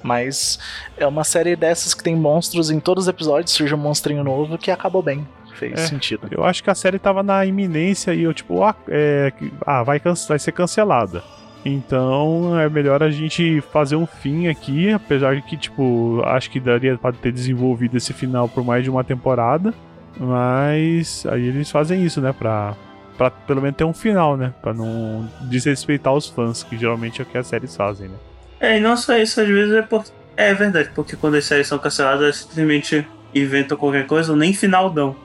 Mas 0.04 0.58
é 0.98 1.06
uma 1.06 1.24
série 1.24 1.56
dessas 1.56 1.94
que 1.94 2.04
tem 2.04 2.16
monstros 2.16 2.72
em 2.72 2.80
todos 2.80 3.04
os 3.06 3.08
episódios, 3.08 3.52
surge 3.52 3.74
um 3.74 3.78
monstrinho 3.78 4.24
novo 4.24 4.58
que 4.58 4.72
acabou 4.72 5.02
bem. 5.02 5.28
Fez 5.56 5.74
É. 5.80 5.88
sentido. 5.88 6.28
Eu 6.32 6.44
acho 6.44 6.64
que 6.64 6.70
a 6.70 6.76
série 6.76 6.98
tava 6.98 7.22
na 7.22 7.46
iminência 7.46 8.14
e 8.14 8.24
eu, 8.24 8.34
tipo, 8.34 8.64
ah, 8.64 8.76
é, 8.88 9.32
ah 9.66 9.84
vai, 9.84 10.00
vai 10.00 10.40
ser 10.40 10.52
cancelada. 10.54 11.24
Então 11.64 12.60
é 12.60 12.68
melhor 12.68 13.04
a 13.04 13.12
gente 13.12 13.62
fazer 13.72 13.96
um 13.96 14.08
fim 14.08 14.48
aqui, 14.48 14.92
apesar 14.92 15.36
de 15.36 15.42
que, 15.44 15.56
tipo, 15.56 16.22
acho 16.26 16.50
que 16.50 16.60
daria 16.60 16.98
pra 16.98 17.12
ter 17.12 17.32
desenvolvido 17.32 17.98
esse 17.98 18.14
final 18.14 18.50
por 18.50 18.64
mais 18.64 18.84
de 18.84 18.90
uma 18.90 19.04
temporada. 19.04 19.74
Mas 20.20 21.26
aí 21.28 21.48
eles 21.48 21.70
fazem 21.70 22.04
isso, 22.04 22.20
né? 22.20 22.34
Pra, 22.34 22.76
pra 23.18 23.30
pelo 23.30 23.62
menos 23.62 23.78
ter 23.78 23.84
um 23.84 23.94
final, 23.94 24.36
né? 24.36 24.54
Pra 24.62 24.74
não 24.74 25.30
desrespeitar 25.42 26.14
os 26.14 26.28
fãs, 26.28 26.64
que 26.64 26.78
geralmente 26.78 27.22
é 27.22 27.24
o 27.24 27.28
que 27.28 27.38
as 27.38 27.48
séries 27.48 27.76
fazem, 27.76 28.10
né? 28.10 28.16
É, 28.60 28.78
e 28.78 28.80
não 28.80 28.98
só 28.98 29.18
isso, 29.18 29.40
às 29.40 29.48
vezes 29.48 29.74
é 29.74 29.82
por... 29.82 30.04
É 30.38 30.54
verdade, 30.54 30.90
porque 30.96 31.16
quando 31.16 31.36
as 31.36 31.46
séries 31.46 31.68
são 31.68 31.78
canceladas, 31.78 32.22
eles 32.22 32.38
simplesmente 32.38 33.08
inventam 33.34 33.78
qualquer 33.78 34.08
coisa 34.08 34.36
nem 34.36 34.54
final 34.54 34.90
dão. 34.90 35.16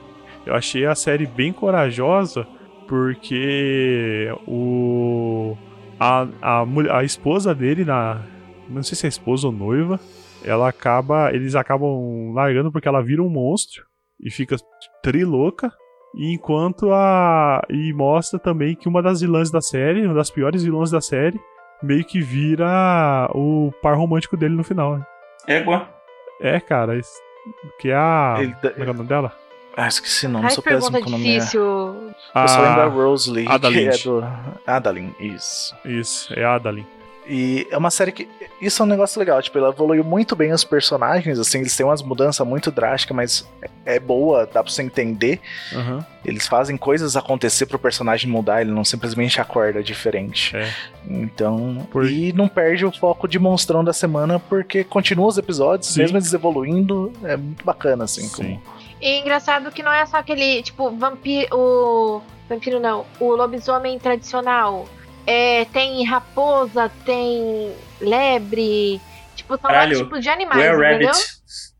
Eu 0.45 0.55
achei 0.55 0.85
a 0.85 0.95
série 0.95 1.25
bem 1.25 1.51
corajosa 1.51 2.47
porque 2.87 4.31
o 4.47 5.57
a, 5.99 6.27
a, 6.41 6.65
mulher- 6.65 6.91
a 6.93 7.03
esposa 7.03 7.53
dele 7.55 7.83
na 7.85 8.21
não 8.69 8.83
sei 8.83 8.95
se 8.97 9.05
é 9.05 9.09
esposa 9.09 9.47
ou 9.47 9.53
noiva, 9.53 9.99
ela 10.43 10.67
acaba 10.67 11.31
eles 11.33 11.55
acabam 11.55 12.33
largando 12.33 12.71
porque 12.71 12.87
ela 12.87 13.01
vira 13.01 13.23
um 13.23 13.29
monstro 13.29 13.83
e 14.19 14.29
fica 14.29 14.55
trilouca. 15.01 15.71
E 16.15 16.33
enquanto 16.33 16.91
a 16.91 17.61
e 17.69 17.93
mostra 17.93 18.39
também 18.39 18.75
que 18.75 18.87
uma 18.87 19.01
das 19.01 19.21
vilãs 19.21 19.51
da 19.51 19.61
série, 19.61 20.05
uma 20.05 20.15
das 20.15 20.31
piores 20.31 20.63
vilãs 20.63 20.89
da 20.89 20.99
série, 21.01 21.39
meio 21.83 22.03
que 22.03 22.19
vira 22.21 23.29
o 23.35 23.71
par 23.81 23.95
romântico 23.95 24.35
dele 24.35 24.55
no 24.55 24.63
final. 24.63 24.97
né? 24.97 25.05
Égua. 25.47 25.87
É, 26.41 26.59
cara, 26.59 26.99
que 27.79 27.89
é 27.89 27.95
a 27.95 28.35
Ele- 28.39 28.53
como 28.53 28.83
é 28.83 28.87
é 28.87 28.91
o 28.91 28.93
nome 28.93 29.07
dela? 29.09 29.31
Ah, 29.79 29.87
esqueci 29.87 30.25
o 30.25 30.29
nome, 30.29 30.45
Ai, 30.45 30.51
sou 30.51 30.63
péssimo 30.63 30.99
com 30.99 31.07
o 31.07 31.11
nome. 31.11 31.23
né? 31.23 31.35
difícil. 31.35 31.61
Eu 31.61 32.47
só 32.47 32.61
lembro 32.61 32.81
a 32.81 32.85
Rose 32.87 33.29
Lee, 33.29 33.45
que 33.45 33.87
é 33.87 33.97
do. 33.99 34.25
Adalyn, 34.65 35.11
isso. 35.19 35.75
Isso, 35.85 36.33
é 36.33 36.43
a 36.43 36.55
Adalyn. 36.55 36.83
E 37.29 37.67
é 37.69 37.77
uma 37.77 37.91
série 37.91 38.11
que. 38.11 38.27
Isso 38.59 38.81
é 38.81 38.85
um 38.85 38.89
negócio 38.89 39.19
legal, 39.19 39.39
tipo, 39.41 39.55
ela 39.57 39.69
evoluiu 39.69 40.03
muito 40.03 40.35
bem 40.35 40.51
os 40.51 40.63
personagens, 40.63 41.37
assim, 41.37 41.59
eles 41.59 41.75
têm 41.75 41.85
umas 41.85 42.01
mudanças 42.01 42.47
muito 42.47 42.71
drásticas, 42.71 43.15
mas 43.15 43.47
é 43.85 43.99
boa, 43.99 44.45
dá 44.47 44.63
pra 44.63 44.71
você 44.71 44.81
entender. 44.81 45.39
Aham. 45.73 46.03
Eles 46.25 46.47
fazem 46.47 46.75
coisas 46.75 47.15
acontecer 47.15 47.65
pro 47.67 47.77
personagem 47.77 48.29
mudar, 48.31 48.61
ele 48.61 48.71
não 48.71 48.83
simplesmente 48.83 49.39
acorda 49.39 49.83
diferente. 49.83 50.55
É. 50.57 50.69
Então. 51.07 51.87
Por- 51.91 52.09
E 52.09 52.33
não 52.33 52.47
perde 52.47 52.85
o 52.85 52.91
foco 52.91 53.27
de 53.27 53.37
monstrão 53.37 53.83
da 53.83 53.93
semana, 53.93 54.39
porque 54.39 54.83
continua 54.83 55.27
os 55.27 55.37
episódios, 55.37 55.89
Sim. 55.93 55.99
mesmo 56.01 56.17
eles 56.17 56.33
evoluindo, 56.33 57.11
é 57.23 57.35
muito 57.37 57.63
bacana, 57.63 58.05
assim. 58.05 58.23
Sim. 58.23 58.59
Como... 58.59 58.61
E 59.01 59.19
engraçado 59.19 59.71
que 59.71 59.83
não 59.83 59.91
é 59.93 60.05
só 60.05 60.17
aquele, 60.17 60.61
tipo, 60.63 60.89
vampiro. 60.91 61.47
O. 61.55 62.21
Vampiro 62.49 62.79
não. 62.79 63.05
O 63.19 63.35
lobisomem 63.35 63.99
tradicional. 63.99 64.87
É, 65.25 65.65
tem 65.65 66.03
raposa, 66.05 66.89
tem 67.05 67.71
lebre. 67.99 68.99
Tipo, 69.35 69.57
são 69.59 69.69
vários 69.69 69.99
tipos 69.99 70.21
de 70.21 70.29
animais, 70.29 70.59
Were 70.61 70.93
entendeu? 70.95 71.07
Rabbit. 71.09 71.37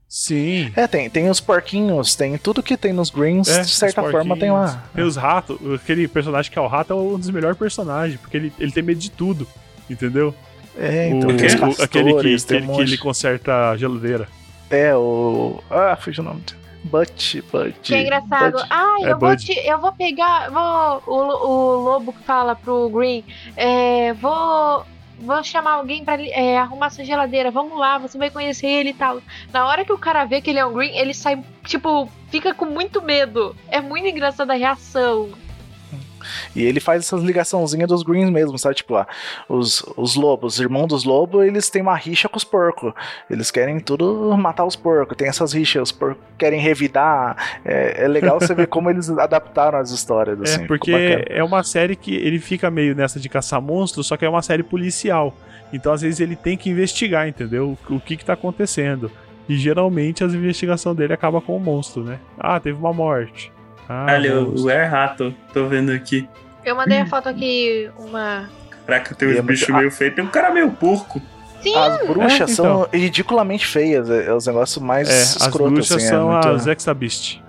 Sim. 0.09 0.71
É, 0.75 0.87
tem, 0.87 1.09
tem 1.09 1.29
os 1.29 1.39
porquinhos, 1.39 2.15
tem 2.15 2.37
tudo 2.37 2.63
que 2.63 2.75
tem 2.77 2.91
nos 2.93 3.09
Greens, 3.09 3.47
É, 3.49 3.61
de 3.61 3.69
certa 3.69 4.01
forma 4.01 4.37
tem 4.37 4.51
lá. 4.51 4.83
Tem 4.93 5.03
os 5.03 5.15
ratos. 5.15 5.57
Aquele 5.75 6.07
personagem 6.07 6.51
que 6.51 6.57
é 6.57 6.61
o 6.61 6.67
rato 6.67 6.93
é 6.93 6.95
um 6.95 7.17
dos 7.19 7.29
melhores 7.29 7.57
personagens, 7.57 8.19
porque 8.19 8.35
ele, 8.37 8.53
ele 8.59 8.71
tem 8.71 8.83
medo 8.83 8.99
de 8.99 9.11
tudo. 9.11 9.47
Entendeu? 9.89 10.33
É, 10.77 11.09
então 11.09 11.29
o, 11.29 11.37
tem 11.37 11.47
o- 11.47 11.83
aquele 11.83 12.13
que, 12.15 12.45
tem 12.45 12.61
um 12.61 12.63
aquele 12.63 12.75
que 12.75 12.81
ele 12.81 12.97
conserta 12.97 13.69
a 13.71 13.77
geladeira. 13.77 14.27
É, 14.69 14.95
o. 14.95 15.61
Ah, 15.69 15.95
fugiu 15.99 16.23
o 16.23 16.27
nome. 16.27 16.43
Butch, 16.83 17.35
Butch. 17.51 17.75
Que 17.81 17.95
é 17.95 18.01
engraçado. 18.03 18.53
Bud. 18.53 18.67
Ai, 18.69 19.03
É 19.03 19.11
eu, 19.11 19.19
vou 19.19 19.29
Bud. 19.29 19.45
te, 19.45 19.53
eu 19.67 19.79
vou 19.79 19.91
pegar. 19.91 20.49
Vou, 20.49 21.03
o, 21.07 21.47
o 21.47 21.75
lobo 21.83 22.13
que 22.13 22.23
fala 22.23 22.55
pro 22.55 22.89
Green. 22.89 23.23
É, 23.55 24.13
vou. 24.13 24.85
Vou 25.19 25.43
chamar 25.43 25.71
alguém 25.73 26.05
pra 26.05 26.21
é, 26.21 26.59
arrumar 26.59 26.91
sua 26.91 27.03
geladeira. 27.03 27.49
Vamos 27.49 27.75
lá, 27.77 27.97
você 27.97 28.19
vai 28.19 28.29
conhecer 28.29 28.67
ele 28.67 28.91
e 28.91 28.93
tal. 28.93 29.19
Na 29.51 29.65
hora 29.67 29.83
que 29.83 29.91
o 29.91 29.97
cara 29.97 30.25
vê 30.25 30.39
que 30.41 30.51
ele 30.51 30.59
é 30.59 30.65
um 30.65 30.71
Green, 30.73 30.95
ele 30.95 31.11
sai, 31.11 31.43
tipo, 31.65 32.07
fica 32.29 32.53
com 32.53 32.65
muito 32.65 33.01
medo. 33.01 33.55
É 33.67 33.81
muito 33.81 34.07
engraçada 34.07 34.53
a 34.53 34.55
reação. 34.55 35.29
E 36.55 36.63
ele 36.63 36.79
faz 36.79 37.03
essas 37.03 37.23
ligaçãozinhas 37.23 37.87
dos 37.87 38.03
Greens 38.03 38.29
mesmo, 38.29 38.57
sabe? 38.57 38.75
Tipo, 38.75 38.93
lá, 38.93 39.07
os, 39.47 39.83
os 39.95 40.15
lobos, 40.15 40.55
os 40.55 40.59
irmãos 40.59 40.87
dos 40.87 41.03
lobos, 41.03 41.45
eles 41.45 41.69
têm 41.69 41.81
uma 41.81 41.95
rixa 41.95 42.29
com 42.29 42.37
os 42.37 42.43
porcos. 42.43 42.93
Eles 43.29 43.51
querem 43.51 43.79
tudo 43.79 44.35
matar 44.37 44.65
os 44.65 44.75
porcos. 44.75 45.17
Tem 45.17 45.27
essas 45.27 45.53
rixas, 45.53 45.83
os 45.83 45.91
porcos 45.91 46.23
querem 46.37 46.59
revidar. 46.59 47.61
É, 47.63 48.03
é 48.03 48.07
legal 48.07 48.39
você 48.39 48.53
ver 48.53 48.67
como 48.67 48.89
eles 48.89 49.09
adaptaram 49.09 49.79
as 49.79 49.91
histórias, 49.91 50.39
assim. 50.41 50.63
É, 50.63 50.67
porque 50.67 51.25
é 51.29 51.43
uma 51.43 51.63
série 51.63 51.95
que 51.95 52.15
ele 52.15 52.39
fica 52.39 52.69
meio 52.69 52.95
nessa 52.95 53.19
de 53.19 53.29
caçar 53.29 53.61
monstros, 53.61 54.07
só 54.07 54.17
que 54.17 54.25
é 54.25 54.29
uma 54.29 54.41
série 54.41 54.63
policial. 54.63 55.35
Então, 55.71 55.91
às 55.91 56.01
vezes, 56.01 56.19
ele 56.19 56.35
tem 56.35 56.55
que 56.55 56.69
investigar, 56.69 57.27
entendeu? 57.27 57.77
O, 57.89 57.95
o 57.95 57.99
que 57.99 58.15
que 58.15 58.23
tá 58.23 58.33
acontecendo. 58.33 59.11
E 59.49 59.55
geralmente 59.55 60.23
as 60.23 60.33
investigações 60.33 60.95
dele 60.95 61.13
acabam 61.13 61.41
com 61.41 61.55
o 61.55 61.59
monstro, 61.59 62.03
né? 62.03 62.19
Ah, 62.37 62.59
teve 62.59 62.77
uma 62.77 62.91
morte. 62.91 63.51
Ah, 63.89 64.05
Olha, 64.09 64.41
o 64.41 64.69
é 64.69 64.85
rato, 64.85 65.33
tô 65.53 65.65
vendo 65.67 65.91
aqui. 65.91 66.27
Eu 66.65 66.75
mandei 66.75 66.99
a 66.99 67.05
foto 67.05 67.29
aqui, 67.29 67.89
uma. 67.97 68.49
Caraca, 68.85 69.15
tem 69.15 69.29
uns 69.29 69.37
é 69.37 69.41
bichos 69.41 69.69
meio 69.69 69.91
feios. 69.91 70.15
Tem 70.15 70.23
um 70.23 70.27
cara 70.29 70.51
meio 70.51 70.69
porco. 70.71 71.21
Sim, 71.61 71.75
As 71.75 72.05
bruxas 72.07 72.31
É, 72.49 72.53
então. 72.53 72.55
são 72.55 72.87
ridiculamente 72.93 73.65
feias, 73.65 74.09
é, 74.09 74.27
é 74.27 74.33
os 74.33 74.45
negócios 74.45 74.83
mais 74.83 75.09
É, 75.09 75.13
as 75.13 75.35
escrotos, 75.41 75.73
bruxas 75.73 75.97
assim, 75.97 76.07
são 76.07 76.29
é 76.29 76.33
muito... 76.33 76.49
as 76.49 76.67
Exabist. 76.67 77.39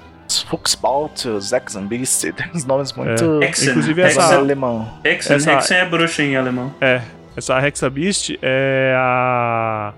Fuxbalt, 0.46 1.26
Zex 1.40 1.76
and 1.76 1.86
Beast, 1.86 2.20
tem 2.32 2.50
uns 2.54 2.64
nomes 2.64 2.92
muito... 2.92 3.42
Hexen. 3.42 3.70
Inclusive 3.70 4.02
Essa... 4.02 4.20
essa- 4.20 4.36
alemão. 4.36 4.88
Hexen, 5.04 5.36
Essa- 5.36 5.52
Hexen 5.54 5.76
é 5.78 5.84
bruxa 5.84 6.22
em 6.22 6.36
alemão. 6.36 6.74
É, 6.80 7.00
essa 7.36 7.58
Hexabist 7.66 8.38
é 8.42 8.94
a. 8.96 9.92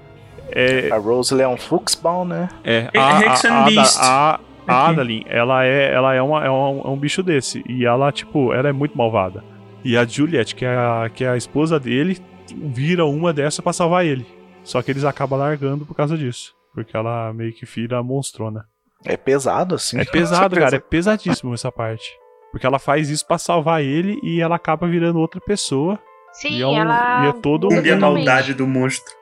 É, 0.52 0.88
A 0.92 0.96
Rose 0.96 1.32
Leon 1.34 1.56
Fuchsbaum, 1.56 2.24
né? 2.24 2.48
é 2.64 2.88
É- 2.92 2.98
a, 2.98 3.16
a, 3.18 3.20
Hexen 3.26 3.50
a, 3.50 3.62
Beast. 3.62 3.96
a, 4.00 4.40
a 4.74 4.84
Aqui. 4.84 4.92
Adalyn, 4.92 5.22
ela 5.26 5.64
é, 5.64 5.92
ela 5.92 6.14
é, 6.14 6.22
uma, 6.22 6.44
é, 6.44 6.50
um, 6.50 6.80
é 6.84 6.88
um 6.88 6.96
bicho 6.96 7.22
desse. 7.22 7.62
E 7.68 7.84
ela, 7.84 8.10
tipo, 8.12 8.52
ela 8.52 8.68
é 8.68 8.72
muito 8.72 8.96
malvada. 8.96 9.42
E 9.84 9.96
a 9.96 10.04
Juliet, 10.04 10.54
que 10.54 10.64
é 10.64 10.74
a, 10.76 11.10
que 11.12 11.24
é 11.24 11.28
a 11.30 11.36
esposa 11.36 11.78
dele, 11.80 12.18
vira 12.54 13.04
uma 13.06 13.32
dessa 13.32 13.62
pra 13.62 13.72
salvar 13.72 14.04
ele. 14.04 14.26
Só 14.62 14.82
que 14.82 14.90
eles 14.90 15.04
acabam 15.04 15.38
largando 15.38 15.86
por 15.86 15.94
causa 15.94 16.16
disso. 16.16 16.54
Porque 16.74 16.96
ela 16.96 17.32
meio 17.32 17.52
que 17.52 17.64
vira 17.66 18.02
monstrona. 18.02 18.64
É 19.04 19.16
pesado, 19.16 19.74
assim. 19.74 19.98
É 19.98 20.04
pesado, 20.04 20.54
cara. 20.54 20.76
É 20.76 20.80
pesadíssimo 20.80 21.54
essa 21.54 21.72
parte. 21.72 22.10
Porque 22.52 22.66
ela 22.66 22.78
faz 22.78 23.08
isso 23.08 23.26
pra 23.26 23.38
salvar 23.38 23.82
ele 23.82 24.18
e 24.22 24.40
ela 24.40 24.56
acaba 24.56 24.86
virando 24.86 25.18
outra 25.18 25.40
pessoa. 25.40 25.98
sim, 26.32 26.58
e 26.58 26.62
é 26.62 26.66
um- 26.66 26.76
ela. 26.76 27.24
e 27.24 27.28
é 27.28 27.32
todo 27.40 27.68
Um 27.72 27.78
a 27.78 27.96
maldade 27.96 28.54
do 28.54 28.66
monstro. 28.66 29.12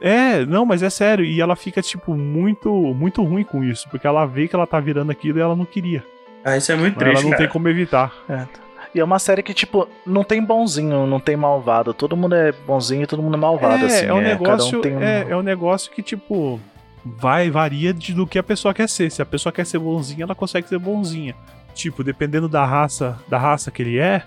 É, 0.00 0.44
não, 0.46 0.64
mas 0.64 0.82
é 0.82 0.90
sério. 0.90 1.24
E 1.24 1.40
ela 1.40 1.56
fica, 1.56 1.82
tipo, 1.82 2.14
muito, 2.14 2.70
muito 2.94 3.22
ruim 3.22 3.44
com 3.44 3.62
isso. 3.62 3.88
Porque 3.90 4.06
ela 4.06 4.26
vê 4.26 4.48
que 4.48 4.54
ela 4.54 4.66
tá 4.66 4.80
virando 4.80 5.10
aquilo 5.10 5.38
e 5.38 5.42
ela 5.42 5.56
não 5.56 5.64
queria. 5.64 6.04
Ah, 6.44 6.56
isso 6.56 6.72
é 6.72 6.76
muito 6.76 6.96
Mas 6.96 7.02
ela 7.02 7.10
triste, 7.12 7.24
não 7.24 7.30
cara. 7.30 7.42
tem 7.42 7.52
como 7.52 7.68
evitar. 7.68 8.12
É. 8.28 8.46
E 8.94 9.00
é 9.00 9.04
uma 9.04 9.18
série 9.18 9.42
que, 9.42 9.52
tipo, 9.52 9.88
não 10.06 10.22
tem 10.22 10.42
bonzinho, 10.42 11.06
não 11.06 11.18
tem 11.18 11.36
malvado. 11.36 11.92
Todo 11.92 12.16
mundo 12.16 12.34
é 12.34 12.52
bonzinho 12.52 13.02
e 13.02 13.06
todo 13.06 13.22
mundo 13.22 13.36
é 13.36 13.40
malvado, 13.40 13.84
é, 13.84 13.86
assim. 13.86 14.06
é 14.06 14.12
um 14.12 14.22
Cada 14.22 14.28
negócio. 14.28 14.78
um 14.78 14.80
tem 14.82 14.96
um... 14.96 15.02
é, 15.02 15.26
é 15.30 15.36
um 15.36 15.42
negócio 15.42 15.90
que, 15.90 16.00
tipo, 16.02 16.60
vai, 17.04 17.50
varia 17.50 17.92
de, 17.92 18.14
do 18.14 18.26
que 18.26 18.38
a 18.38 18.42
pessoa 18.42 18.72
quer 18.72 18.88
ser. 18.88 19.10
Se 19.10 19.20
a 19.20 19.26
pessoa 19.26 19.52
quer 19.52 19.66
ser 19.66 19.78
bonzinha, 19.80 20.22
ela 20.22 20.34
consegue 20.34 20.68
ser 20.68 20.78
bonzinha. 20.78 21.34
Tipo, 21.74 22.04
dependendo 22.04 22.48
da 22.48 22.64
raça, 22.64 23.18
da 23.28 23.36
raça 23.36 23.70
que 23.70 23.82
ele 23.82 23.98
é, 23.98 24.22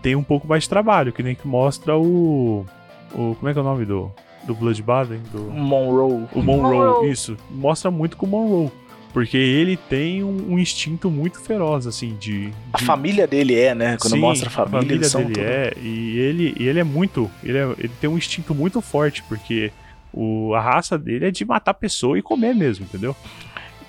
tem 0.00 0.14
um 0.14 0.22
pouco 0.22 0.46
mais 0.46 0.62
de 0.62 0.68
trabalho, 0.68 1.12
que 1.12 1.22
nem 1.22 1.34
que 1.34 1.46
mostra 1.46 1.96
o. 1.96 2.64
o 3.12 3.34
como 3.34 3.48
é 3.48 3.52
que 3.52 3.58
é 3.58 3.62
o 3.62 3.64
nome 3.64 3.84
do. 3.84 4.12
Do 4.46 4.54
Bloodbaden? 4.54 5.20
Do, 5.32 5.40
Monroe. 5.50 6.24
o 6.32 6.42
Monroe, 6.42 6.76
Monroe. 6.76 7.10
isso. 7.10 7.36
Mostra 7.50 7.90
muito 7.90 8.16
com 8.16 8.26
o 8.26 8.28
Monroe. 8.28 8.70
Porque 9.12 9.36
ele 9.36 9.76
tem 9.76 10.24
um, 10.24 10.52
um 10.54 10.58
instinto 10.58 11.08
muito 11.08 11.40
feroz, 11.40 11.86
assim, 11.86 12.16
de. 12.18 12.50
A 12.72 12.78
de- 12.78 12.84
família 12.84 13.26
dele 13.28 13.54
é, 13.58 13.72
né? 13.74 13.96
Quando 14.00 14.14
Sim, 14.14 14.18
mostra 14.18 14.48
a 14.48 14.50
família, 14.50 14.92
eles 14.94 15.06
são 15.06 15.22
dele 15.22 15.34
tudo- 15.34 15.44
é, 15.46 15.72
e 15.80 16.18
ele, 16.18 16.54
e 16.58 16.66
ele 16.66 16.80
é 16.80 16.84
muito, 16.84 17.30
ele, 17.44 17.56
é- 17.58 17.74
ele 17.78 17.92
tem 18.00 18.10
um 18.10 18.18
instinto 18.18 18.52
muito 18.54 18.80
forte, 18.80 19.22
porque 19.28 19.70
o, 20.12 20.52
a 20.54 20.60
raça 20.60 20.98
dele 20.98 21.26
é 21.26 21.30
de 21.30 21.44
matar 21.44 21.74
pessoa 21.74 22.18
e 22.18 22.22
comer 22.22 22.54
mesmo, 22.56 22.84
entendeu? 22.86 23.14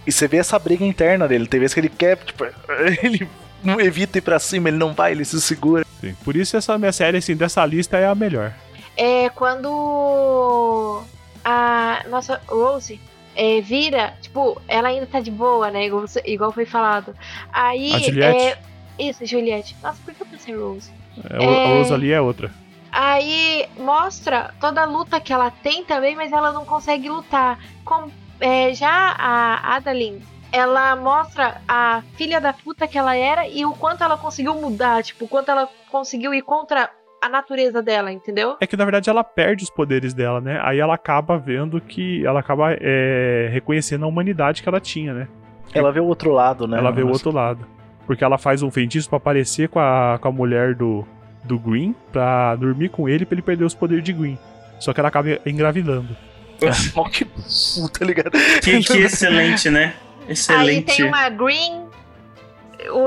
E 0.06 0.12
você 0.12 0.28
vê 0.28 0.38
essa 0.38 0.60
briga 0.60 0.86
interna 0.86 1.28
dele. 1.28 1.48
Tem 1.48 1.60
vezes 1.60 1.74
que 1.74 1.80
ele 1.80 1.90
quer, 1.90 2.18
tipo, 2.18 2.46
ele 3.04 3.28
não 3.64 3.82
evita 3.82 4.20
ir 4.20 4.22
pra 4.22 4.38
cima, 4.38 4.70
ele 4.70 4.78
não 4.78 4.94
vai, 4.94 5.12
ele 5.12 5.26
se 5.26 5.42
segura. 5.42 5.84
Sim. 6.00 6.14
Por 6.24 6.36
isso 6.36 6.56
essa 6.56 6.78
minha 6.78 6.92
série, 6.92 7.18
assim, 7.18 7.36
dessa 7.36 7.66
lista 7.66 7.98
é 7.98 8.06
a 8.06 8.14
melhor. 8.14 8.54
É 8.98 9.30
quando 9.30 11.04
a 11.44 12.04
nossa 12.10 12.42
Rose 12.48 13.00
é, 13.36 13.60
vira, 13.62 14.14
tipo, 14.22 14.62
ela 14.68 14.88
ainda 14.90 15.06
tá 15.06 15.20
de 15.20 15.32
boa, 15.32 15.70
né? 15.70 15.86
Igual, 15.86 16.06
igual 16.26 16.52
foi 16.52 16.66
falado. 16.66 17.16
Aí. 17.52 17.94
A 17.94 18.00
Juliette? 18.00 18.40
É, 18.46 18.58
isso, 18.98 19.26
Juliette. 19.26 19.76
Nossa, 19.84 20.00
por 20.04 20.14
que 20.14 20.22
eu 20.22 20.28
pensei 20.28 20.56
Rose? 20.56 20.92
É, 21.30 21.38
o- 21.38 21.42
É. 21.44 21.66
A 21.74 21.78
Rosalie 21.78 22.12
é 22.14 22.22
outra. 22.22 22.52
Aí 22.92 23.68
mostra 23.78 24.54
toda 24.62 24.82
a 24.82 24.86
luta 24.86 25.20
que 25.20 25.34
ela 25.34 25.52
tem 25.52 25.84
também, 25.84 26.16
mas 26.16 26.32
ela 26.32 26.54
não 26.54 26.64
consegue 26.64 27.10
lutar. 27.10 27.60
Com, 27.84 28.10
é, 28.40 28.74
já 28.74 29.14
a 29.20 29.76
Adalyn, 29.76 30.20
ela 30.50 30.96
mostra 30.96 31.62
a 31.68 32.02
filha 32.16 32.40
da 32.40 32.54
puta 32.54 32.88
que 32.88 32.98
ela 32.98 33.14
era 33.18 33.46
e 33.50 33.66
o 33.66 33.74
quanto 33.74 34.02
ela 34.02 34.18
conseguiu 34.18 34.56
mudar, 34.56 35.04
tipo, 35.04 35.26
o 35.26 35.28
quanto 35.28 35.52
ela 35.52 35.68
conseguiu 35.92 36.34
ir 36.34 36.42
contra 36.42 36.90
a 37.22 37.30
natureza 37.30 37.82
dela, 37.82 38.12
entendeu? 38.12 38.56
É 38.60 38.68
que 38.68 38.78
na 38.78 38.86
verdade 38.86 39.10
ela 39.10 39.24
perde 39.24 39.64
os 39.64 39.70
poderes 39.70 40.14
dela, 40.14 40.40
né? 40.40 40.60
Aí 40.64 40.80
ela 40.80 40.94
acaba 40.96 41.38
vendo 41.38 41.80
que. 41.82 42.26
Ela 42.26 42.40
acaba 42.40 42.76
é, 42.80 43.50
reconhecendo 43.52 44.06
a 44.06 44.08
humanidade 44.08 44.62
que 44.62 44.70
ela 44.70 44.80
tinha, 44.80 45.14
né? 45.14 45.28
Ela 45.74 45.92
vê 45.92 46.00
o 46.00 46.06
outro 46.06 46.32
lado, 46.32 46.68
né? 46.68 46.78
ela 46.78 46.92
vê 46.92 47.04
o 47.04 47.10
outro 47.10 47.32
lado. 47.32 47.66
Porque 48.06 48.24
ela 48.24 48.38
faz 48.38 48.62
um 48.62 48.70
feitiço 48.70 49.10
pra 49.10 49.18
aparecer 49.18 49.68
com 49.68 49.80
a, 49.80 50.18
com 50.22 50.28
a 50.28 50.32
mulher 50.32 50.76
do, 50.76 51.06
do 51.44 51.58
Green, 51.58 51.96
pra 52.12 52.56
dormir 52.56 52.90
com 52.90 53.10
ele 53.10 53.26
pra 53.26 53.36
ele 53.36 53.42
perder 53.42 53.66
os 53.66 53.74
poderes 53.74 54.04
de 54.04 54.14
Green. 54.14 54.38
Só 54.80 54.94
que 54.94 55.00
ela 55.00 55.10
acaba 55.10 55.40
engravidando. 55.46 56.16
Ó, 56.96 57.10
que 57.10 57.26
puta, 57.26 58.06
ligado? 58.06 58.32
Que, 58.62 58.80
que 58.82 58.98
excelente, 59.04 59.70
né? 59.70 59.96
Aí 60.28 60.32
Excelente. 60.32 60.96
tem 60.96 61.06
uma 61.06 61.30
Green. 61.30 61.88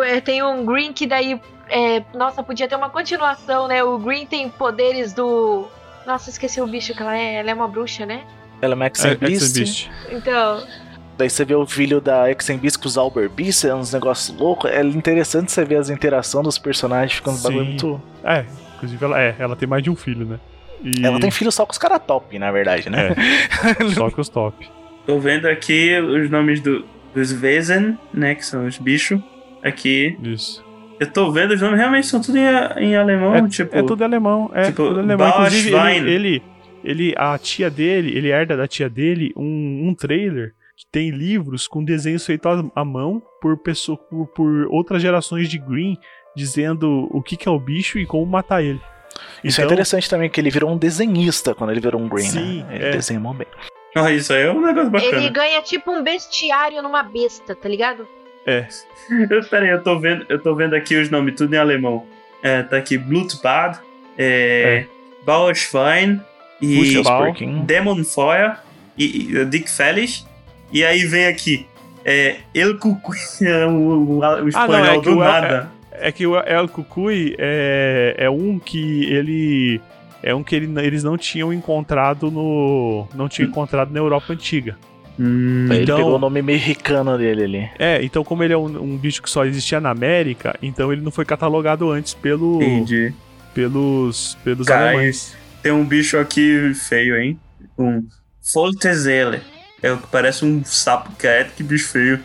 é, 0.05 0.20
Tem 0.20 0.43
um 0.43 0.64
Green 0.64 0.93
que 0.93 1.06
daí. 1.06 1.40
É, 1.69 2.03
nossa, 2.15 2.43
podia 2.43 2.69
ter 2.69 2.77
uma 2.77 2.90
continuação, 2.90 3.69
né? 3.69 3.82
O 3.82 3.99
Green 3.99 4.27
tem 4.27 4.49
poderes 4.49 5.12
do. 5.12 5.66
Nossa, 6.07 6.31
esqueci 6.31 6.61
o 6.61 6.66
bicho 6.66 6.95
que 6.95 7.03
ela 7.03 7.16
é. 7.16 7.35
Ela 7.35 7.51
é 7.51 7.55
uma 7.55 7.69
bruxa, 7.69 8.07
né? 8.07 8.23
Ela 8.61 8.73
é 8.74 8.77
Max 8.77 9.05
É, 9.05 9.11
and 9.11 9.16
Beast. 9.16 9.43
Exen 9.43 9.65
Beast. 9.65 9.90
Então. 10.11 10.62
Daí 11.16 11.28
você 11.28 11.45
vê 11.45 11.55
o 11.55 11.66
filho 11.66 12.01
da 12.01 12.31
Exenbeast 12.31 12.78
com 12.78 12.86
os 12.86 12.97
Albert 12.97 13.28
Beast, 13.31 13.65
é 13.65 13.74
uns 13.74 13.93
negócios 13.93 14.36
loucos. 14.39 14.70
É 14.70 14.82
interessante 14.82 15.51
você 15.51 15.65
ver 15.65 15.74
as 15.77 15.90
interações 15.90 16.45
dos 16.45 16.59
personagens, 16.59 17.15
fica 17.15 17.28
uns 17.31 17.39
Sim. 17.39 17.43
bagulho 17.43 17.65
muito. 17.65 18.03
É, 18.23 18.45
inclusive 18.77 19.05
ela, 19.05 19.20
é, 19.20 19.35
ela 19.36 19.57
tem 19.57 19.69
mais 19.69 19.82
de 19.82 19.90
um 19.90 19.97
filho, 19.97 20.24
né? 20.24 20.39
E 20.81 21.05
Ela 21.05 21.19
tem 21.19 21.28
filho 21.32 21.51
só 21.51 21.66
com 21.66 21.73
os 21.73 21.78
caras 21.78 22.01
top, 22.07 22.39
na 22.39 22.53
verdade, 22.53 22.89
né? 22.89 23.09
É, 23.81 23.89
só 23.95 24.09
com 24.12 24.20
os 24.20 24.28
top. 24.28 24.70
Tô 25.05 25.19
vendo 25.19 25.47
aqui 25.47 25.99
os 25.99 26.31
nomes 26.31 26.61
do, 26.61 26.85
dos 27.12 27.32
Wesen, 27.32 27.99
né? 28.15 28.36
Que 28.36 28.47
são 28.47 28.65
os 28.65 28.78
bichos. 28.78 29.19
Aqui. 29.61 30.16
Isso. 30.23 30.65
Eu 31.01 31.12
tô 31.12 31.31
vendo 31.31 31.53
os 31.55 31.61
nomes, 31.61 31.79
realmente 31.79 32.07
são 32.07 32.20
tudo 32.20 32.37
em, 32.39 32.45
em 32.85 32.97
alemão, 32.97 33.49
tipo. 33.49 33.77
É 33.77 33.83
tudo 33.83 34.03
alemão, 34.03 34.51
é 34.55 34.65
tipo, 34.65 34.77
tudo 34.89 35.01
alemão. 35.01 35.29
Inclusive, 35.29 35.73
ele, 35.75 36.11
ele, 36.11 36.43
ele- 36.85 37.15
a 37.16 37.39
tia 37.39 37.70
dele, 37.70 38.16
ele 38.16 38.29
herda 38.31 38.57
da 38.57 38.66
tia 38.66 38.89
dele 38.89 39.33
um, 39.37 39.89
um 39.89 39.95
trailer 39.95 40.55
que 40.77 40.85
tem 40.91 41.11
livros 41.11 41.66
com 41.69 41.83
desenhos 41.85 42.25
feitos 42.27 42.65
à- 42.75 42.85
mão 42.85 43.23
por, 43.41 43.57
pessoa, 43.59 43.97
por, 43.99 44.27
por 44.29 44.66
outras 44.70 45.01
gerações 45.03 45.49
de 45.49 45.59
Green, 45.59 45.97
dizendo 46.37 47.09
o 47.11 47.23
que, 47.23 47.37
que 47.37 47.49
é 47.49 47.51
o 47.51 47.59
bicho 47.59 47.99
e 47.99 48.07
como 48.07 48.25
matar 48.27 48.62
ele. 48.62 48.81
Isso 49.43 49.61
é 49.61 49.65
interessante 49.65 50.09
também, 50.09 50.29
que 50.31 50.41
ele 50.41 50.51
virou 50.51 50.70
um 50.70 50.77
desenhista 50.77 51.55
quando 51.55 51.70
ele 51.70 51.81
virou 51.81 52.01
um 52.01 52.09
Green, 52.09 52.25
Sim, 52.25 52.62
né? 52.62 52.75
Ele 52.77 52.85
é. 52.87 52.91
desenha 52.91 53.19
mó 53.20 53.33
bem. 53.33 53.47
Ah, 53.97 54.12
isso 54.12 54.33
aí 54.33 54.43
é 54.43 54.53
um 54.53 54.61
negócio 54.61 54.91
bacana. 54.91 55.16
Ele 55.16 55.31
ganha 55.31 55.61
tipo 55.62 55.91
um 55.91 56.03
bestiário 56.05 56.81
numa 56.83 57.03
besta, 57.03 57.55
tá 57.57 57.69
ligado? 57.69 58.07
É, 58.49 58.66
Eu, 59.31 59.43
peraí, 59.49 59.70
eu 59.70 59.83
tô 59.83 59.99
vendo, 59.99 60.27
eu 60.29 60.39
tô 60.39 60.55
vendo 60.55 60.75
aqui 60.75 60.95
os 60.97 61.11
nomes 61.11 61.35
tudo 61.35 61.55
em 61.55 61.59
alemão. 61.59 62.05
É, 62.43 62.62
tá 62.62 62.77
aqui 62.77 62.97
Blutbad, 62.99 63.79
é, 64.16 64.85
Bauerschwein 65.25 66.20
e. 66.61 66.81
Demonfeuer 67.65 68.57
e, 68.97 69.33
e 69.35 69.45
Dick 69.47 69.70
Felix. 69.70 70.27
E 70.73 70.85
aí 70.85 71.05
vem 71.07 71.27
aqui 71.27 71.66
é, 72.05 72.37
El 72.55 72.79
Cucu, 72.79 73.12
o, 73.43 73.70
o, 73.70 74.19
o 74.19 74.49
espanhol 74.49 74.85
é 74.85 74.99
que 74.99 75.05
do 75.05 75.16
o 75.16 75.20
nada. 75.20 75.70
É 75.93 76.12
que 76.12 76.27
o 76.27 76.37
El 76.39 76.69
Cucuy 76.69 77.35
é, 77.39 78.15
é 78.19 78.31
um 78.31 78.59
que 78.59 79.05
ele. 79.12 79.81
É 80.23 80.35
um 80.35 80.43
que 80.43 80.55
ele- 80.57 80.69
eles 80.85 81.03
não 81.05 81.16
tinham 81.16 81.53
encontrado 81.53 82.31
no. 82.31 83.07
Não 83.15 83.29
tinham 83.29 83.49
encontrado 83.51 83.91
na 83.93 83.99
Europa 83.99 84.33
antiga. 84.33 84.77
Hum, 85.19 85.66
Ele 85.70 85.82
Então- 85.82 85.97
pegou 85.97 86.15
o 86.15 86.19
nome 86.19 86.40
mexicano 86.43 87.19
dele 87.19 87.45
ali. 87.45 87.70
É, 87.78 88.03
então 88.05 88.23
como 88.23 88.45
ele 88.45 88.53
é 88.53 88.57
um, 88.57 88.66
um 88.82 88.97
bicho 88.97 89.20
que 89.23 89.28
só 89.28 89.45
existia 89.45 89.81
na 89.81 89.90
América, 89.90 90.57
então 90.62 90.93
ele 90.93 91.03
não 91.03 91.11
foi 91.11 91.24
catalogado 91.24 91.90
antes 91.90 92.15
pelo, 92.15 92.62
entendi. 92.62 93.12
pelos, 93.55 94.36
pelos 94.45 94.69
alemães. 94.69 95.36
Tem 95.62 95.73
um 95.73 95.85
bicho 95.85 96.16
aqui 96.19 96.73
feio, 96.74 97.16
hein? 97.20 97.39
Um 97.77 98.05
Foltezele. 98.53 99.40
É 99.82 99.93
o 99.93 99.99
que 99.99 100.07
parece 100.09 100.45
um 100.45 100.65
sapo 100.65 101.11
quieto, 101.19 101.53
que 101.55 101.62
bicho 101.62 101.89
feio. 101.89 102.20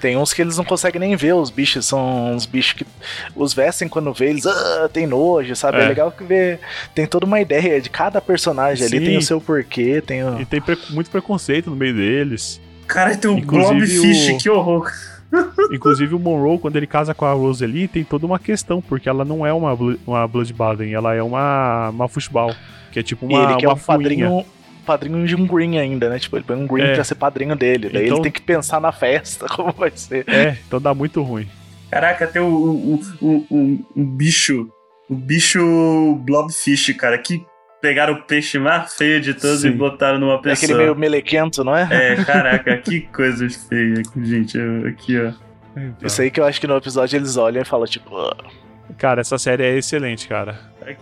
Tem 0.00 0.16
uns 0.16 0.32
que 0.32 0.40
eles 0.42 0.56
não 0.56 0.64
conseguem 0.64 1.00
nem 1.00 1.16
ver, 1.16 1.34
os 1.34 1.50
bichos 1.50 1.86
são 1.86 2.32
uns 2.34 2.46
bichos 2.46 2.72
que 2.74 2.86
os 3.34 3.52
vestem 3.52 3.88
quando 3.88 4.12
vê, 4.12 4.30
eles 4.30 4.46
ah, 4.46 4.88
tem 4.92 5.06
nojo, 5.06 5.54
sabe? 5.56 5.78
É. 5.78 5.84
É. 5.84 5.88
legal 5.88 6.10
que 6.12 6.22
vê, 6.24 6.58
tem 6.94 7.06
toda 7.06 7.26
uma 7.26 7.40
ideia 7.40 7.80
de 7.80 7.90
cada 7.90 8.20
personagem 8.20 8.86
ali, 8.86 8.98
Sim. 8.98 9.04
tem 9.04 9.16
o 9.18 9.22
seu 9.22 9.40
porquê, 9.40 10.00
tem 10.00 10.22
o... 10.24 10.40
E 10.40 10.44
tem 10.44 10.60
pre- 10.60 10.78
muito 10.90 11.10
preconceito 11.10 11.70
no 11.70 11.76
meio 11.76 11.94
deles. 11.94 12.60
Cara, 12.86 13.16
tem 13.16 13.30
um 13.30 13.38
Inclusive 13.38 13.74
Blobfish, 13.78 14.30
o- 14.34 14.38
que 14.38 14.50
horror. 14.50 14.90
Inclusive 15.72 16.14
o 16.14 16.18
Monroe, 16.18 16.58
quando 16.58 16.74
ele 16.76 16.86
casa 16.88 17.14
com 17.14 17.24
a 17.24 17.32
Rosalie, 17.32 17.86
tem 17.86 18.02
toda 18.02 18.26
uma 18.26 18.38
questão, 18.38 18.82
porque 18.82 19.08
ela 19.08 19.24
não 19.24 19.46
é 19.46 19.52
uma, 19.52 19.76
uma 20.06 20.26
Bloodbaden, 20.26 20.92
ela 20.92 21.14
é 21.14 21.22
uma, 21.22 21.90
uma 21.90 22.08
Fushball, 22.08 22.52
que 22.90 22.98
é 22.98 23.02
tipo 23.02 23.26
E 23.30 23.34
uma, 23.34 23.44
ele 23.44 23.56
que 23.56 23.64
é 23.64 23.68
uma 23.68 23.74
um 23.74 23.78
fuinha. 23.78 23.98
padrinho, 23.98 24.44
padrinho 24.90 25.26
de 25.26 25.36
um 25.36 25.46
Green 25.46 25.78
ainda, 25.78 26.08
né? 26.08 26.18
Tipo, 26.18 26.36
ele 26.36 26.44
põe 26.44 26.56
um 26.56 26.66
Green 26.66 26.84
É. 26.84 26.94
pra 26.94 27.04
ser 27.04 27.14
padrinho 27.14 27.54
dele. 27.54 27.88
Daí 27.92 28.04
Então- 28.06 28.16
ele 28.16 28.22
tem 28.24 28.32
que 28.32 28.42
pensar 28.42 28.80
na 28.80 28.90
festa, 28.92 29.46
como 29.54 29.72
vai 29.72 29.92
ser. 29.94 30.24
É, 30.28 30.56
então 30.66 30.80
dá 30.80 30.92
muito 30.94 31.22
ruim. 31.22 31.48
Caraca, 31.90 32.26
tem 32.26 32.40
o, 32.42 32.46
o, 32.46 33.00
o, 33.20 33.46
o- 33.50 33.86
o 33.96 34.04
bicho. 34.04 34.68
O 35.08 35.14
bicho 35.14 36.14
Blobfish, 36.24 36.92
cara, 36.94 37.18
que 37.18 37.44
pegaram 37.80 38.14
o 38.14 38.22
peixe 38.22 38.58
mais 38.58 38.94
feio 38.94 39.20
de 39.20 39.34
todos 39.34 39.64
e 39.64 39.70
Sim. 39.70 39.76
botaram 39.76 40.18
numa 40.18 40.34
É 40.34 40.36
aquele 40.36 40.54
pessoa. 40.56 40.78
meio 40.78 40.94
melequento, 40.96 41.64
não 41.64 41.74
é? 41.76 41.88
É, 41.90 42.16
caraca, 42.24 42.76
que 42.78 43.00
coisas 43.02 43.56
feias, 43.68 44.06
gente. 44.22 44.58
Aqui, 44.88 45.18
ó. 45.18 45.32
Isso 46.04 46.20
aí 46.22 46.30
que 46.30 46.38
eu 46.40 46.44
acho 46.44 46.60
que 46.60 46.66
no 46.66 46.76
episódio 46.76 47.16
eles 47.16 47.36
olham 47.36 47.62
e 47.62 47.64
falam, 47.64 47.86
tipo, 47.86 48.16
"Ah, 48.16 48.36
Cara, 48.98 49.20
essa 49.20 49.38
série 49.38 49.62
é 49.64 49.78
excelente, 49.78 50.26
cara. 50.28 50.58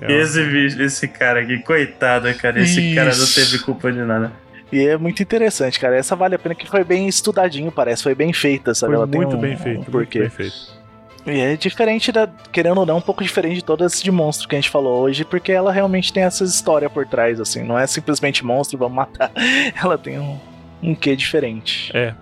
Esse, 0.09 0.42
bicho, 0.44 0.82
esse 0.82 1.09
cara 1.09 1.40
aqui, 1.40 1.59
coitado, 1.59 2.32
cara. 2.34 2.60
Esse 2.60 2.94
cara 2.94 3.14
não 3.14 3.26
teve 3.26 3.59
culpa 3.60 3.90
de 3.92 3.98
nada. 4.00 4.32
E 4.70 4.86
é 4.86 4.96
muito 4.98 5.22
interessante, 5.22 5.80
cara. 5.80 5.96
Essa 5.96 6.14
vale 6.14 6.34
a 6.34 6.38
pena 6.38 6.55
que 6.55 6.68
foi 6.68 6.84
bem 6.84 7.09
estudadinho, 7.09 7.72
parece. 7.72 8.02
Foi 8.02 8.14
bem 8.14 8.32
feita, 8.32 8.74
sabe? 8.74 8.92
Foi 8.92 8.96
Ela 8.96 9.09
tem 9.09 9.20
muito 9.20 9.36
um- 9.36 9.40
bem 9.40 9.55
um 9.55 9.59
feito. 9.59 9.90
muito 9.90 10.18
bem 10.18 10.28
feito. 10.30 10.78
E 11.26 11.40
é 11.40 11.56
diferente 11.56 12.10
da. 12.12 12.28
Querendo 12.52 12.78
ou 12.78 12.86
não, 12.86 12.98
um 12.98 13.02
pouco 13.02 13.22
diferente 13.22 13.56
de 13.56 13.64
todo 13.64 13.84
esse 13.84 14.02
de 14.02 14.10
monstro 14.10 14.48
que 14.48 14.55
a 14.55 14.59
gente 14.59 14.70
falou 14.70 15.02
hoje, 15.02 15.24
porque 15.24 15.52
ela 15.52 15.72
realmente 15.72 16.12
tem 16.12 16.22
essa 16.22 16.44
história 16.44 16.88
por 16.88 17.06
trás, 17.06 17.38
assim. 17.40 17.62
Não 17.62 17.78
é 17.78 17.86
simplesmente 17.86 18.44
monstro, 18.44 18.78
vamos 18.78 18.96
matar. 18.96 19.30
Ela 19.82 19.98
tem 19.98 20.18
um, 20.18 20.38
um 20.82 20.94
quê 20.94 21.14
diferente. 21.16 21.90
É. 21.94 22.14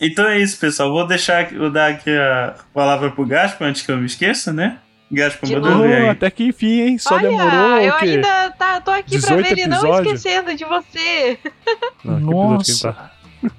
Então 0.00 0.26
é 0.26 0.38
isso, 0.40 0.58
pessoal. 0.58 0.90
Vou 0.90 1.06
deixar 1.06 1.40
aqui- 1.40 1.56
vou 1.56 1.70
dar 1.70 1.90
aqui 1.90 2.10
a 2.10 2.54
palavra 2.72 3.10
pro 3.10 3.26
Gaspa 3.26 3.64
antes 3.66 3.82
que 3.82 3.90
eu 3.92 3.98
me 3.98 4.06
esqueça, 4.06 4.52
né? 4.52 4.78
Gaspa, 5.12 5.46
De 5.46 5.54
manda 5.56 5.70
novo? 5.70 5.82
ver 5.82 6.00
Oh, 6.02 6.04
aí. 6.04 6.08
até 6.10 6.30
que 6.30 6.44
enfim, 6.44 6.80
hein? 6.82 6.98
Só 6.98 7.16
Olha, 7.16 7.28
demorou 7.28 7.78
eu 7.80 7.94
o 7.94 7.98
quê? 7.98 8.04
ainda 8.06 8.50
tá, 8.52 8.80
tô 8.80 8.90
aqui 8.92 9.18
pra 9.18 9.36
18 9.36 9.42
ver 9.42 9.52
ele 9.52 9.66
não 9.66 9.92
esquecendo 10.00 10.54
de 10.54 10.64
você. 10.64 11.38
Não, 12.04 12.20
Nossa. 12.20 12.92
tá? 12.92 13.10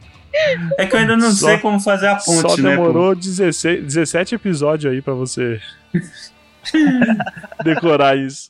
É 0.80 0.86
que 0.86 0.96
eu 0.96 1.00
ainda 1.02 1.18
não 1.18 1.30
Só- 1.32 1.48
sei 1.48 1.58
como 1.58 1.78
fazer 1.78 2.08
a 2.08 2.16
ponte, 2.16 2.40
Só 2.42 2.48
né? 2.56 2.76
pô? 2.78 2.84
demorou 2.84 3.14
16, 3.14 3.84
17 3.84 4.34
episódios 4.36 4.94
aí 4.94 5.02
pra 5.02 5.14
você 5.14 5.60
decorar 7.64 8.18
isso. 8.18 8.50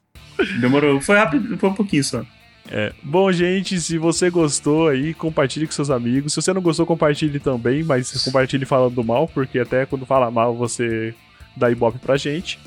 Demorou. 0.59 1.01
Foi 1.01 1.18
rápido, 1.18 1.57
foi 1.57 1.69
um 1.69 1.73
pouquinho 1.73 2.03
só. 2.03 2.23
É. 2.72 2.93
Bom, 3.03 3.30
gente, 3.31 3.80
se 3.81 3.98
você 3.98 4.30
gostou 4.30 4.88
aí, 4.88 5.14
compartilhe 5.14 5.68
com 5.68 5.73
seus 5.73 5.89
amigos. 5.89 6.31
Se 6.31 6.41
você 6.41 6.53
não 6.53 6.61
gostou, 6.61 6.85
compartilhe 6.85 7.38
também, 7.38 7.84
mas 7.84 8.23
compartilhe 8.23 8.65
falando 8.65 9.03
mal, 9.03 9.27
porque 9.27 9.60
até 9.60 9.85
quando 9.85 10.06
fala 10.06 10.31
mal 10.31 10.56
você 10.56 11.14
dá 11.56 11.69
ibope 11.69 11.99
pra 11.99 12.15
gente. 12.15 12.57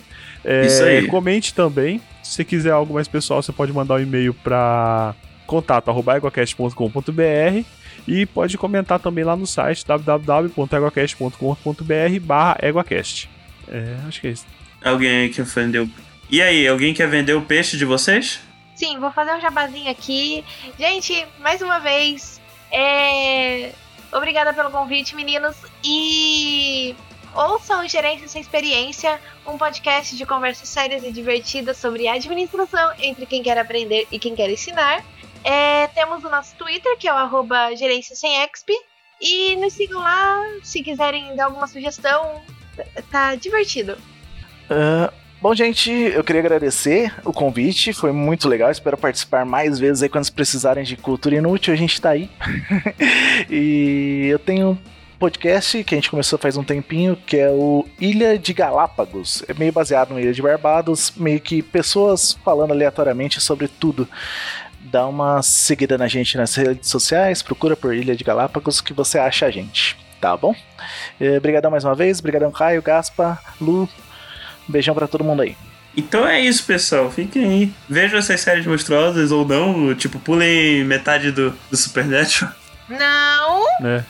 É, 0.44 0.66
Isso 0.66 0.82
aí. 0.82 1.06
Comente 1.06 1.54
também. 1.54 2.02
Se 2.22 2.32
você 2.32 2.44
quiser 2.44 2.72
algo 2.72 2.92
mais 2.92 3.08
pessoal, 3.08 3.42
você 3.42 3.50
pode 3.50 3.72
mandar 3.72 3.94
um 3.94 4.00
e-mail 4.00 4.34
pra 4.34 5.14
contato.eguacast.com.br 5.46 7.64
e 8.06 8.26
pode 8.26 8.58
comentar 8.58 9.00
também 9.00 9.24
lá 9.24 9.34
no 9.34 9.46
site 9.46 9.86
www.eguacast.com.br 9.86 12.20
barra 12.22 12.58
eguacast. 12.62 13.30
É, 13.68 13.96
acho 14.06 14.20
que 14.20 14.26
é 14.26 14.30
isso. 14.30 14.44
Alguém 14.82 15.10
aí 15.10 15.30
que 15.30 15.40
vendeu. 15.42 15.88
E 16.30 16.42
aí, 16.42 16.68
alguém 16.68 16.92
quer 16.92 17.08
vender 17.08 17.32
o 17.34 17.40
peixe 17.42 17.78
de 17.78 17.86
vocês? 17.86 18.40
Sim, 18.74 18.98
vou 18.98 19.12
fazer 19.12 19.34
um 19.34 19.40
jabazinho 19.40 19.90
aqui. 19.90 20.44
Gente, 20.78 21.26
mais 21.38 21.62
uma 21.62 21.78
vez, 21.78 22.40
é... 22.70 23.72
obrigada 24.12 24.52
pelo 24.52 24.70
convite, 24.70 25.14
meninos. 25.14 25.56
E 25.82 26.96
ouçam 27.34 27.86
Gerência 27.88 28.28
Sem 28.28 28.40
Experiência, 28.40 29.20
um 29.46 29.56
podcast 29.56 30.16
de 30.16 30.26
conversas 30.26 30.68
sérias 30.68 31.04
e 31.04 31.12
divertidas 31.12 31.76
sobre 31.76 32.08
administração 32.08 32.92
entre 32.98 33.26
quem 33.26 33.42
quer 33.42 33.58
aprender 33.58 34.06
e 34.10 34.18
quem 34.18 34.34
quer 34.34 34.50
ensinar. 34.50 35.04
É, 35.44 35.88
temos 35.88 36.24
o 36.24 36.30
nosso 36.30 36.56
Twitter, 36.56 36.96
que 36.96 37.06
é 37.06 37.12
o 37.12 37.76
gerência 37.76 38.16
sem 38.16 38.42
exp. 38.42 38.70
E 39.20 39.54
nos 39.56 39.74
sigam 39.74 40.00
lá 40.00 40.42
se 40.62 40.82
quiserem 40.82 41.36
dar 41.36 41.44
alguma 41.44 41.66
sugestão. 41.66 42.42
Tá 43.10 43.36
divertido. 43.36 43.96
Ah, 44.68 45.12
bom, 45.44 45.54
gente, 45.54 45.90
eu 45.90 46.24
queria 46.24 46.40
agradecer 46.40 47.12
o 47.22 47.30
convite, 47.30 47.92
foi 47.92 48.12
muito 48.12 48.48
legal. 48.48 48.70
Espero 48.70 48.96
participar 48.96 49.44
mais 49.44 49.78
vezes 49.78 50.02
aí 50.02 50.08
quando 50.08 50.32
precisarem 50.32 50.84
de 50.84 50.96
cultura 50.96 51.34
inútil, 51.34 51.74
a 51.74 51.76
gente 51.76 52.00
tá 52.00 52.08
aí. 52.08 52.30
e 53.50 54.26
eu 54.30 54.38
tenho 54.38 54.70
um 54.70 54.78
podcast 55.18 55.84
que 55.84 55.94
a 55.94 55.98
gente 55.98 56.08
começou 56.08 56.38
faz 56.38 56.56
um 56.56 56.64
tempinho, 56.64 57.14
que 57.14 57.36
é 57.36 57.50
o 57.50 57.86
Ilha 58.00 58.38
de 58.38 58.54
Galápagos. 58.54 59.44
É 59.46 59.52
meio 59.52 59.70
baseado 59.70 60.14
no 60.14 60.18
Ilha 60.18 60.32
de 60.32 60.40
Barbados, 60.40 61.12
meio 61.14 61.38
que 61.38 61.60
pessoas 61.60 62.38
falando 62.42 62.70
aleatoriamente 62.70 63.38
sobre 63.38 63.68
tudo. 63.68 64.08
Dá 64.80 65.06
uma 65.06 65.42
seguida 65.42 65.98
na 65.98 66.08
gente 66.08 66.38
nas 66.38 66.54
redes 66.54 66.88
sociais, 66.88 67.42
procura 67.42 67.76
por 67.76 67.94
Ilha 67.94 68.16
de 68.16 68.24
Galápagos 68.24 68.80
que 68.80 68.94
você 68.94 69.18
acha 69.18 69.44
a 69.44 69.50
gente, 69.50 69.94
tá 70.22 70.34
bom? 70.38 70.54
Eh, 71.20 71.36
Obrigadão 71.36 71.70
mais 71.70 71.84
uma 71.84 71.94
vez, 71.94 72.18
obrigadão 72.18 72.50
Caio, 72.50 72.80
Gaspa, 72.80 73.38
Lu, 73.60 73.86
beijão 74.68 74.94
pra 74.94 75.06
todo 75.06 75.24
mundo 75.24 75.42
aí. 75.42 75.56
Então 75.96 76.26
é 76.26 76.40
isso, 76.40 76.64
pessoal. 76.64 77.10
Fiquem 77.10 77.44
aí. 77.44 77.72
Vejam 77.88 78.18
essas 78.18 78.40
séries 78.40 78.66
monstruosas 78.66 79.30
ou 79.30 79.46
não. 79.46 79.94
Tipo, 79.94 80.18
pulem 80.18 80.84
metade 80.84 81.30
do, 81.30 81.54
do 81.70 81.76
Supernatural. 81.76 82.52
Não! 82.88 83.64
né? 83.80 84.04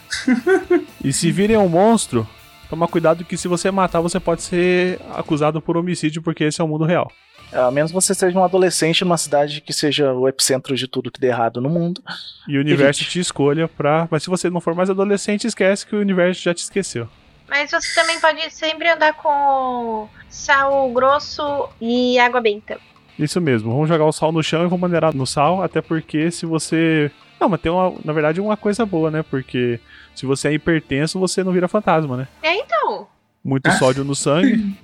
e 1.02 1.12
se 1.12 1.30
virem 1.30 1.56
um 1.56 1.68
monstro, 1.68 2.26
toma 2.68 2.88
cuidado 2.88 3.24
que 3.24 3.36
se 3.36 3.48
você 3.48 3.70
matar, 3.70 4.00
você 4.00 4.18
pode 4.18 4.42
ser 4.42 5.00
acusado 5.12 5.60
por 5.60 5.76
homicídio, 5.76 6.22
porque 6.22 6.44
esse 6.44 6.60
é 6.60 6.64
o 6.64 6.68
mundo 6.68 6.84
real. 6.84 7.10
A 7.52 7.70
menos 7.70 7.92
você 7.92 8.14
seja 8.14 8.36
um 8.36 8.44
adolescente 8.44 9.04
numa 9.04 9.16
cidade 9.16 9.60
que 9.60 9.72
seja 9.72 10.12
o 10.12 10.26
epicentro 10.26 10.74
de 10.74 10.88
tudo 10.88 11.10
que 11.10 11.20
dê 11.20 11.28
errado 11.28 11.60
no 11.60 11.70
mundo. 11.70 12.02
E 12.48 12.56
o 12.56 12.60
universo 12.60 13.02
Evite. 13.02 13.12
te 13.12 13.20
escolha 13.20 13.68
pra. 13.68 14.08
Mas 14.10 14.24
se 14.24 14.30
você 14.30 14.50
não 14.50 14.60
for 14.60 14.74
mais 14.74 14.90
adolescente, 14.90 15.46
esquece 15.46 15.86
que 15.86 15.94
o 15.94 16.00
universo 16.00 16.42
já 16.42 16.52
te 16.52 16.62
esqueceu. 16.64 17.08
Mas 17.48 17.70
você 17.70 17.94
também 17.94 18.18
pode 18.20 18.50
sempre 18.50 18.88
andar 18.88 19.14
com 19.14 20.08
sal 20.28 20.90
grosso 20.90 21.68
e 21.80 22.18
água 22.18 22.40
benta. 22.40 22.78
Isso 23.18 23.40
mesmo, 23.40 23.72
vamos 23.72 23.88
jogar 23.88 24.04
o 24.04 24.12
sal 24.12 24.32
no 24.32 24.42
chão 24.42 24.62
e 24.62 24.64
vamos 24.64 24.80
maneirar 24.80 25.14
no 25.14 25.26
sal, 25.26 25.62
até 25.62 25.80
porque 25.80 26.30
se 26.30 26.46
você. 26.46 27.10
Não, 27.40 27.48
mas 27.48 27.60
tem 27.60 27.70
uma, 27.70 27.94
na 28.04 28.12
verdade 28.12 28.40
uma 28.40 28.56
coisa 28.56 28.84
boa, 28.84 29.10
né? 29.10 29.22
Porque 29.22 29.78
se 30.14 30.26
você 30.26 30.48
é 30.48 30.52
hipertenso, 30.54 31.18
você 31.18 31.44
não 31.44 31.52
vira 31.52 31.68
fantasma, 31.68 32.16
né? 32.16 32.28
É 32.42 32.56
então. 32.56 33.06
Muito 33.44 33.70
sódio 33.72 34.04
no 34.04 34.14
sangue. 34.14 34.74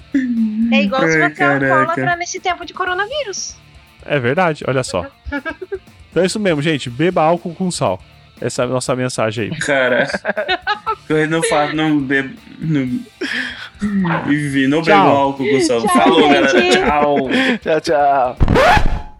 É 0.70 0.82
igual 0.82 1.00
se 1.02 1.08
você 1.08 1.22
é 1.22 1.26
um 1.26 1.34
caraca. 1.34 1.74
alcoólatra 1.74 2.16
nesse 2.16 2.38
tempo 2.38 2.64
de 2.64 2.74
coronavírus. 2.74 3.56
É 4.04 4.18
verdade, 4.18 4.64
olha 4.68 4.84
só. 4.84 5.06
Então 6.10 6.24
é 6.24 6.26
isso 6.26 6.40
mesmo, 6.40 6.60
gente. 6.60 6.90
Beba 6.90 7.22
álcool 7.22 7.54
com 7.54 7.70
sal. 7.70 8.00
Essa 8.40 8.62
é 8.62 8.64
a 8.64 8.68
nossa 8.68 8.96
mensagem 8.96 9.50
aí. 9.52 9.58
Cara. 9.58 10.06
eu 11.08 11.28
não 11.28 11.42
faço, 11.42 11.74
não 11.76 11.98
bebo. 11.98 12.34
Não, 12.58 13.00
Vivi, 14.26 14.66
não 14.66 14.82
bebo 14.82 14.98
álcool. 14.98 15.44
Tchau, 15.66 15.80
Falou, 15.88 16.22
gente. 16.22 16.34
galera. 16.34 16.86
Tchau. 16.86 17.28
Tchau, 17.62 17.80
tchau. 17.80 19.00